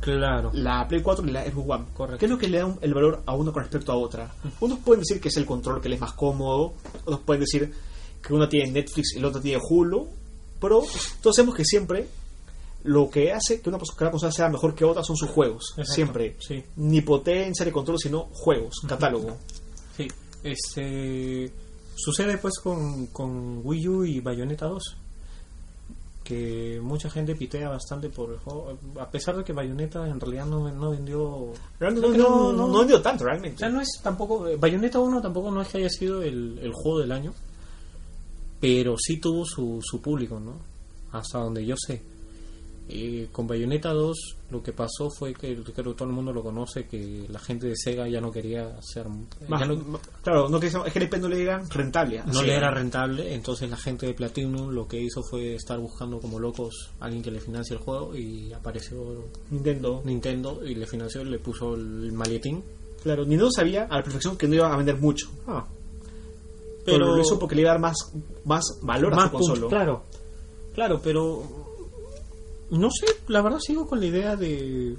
claro. 0.00 0.50
La 0.54 0.86
Play 0.88 1.02
4 1.02 1.26
y 1.26 1.30
la 1.30 1.44
Xbox 1.44 1.68
One. 1.70 1.84
Correcto. 1.94 2.18
¿Qué 2.18 2.26
es 2.26 2.30
lo 2.30 2.38
que 2.38 2.48
le 2.48 2.58
da 2.58 2.76
el 2.80 2.94
valor 2.94 3.22
a 3.26 3.34
uno 3.34 3.52
con 3.52 3.62
respecto 3.62 3.92
a 3.92 3.96
otra? 3.96 4.32
Unos 4.60 4.78
pueden 4.80 5.00
decir 5.00 5.20
que 5.20 5.28
es 5.28 5.36
el 5.36 5.46
control 5.46 5.80
que 5.80 5.88
les 5.88 5.96
es 5.96 6.00
más 6.00 6.12
cómodo, 6.12 6.74
otros 7.04 7.20
pueden 7.20 7.40
decir 7.40 7.72
que 8.22 8.32
uno 8.34 8.48
tiene 8.48 8.70
Netflix 8.72 9.14
y 9.14 9.18
el 9.18 9.24
otro 9.24 9.40
tiene 9.40 9.60
Hulu, 9.68 10.08
pero 10.60 10.82
todos 11.20 11.36
sabemos 11.36 11.54
que 11.54 11.64
siempre 11.64 12.08
lo 12.84 13.10
que 13.10 13.32
hace 13.32 13.60
que 13.60 13.68
una 13.68 13.78
cada 13.96 14.10
consola 14.12 14.30
sea 14.32 14.48
mejor 14.48 14.74
que 14.74 14.84
otra 14.84 15.02
son 15.02 15.16
sus 15.16 15.28
juegos. 15.28 15.70
Exacto, 15.70 15.92
Siempre. 15.92 16.36
sí. 16.38 16.62
Ni 16.76 17.00
potencia 17.00 17.64
ni 17.66 17.72
control, 17.72 17.98
sino 17.98 18.28
juegos, 18.32 18.76
catálogo. 18.86 19.36
Sí, 19.96 20.06
este 20.44 21.52
sucede 21.96 22.38
pues 22.38 22.54
con, 22.62 23.06
con 23.06 23.60
Wii 23.64 23.88
U 23.88 24.04
y 24.04 24.20
Bayonetta 24.20 24.66
2 24.66 24.96
que 26.22 26.80
mucha 26.82 27.08
gente 27.08 27.36
pitea 27.36 27.68
bastante 27.68 28.08
por 28.08 28.32
el 28.32 28.38
juego 28.38 28.76
a 29.00 29.08
pesar 29.10 29.36
de 29.36 29.44
que 29.44 29.52
Bayonetta 29.52 30.08
en 30.08 30.18
realidad 30.18 30.44
no, 30.46 30.68
no 30.72 30.90
vendió 30.90 31.52
Realmente 31.78 32.18
no, 32.18 32.52
no, 32.52 32.78
vendió 32.78 33.00
tanto, 33.00 33.22
o 33.22 33.26
realmente. 33.28 33.58
sea 33.58 33.68
no 33.68 33.80
es 33.80 33.88
tampoco 34.02 34.48
eh, 34.48 34.56
Bayonetta 34.56 34.98
1 34.98 35.22
tampoco 35.22 35.50
no 35.52 35.62
es 35.62 35.68
que 35.68 35.78
haya 35.78 35.88
sido 35.88 36.22
el, 36.22 36.58
el 36.60 36.72
juego 36.72 36.98
del 37.00 37.12
año 37.12 37.32
pero 38.60 38.96
sí 38.98 39.18
tuvo 39.18 39.44
su, 39.44 39.80
su 39.82 40.00
público 40.00 40.40
no 40.40 40.54
hasta 41.12 41.38
donde 41.38 41.64
yo 41.64 41.76
sé 41.76 42.02
Eh, 42.88 43.26
con 43.32 43.48
Bayonetta 43.48 43.92
2 43.92 44.36
lo 44.50 44.62
que 44.62 44.72
pasó 44.72 45.10
fue 45.10 45.34
que 45.34 45.56
creo 45.56 45.64
que 45.64 45.82
todo 45.94 46.04
el 46.04 46.14
mundo 46.14 46.32
lo 46.32 46.40
conoce 46.44 46.86
que 46.86 47.26
la 47.28 47.40
gente 47.40 47.66
de 47.66 47.74
Sega 47.76 48.06
ya 48.08 48.20
no 48.20 48.30
quería 48.30 48.76
hacer 48.78 49.06
Más- 49.48 49.58
ya 49.60 49.66
no, 49.66 49.98
claro, 50.22 50.48
no 50.48 50.60
que, 50.60 50.68
es 50.68 50.74
que 50.92 50.98
el 51.00 51.04
IP 51.06 51.16
no 51.18 51.26
le 51.28 51.42
era 51.42 51.60
rentable. 51.68 52.22
no 52.32 52.42
le 52.42 52.54
era 52.54 52.70
rentable, 52.70 53.34
entonces 53.34 53.68
la 53.68 53.76
gente 53.76 54.06
de 54.06 54.14
Platinum 54.14 54.70
lo 54.70 54.86
que 54.86 55.00
hizo 55.02 55.20
fue 55.28 55.56
estar 55.56 55.80
buscando 55.80 56.20
como 56.20 56.38
locos 56.38 56.92
a 57.00 57.06
alguien 57.06 57.24
que 57.24 57.32
le 57.32 57.40
financie 57.40 57.74
el 57.74 57.82
juego 57.82 58.14
y 58.16 58.52
apareció 58.52 59.24
Nintendo. 59.50 60.02
Nintendo 60.04 60.60
y 60.64 60.76
le 60.76 60.86
financió 60.86 61.24
le 61.24 61.40
puso 61.40 61.74
el 61.74 62.12
maletín. 62.12 62.62
Claro, 63.02 63.22
Nintendo 63.24 63.50
sabía 63.50 63.86
a 63.90 63.96
la 63.96 64.02
perfección 64.04 64.36
que 64.36 64.46
no 64.46 64.54
iba 64.54 64.72
a 64.72 64.76
vender 64.76 64.96
mucho. 65.00 65.26
Ah, 65.48 65.66
Pero 66.84 66.98
pero 66.98 67.16
lo 67.16 67.20
hizo 67.20 67.36
porque 67.36 67.56
le 67.56 67.62
iba 67.62 67.70
a 67.70 67.74
dar 67.74 67.80
más, 67.80 67.96
más 68.44 68.62
valor 68.82 69.12
a 69.14 69.24
su 69.26 69.30
consola. 69.32 69.66
claro. 69.68 70.04
Claro, 70.72 71.00
pero 71.02 71.65
no 72.70 72.88
sé, 72.90 73.06
la 73.28 73.42
verdad 73.42 73.58
sigo 73.60 73.86
con 73.86 74.00
la 74.00 74.06
idea 74.06 74.36
de 74.36 74.96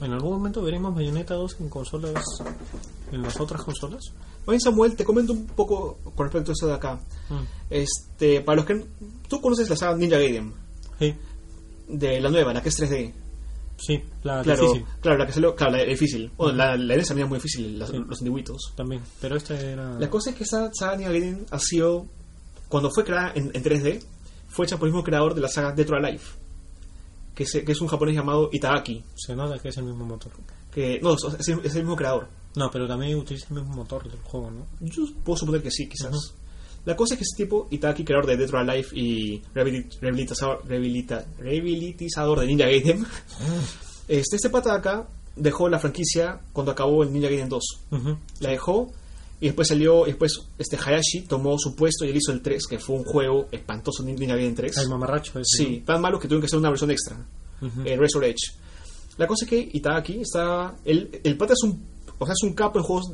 en 0.00 0.12
algún 0.12 0.32
momento 0.32 0.60
veremos 0.62 0.94
Bayonetta 0.94 1.34
2 1.34 1.56
en 1.60 1.68
consolas 1.70 2.22
en 3.12 3.22
las 3.22 3.40
otras 3.40 3.62
consolas. 3.62 4.02
Oye, 4.44 4.60
Samuel, 4.60 4.94
te 4.94 5.04
comento 5.04 5.32
un 5.32 5.46
poco 5.46 5.98
con 6.14 6.26
respecto 6.26 6.50
a 6.50 6.54
eso 6.54 6.66
de 6.66 6.74
acá. 6.74 7.00
Mm, 7.30 7.42
Este, 7.70 8.40
para 8.42 8.56
los 8.56 8.66
que 8.66 8.84
tú 9.28 9.40
conoces 9.40 9.68
la 9.70 9.76
saga 9.76 9.96
Ninja 9.96 10.18
Gaiden, 10.18 10.52
Sí, 10.98 11.14
de 11.88 12.20
la 12.20 12.30
nueva, 12.30 12.52
la 12.52 12.62
que 12.62 12.68
es 12.68 12.78
3D. 12.80 13.12
sí, 13.78 14.02
la 14.22 14.42
claro, 14.42 14.62
difícil 14.62 14.84
claro, 15.00 15.18
la 15.18 15.26
que 15.26 15.32
salió, 15.32 15.54
claro, 15.54 15.76
la 15.76 15.84
difícil. 15.84 16.30
Bueno, 16.36 16.52
la, 16.56 16.76
la 16.76 16.96
NES 16.96 17.08
también 17.08 17.26
es 17.26 17.30
muy 17.30 17.38
difícil, 17.38 17.82
Sí. 17.86 17.96
los 17.98 18.18
antiguitos. 18.20 18.72
también, 18.76 19.02
pero 19.20 19.36
esta 19.36 19.58
era 19.58 19.98
La 19.98 20.08
cosa 20.10 20.30
es 20.30 20.36
que 20.36 20.44
esa 20.44 20.70
saga 20.72 20.96
Ninja 20.96 21.10
Gaiden 21.12 21.46
ha 21.50 21.58
sido, 21.58 22.06
cuando 22.68 22.90
fue 22.90 23.04
creada 23.04 23.32
en, 23.34 23.50
en 23.54 23.62
3D, 23.62 24.02
fue 24.48 24.66
hecha 24.66 24.76
por 24.78 24.88
el 24.88 24.92
mismo 24.94 25.04
creador 25.04 25.34
de 25.34 25.40
la 25.40 25.48
saga 25.48 25.72
Dead 25.72 25.88
or 25.90 26.04
Alive, 26.04 26.22
que 27.36 27.44
es, 27.44 27.52
que 27.64 27.70
es 27.72 27.80
un 27.80 27.86
japonés 27.86 28.16
llamado 28.16 28.48
Itagaki. 28.52 29.04
se 29.14 29.36
nota 29.36 29.58
que 29.60 29.68
es 29.68 29.76
el 29.76 29.84
mismo 29.84 30.04
motor. 30.04 30.32
Que, 30.72 30.98
no, 31.00 31.14
es, 31.14 31.48
es 31.48 31.74
el 31.76 31.82
mismo 31.82 31.94
creador. 31.94 32.26
No, 32.56 32.68
pero 32.70 32.88
también 32.88 33.16
utiliza 33.16 33.46
el 33.50 33.60
mismo 33.60 33.74
motor 33.76 34.10
del 34.10 34.18
juego, 34.22 34.50
¿no? 34.50 34.66
Yo 34.80 35.04
puedo 35.24 35.36
suponer 35.36 35.62
que 35.62 35.70
sí, 35.70 35.88
quizás. 35.88 36.10
Ujú. 36.12 36.34
La 36.86 36.96
cosa 36.96 37.14
es 37.14 37.18
que 37.18 37.24
ese 37.24 37.36
tipo, 37.44 37.68
Itaki, 37.70 38.04
creador 38.04 38.26
de 38.26 38.36
Dead 38.36 38.48
or 38.48 38.56
Alive 38.60 38.88
y 38.92 39.40
rehabilit- 39.54 39.98
rehabilitazador, 40.00 40.64
rehabilita- 40.66 41.26
rehabilitizador 41.38 42.40
de 42.40 42.46
Ninja 42.46 42.64
Gaiden, 42.66 43.04
este, 44.08 44.36
este 44.36 44.50
pata 44.50 44.72
de 44.72 44.78
acá 44.78 45.08
dejó 45.34 45.68
la 45.68 45.78
franquicia 45.78 46.40
cuando 46.52 46.72
acabó 46.72 47.02
el 47.02 47.12
Ninja 47.12 47.28
Gaiden 47.28 47.48
2. 47.48 47.64
Ujú. 47.90 48.18
La 48.40 48.50
dejó 48.50 48.90
y 49.40 49.46
después 49.46 49.68
salió, 49.68 50.04
y 50.06 50.10
después 50.10 50.40
este 50.58 50.76
Hayashi 50.76 51.22
tomó 51.28 51.58
su 51.58 51.74
puesto 51.74 52.04
y 52.04 52.10
él 52.10 52.16
hizo 52.16 52.32
el 52.32 52.40
3, 52.40 52.66
que 52.66 52.78
fue 52.78 52.96
un 52.96 53.04
juego 53.04 53.48
espantoso, 53.52 54.02
Ninja 54.02 54.34
Gaiden 54.34 54.54
3. 54.54 54.78
El 54.78 54.88
mamarracho 54.88 55.38
ese. 55.38 55.64
Sí, 55.64 55.82
tan 55.84 56.00
malo 56.00 56.18
que 56.18 56.26
tuvieron 56.26 56.40
que 56.42 56.46
hacer 56.46 56.58
una 56.58 56.70
versión 56.70 56.90
extra, 56.90 57.16
eh, 57.84 57.96
Razor 57.96 58.24
Edge. 58.24 58.52
La 59.18 59.26
cosa 59.26 59.44
es 59.44 59.50
que 59.50 59.70
Itagaki 59.72 60.20
está. 60.20 60.74
El, 60.84 61.20
el 61.24 61.36
pata 61.36 61.52
es 61.54 61.62
un, 61.62 61.82
o 62.18 62.24
sea, 62.24 62.32
es 62.32 62.42
un 62.42 62.54
capo 62.54 62.78
en 62.78 62.84
juegos, 62.84 63.12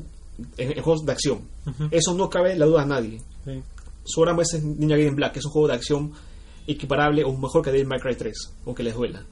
en, 0.57 0.73
en 0.77 0.83
juegos 0.83 1.05
de 1.05 1.13
acción. 1.13 1.49
Eso 1.91 2.15
no 2.15 2.29
cabe 2.29 2.57
la 2.57 2.67
duda 2.67 2.83
a 2.83 2.87
nadie. 2.87 3.21
Sí. 3.45 3.63
Su 4.05 4.21
obra 4.21 4.35
maestra 4.35 4.59
es 4.59 4.65
Ninja 4.65 4.97
Gaiden 4.97 5.15
Black, 5.15 5.35
que 5.35 5.39
es 5.39 5.45
un 5.45 5.53
juego 5.53 5.69
de 5.69 5.75
acción 5.75 6.13
equiparable 6.67 7.25
o 7.25 7.37
mejor 7.37 7.63
que 7.63 7.71
Devil 7.71 7.87
May 7.87 8.01
Cry 8.01 8.17
3, 8.17 8.35
aunque 8.67 8.83
les 8.83 8.95
duela. 8.95 9.25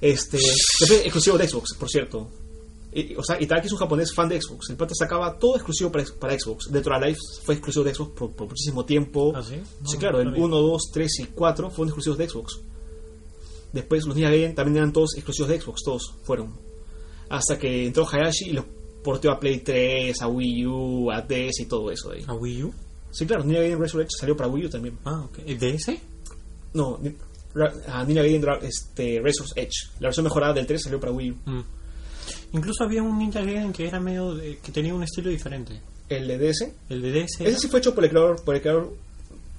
Este, 0.00 0.36
es 0.38 0.90
exclusivo 1.04 1.38
de 1.38 1.48
Xbox, 1.48 1.74
por 1.78 1.88
cierto. 1.88 2.30
Y- 2.92 3.14
o 3.14 3.22
sea, 3.22 3.40
Itagaki 3.40 3.66
es 3.68 3.72
un 3.72 3.78
japonés 3.78 4.12
fan 4.14 4.28
de 4.28 4.40
Xbox. 4.40 4.68
El 4.70 4.76
pata 4.76 4.94
sacaba 4.94 5.38
todo 5.38 5.54
exclusivo 5.54 5.92
para, 5.92 6.04
para 6.18 6.38
Xbox. 6.38 6.70
Dentro 6.72 6.98
de 6.98 7.06
Life 7.06 7.20
fue 7.44 7.54
exclusivo 7.54 7.84
de 7.84 7.94
Xbox 7.94 8.10
por, 8.18 8.32
por 8.32 8.48
muchísimo 8.48 8.84
tiempo. 8.84 9.32
¿Ah, 9.34 9.42
sí? 9.42 9.60
Claro, 9.98 10.16
no 10.18 10.22
el 10.22 10.28
sabía. 10.30 10.44
1, 10.44 10.56
2, 10.56 10.82
3 10.92 11.20
y 11.20 11.24
4 11.26 11.70
fueron 11.70 11.88
exclusivos 11.88 12.18
de 12.18 12.28
Xbox. 12.28 12.60
Después 13.72 14.04
los 14.06 14.16
Ninja 14.16 14.30
Gaiden 14.30 14.54
también 14.54 14.78
eran 14.78 14.92
todos 14.92 15.14
exclusivos 15.14 15.48
de 15.50 15.60
Xbox, 15.60 15.82
todos 15.84 16.14
fueron. 16.24 16.52
Hasta 17.28 17.56
que 17.58 17.86
entró 17.86 18.04
Hayashi 18.10 18.50
y 18.50 18.52
los 18.54 18.64
porteó 19.04 19.30
a 19.30 19.38
Play 19.38 19.60
3, 19.60 20.20
a 20.20 20.26
Wii 20.26 20.66
U, 20.66 21.10
a 21.12 21.22
DS 21.22 21.60
y 21.62 21.66
todo 21.66 21.90
eso 21.92 22.10
ahí. 22.10 22.24
¿A 22.26 22.34
Wii 22.34 22.64
U? 22.64 22.74
Sí, 23.12 23.24
claro, 23.26 23.44
Ninja 23.44 23.60
Gaiden 23.60 23.78
Resurrection 23.78 24.18
salió 24.18 24.36
para 24.36 24.48
Wii 24.48 24.66
U 24.66 24.70
también. 24.70 24.98
Ah, 25.04 25.22
ok. 25.24 25.38
¿El 25.46 25.58
DS? 25.58 25.92
No, 26.74 26.98
a 27.88 28.04
Ninja 28.04 28.22
Gaiden 28.22 28.44
este, 28.62 29.20
Razor's 29.22 29.52
Edge. 29.54 29.90
La 30.00 30.08
versión 30.08 30.24
mejorada 30.24 30.54
del 30.54 30.66
3 30.66 30.82
salió 30.82 30.98
para 30.98 31.12
Wii 31.12 31.30
U. 31.30 31.36
Mm. 31.46 31.64
Incluso 32.52 32.84
había 32.84 33.02
un 33.02 33.18
Ninja 33.18 33.40
Gaiden 33.40 33.72
que 33.72 33.86
era 33.86 34.00
medio. 34.00 34.34
de- 34.34 34.58
que 34.58 34.72
tenía 34.72 34.94
un 34.94 35.02
estilo 35.02 35.30
diferente. 35.30 35.80
El 36.08 36.26
de 36.26 36.38
DS. 36.38 36.72
El 36.88 37.02
de 37.02 37.12
DS. 37.12 37.44
Ese 37.44 37.58
sí 37.58 37.68
fue 37.68 37.78
hecho 37.80 37.94
por 37.94 38.02
el 38.04 38.10
creador, 38.10 38.42
por 38.44 38.54
el 38.56 38.60
creador, 38.62 38.92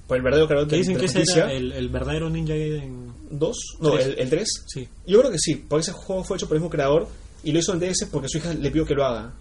por 0.06 0.16
el 0.18 0.22
verdadero 0.22 0.46
creador 0.46 0.68
que 0.68 0.76
de, 0.76 0.82
dicen 0.82 0.96
que 0.98 1.06
ese 1.06 1.22
era 1.22 1.50
el, 1.52 1.72
el 1.72 1.88
verdadero 1.88 2.28
Ninja 2.28 2.52
Gaiden. 2.54 3.12
2, 3.30 3.56
no, 3.80 3.92
Tres. 3.92 4.06
el, 4.08 4.18
el 4.18 4.28
3. 4.30 4.48
Sí. 4.66 4.88
Yo 5.06 5.20
creo 5.20 5.30
que 5.32 5.38
sí, 5.38 5.54
porque 5.68 5.80
ese 5.82 5.92
juego 5.92 6.22
fue 6.24 6.36
hecho 6.36 6.46
por 6.46 6.56
el 6.56 6.60
mismo 6.60 6.70
creador 6.70 7.08
y 7.42 7.52
lo 7.52 7.58
hizo 7.60 7.72
en 7.72 7.80
DS 7.80 8.06
porque 8.10 8.28
su 8.28 8.36
hija 8.38 8.52
le 8.52 8.70
pidió 8.70 8.84
que 8.84 8.94
lo 8.94 9.06
haga. 9.06 9.32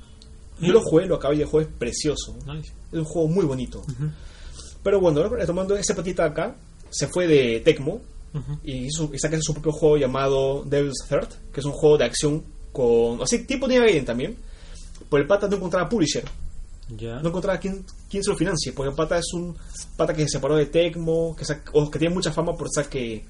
Yo 0.62 0.70
Mm. 0.70 0.72
lo 0.74 0.82
jugué, 0.82 1.06
lo 1.08 1.16
acabé 1.16 1.36
y 1.38 1.42
el 1.42 1.48
juego 1.48 1.68
es 1.70 1.76
precioso. 1.78 2.38
Nice. 2.46 2.72
Es 2.92 3.00
un 3.00 3.04
juego 3.04 3.28
muy 3.28 3.44
bonito. 3.46 3.82
Pero 4.84 5.00
bueno, 5.02 5.28
retomando 5.28 5.76
ese 5.76 5.94
patita 5.94 6.26
acá, 6.26 6.56
se 6.90 7.08
fue 7.08 7.28
de 7.28 7.60
Tecmo 7.62 8.02
y, 8.64 8.86
hizo, 8.86 9.10
y 9.14 9.20
saca 9.20 9.38
su 9.42 9.54
propio 9.54 9.72
juego 9.74 9.98
llamado 9.98 10.64
Devil's 10.64 11.04
Third, 11.10 11.28
que 11.54 11.60
es 11.60 11.66
un 11.66 11.74
juego 11.74 11.98
de 11.98 12.06
acción 12.06 12.44
con. 12.72 13.22
Así, 13.22 13.46
tipo 13.46 13.68
Ninja 13.68 13.84
Gaiden 13.86 14.06
también. 14.06 14.38
Por 15.10 15.20
el 15.20 15.28
pata 15.28 15.48
no 15.48 15.58
encontraba 15.58 15.90
publisher, 15.90 16.24
Ya. 16.96 17.20
no 17.22 17.30
encontraba 17.30 17.60
quién, 17.60 17.84
quién 18.10 18.24
se 18.24 18.30
lo 18.30 18.38
financie, 18.38 18.72
porque 18.72 18.90
el 18.92 18.96
pata 18.96 19.18
es 19.18 19.34
un 19.34 19.58
pata 19.98 20.14
que 20.14 20.22
se 20.24 20.30
separó 20.38 20.56
de 20.56 20.68
Tecmo, 20.68 21.36
que, 21.36 21.46
o 21.74 21.90
que 21.92 22.00
tiene 22.00 22.14
mucha 22.14 22.32
fama 22.32 22.54
por 22.56 22.68
estar 22.68 22.88
que 22.88 23.26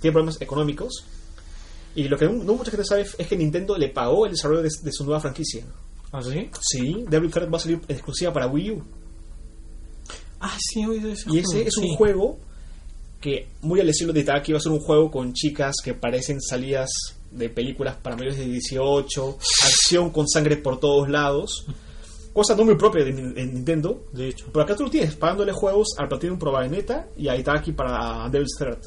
tiene 0.00 0.12
problemas 0.12 0.40
económicos. 0.40 1.04
Y 1.94 2.04
lo 2.04 2.16
que 2.16 2.24
no, 2.24 2.32
no 2.44 2.54
mucha 2.54 2.70
gente 2.70 2.86
sabe 2.86 3.02
es 3.18 3.26
que 3.26 3.36
Nintendo 3.36 3.76
le 3.76 3.88
pagó 3.90 4.24
el 4.24 4.32
desarrollo 4.32 4.62
de, 4.62 4.70
de 4.82 4.92
su 4.92 5.04
nueva 5.04 5.20
franquicia. 5.20 5.64
¿Ah, 6.12 6.22
sí? 6.22 6.48
Sí, 6.60 7.04
Devil 7.08 7.30
Third 7.30 7.52
va 7.52 7.56
a 7.56 7.60
salir 7.60 7.80
en 7.88 7.94
exclusiva 7.96 8.32
para 8.32 8.46
Wii 8.46 8.70
U. 8.70 8.82
Ah, 10.40 10.56
sí, 10.58 10.82
he 10.82 10.86
oído 10.86 11.10
ese 11.10 11.30
Y 11.30 11.38
ese 11.38 11.62
es 11.66 11.76
un 11.76 11.84
sí. 11.84 11.94
juego 11.96 12.38
que, 13.20 13.48
muy 13.60 13.80
al 13.80 13.88
estilo 13.88 14.12
de 14.12 14.20
Itagaki, 14.20 14.52
va 14.52 14.58
a 14.58 14.62
ser 14.62 14.72
un 14.72 14.80
juego 14.80 15.10
con 15.10 15.32
chicas 15.34 15.74
que 15.84 15.94
parecen 15.94 16.40
salidas 16.40 16.90
de 17.32 17.48
películas 17.48 17.96
para 17.96 18.16
mayores 18.16 18.38
de 18.38 18.46
18, 18.46 19.38
acción 19.64 20.10
con 20.10 20.28
sangre 20.28 20.56
por 20.56 20.78
todos 20.78 21.08
lados, 21.08 21.66
cosa 22.32 22.54
no 22.54 22.64
muy 22.64 22.76
propia 22.76 23.04
de, 23.04 23.12
de 23.12 23.46
Nintendo. 23.46 24.04
De 24.12 24.28
hecho. 24.28 24.46
Pero 24.52 24.64
acá 24.64 24.76
tú 24.76 24.84
lo 24.84 24.90
tienes, 24.90 25.16
pagándole 25.16 25.52
juegos 25.52 25.88
al 25.98 26.08
Platinum 26.08 26.38
Pro 26.38 26.52
Bayonetta 26.52 27.08
y 27.16 27.28
a 27.28 27.36
Itagaki 27.36 27.72
para 27.72 28.28
Devil's 28.28 28.56
Third. 28.58 28.78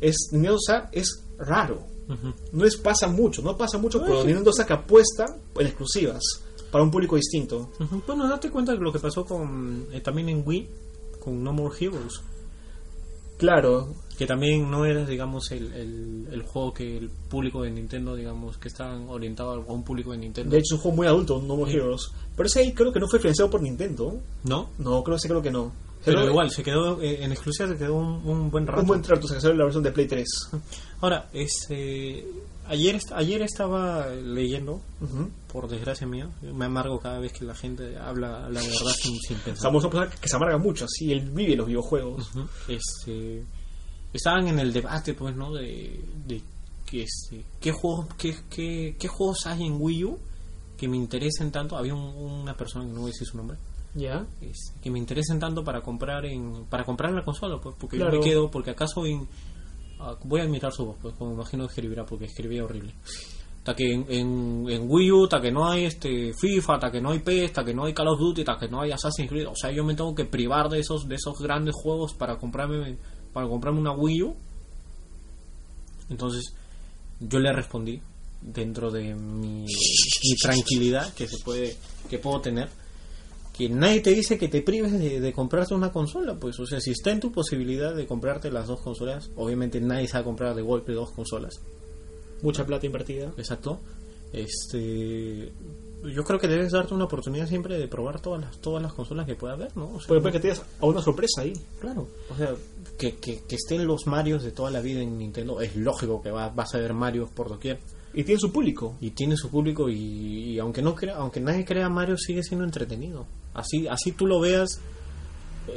Es, 0.00 0.16
Nintendo, 0.32 0.58
es 0.92 1.24
raro. 1.38 1.86
No 2.52 2.64
les 2.64 2.76
pasa 2.76 3.06
mucho, 3.06 3.40
no 3.40 3.56
pasa 3.56 3.78
mucho, 3.78 4.00
pero. 4.00 4.24
Nintendo 4.24 4.52
saca 4.52 4.74
apuesta 4.74 5.26
en 5.56 5.66
exclusivas 5.66 6.22
para 6.72 6.82
un 6.82 6.90
público 6.90 7.14
distinto. 7.14 7.70
Ujú. 7.78 8.02
Bueno, 8.04 8.28
date 8.28 8.50
cuenta 8.50 8.72
de 8.72 8.78
lo 8.78 8.92
que 8.92 8.98
pasó 8.98 9.24
con 9.24 9.86
eh, 9.92 10.00
también 10.00 10.28
en 10.28 10.42
Wii 10.44 10.68
con 11.20 11.44
No 11.44 11.52
More 11.52 11.74
Heroes, 11.78 12.20
Claro, 13.36 13.94
que 14.20 14.26
también 14.26 14.70
no 14.70 14.84
era, 14.84 15.06
digamos, 15.06 15.50
el, 15.50 15.72
el, 15.72 16.28
el 16.30 16.42
juego 16.42 16.74
que 16.74 16.98
el 16.98 17.08
público 17.08 17.62
de 17.62 17.70
Nintendo, 17.70 18.14
digamos, 18.14 18.58
que 18.58 18.68
estaban 18.68 19.08
orientados 19.08 19.66
a 19.66 19.72
un 19.72 19.82
público 19.82 20.12
de 20.12 20.18
Nintendo. 20.18 20.50
de 20.50 20.58
hecho 20.58 20.74
es 20.74 20.78
un 20.78 20.78
juego 20.82 20.96
muy 20.98 21.06
adulto, 21.06 21.40
No 21.40 21.56
More 21.56 21.70
Sí. 21.72 21.78
Heroes. 21.78 22.10
Pero 22.36 22.46
ese 22.46 22.60
ahí 22.60 22.74
creo 22.74 22.92
que 22.92 23.00
no 23.00 23.08
fue 23.08 23.18
financiado 23.18 23.50
por 23.50 23.62
Nintendo. 23.62 24.20
¿No? 24.44 24.68
No, 24.76 25.02
creo 25.02 25.16
que 25.16 25.26
creo 25.26 25.40
que 25.40 25.50
no. 25.50 25.72
Pero 26.04 26.18
Pero 26.18 26.30
igual, 26.32 26.50
se 26.50 26.62
quedó 26.62 27.00
eh, 27.00 27.24
en 27.24 27.32
exclusiva, 27.32 27.70
se 27.70 27.78
quedó 27.78 27.94
un, 27.94 28.20
un 28.28 28.50
buen 28.50 28.66
rato. 28.66 28.82
Un 28.82 28.88
buen 28.88 29.00
trato, 29.00 29.26
se 29.26 29.40
salió 29.40 29.56
la 29.56 29.64
versión 29.64 29.84
de 29.84 29.90
Play 29.90 30.06
3. 30.06 30.28
Ahora, 31.00 31.30
este, 31.32 32.26
ayer, 32.68 33.00
ayer 33.14 33.40
estaba 33.40 34.06
leyendo, 34.10 34.82
por 35.50 35.66
desgracia 35.66 36.06
mía, 36.06 36.28
me 36.42 36.66
amargo 36.66 37.00
cada 37.00 37.20
vez 37.20 37.32
que 37.32 37.46
la 37.46 37.54
gente 37.54 37.96
habla 37.96 38.50
la 38.50 38.60
verdad 38.60 38.92
sin, 39.00 39.18
sin 39.18 39.38
pensar. 39.38 39.62
Somos 39.62 39.82
una 39.84 39.92
persona 39.92 40.20
que 40.20 40.28
se 40.28 40.36
amarga 40.36 40.58
mucho, 40.58 40.84
así, 40.84 41.10
él 41.10 41.22
vive 41.30 41.56
los 41.56 41.66
videojuegos. 41.66 42.30
Este, 42.68 43.44
estaban 44.12 44.48
en 44.48 44.58
el 44.58 44.72
debate, 44.72 45.14
pues, 45.14 45.34
¿no? 45.36 45.52
De, 45.52 46.00
de 46.26 46.42
que, 46.86 47.02
este, 47.02 47.44
qué 47.60 47.72
juegos, 47.72 48.06
qué, 48.18 48.34
qué, 48.50 48.96
qué 48.98 49.08
juegos 49.08 49.46
hay 49.46 49.64
en 49.64 49.76
Wii 49.80 50.04
U 50.04 50.18
que 50.76 50.88
me 50.88 50.96
interesen 50.96 51.50
tanto. 51.52 51.76
Había 51.76 51.94
un- 51.94 52.14
una 52.16 52.56
persona 52.56 52.84
que 52.86 52.92
no 52.92 53.00
voy 53.00 53.10
a 53.10 53.12
decir 53.12 53.26
su 53.26 53.36
nombre. 53.36 53.58
¿Ya? 53.94 54.24
este, 54.40 54.80
que 54.80 54.88
me 54.90 55.00
interesen 55.00 55.40
tanto 55.40 55.64
para 55.64 55.80
comprar 55.82 56.24
en 56.24 56.64
para 56.66 56.84
comprar 56.84 57.10
la 57.12 57.24
consola 57.24 57.60
pues 57.60 57.74
porque 57.76 57.98
yo 57.98 58.04
me 58.08 58.20
quedo 58.20 58.48
porque 58.48 58.70
acaso 58.70 59.04
en 59.04 59.26
ah, 59.98 60.14
voy 60.22 60.40
a 60.40 60.44
admirar 60.44 60.70
su 60.72 60.84
voz 60.86 60.96
pues 61.02 61.12
como 61.16 61.32
imagino 61.32 61.64
que 61.66 61.70
escribirá 61.72 62.06
porque 62.06 62.26
escribía 62.26 62.62
horrible 62.64 62.94
hasta 63.58 63.74
que 63.74 63.92
en, 63.92 64.06
en, 64.08 64.64
en 64.70 64.84
Wii 64.88 65.10
U 65.10 65.24
hasta 65.24 65.40
que 65.40 65.50
no 65.50 65.68
hay 65.68 65.86
este 65.86 66.32
FIFA 66.40 66.74
hasta 66.74 66.92
que 66.92 67.00
no 67.00 67.10
hay 67.10 67.18
PES 67.18 67.46
hasta 67.46 67.64
que 67.64 67.74
no 67.74 67.84
hay 67.84 67.92
Call 67.92 68.06
of 68.06 68.20
Duty 68.20 68.42
hasta 68.42 68.58
que 68.60 68.68
no 68.68 68.80
hay 68.80 68.92
Assassin's 68.92 69.28
Creed 69.28 69.48
o 69.48 69.56
sea 69.56 69.72
yo 69.72 69.82
me 69.82 69.96
tengo 69.96 70.14
que 70.14 70.24
privar 70.24 70.68
de 70.68 70.78
esos 70.78 71.08
de 71.08 71.16
esos 71.16 71.40
grandes 71.40 71.74
juegos 71.74 72.14
para 72.14 72.38
comprarme 72.38 72.96
para 73.32 73.48
comprarme 73.48 73.80
una 73.80 73.92
Wii 73.92 74.22
U 74.22 74.34
entonces 76.10 76.52
yo 77.20 77.38
le 77.38 77.52
respondí 77.52 78.00
dentro 78.42 78.90
de 78.90 79.14
mi, 79.14 79.64
mi 79.64 80.36
tranquilidad 80.42 81.12
que 81.14 81.28
se 81.28 81.38
puede 81.44 81.76
que 82.08 82.18
puedo 82.18 82.40
tener 82.40 82.68
que 83.56 83.68
nadie 83.68 84.00
te 84.00 84.10
dice 84.10 84.38
que 84.38 84.48
te 84.48 84.62
prives 84.62 84.92
de, 84.92 85.20
de 85.20 85.32
comprarte 85.34 85.74
una 85.74 85.92
consola, 85.92 86.34
pues, 86.36 86.58
o 86.60 86.64
sea, 86.66 86.80
si 86.80 86.92
está 86.92 87.10
en 87.10 87.20
tu 87.20 87.30
posibilidad 87.30 87.94
de 87.94 88.06
comprarte 88.06 88.50
las 88.50 88.68
dos 88.68 88.80
consolas, 88.80 89.28
obviamente 89.36 89.82
nadie 89.82 90.06
se 90.06 90.14
va 90.14 90.20
a 90.20 90.24
comprar 90.24 90.54
de 90.54 90.62
golpe 90.62 90.92
dos 90.92 91.10
consolas, 91.10 91.60
Mucha 92.42 92.64
plata 92.64 92.86
invertida. 92.86 93.34
exacto. 93.36 93.78
Este, 94.32 95.52
yo 96.04 96.24
creo 96.24 96.38
que 96.38 96.48
debes 96.48 96.72
darte 96.72 96.94
una 96.94 97.04
oportunidad 97.04 97.46
siempre 97.46 97.78
de 97.78 97.88
probar 97.88 98.20
todas 98.20 98.40
las 98.40 98.58
todas 98.58 98.82
las 98.82 98.92
consolas 98.92 99.26
que 99.26 99.34
pueda 99.34 99.54
haber, 99.54 99.76
¿no? 99.76 99.90
O 99.94 99.98
sea, 99.98 100.08
Puede, 100.08 100.20
puede 100.20 100.32
que 100.34 100.40
tengas 100.40 100.62
a 100.80 100.86
una 100.86 101.02
sorpresa 101.02 101.42
ahí. 101.42 101.52
claro, 101.80 102.08
o 102.30 102.36
sea, 102.36 102.54
que, 102.98 103.16
que, 103.16 103.42
que 103.46 103.56
estén 103.56 103.86
los 103.86 104.06
Marios 104.06 104.42
de 104.42 104.52
toda 104.52 104.70
la 104.70 104.80
vida 104.80 105.00
en 105.00 105.18
Nintendo, 105.18 105.60
es 105.60 105.76
lógico 105.76 106.22
que 106.22 106.30
va, 106.30 106.48
vas 106.48 106.74
a 106.74 106.78
ver 106.78 106.94
Marios 106.94 107.30
por 107.30 107.48
doquier. 107.48 107.78
Y 108.12 108.24
tiene 108.24 108.40
su 108.40 108.50
público. 108.52 108.96
y 109.00 109.10
tiene 109.10 109.36
su 109.36 109.50
público 109.50 109.88
y, 109.88 109.94
y 110.54 110.58
aunque 110.58 110.82
no 110.82 110.94
crea, 110.94 111.16
aunque 111.16 111.40
nadie 111.40 111.64
crea 111.64 111.88
Mario 111.88 112.16
sigue 112.18 112.42
siendo 112.42 112.64
entretenido 112.64 113.26
así 113.54 113.86
así 113.86 114.10
tú 114.12 114.26
lo 114.26 114.40
veas 114.40 114.80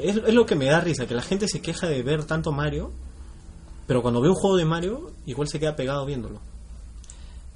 es, 0.01 0.15
es 0.17 0.33
lo 0.33 0.45
que 0.45 0.55
me 0.55 0.65
da 0.65 0.79
risa 0.79 1.05
que 1.05 1.13
la 1.13 1.21
gente 1.21 1.47
se 1.47 1.61
queja 1.61 1.87
de 1.87 2.01
ver 2.01 2.25
tanto 2.25 2.51
Mario 2.51 2.91
pero 3.85 4.01
cuando 4.01 4.19
ve 4.19 4.29
un 4.29 4.35
juego 4.35 4.57
de 4.57 4.65
Mario 4.65 5.11
igual 5.27 5.47
se 5.47 5.59
queda 5.59 5.75
pegado 5.75 6.05
viéndolo 6.07 6.39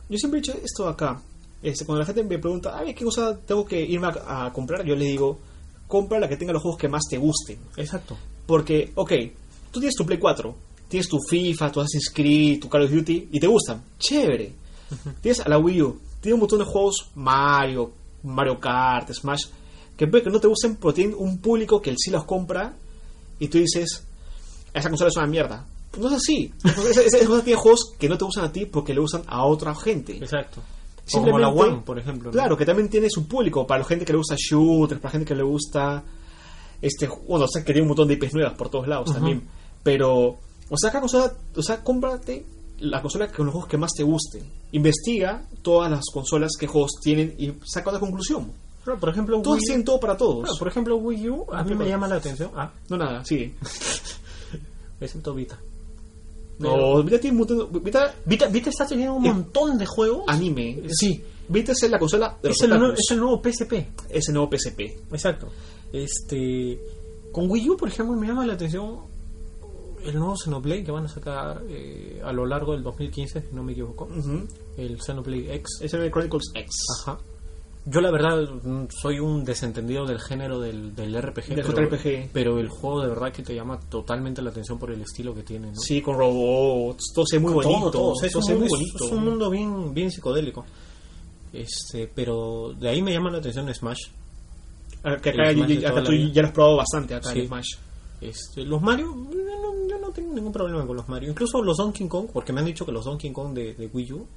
Yo 0.09 0.17
siempre 0.19 0.39
he 0.39 0.41
dicho 0.43 0.53
esto 0.63 0.87
acá. 0.87 1.21
Este, 1.61 1.85
cuando 1.85 1.99
la 2.01 2.05
gente 2.05 2.23
me 2.23 2.37
pregunta, 2.39 2.77
ay, 2.77 2.93
¿qué 2.93 3.03
cosa 3.03 3.37
tengo 3.45 3.65
que 3.65 3.81
irme 3.81 4.07
a, 4.07 4.45
a 4.45 4.53
comprar? 4.53 4.85
Yo 4.85 4.95
le 4.95 5.05
digo, 5.05 5.39
compra 5.87 6.19
la 6.19 6.27
que 6.29 6.37
tenga 6.37 6.53
los 6.53 6.61
juegos 6.61 6.79
que 6.79 6.87
más 6.87 7.01
te 7.09 7.17
gusten. 7.17 7.57
exacto 7.75 8.17
Porque, 8.45 8.91
ok, 8.95 9.11
tú 9.71 9.79
tienes 9.79 9.95
tu 9.95 10.05
Play 10.05 10.19
4, 10.19 10.55
tienes 10.87 11.07
tu 11.09 11.17
FIFA, 11.29 11.71
tu 11.71 11.79
Assassin's 11.81 12.11
Creed, 12.13 12.59
tu 12.59 12.69
Call 12.69 12.83
of 12.83 12.91
Duty, 12.91 13.29
y 13.31 13.39
te 13.39 13.47
gustan. 13.47 13.81
Chévere. 13.99 14.53
Tienes 15.21 15.39
a 15.41 15.49
la 15.49 15.57
Wii 15.57 15.81
U, 15.81 15.99
tiene 16.21 16.35
un 16.35 16.39
montón 16.41 16.59
de 16.59 16.65
juegos 16.65 17.09
Mario, 17.15 17.91
Mario 18.23 18.59
Kart, 18.59 19.11
Smash, 19.11 19.45
que 19.97 20.07
puede 20.07 20.23
que 20.23 20.29
no 20.29 20.39
te 20.39 20.47
gusten, 20.47 20.75
pero 20.77 20.93
tienen 20.93 21.15
un 21.17 21.39
público 21.39 21.81
que 21.81 21.93
sí 21.97 22.11
los 22.11 22.23
compra, 22.23 22.73
y 23.39 23.47
tú 23.47 23.57
dices, 23.57 24.03
esa 24.73 24.89
consola 24.89 25.09
es 25.09 25.17
una 25.17 25.27
mierda. 25.27 25.65
No 25.99 26.07
es 26.09 26.13
así. 26.13 26.53
Esa, 26.63 26.81
esa- 26.89 27.01
esa 27.01 27.17
consola 27.19 27.43
tiene 27.43 27.59
juegos 27.59 27.79
que 27.97 28.07
no 28.07 28.17
te 28.17 28.23
gustan 28.25 28.45
a 28.45 28.51
ti 28.51 28.65
porque 28.67 28.93
le 28.93 28.99
gustan 29.01 29.23
a 29.27 29.43
otra 29.45 29.73
gente. 29.75 30.17
exacto 30.17 30.61
como 31.11 31.37
la 31.39 31.49
One 31.49 31.81
por 31.85 31.97
ejemplo 31.99 32.29
¿no? 32.29 32.31
Claro, 32.31 32.57
que 32.57 32.65
también 32.65 32.89
tiene 32.89 33.09
su 33.09 33.27
público, 33.27 33.65
para 33.65 33.79
la 33.79 33.85
gente 33.85 34.05
que 34.05 34.13
le 34.13 34.17
gusta 34.17 34.35
shooters, 34.37 34.99
para 34.99 35.09
la 35.09 35.11
gente 35.11 35.25
que 35.27 35.35
le 35.35 35.43
gusta 35.43 36.03
este 36.81 37.07
bueno, 37.27 37.45
o 37.45 37.47
sea, 37.47 37.63
que 37.63 37.73
tiene 37.73 37.81
un 37.81 37.87
montón 37.89 38.07
de 38.07 38.15
IPs 38.15 38.33
nuevas 38.33 38.53
por 38.53 38.69
todos 38.69 38.87
lados 38.87 39.11
también, 39.13 39.43
pero 39.83 40.37
o 40.69 40.77
sea, 40.77 40.91
cada 40.91 41.01
consola, 41.01 41.33
o 41.55 41.61
sea, 41.61 41.83
cómprate 41.83 42.45
la 42.79 43.01
consola 43.01 43.31
con 43.31 43.45
los 43.45 43.53
juegos 43.53 43.69
que 43.69 43.77
más 43.77 43.91
te 43.93 44.03
gusten. 44.03 44.43
Investiga 44.71 45.43
todas 45.61 45.89
las 45.89 46.03
consolas 46.13 46.51
que 46.59 46.67
juegos 46.67 46.91
tienen 47.01 47.33
y 47.37 47.53
saca 47.65 47.89
una 47.89 47.99
conclusión. 47.99 48.51
Por 48.85 49.09
ejemplo 49.09 49.41
Todos 49.41 49.57
Wii, 49.57 49.65
tienen 49.65 49.83
todo 49.83 49.99
para 49.99 50.15
todos. 50.15 50.57
por 50.57 50.67
ejemplo 50.67 50.95
Wii 50.95 51.29
U 51.29 51.45
a 51.51 51.61
mí 51.63 51.75
me 51.75 51.89
llama 51.89 52.07
la 52.07 52.15
atención 52.15 52.51
ah 52.55 52.71
No 52.89 52.95
nada, 52.97 53.25
sigue. 53.25 53.55
excepto 55.01 55.33
Vita 55.33 55.59
No, 56.59 57.03
Vita 57.03 57.19
tiene 57.19 57.33
un 57.39 57.47
montón 57.47 57.71
de- 57.71 57.79
Vita 57.79 58.13
Vita, 58.25 58.47
Vita 58.47 58.69
está 58.69 58.85
teniendo 58.87 59.13
un 59.15 59.23
montón 59.23 59.77
de 59.77 59.85
juegos 59.85 60.23
anime. 60.27 60.81
sí 60.89 61.23
Vita 61.49 61.71
es 61.71 61.89
la 61.89 61.99
consola 61.99 62.37
de 62.41 62.49
los 62.49 62.57
es 62.57 62.63
el, 62.63 62.69
nuevo- 62.71 62.93
es 62.93 63.11
el 63.11 63.19
nuevo 63.19 63.41
PSP 63.43 63.73
Es 64.09 64.27
el 64.27 64.33
nuevo 64.33 64.49
PSP. 64.57 64.79
Exacto. 65.11 65.47
Este, 65.93 66.79
con 67.31 67.49
Wii 67.49 67.69
U, 67.69 67.77
por 67.77 67.87
ejemplo, 67.89 68.15
me 68.17 68.27
llama 68.27 68.45
la 68.45 68.53
atención 68.53 68.97
el 70.03 70.15
nuevo 70.15 70.35
Xenoblade 70.37 70.83
que 70.83 70.91
van 70.91 71.05
a 71.05 71.07
sacar 71.09 71.61
eh, 71.69 72.21
a 72.23 72.31
lo 72.31 72.45
largo 72.45 72.73
del 72.73 72.83
2015, 72.83 73.41
si 73.49 73.55
no 73.55 73.63
me 73.63 73.71
equivoco. 73.73 74.07
El 74.77 75.01
Xenoblade 75.01 75.53
X. 75.55 75.79
Es 75.81 75.93
el 75.93 76.09
Chronicles 76.11 76.51
X. 76.53 76.75
Ajá. 77.01 77.19
Yo 77.89 78.01
la 78.01 78.11
verdad 78.11 78.41
mm, 78.63 78.87
soy 78.89 79.19
un 79.19 79.45
desentendido 79.45 80.05
del 80.05 80.19
género 80.19 80.59
del, 80.59 80.93
del 80.93 81.15
RPG, 81.21 81.55
Del 81.55 82.29
pero, 82.33 82.59
el 82.59 82.67
juego 82.67 83.01
de 83.01 83.07
verdad 83.07 83.31
que 83.31 83.43
te 83.43 83.55
llama 83.55 83.79
totalmente 83.89 84.41
la 84.41 84.49
atención 84.49 84.77
por 84.77 84.91
el 84.91 85.01
estilo 85.01 85.33
que 85.33 85.43
tiene, 85.43 85.67
¿no? 85.67 85.75
Sí, 85.77 86.01
con 86.01 86.17
robots, 86.17 87.13
todo 87.15 87.25
se 87.25 87.39
muy 87.39 87.53
Todo, 87.53 87.63
bonito. 87.63 87.91
todo, 87.91 88.13
es, 88.21 88.31
todo 88.33 88.41
ve 88.47 88.55
muy 88.55 88.65
es- 88.65 88.71
bonito. 88.71 89.05
es 89.05 89.11
un 89.11 89.23
mundo 89.23 89.49
bien, 89.49 89.93
bien 89.93 90.11
psicodélico. 90.11 90.65
Este, 91.53 92.11
pero 92.13 92.73
de 92.77 92.89
ahí 92.89 93.01
me 93.01 93.13
llama 93.13 93.31
la 93.31 93.37
atención 93.37 93.73
Smash. 93.73 93.99
Ah, 95.03 95.15
Que 95.21 95.29
acá, 95.29 95.53
Smash 95.53 95.79
ya- 95.79 96.03
tú 96.03 96.11
ya 96.33 96.41
lo 96.41 96.47
has 96.49 96.53
probado 96.53 96.77
bastante 96.77 97.15
acá 97.15 97.31
Sí. 97.31 97.39
en 97.39 97.47
Smash. 97.47 97.67
Este, 98.19 98.63
los 98.63 98.81
Mario, 98.81 99.13
yo 99.31 99.45
no, 100.07 100.13
tengo 100.13 100.33
ningún 100.33 100.51
problema 100.53 100.85
con 100.85 100.95
los 100.95 101.07
Mario. 101.09 101.29
Incluso 101.29 101.61
los 101.61 101.77
Donkey 101.77 102.07
Kong, 102.07 102.27
porque 102.33 102.53
me 102.53 102.59
han 102.61 102.65
dicho 102.65 102.85
que 102.85 102.91
los 102.91 103.05
Donkey 103.05 103.31
Kong 103.31 103.53
de, 103.53 103.73
de 103.73 103.87
Wii 103.87 104.13
U 104.13 104.27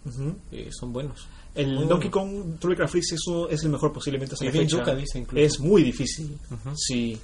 eh, 0.53 0.69
son 0.71 0.93
buenos. 0.93 1.27
El 1.55 1.75
Muy 1.75 1.87
Donkey 1.87 2.11
bueno. 2.11 2.31
Kong 2.33 2.59
Tropical 2.61 2.89
Freeze 2.89 3.15
es, 3.17 3.27
uno- 3.27 3.49
es 3.49 3.63
el 3.65 3.71
mejor 3.71 3.93
posiblemente 3.93 4.35
hasta 4.35 4.45
la 4.45 4.51
fecha. 4.53 4.95
dice 4.95 5.19
incluso. 5.19 5.45
Es 5.45 5.61
muy 5.61 5.83
difícil. 5.83 6.39
Sí. 6.77 7.19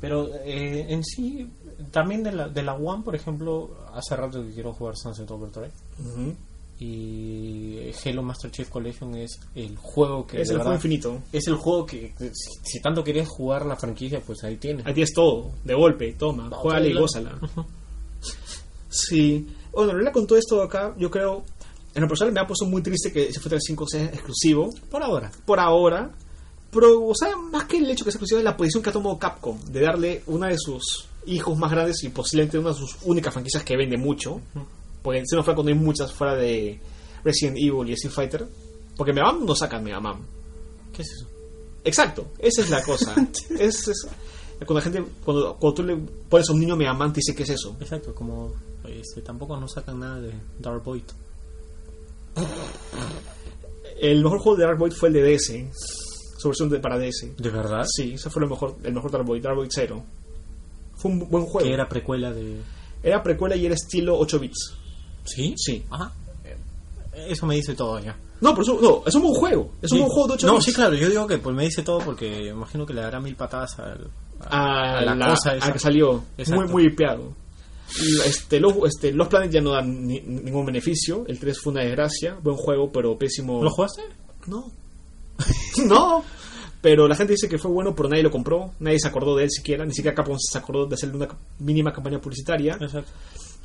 Pero 0.00 0.28
eh, 0.44 0.86
en 0.88 1.04
sí, 1.04 1.48
también 1.92 2.22
de 2.24 2.32
la, 2.32 2.48
de 2.48 2.62
la 2.62 2.74
One, 2.74 3.04
por 3.04 3.14
ejemplo, 3.14 3.70
hace 3.94 4.16
rato 4.16 4.42
que 4.42 4.50
quiero 4.52 4.72
jugar 4.74 4.96
Sunset 4.96 5.30
Overdrive. 5.30 5.70
Ujú. 6.00 6.34
Y 6.78 7.90
Halo 8.04 8.22
Master 8.22 8.50
Chief 8.50 8.68
Collection 8.68 9.14
es 9.14 9.38
el 9.54 9.76
juego 9.76 10.26
que. 10.26 10.40
Es 10.42 10.50
el 10.50 10.58
juego 10.58 10.74
infinito. 10.74 11.22
Es 11.32 11.46
el 11.46 11.54
juego 11.54 11.86
que, 11.86 12.12
si, 12.18 12.50
si 12.64 12.80
tanto 12.80 13.04
querías 13.04 13.28
jugar 13.28 13.64
la 13.66 13.76
franquicia, 13.76 14.20
pues 14.20 14.42
ahí 14.44 14.56
tienes. 14.56 14.84
Ahí 14.86 14.94
tienes 14.94 15.12
todo, 15.12 15.52
de 15.64 15.74
golpe, 15.74 16.12
toma, 16.14 16.48
Va, 16.48 16.56
juégale 16.56 16.88
y 16.90 16.94
gózala. 16.94 17.38
Sí. 18.88 19.46
Bueno, 19.72 19.90
en 19.90 19.96
realidad 19.96 20.12
con 20.12 20.26
todo 20.26 20.38
esto 20.38 20.62
acá, 20.62 20.94
yo 20.98 21.10
creo, 21.10 21.44
en 21.94 22.02
lo 22.02 22.08
personal 22.08 22.32
me 22.34 22.40
ha 22.40 22.46
puesto 22.46 22.66
muy 22.66 22.82
triste 22.82 23.10
que 23.10 23.28
ese 23.28 23.40
Final 23.40 23.58
5 23.60 23.86
sea 23.88 24.04
exclusivo, 24.04 24.68
Por 24.90 25.02
ahora. 25.02 25.30
por 25.46 25.58
ahora. 25.58 26.10
Pero, 26.70 27.06
o 27.06 27.14
sea, 27.14 27.36
más 27.36 27.64
que 27.64 27.78
el 27.78 27.90
hecho 27.90 28.04
que 28.04 28.10
sea 28.10 28.16
exclusivo 28.18 28.38
es 28.38 28.44
la 28.44 28.56
posición 28.56 28.82
que 28.82 28.90
ha 28.90 28.92
tomado 28.92 29.18
Capcom 29.18 29.58
de 29.64 29.80
darle 29.80 30.22
una 30.26 30.48
de 30.48 30.56
sus 30.58 31.06
hijos 31.26 31.56
más 31.58 31.70
grandes 31.70 32.02
y 32.04 32.08
posiblemente 32.10 32.58
una 32.58 32.70
de 32.70 32.76
sus 32.76 32.96
únicas 33.02 33.32
franquicias 33.32 33.62
que 33.62 33.76
vende 33.76 33.96
mucho. 33.96 34.40
Porque 35.02 35.22
si 35.26 35.34
no 35.36 35.42
fuera 35.42 35.56
cuando 35.56 35.72
hay 35.72 35.78
muchas 35.78 36.12
fuera 36.12 36.34
de 36.36 36.78
Resident 37.24 37.56
Evil 37.58 37.88
y 37.88 37.92
Street 37.94 38.12
Fighter. 38.14 38.46
Porque 38.96 39.12
Mega 39.12 39.32
Man 39.32 39.44
no 39.46 39.54
saca 39.54 39.78
Mega 39.80 40.00
Man. 40.00 40.20
¿Qué 40.92 41.02
es 41.02 41.10
eso? 41.12 41.26
Exacto, 41.84 42.26
esa 42.38 42.62
es 42.62 42.70
la 42.70 42.82
cosa. 42.82 43.14
es, 43.58 43.88
es- 43.88 44.06
cuando 44.58 44.74
la 44.74 44.80
gente, 44.82 45.04
cuando, 45.24 45.56
cuando 45.56 45.74
tú 45.74 45.82
le 45.82 45.96
pones 46.28 46.48
a 46.48 46.52
un 46.52 46.60
niño 46.60 46.76
Mega 46.76 46.94
Man, 46.94 47.12
te 47.12 47.16
dice 47.18 47.34
que 47.34 47.42
es 47.42 47.50
eso. 47.50 47.76
Exacto, 47.80 48.14
como 48.14 48.52
este, 48.84 49.20
tampoco 49.22 49.56
no 49.56 49.66
sacan 49.66 49.98
nada 49.98 50.20
de 50.20 50.32
Dark 50.60 50.84
Void. 50.84 51.02
El 54.00 54.22
mejor 54.22 54.38
juego 54.38 54.58
de 54.58 54.64
Dark 54.64 54.78
Void 54.78 54.92
fue 54.92 55.08
el 55.08 55.14
de 55.14 55.32
DS, 55.36 55.52
su 56.38 56.48
versión 56.48 56.68
de, 56.68 56.78
para 56.78 56.98
DS. 56.98 57.36
¿De 57.36 57.50
verdad? 57.50 57.84
Sí, 57.88 58.14
ese 58.14 58.30
fue 58.30 58.42
el 58.44 58.50
mejor, 58.50 58.76
el 58.82 58.92
mejor 58.92 59.10
Dark 59.10 59.24
Void, 59.24 59.42
Dark 59.42 59.56
Void 59.56 59.68
0. 59.72 60.02
Fue 60.96 61.10
un 61.10 61.28
buen 61.28 61.44
juego. 61.44 61.66
Que 61.66 61.74
era 61.74 61.88
precuela 61.88 62.32
de. 62.32 62.60
Era 63.02 63.22
precuela 63.22 63.56
y 63.56 63.66
era 63.66 63.74
estilo 63.74 64.16
8 64.18 64.38
bits. 64.38 64.74
¿Sí? 65.24 65.54
Sí. 65.56 65.84
Ajá. 65.90 66.12
Eh, 66.44 66.56
Eso 67.30 67.46
me 67.46 67.54
dice 67.56 67.74
todo 67.74 67.98
ya. 68.00 68.16
No, 68.40 68.50
pero 68.50 68.62
eso, 68.62 68.78
no, 68.82 69.02
es 69.06 69.14
un 69.14 69.22
buen 69.22 69.34
juego. 69.34 69.72
Es 69.82 69.92
un 69.92 69.98
Sí. 69.98 70.02
buen 70.02 70.10
juego 70.12 70.28
de 70.28 70.34
8 70.34 70.46
No, 70.48 70.52
bits. 70.54 70.64
sí, 70.64 70.72
claro, 70.72 70.94
yo 70.94 71.08
digo 71.08 71.26
que 71.26 71.38
pues 71.38 71.54
me 71.54 71.64
dice 71.64 71.82
todo 71.82 71.98
porque 72.00 72.48
imagino 72.48 72.84
que 72.84 72.92
le 72.94 73.00
dará 73.02 73.20
mil 73.20 73.36
patadas 73.36 73.78
al, 73.78 74.10
a, 74.40 74.98
a 74.98 75.02
la, 75.02 75.14
la, 75.14 75.28
cosa 75.28 75.50
a 75.52 75.56
esa. 75.56 75.72
que 75.72 75.78
salió 75.78 76.24
Exacto. 76.36 76.60
muy 76.62 76.70
muy 76.72 76.86
hipeado. 76.86 77.34
Y, 78.00 78.20
Este, 78.26 78.58
los, 78.58 78.74
este, 78.86 79.12
los 79.12 79.28
planes 79.28 79.50
ya 79.50 79.60
no 79.60 79.72
dan 79.72 80.06
ni- 80.06 80.20
ningún 80.22 80.64
beneficio. 80.66 81.24
El 81.28 81.38
3 81.38 81.60
fue 81.60 81.72
una 81.72 81.82
desgracia. 81.82 82.36
Buen 82.42 82.56
juego, 82.56 82.90
pero 82.90 83.16
pésimo. 83.18 83.62
¿Lo 83.62 83.70
jugaste? 83.70 84.02
No. 84.46 84.70
no. 85.86 86.24
Pero 86.80 87.06
la 87.06 87.14
gente 87.14 87.34
dice 87.34 87.48
que 87.48 87.58
fue 87.58 87.70
bueno, 87.70 87.94
pero 87.94 88.08
nadie 88.08 88.22
lo 88.24 88.30
compró. 88.30 88.72
Nadie 88.80 88.98
se 88.98 89.06
acordó 89.08 89.36
de 89.36 89.44
él 89.44 89.50
siquiera. 89.50 89.84
Ni 89.84 89.92
siquiera 89.94 90.14
Capcom 90.16 90.36
se 90.38 90.58
acordó 90.58 90.86
de 90.86 90.94
hacerle 90.94 91.16
una 91.16 91.28
mínima 91.60 91.92
campaña 91.92 92.18
publicitaria. 92.20 92.76
Exacto. 92.80 93.10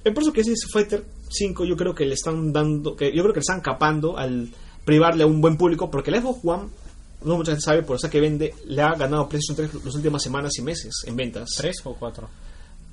El 0.08 0.14
por 0.14 0.24
eso 0.24 0.32
que 0.32 0.42
es 0.42 0.68
Fighter 0.72 1.04
5 1.30 1.66
yo 1.66 1.76
creo 1.76 1.94
que 1.94 2.06
le 2.06 2.14
están 2.14 2.54
dando, 2.54 2.96
que 2.96 3.08
yo 3.14 3.22
creo 3.24 3.34
que 3.34 3.40
le 3.40 3.42
están 3.42 3.60
capando 3.60 4.18
al 4.18 4.50
privarle 4.86 5.24
a 5.24 5.28
un 5.28 5.42
buen 5.42 5.58
público, 5.58 5.92
porque 5.92 6.12
el 6.12 6.22
Xbox 6.22 6.40
One, 6.46 6.70
no 7.26 7.36
mucha 7.36 7.52
gente 7.52 7.66
sabe, 7.66 7.84
por 7.84 7.98
eso 7.98 8.10
que 8.10 8.22
vende, 8.22 8.56
le 8.68 8.82
ha 8.82 8.96
ganado 8.96 9.28
PlayStation 9.28 9.70
3 9.70 9.84
las 9.84 9.96
últimas 9.96 10.24
semanas 10.24 10.54
y 10.58 10.62
meses 10.62 10.94
en 11.06 11.18
ventas. 11.18 11.50
¿Tres 11.58 11.76
o 11.84 11.94
cuatro? 11.94 12.30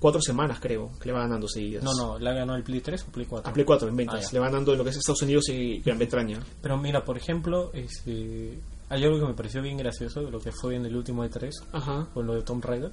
Cuatro 0.01 0.21
semanas 0.21 0.59
creo 0.61 0.91
que 1.01 1.07
le 1.07 1.12
va 1.12 1.21
ganando 1.21 1.47
seguidas. 1.47 1.85
No, 1.85 1.95
no, 1.95 2.19
¿la 2.19 2.33
ganó 2.33 2.57
el 2.57 2.65
Play 2.65 2.81
3 2.81 3.05
o 3.09 3.12
Play 3.12 3.27
4? 3.27 3.49
A 3.49 3.55
Play 3.55 3.65
4 3.65 3.89
en 3.89 3.97
ventas. 3.97 4.27
Ah, 4.27 4.31
le 4.33 4.39
va 4.41 4.47
ganando 4.47 4.73
en 4.73 4.79
lo 4.79 4.85
que 4.85 4.91
es 4.91 4.97
Estados 4.97 5.23
Unidos 5.23 5.49
y 5.51 5.79
Gran 5.83 5.99
Bretaña. 5.99 6.41
Pero 6.61 6.77
mira, 6.77 7.05
por 7.05 7.17
ejemplo, 7.17 7.71
este, 7.73 8.59
hay 8.89 9.05
algo 9.05 9.21
que 9.21 9.27
me 9.27 9.35
pareció 9.35 9.62
bien 9.62 9.77
gracioso 9.79 10.21
de 10.21 10.33
lo 10.33 10.41
que 10.41 10.51
fue 10.51 10.75
en 10.75 10.85
el 10.85 10.97
último 10.97 11.25
E3 11.25 11.51
Ajá. 11.73 12.09
con 12.12 12.27
lo 12.27 12.35
de 12.35 12.43
Tomb 12.43 12.65
Raider. 12.65 12.91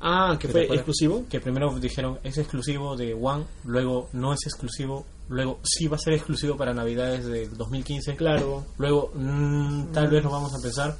Ah, 0.00 0.36
que 0.38 0.46
¿Qué 0.46 0.52
fue 0.52 0.64
exclusivo. 0.66 1.24
Que 1.28 1.40
primero 1.40 1.76
dijeron 1.78 2.18
es 2.22 2.38
exclusivo 2.38 2.96
de 2.96 3.14
One, 3.14 3.44
luego 3.64 4.08
no 4.12 4.32
es 4.32 4.40
exclusivo, 4.44 5.04
luego 5.28 5.58
sí 5.62 5.88
va 5.88 5.96
a 5.96 6.00
ser 6.00 6.14
exclusivo 6.14 6.56
para 6.56 6.72
Navidades 6.72 7.26
del 7.26 7.56
2015. 7.56 8.16
Claro. 8.16 8.64
Luego 8.78 9.10
mm, 9.14 9.92
tal 9.92 10.08
vez 10.08 10.22
lo 10.22 10.30
vamos 10.30 10.54
a 10.54 10.62
pensar. 10.62 10.96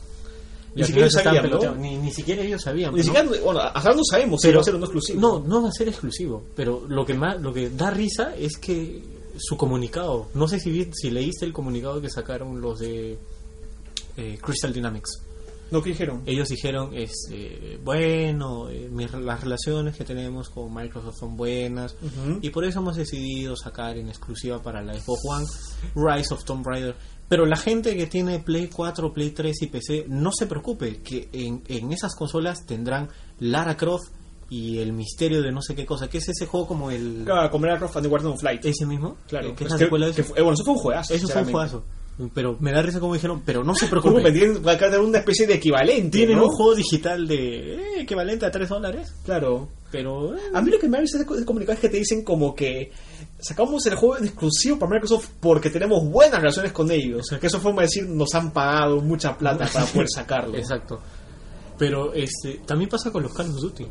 Ni 0.75 0.85
siquiera 0.85 1.11
sabían, 1.11 1.51
¿no? 1.51 1.75
ni, 1.75 1.97
ni 1.97 2.13
siquiera 2.13 2.43
ellos 2.43 2.63
sabían. 2.63 2.93
Ni 2.93 2.99
¿no? 2.99 3.05
siquiera, 3.05 3.29
bueno, 3.43 3.61
hasta 3.61 3.93
no 3.93 4.03
sabemos 4.05 4.41
si 4.41 4.53
va 4.53 4.61
a 4.61 4.65
ser 4.65 4.75
o 4.75 4.79
no 4.79 4.85
exclusivo. 4.85 5.21
No, 5.21 5.41
no 5.41 5.63
va 5.63 5.71
a 5.71 5.73
ser 5.73 5.89
exclusivo. 5.89 6.45
Pero 6.55 6.85
lo 6.89 7.05
que 7.05 7.15
más, 7.15 7.41
lo 7.41 7.53
que 7.53 7.71
da 7.71 7.91
risa 7.91 8.35
es 8.37 8.59
que 8.59 9.03
su 9.39 9.57
comunicado. 9.57 10.29
No 10.35 10.47
sé 10.47 10.61
si 10.61 10.91
si 10.93 11.11
leíste 11.11 11.47
el 11.47 11.53
comunicado 11.53 12.01
que 12.01 12.11
sacaron 12.11 12.61
los 12.61 12.79
de 12.81 13.19
eh, 14.17 14.39
Crystal 14.41 14.73
Dynamics. 14.73 15.23
¿No 15.71 15.83
que 15.83 15.91
dijeron? 15.91 16.23
Ellos 16.27 16.49
dijeron, 16.49 16.91
este, 16.95 17.79
bueno, 17.85 18.69
eh, 18.71 18.89
mis- 18.91 19.13
las 19.13 19.41
relaciones 19.43 19.97
que 19.97 20.05
tenemos 20.05 20.49
con 20.49 20.73
Microsoft 20.75 21.17
son 21.19 21.37
buenas 21.37 21.95
Ujú. 22.03 22.39
y 22.41 22.51
por 22.51 22.65
eso 22.65 22.81
hemos 22.81 22.97
decidido 22.97 23.57
sacar 23.57 23.97
en 23.99 24.09
exclusiva 24.09 24.63
para 24.63 24.83
la 24.83 24.95
Xbox 24.99 25.21
One 25.29 25.47
Rise 25.95 26.35
of 26.35 26.45
Tomb 26.45 26.67
Raider. 26.67 26.95
Pero 27.29 27.45
la 27.45 27.57
gente 27.57 27.95
que 27.97 28.07
tiene 28.07 28.39
Play 28.39 28.69
4, 28.69 29.13
Play 29.13 29.31
3 29.31 29.63
y 29.63 29.67
PC, 29.67 30.07
no 30.09 30.31
se 30.33 30.47
preocupe, 30.47 31.03
que 31.03 31.29
en, 31.33 31.63
en 31.69 31.93
esas 31.93 32.15
consolas 32.17 32.65
tendrán 32.65 33.09
Lara 33.39 33.77
Croft 33.77 34.13
y 34.51 34.79
el 34.79 34.95
misterio 34.95 35.43
de 35.43 35.53
no 35.53 35.61
sé 35.61 35.75
qué 35.75 35.85
cosa, 35.85 36.09
que 36.09 36.17
es 36.19 36.29
ese 36.31 36.47
juego 36.47 36.67
como 36.67 36.91
el... 36.91 37.25
Claro, 37.27 37.51
como 37.51 37.67
era 37.67 37.77
Croft 37.79 37.97
and 37.97 38.07
the 38.07 38.09
Guardian 38.09 38.33
of 38.33 38.41
Flight. 38.41 38.65
Ese 38.65 38.87
mismo, 38.87 39.19
Claro. 39.27 39.55
que 39.55 39.65
es 39.65 39.71
la 39.71 39.77
que- 39.77 39.85
secuela 39.85 40.07
de 40.07 40.13
que 40.15 40.23
fue- 40.25 40.39
eh, 40.39 40.43
bueno, 40.43 40.55
eso 40.55 40.65
fue 40.65 40.73
un 40.73 40.81
juegazo. 40.81 41.13
Eso 41.13 41.29
fue 41.29 41.43
un 41.43 41.51
juegazo. 41.53 41.85
Pero 42.35 42.57
me 42.59 42.73
da 42.73 42.83
risa 42.83 42.99
como 42.99 43.15
dijeron, 43.15 43.43
pero 43.47 43.63
no 43.63 43.75
se 43.75 43.87
¿Cómo 43.91 44.03
preocupe. 44.03 44.33
tienen, 44.33 44.67
va 44.67 44.73
a 44.73 44.79
tener 44.79 44.99
una 45.01 45.19
especie 45.19 45.47
de 45.47 45.55
equivalente? 45.55 46.19
Tienen 46.19 46.37
¿no? 46.39 46.45
un 46.47 46.51
juego 46.51 46.75
digital 46.75 47.29
de 47.29 47.75
eh, 47.75 48.01
equivalente 48.01 48.45
a 48.47 48.51
3 48.51 48.69
dólares, 48.69 49.15
Claro. 49.25 49.69
pero 49.93 50.35
eh, 50.37 50.41
A 50.53 50.61
mí 50.61 50.71
lo 50.71 50.79
que 50.81 50.89
me 50.89 50.99
ha 50.99 51.01
visto 51.01 51.17
es 51.19 51.45
comunicado 51.45 51.75
es 51.75 51.81
que 51.81 51.89
te 51.89 51.99
dicen 51.99 52.25
como 52.25 52.55
que 52.55 52.91
sacamos 53.39 53.87
el 53.87 53.95
juego 53.95 54.17
en 54.19 54.25
exclusivo 54.25 54.79
para 54.79 54.91
Microsoft 54.95 55.29
porque 55.39 55.71
tenemos 55.71 56.03
buenas 56.11 56.41
relaciones 56.41 56.73
con 56.73 56.91
ellos. 56.91 57.27
Que 57.41 57.47
eso 57.47 57.61
fue 57.61 57.71
como 57.71 57.83
decir, 57.83 58.09
nos 58.09 58.35
han 58.35 58.51
pagado 58.53 59.01
mucha 59.01 59.39
plata 59.39 59.69
para 59.73 59.87
poder 59.93 60.09
sacarlo. 60.13 60.57
Exacto. 60.57 61.01
Pero 61.79 62.13
este 62.13 62.61
también 62.67 62.91
pasa 62.91 63.13
con 63.13 63.23
los 63.23 63.33
Call 63.33 63.51
of 63.51 63.61
Duty. 63.61 63.87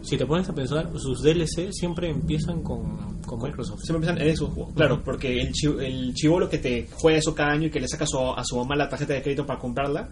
Si 0.00 0.16
te 0.16 0.24
pones 0.26 0.48
a 0.48 0.54
pensar, 0.54 0.90
sus 0.96 1.22
DLC 1.22 1.70
siempre 1.72 2.08
empiezan 2.08 2.62
con, 2.62 3.20
con 3.22 3.42
Microsoft. 3.42 3.80
Siempre 3.82 4.08
empiezan 4.08 4.28
en 4.28 4.36
juegos. 4.36 4.74
Claro, 4.74 5.02
porque 5.04 5.40
el, 5.40 5.52
chi- 5.52 5.66
el 5.80 6.14
chivolo 6.14 6.48
que 6.48 6.58
te 6.58 6.88
juega 6.92 7.18
eso 7.18 7.34
cada 7.34 7.50
año 7.52 7.66
y 7.66 7.70
que 7.70 7.80
le 7.80 7.88
saca 7.88 8.04
a 8.04 8.06
su, 8.06 8.18
a 8.18 8.42
su 8.44 8.56
mamá 8.56 8.76
la 8.76 8.88
tarjeta 8.88 9.14
de 9.14 9.22
crédito 9.22 9.44
para 9.44 9.58
comprarla, 9.58 10.08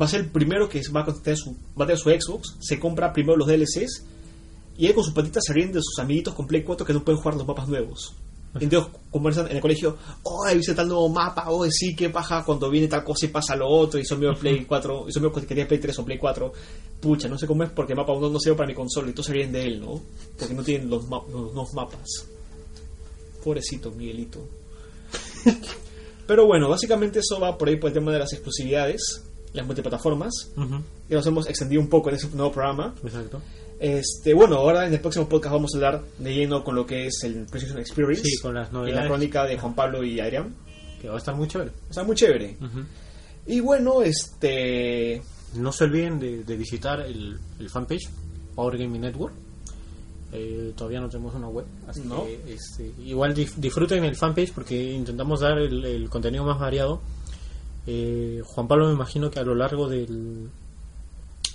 va 0.00 0.04
a 0.04 0.08
ser 0.08 0.20
el 0.20 0.26
primero 0.28 0.68
que 0.68 0.80
va 0.94 1.00
a 1.02 1.12
tener 1.22 1.36
su, 1.36 1.52
va 1.78 1.84
a 1.84 1.86
tener 1.88 1.98
su 1.98 2.10
Xbox, 2.10 2.56
se 2.60 2.78
compra 2.78 3.12
primero 3.12 3.36
los 3.36 3.48
DLCs 3.48 4.06
y 4.78 4.86
ahí 4.86 4.92
con 4.94 5.04
sus 5.04 5.12
patitas 5.12 5.42
se 5.44 5.52
ríen 5.52 5.72
de 5.72 5.80
sus 5.82 5.98
amiguitos 5.98 6.32
con 6.34 6.46
Play 6.46 6.62
4 6.62 6.86
que 6.86 6.92
no 6.94 7.02
pueden 7.04 7.20
jugar 7.20 7.36
los 7.36 7.46
mapas 7.46 7.68
nuevos. 7.68 8.14
Entonces 8.58 8.90
conversan 9.10 9.46
en 9.48 9.56
el 9.56 9.60
colegio, 9.62 9.96
oh, 10.24 10.44
viste 10.54 10.74
tal 10.74 10.88
nuevo 10.88 11.08
mapa, 11.08 11.44
oh, 11.48 11.64
sí, 11.70 11.94
qué 11.94 12.10
paja 12.10 12.42
cuando 12.44 12.68
viene 12.68 12.88
tal 12.88 13.04
cosa 13.04 13.26
y 13.26 13.28
pasa 13.28 13.54
lo 13.54 13.68
otro, 13.68 14.00
y 14.00 14.04
son 14.04 14.18
míos 14.18 14.38
Play 14.40 14.64
4, 14.64 15.04
y 15.08 15.12
son 15.12 15.22
míos 15.22 15.34
que 15.38 15.46
quería 15.46 15.68
Play 15.68 15.78
3 15.78 15.98
o 16.00 16.04
Play 16.04 16.18
4. 16.18 16.52
Pucha, 17.00 17.28
no 17.28 17.38
sé 17.38 17.46
cómo 17.46 17.62
es 17.62 17.70
porque 17.70 17.92
el 17.92 17.96
mapa 17.98 18.12
1 18.12 18.28
no 18.28 18.40
sirve 18.40 18.56
para 18.56 18.66
mi 18.66 18.74
consola 18.74 19.08
y 19.08 19.12
todos 19.12 19.26
se 19.26 19.32
ríen 19.34 19.52
de 19.52 19.64
él, 19.64 19.80
¿no? 19.80 20.00
Porque 20.38 20.52
no 20.54 20.62
tienen 20.64 20.90
los, 20.90 21.08
ma- 21.08 21.22
los 21.30 21.52
nuevos 21.54 21.72
mapas. 21.74 22.26
Pobrecito 23.44 23.90
Miguelito. 23.92 24.40
Pero 26.26 26.46
bueno, 26.46 26.68
básicamente 26.68 27.20
eso 27.20 27.40
va 27.40 27.56
por 27.58 27.68
ahí 27.68 27.76
por 27.76 27.88
el 27.88 27.94
tema 27.94 28.12
de 28.12 28.18
las 28.18 28.32
exclusividades, 28.32 29.22
las 29.52 29.66
multiplataformas. 29.66 30.32
Ujú, 30.56 30.76
Y 31.08 31.14
nos 31.14 31.26
hemos 31.26 31.48
extendido 31.48 31.80
un 31.80 31.88
poco 31.88 32.08
en 32.10 32.16
ese 32.16 32.28
nuevo 32.30 32.52
programa. 32.52 32.94
Exacto. 33.02 33.40
Este, 33.80 34.34
bueno, 34.34 34.56
ahora 34.56 34.86
en 34.86 34.92
el 34.92 35.00
próximo 35.00 35.26
podcast 35.26 35.54
vamos 35.54 35.72
a 35.74 35.78
hablar 35.78 36.02
de 36.18 36.34
lleno 36.34 36.62
con 36.62 36.74
lo 36.74 36.84
que 36.86 37.06
es 37.06 37.24
el 37.24 37.46
PlayStation 37.46 37.78
Experience. 37.78 38.22
Sí, 38.28 38.36
con 38.38 38.54
las 38.54 38.68
y 38.68 38.72
la 38.72 38.78
novedades. 38.78 39.06
crónica 39.08 39.44
de 39.46 39.58
Juan 39.58 39.74
Pablo 39.74 40.04
y 40.04 40.20
Adrián. 40.20 40.54
Que 41.00 41.08
va 41.08 41.14
a 41.14 41.18
estar 41.18 41.34
muy 41.34 41.48
chévere. 41.48 41.70
Sea, 41.88 42.04
muy 42.04 42.14
chévere. 42.14 42.56
Ujú. 42.60 42.80
Y 43.46 43.60
bueno, 43.60 44.02
este. 44.02 45.22
No 45.54 45.72
se 45.72 45.84
olviden 45.84 46.20
de, 46.20 46.44
de 46.44 46.56
visitar 46.56 47.00
el, 47.00 47.38
el 47.58 47.70
fanpage 47.70 48.08
Power 48.54 48.76
Gaming 48.78 49.00
Network. 49.00 49.34
Eh, 50.32 50.72
todavía 50.76 51.00
no 51.00 51.08
tenemos 51.08 51.34
una 51.34 51.48
web, 51.48 51.64
así 51.88 52.02
No. 52.04 52.24
que 52.24 52.52
este, 52.54 52.92
igual 53.04 53.34
disfruten 53.34 54.04
el 54.04 54.14
fanpage 54.14 54.52
porque 54.52 54.92
intentamos 54.92 55.40
dar 55.40 55.58
el, 55.58 55.84
el 55.84 56.08
contenido 56.08 56.44
más 56.44 56.60
variado. 56.60 57.00
Eh, 57.86 58.40
Juan 58.44 58.68
Pablo 58.68 58.86
me 58.88 58.92
imagino 58.92 59.28
que 59.30 59.40
a 59.40 59.42
lo 59.42 59.56
largo 59.56 59.88
del, 59.88 60.48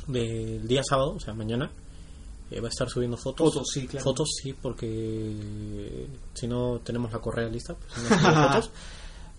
del 0.07 0.67
día 0.67 0.81
sábado, 0.83 1.13
o 1.15 1.19
sea 1.21 1.33
mañana, 1.33 1.71
eh, 2.51 2.59
va 2.61 2.67
a 2.67 2.69
estar 2.69 2.89
subiendo 2.89 3.17
fotos. 3.17 3.53
Fotos, 3.53 3.67
sí, 3.73 3.87
claro. 3.87 4.03
Fotos, 4.03 4.29
sí, 4.41 4.53
porque 4.53 6.07
si 6.33 6.47
no 6.47 6.79
tenemos 6.83 7.11
la 7.11 7.19
correa 7.19 7.47
lista, 7.49 7.75
pues, 7.75 8.09
no 8.11 8.17
fotos. 8.47 8.71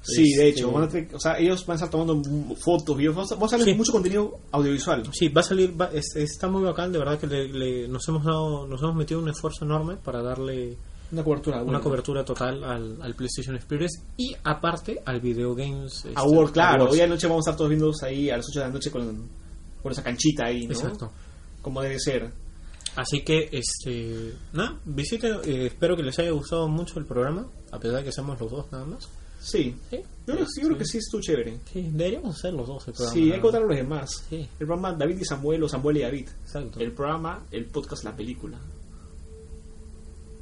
Sí, 0.02 0.22
de 0.36 0.48
Este, 0.50 0.60
hecho, 0.60 0.70
van 0.70 0.84
a 0.84 0.88
tener- 0.88 1.12
o 1.16 1.18
sea, 1.18 1.36
ellos 1.36 1.66
van 1.66 1.74
a 1.74 1.76
estar 1.76 1.90
tomando 1.90 2.22
fotos, 2.56 2.96
videos. 2.96 3.16
Vamos 3.30 3.52
a, 3.52 3.58
Sí. 3.58 3.74
mucho 3.74 3.90
contenido 3.90 4.38
audiovisual. 4.52 5.02
Sí, 5.12 5.28
va 5.30 5.40
a 5.40 5.44
salir, 5.44 5.80
va- 5.80 5.90
es- 5.92 6.14
está 6.14 6.46
muy 6.48 6.62
bacán, 6.62 6.92
de 6.92 6.98
verdad 7.00 7.18
que 7.18 7.26
le, 7.26 7.48
le- 7.48 7.88
nos 7.88 8.06
hemos 8.06 8.24
dado, 8.24 8.68
nos 8.68 8.80
hemos 8.82 8.94
metido 8.94 9.18
un 9.20 9.28
esfuerzo 9.30 9.64
enorme 9.64 9.96
para 9.96 10.22
darle 10.22 10.76
Una 11.10 11.24
cobertura. 11.24 11.60
una 11.62 11.80
cobertura 11.80 12.24
total 12.24 12.62
al, 12.62 13.02
al 13.02 13.14
PlayStation 13.16 13.56
Experience 13.56 14.00
y 14.16 14.32
aparte 14.44 15.02
al 15.04 15.20
Video 15.20 15.56
Games 15.56 16.04
este, 16.04 16.12
Award, 16.14 16.52
claro. 16.52 16.82
Awards. 16.82 16.92
Hoy 16.94 17.00
anoche 17.00 17.26
vamos 17.26 17.44
a 17.44 17.50
estar 17.50 17.56
todos 17.56 17.70
viendo 17.70 17.90
ahí 18.02 18.30
a 18.30 18.36
las 18.36 18.46
8 18.48 18.60
de 18.60 18.66
la 18.66 18.72
noche 18.72 18.90
con, 18.92 19.28
con 19.82 19.90
esa 19.90 20.04
canchita 20.04 20.46
ahí, 20.46 20.66
¿no? 20.68 20.72
Exacto. 20.74 21.10
Como 21.62 21.82
debe 21.82 21.98
ser. 21.98 22.30
Así 22.96 23.22
que, 23.22 23.48
este, 23.52 24.32
nada, 24.52 24.80
visiten, 24.84 25.34
eh, 25.44 25.66
espero 25.66 25.96
que 25.96 26.02
les 26.02 26.18
haya 26.18 26.30
gustado 26.30 26.66
mucho 26.68 26.98
el 26.98 27.04
programa, 27.04 27.46
a 27.70 27.78
pesar 27.78 27.98
de 27.98 28.04
que 28.04 28.12
seamos 28.12 28.40
los 28.40 28.50
dos 28.50 28.72
nada 28.72 28.84
más. 28.86 29.08
Sí. 29.38 29.76
Sí, 29.90 29.98
Yo 30.26 30.34
creo, 30.34 30.46
yo 30.60 30.66
creo 30.68 30.78
que 30.78 30.84
sí 30.86 30.98
estuvo 30.98 31.20
chévere. 31.20 31.60
Sí, 31.72 31.88
deberíamos 31.92 32.36
hacer 32.36 32.54
los 32.54 32.66
dos 32.66 32.88
el 32.88 32.94
programa. 32.94 33.14
Sí, 33.14 33.22
hay 33.30 33.32
que 33.36 33.40
contar 33.40 33.62
a 33.62 33.66
los 33.66 33.76
demás. 33.76 34.24
Sí, 34.28 34.36
El 34.58 34.66
programa 34.66 34.92
David 34.94 35.18
y 35.20 35.24
Samuel 35.24 35.62
o 35.62 35.68
Samuel 35.68 35.98
y 35.98 36.00
David. 36.02 36.28
exacto. 36.42 36.80
El 36.80 36.92
programa, 36.92 37.44
el 37.52 37.66
podcast, 37.66 38.02
la 38.02 38.16
película. 38.16 38.58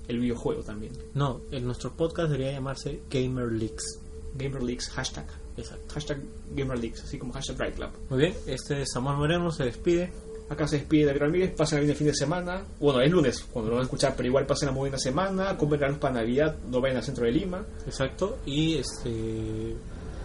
El 0.08 0.20
videojuego 0.20 0.62
también. 0.62 0.92
No, 1.14 1.40
en 1.50 1.64
nuestro 1.64 1.92
podcast 1.96 2.30
debería 2.30 2.52
llamarse 2.52 3.00
Gamer 3.10 3.50
Leaks. 3.52 3.98
Gamer 4.36 4.62
Leaks, 4.62 4.88
hashtag. 4.90 5.26
Exacto. 5.56 5.94
Hashtag 5.94 6.22
Gamer 6.54 6.78
Leaks, 6.78 7.02
así 7.04 7.18
como 7.18 7.32
hashtag 7.32 7.56
Drive 7.56 7.72
Club. 7.74 7.90
Muy 8.10 8.18
bien, 8.20 8.34
este 8.46 8.82
es 8.82 8.88
Samuel 8.92 9.16
Moreno 9.16 9.50
se 9.50 9.64
despide. 9.64 10.12
Acá 10.48 10.66
se 10.68 10.76
despide 10.76 11.06
David 11.06 11.20
Ramírez, 11.20 11.54
pasen 11.56 11.78
bien 11.80 11.90
el 11.90 11.96
fin 11.96 12.06
de 12.08 12.14
semana. 12.14 12.62
Bueno, 12.78 13.00
es 13.00 13.10
lunes, 13.10 13.46
cuando 13.52 13.70
lo 13.70 13.76
van 13.76 13.82
a 13.82 13.86
escuchar, 13.86 14.14
pero 14.16 14.28
igual 14.28 14.46
pasen 14.46 14.66
la 14.66 14.72
muy 14.72 14.80
buena 14.82 14.98
semana. 14.98 15.56
Comen 15.56 15.80
granos 15.80 15.98
para 15.98 16.14
Navidad, 16.14 16.56
no 16.70 16.80
vayan 16.80 16.98
al 16.98 17.02
centro 17.02 17.24
de 17.24 17.32
Lima. 17.32 17.64
Exacto, 17.86 18.38
y 18.44 18.76
este 18.76 19.74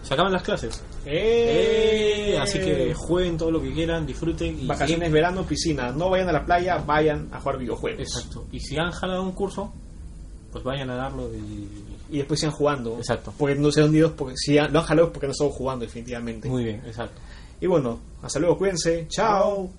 se 0.02 0.14
acaban 0.14 0.32
las 0.32 0.42
clases. 0.42 0.82
¡Eh! 1.06 2.32
Eh, 2.34 2.38
así 2.38 2.58
que 2.58 2.94
jueguen 2.94 3.36
todo 3.38 3.50
lo 3.50 3.60
que 3.62 3.72
quieran, 3.72 4.06
disfruten 4.06 4.58
y 4.62 4.66
Vacaciones, 4.66 5.10
verano, 5.12 5.44
piscina. 5.44 5.90
No 5.92 6.10
vayan 6.10 6.28
a 6.28 6.32
la 6.32 6.44
playa, 6.44 6.78
vayan 6.78 7.28
a 7.32 7.40
jugar 7.40 7.58
videojuegos. 7.58 8.00
Exacto. 8.00 8.46
Y 8.52 8.60
si 8.60 8.78
han 8.78 8.90
jalado 8.92 9.22
un 9.22 9.32
curso, 9.32 9.72
pues 10.52 10.64
vayan 10.64 10.90
a 10.90 10.96
darlo 10.96 11.30
y 11.34 11.68
Y 12.12 12.18
después 12.18 12.40
sigan 12.40 12.54
jugando. 12.54 12.96
Exacto. 12.98 13.32
Porque 13.38 13.54
no 13.54 13.70
sean 13.70 13.88
unidos, 13.90 14.12
porque 14.16 14.34
si 14.36 14.58
han- 14.58 14.72
lo 14.72 14.80
han 14.80 14.84
jalado 14.84 15.06
es 15.08 15.12
porque 15.12 15.26
no 15.28 15.32
están 15.32 15.48
jugando, 15.50 15.84
definitivamente. 15.84 16.48
muy 16.48 16.64
bien, 16.64 16.82
exacto. 16.86 17.20
Y 17.60 17.66
bueno, 17.66 18.00
hasta 18.22 18.38
luego, 18.40 18.58
cuídense. 18.58 19.06
Chao. 19.08 19.70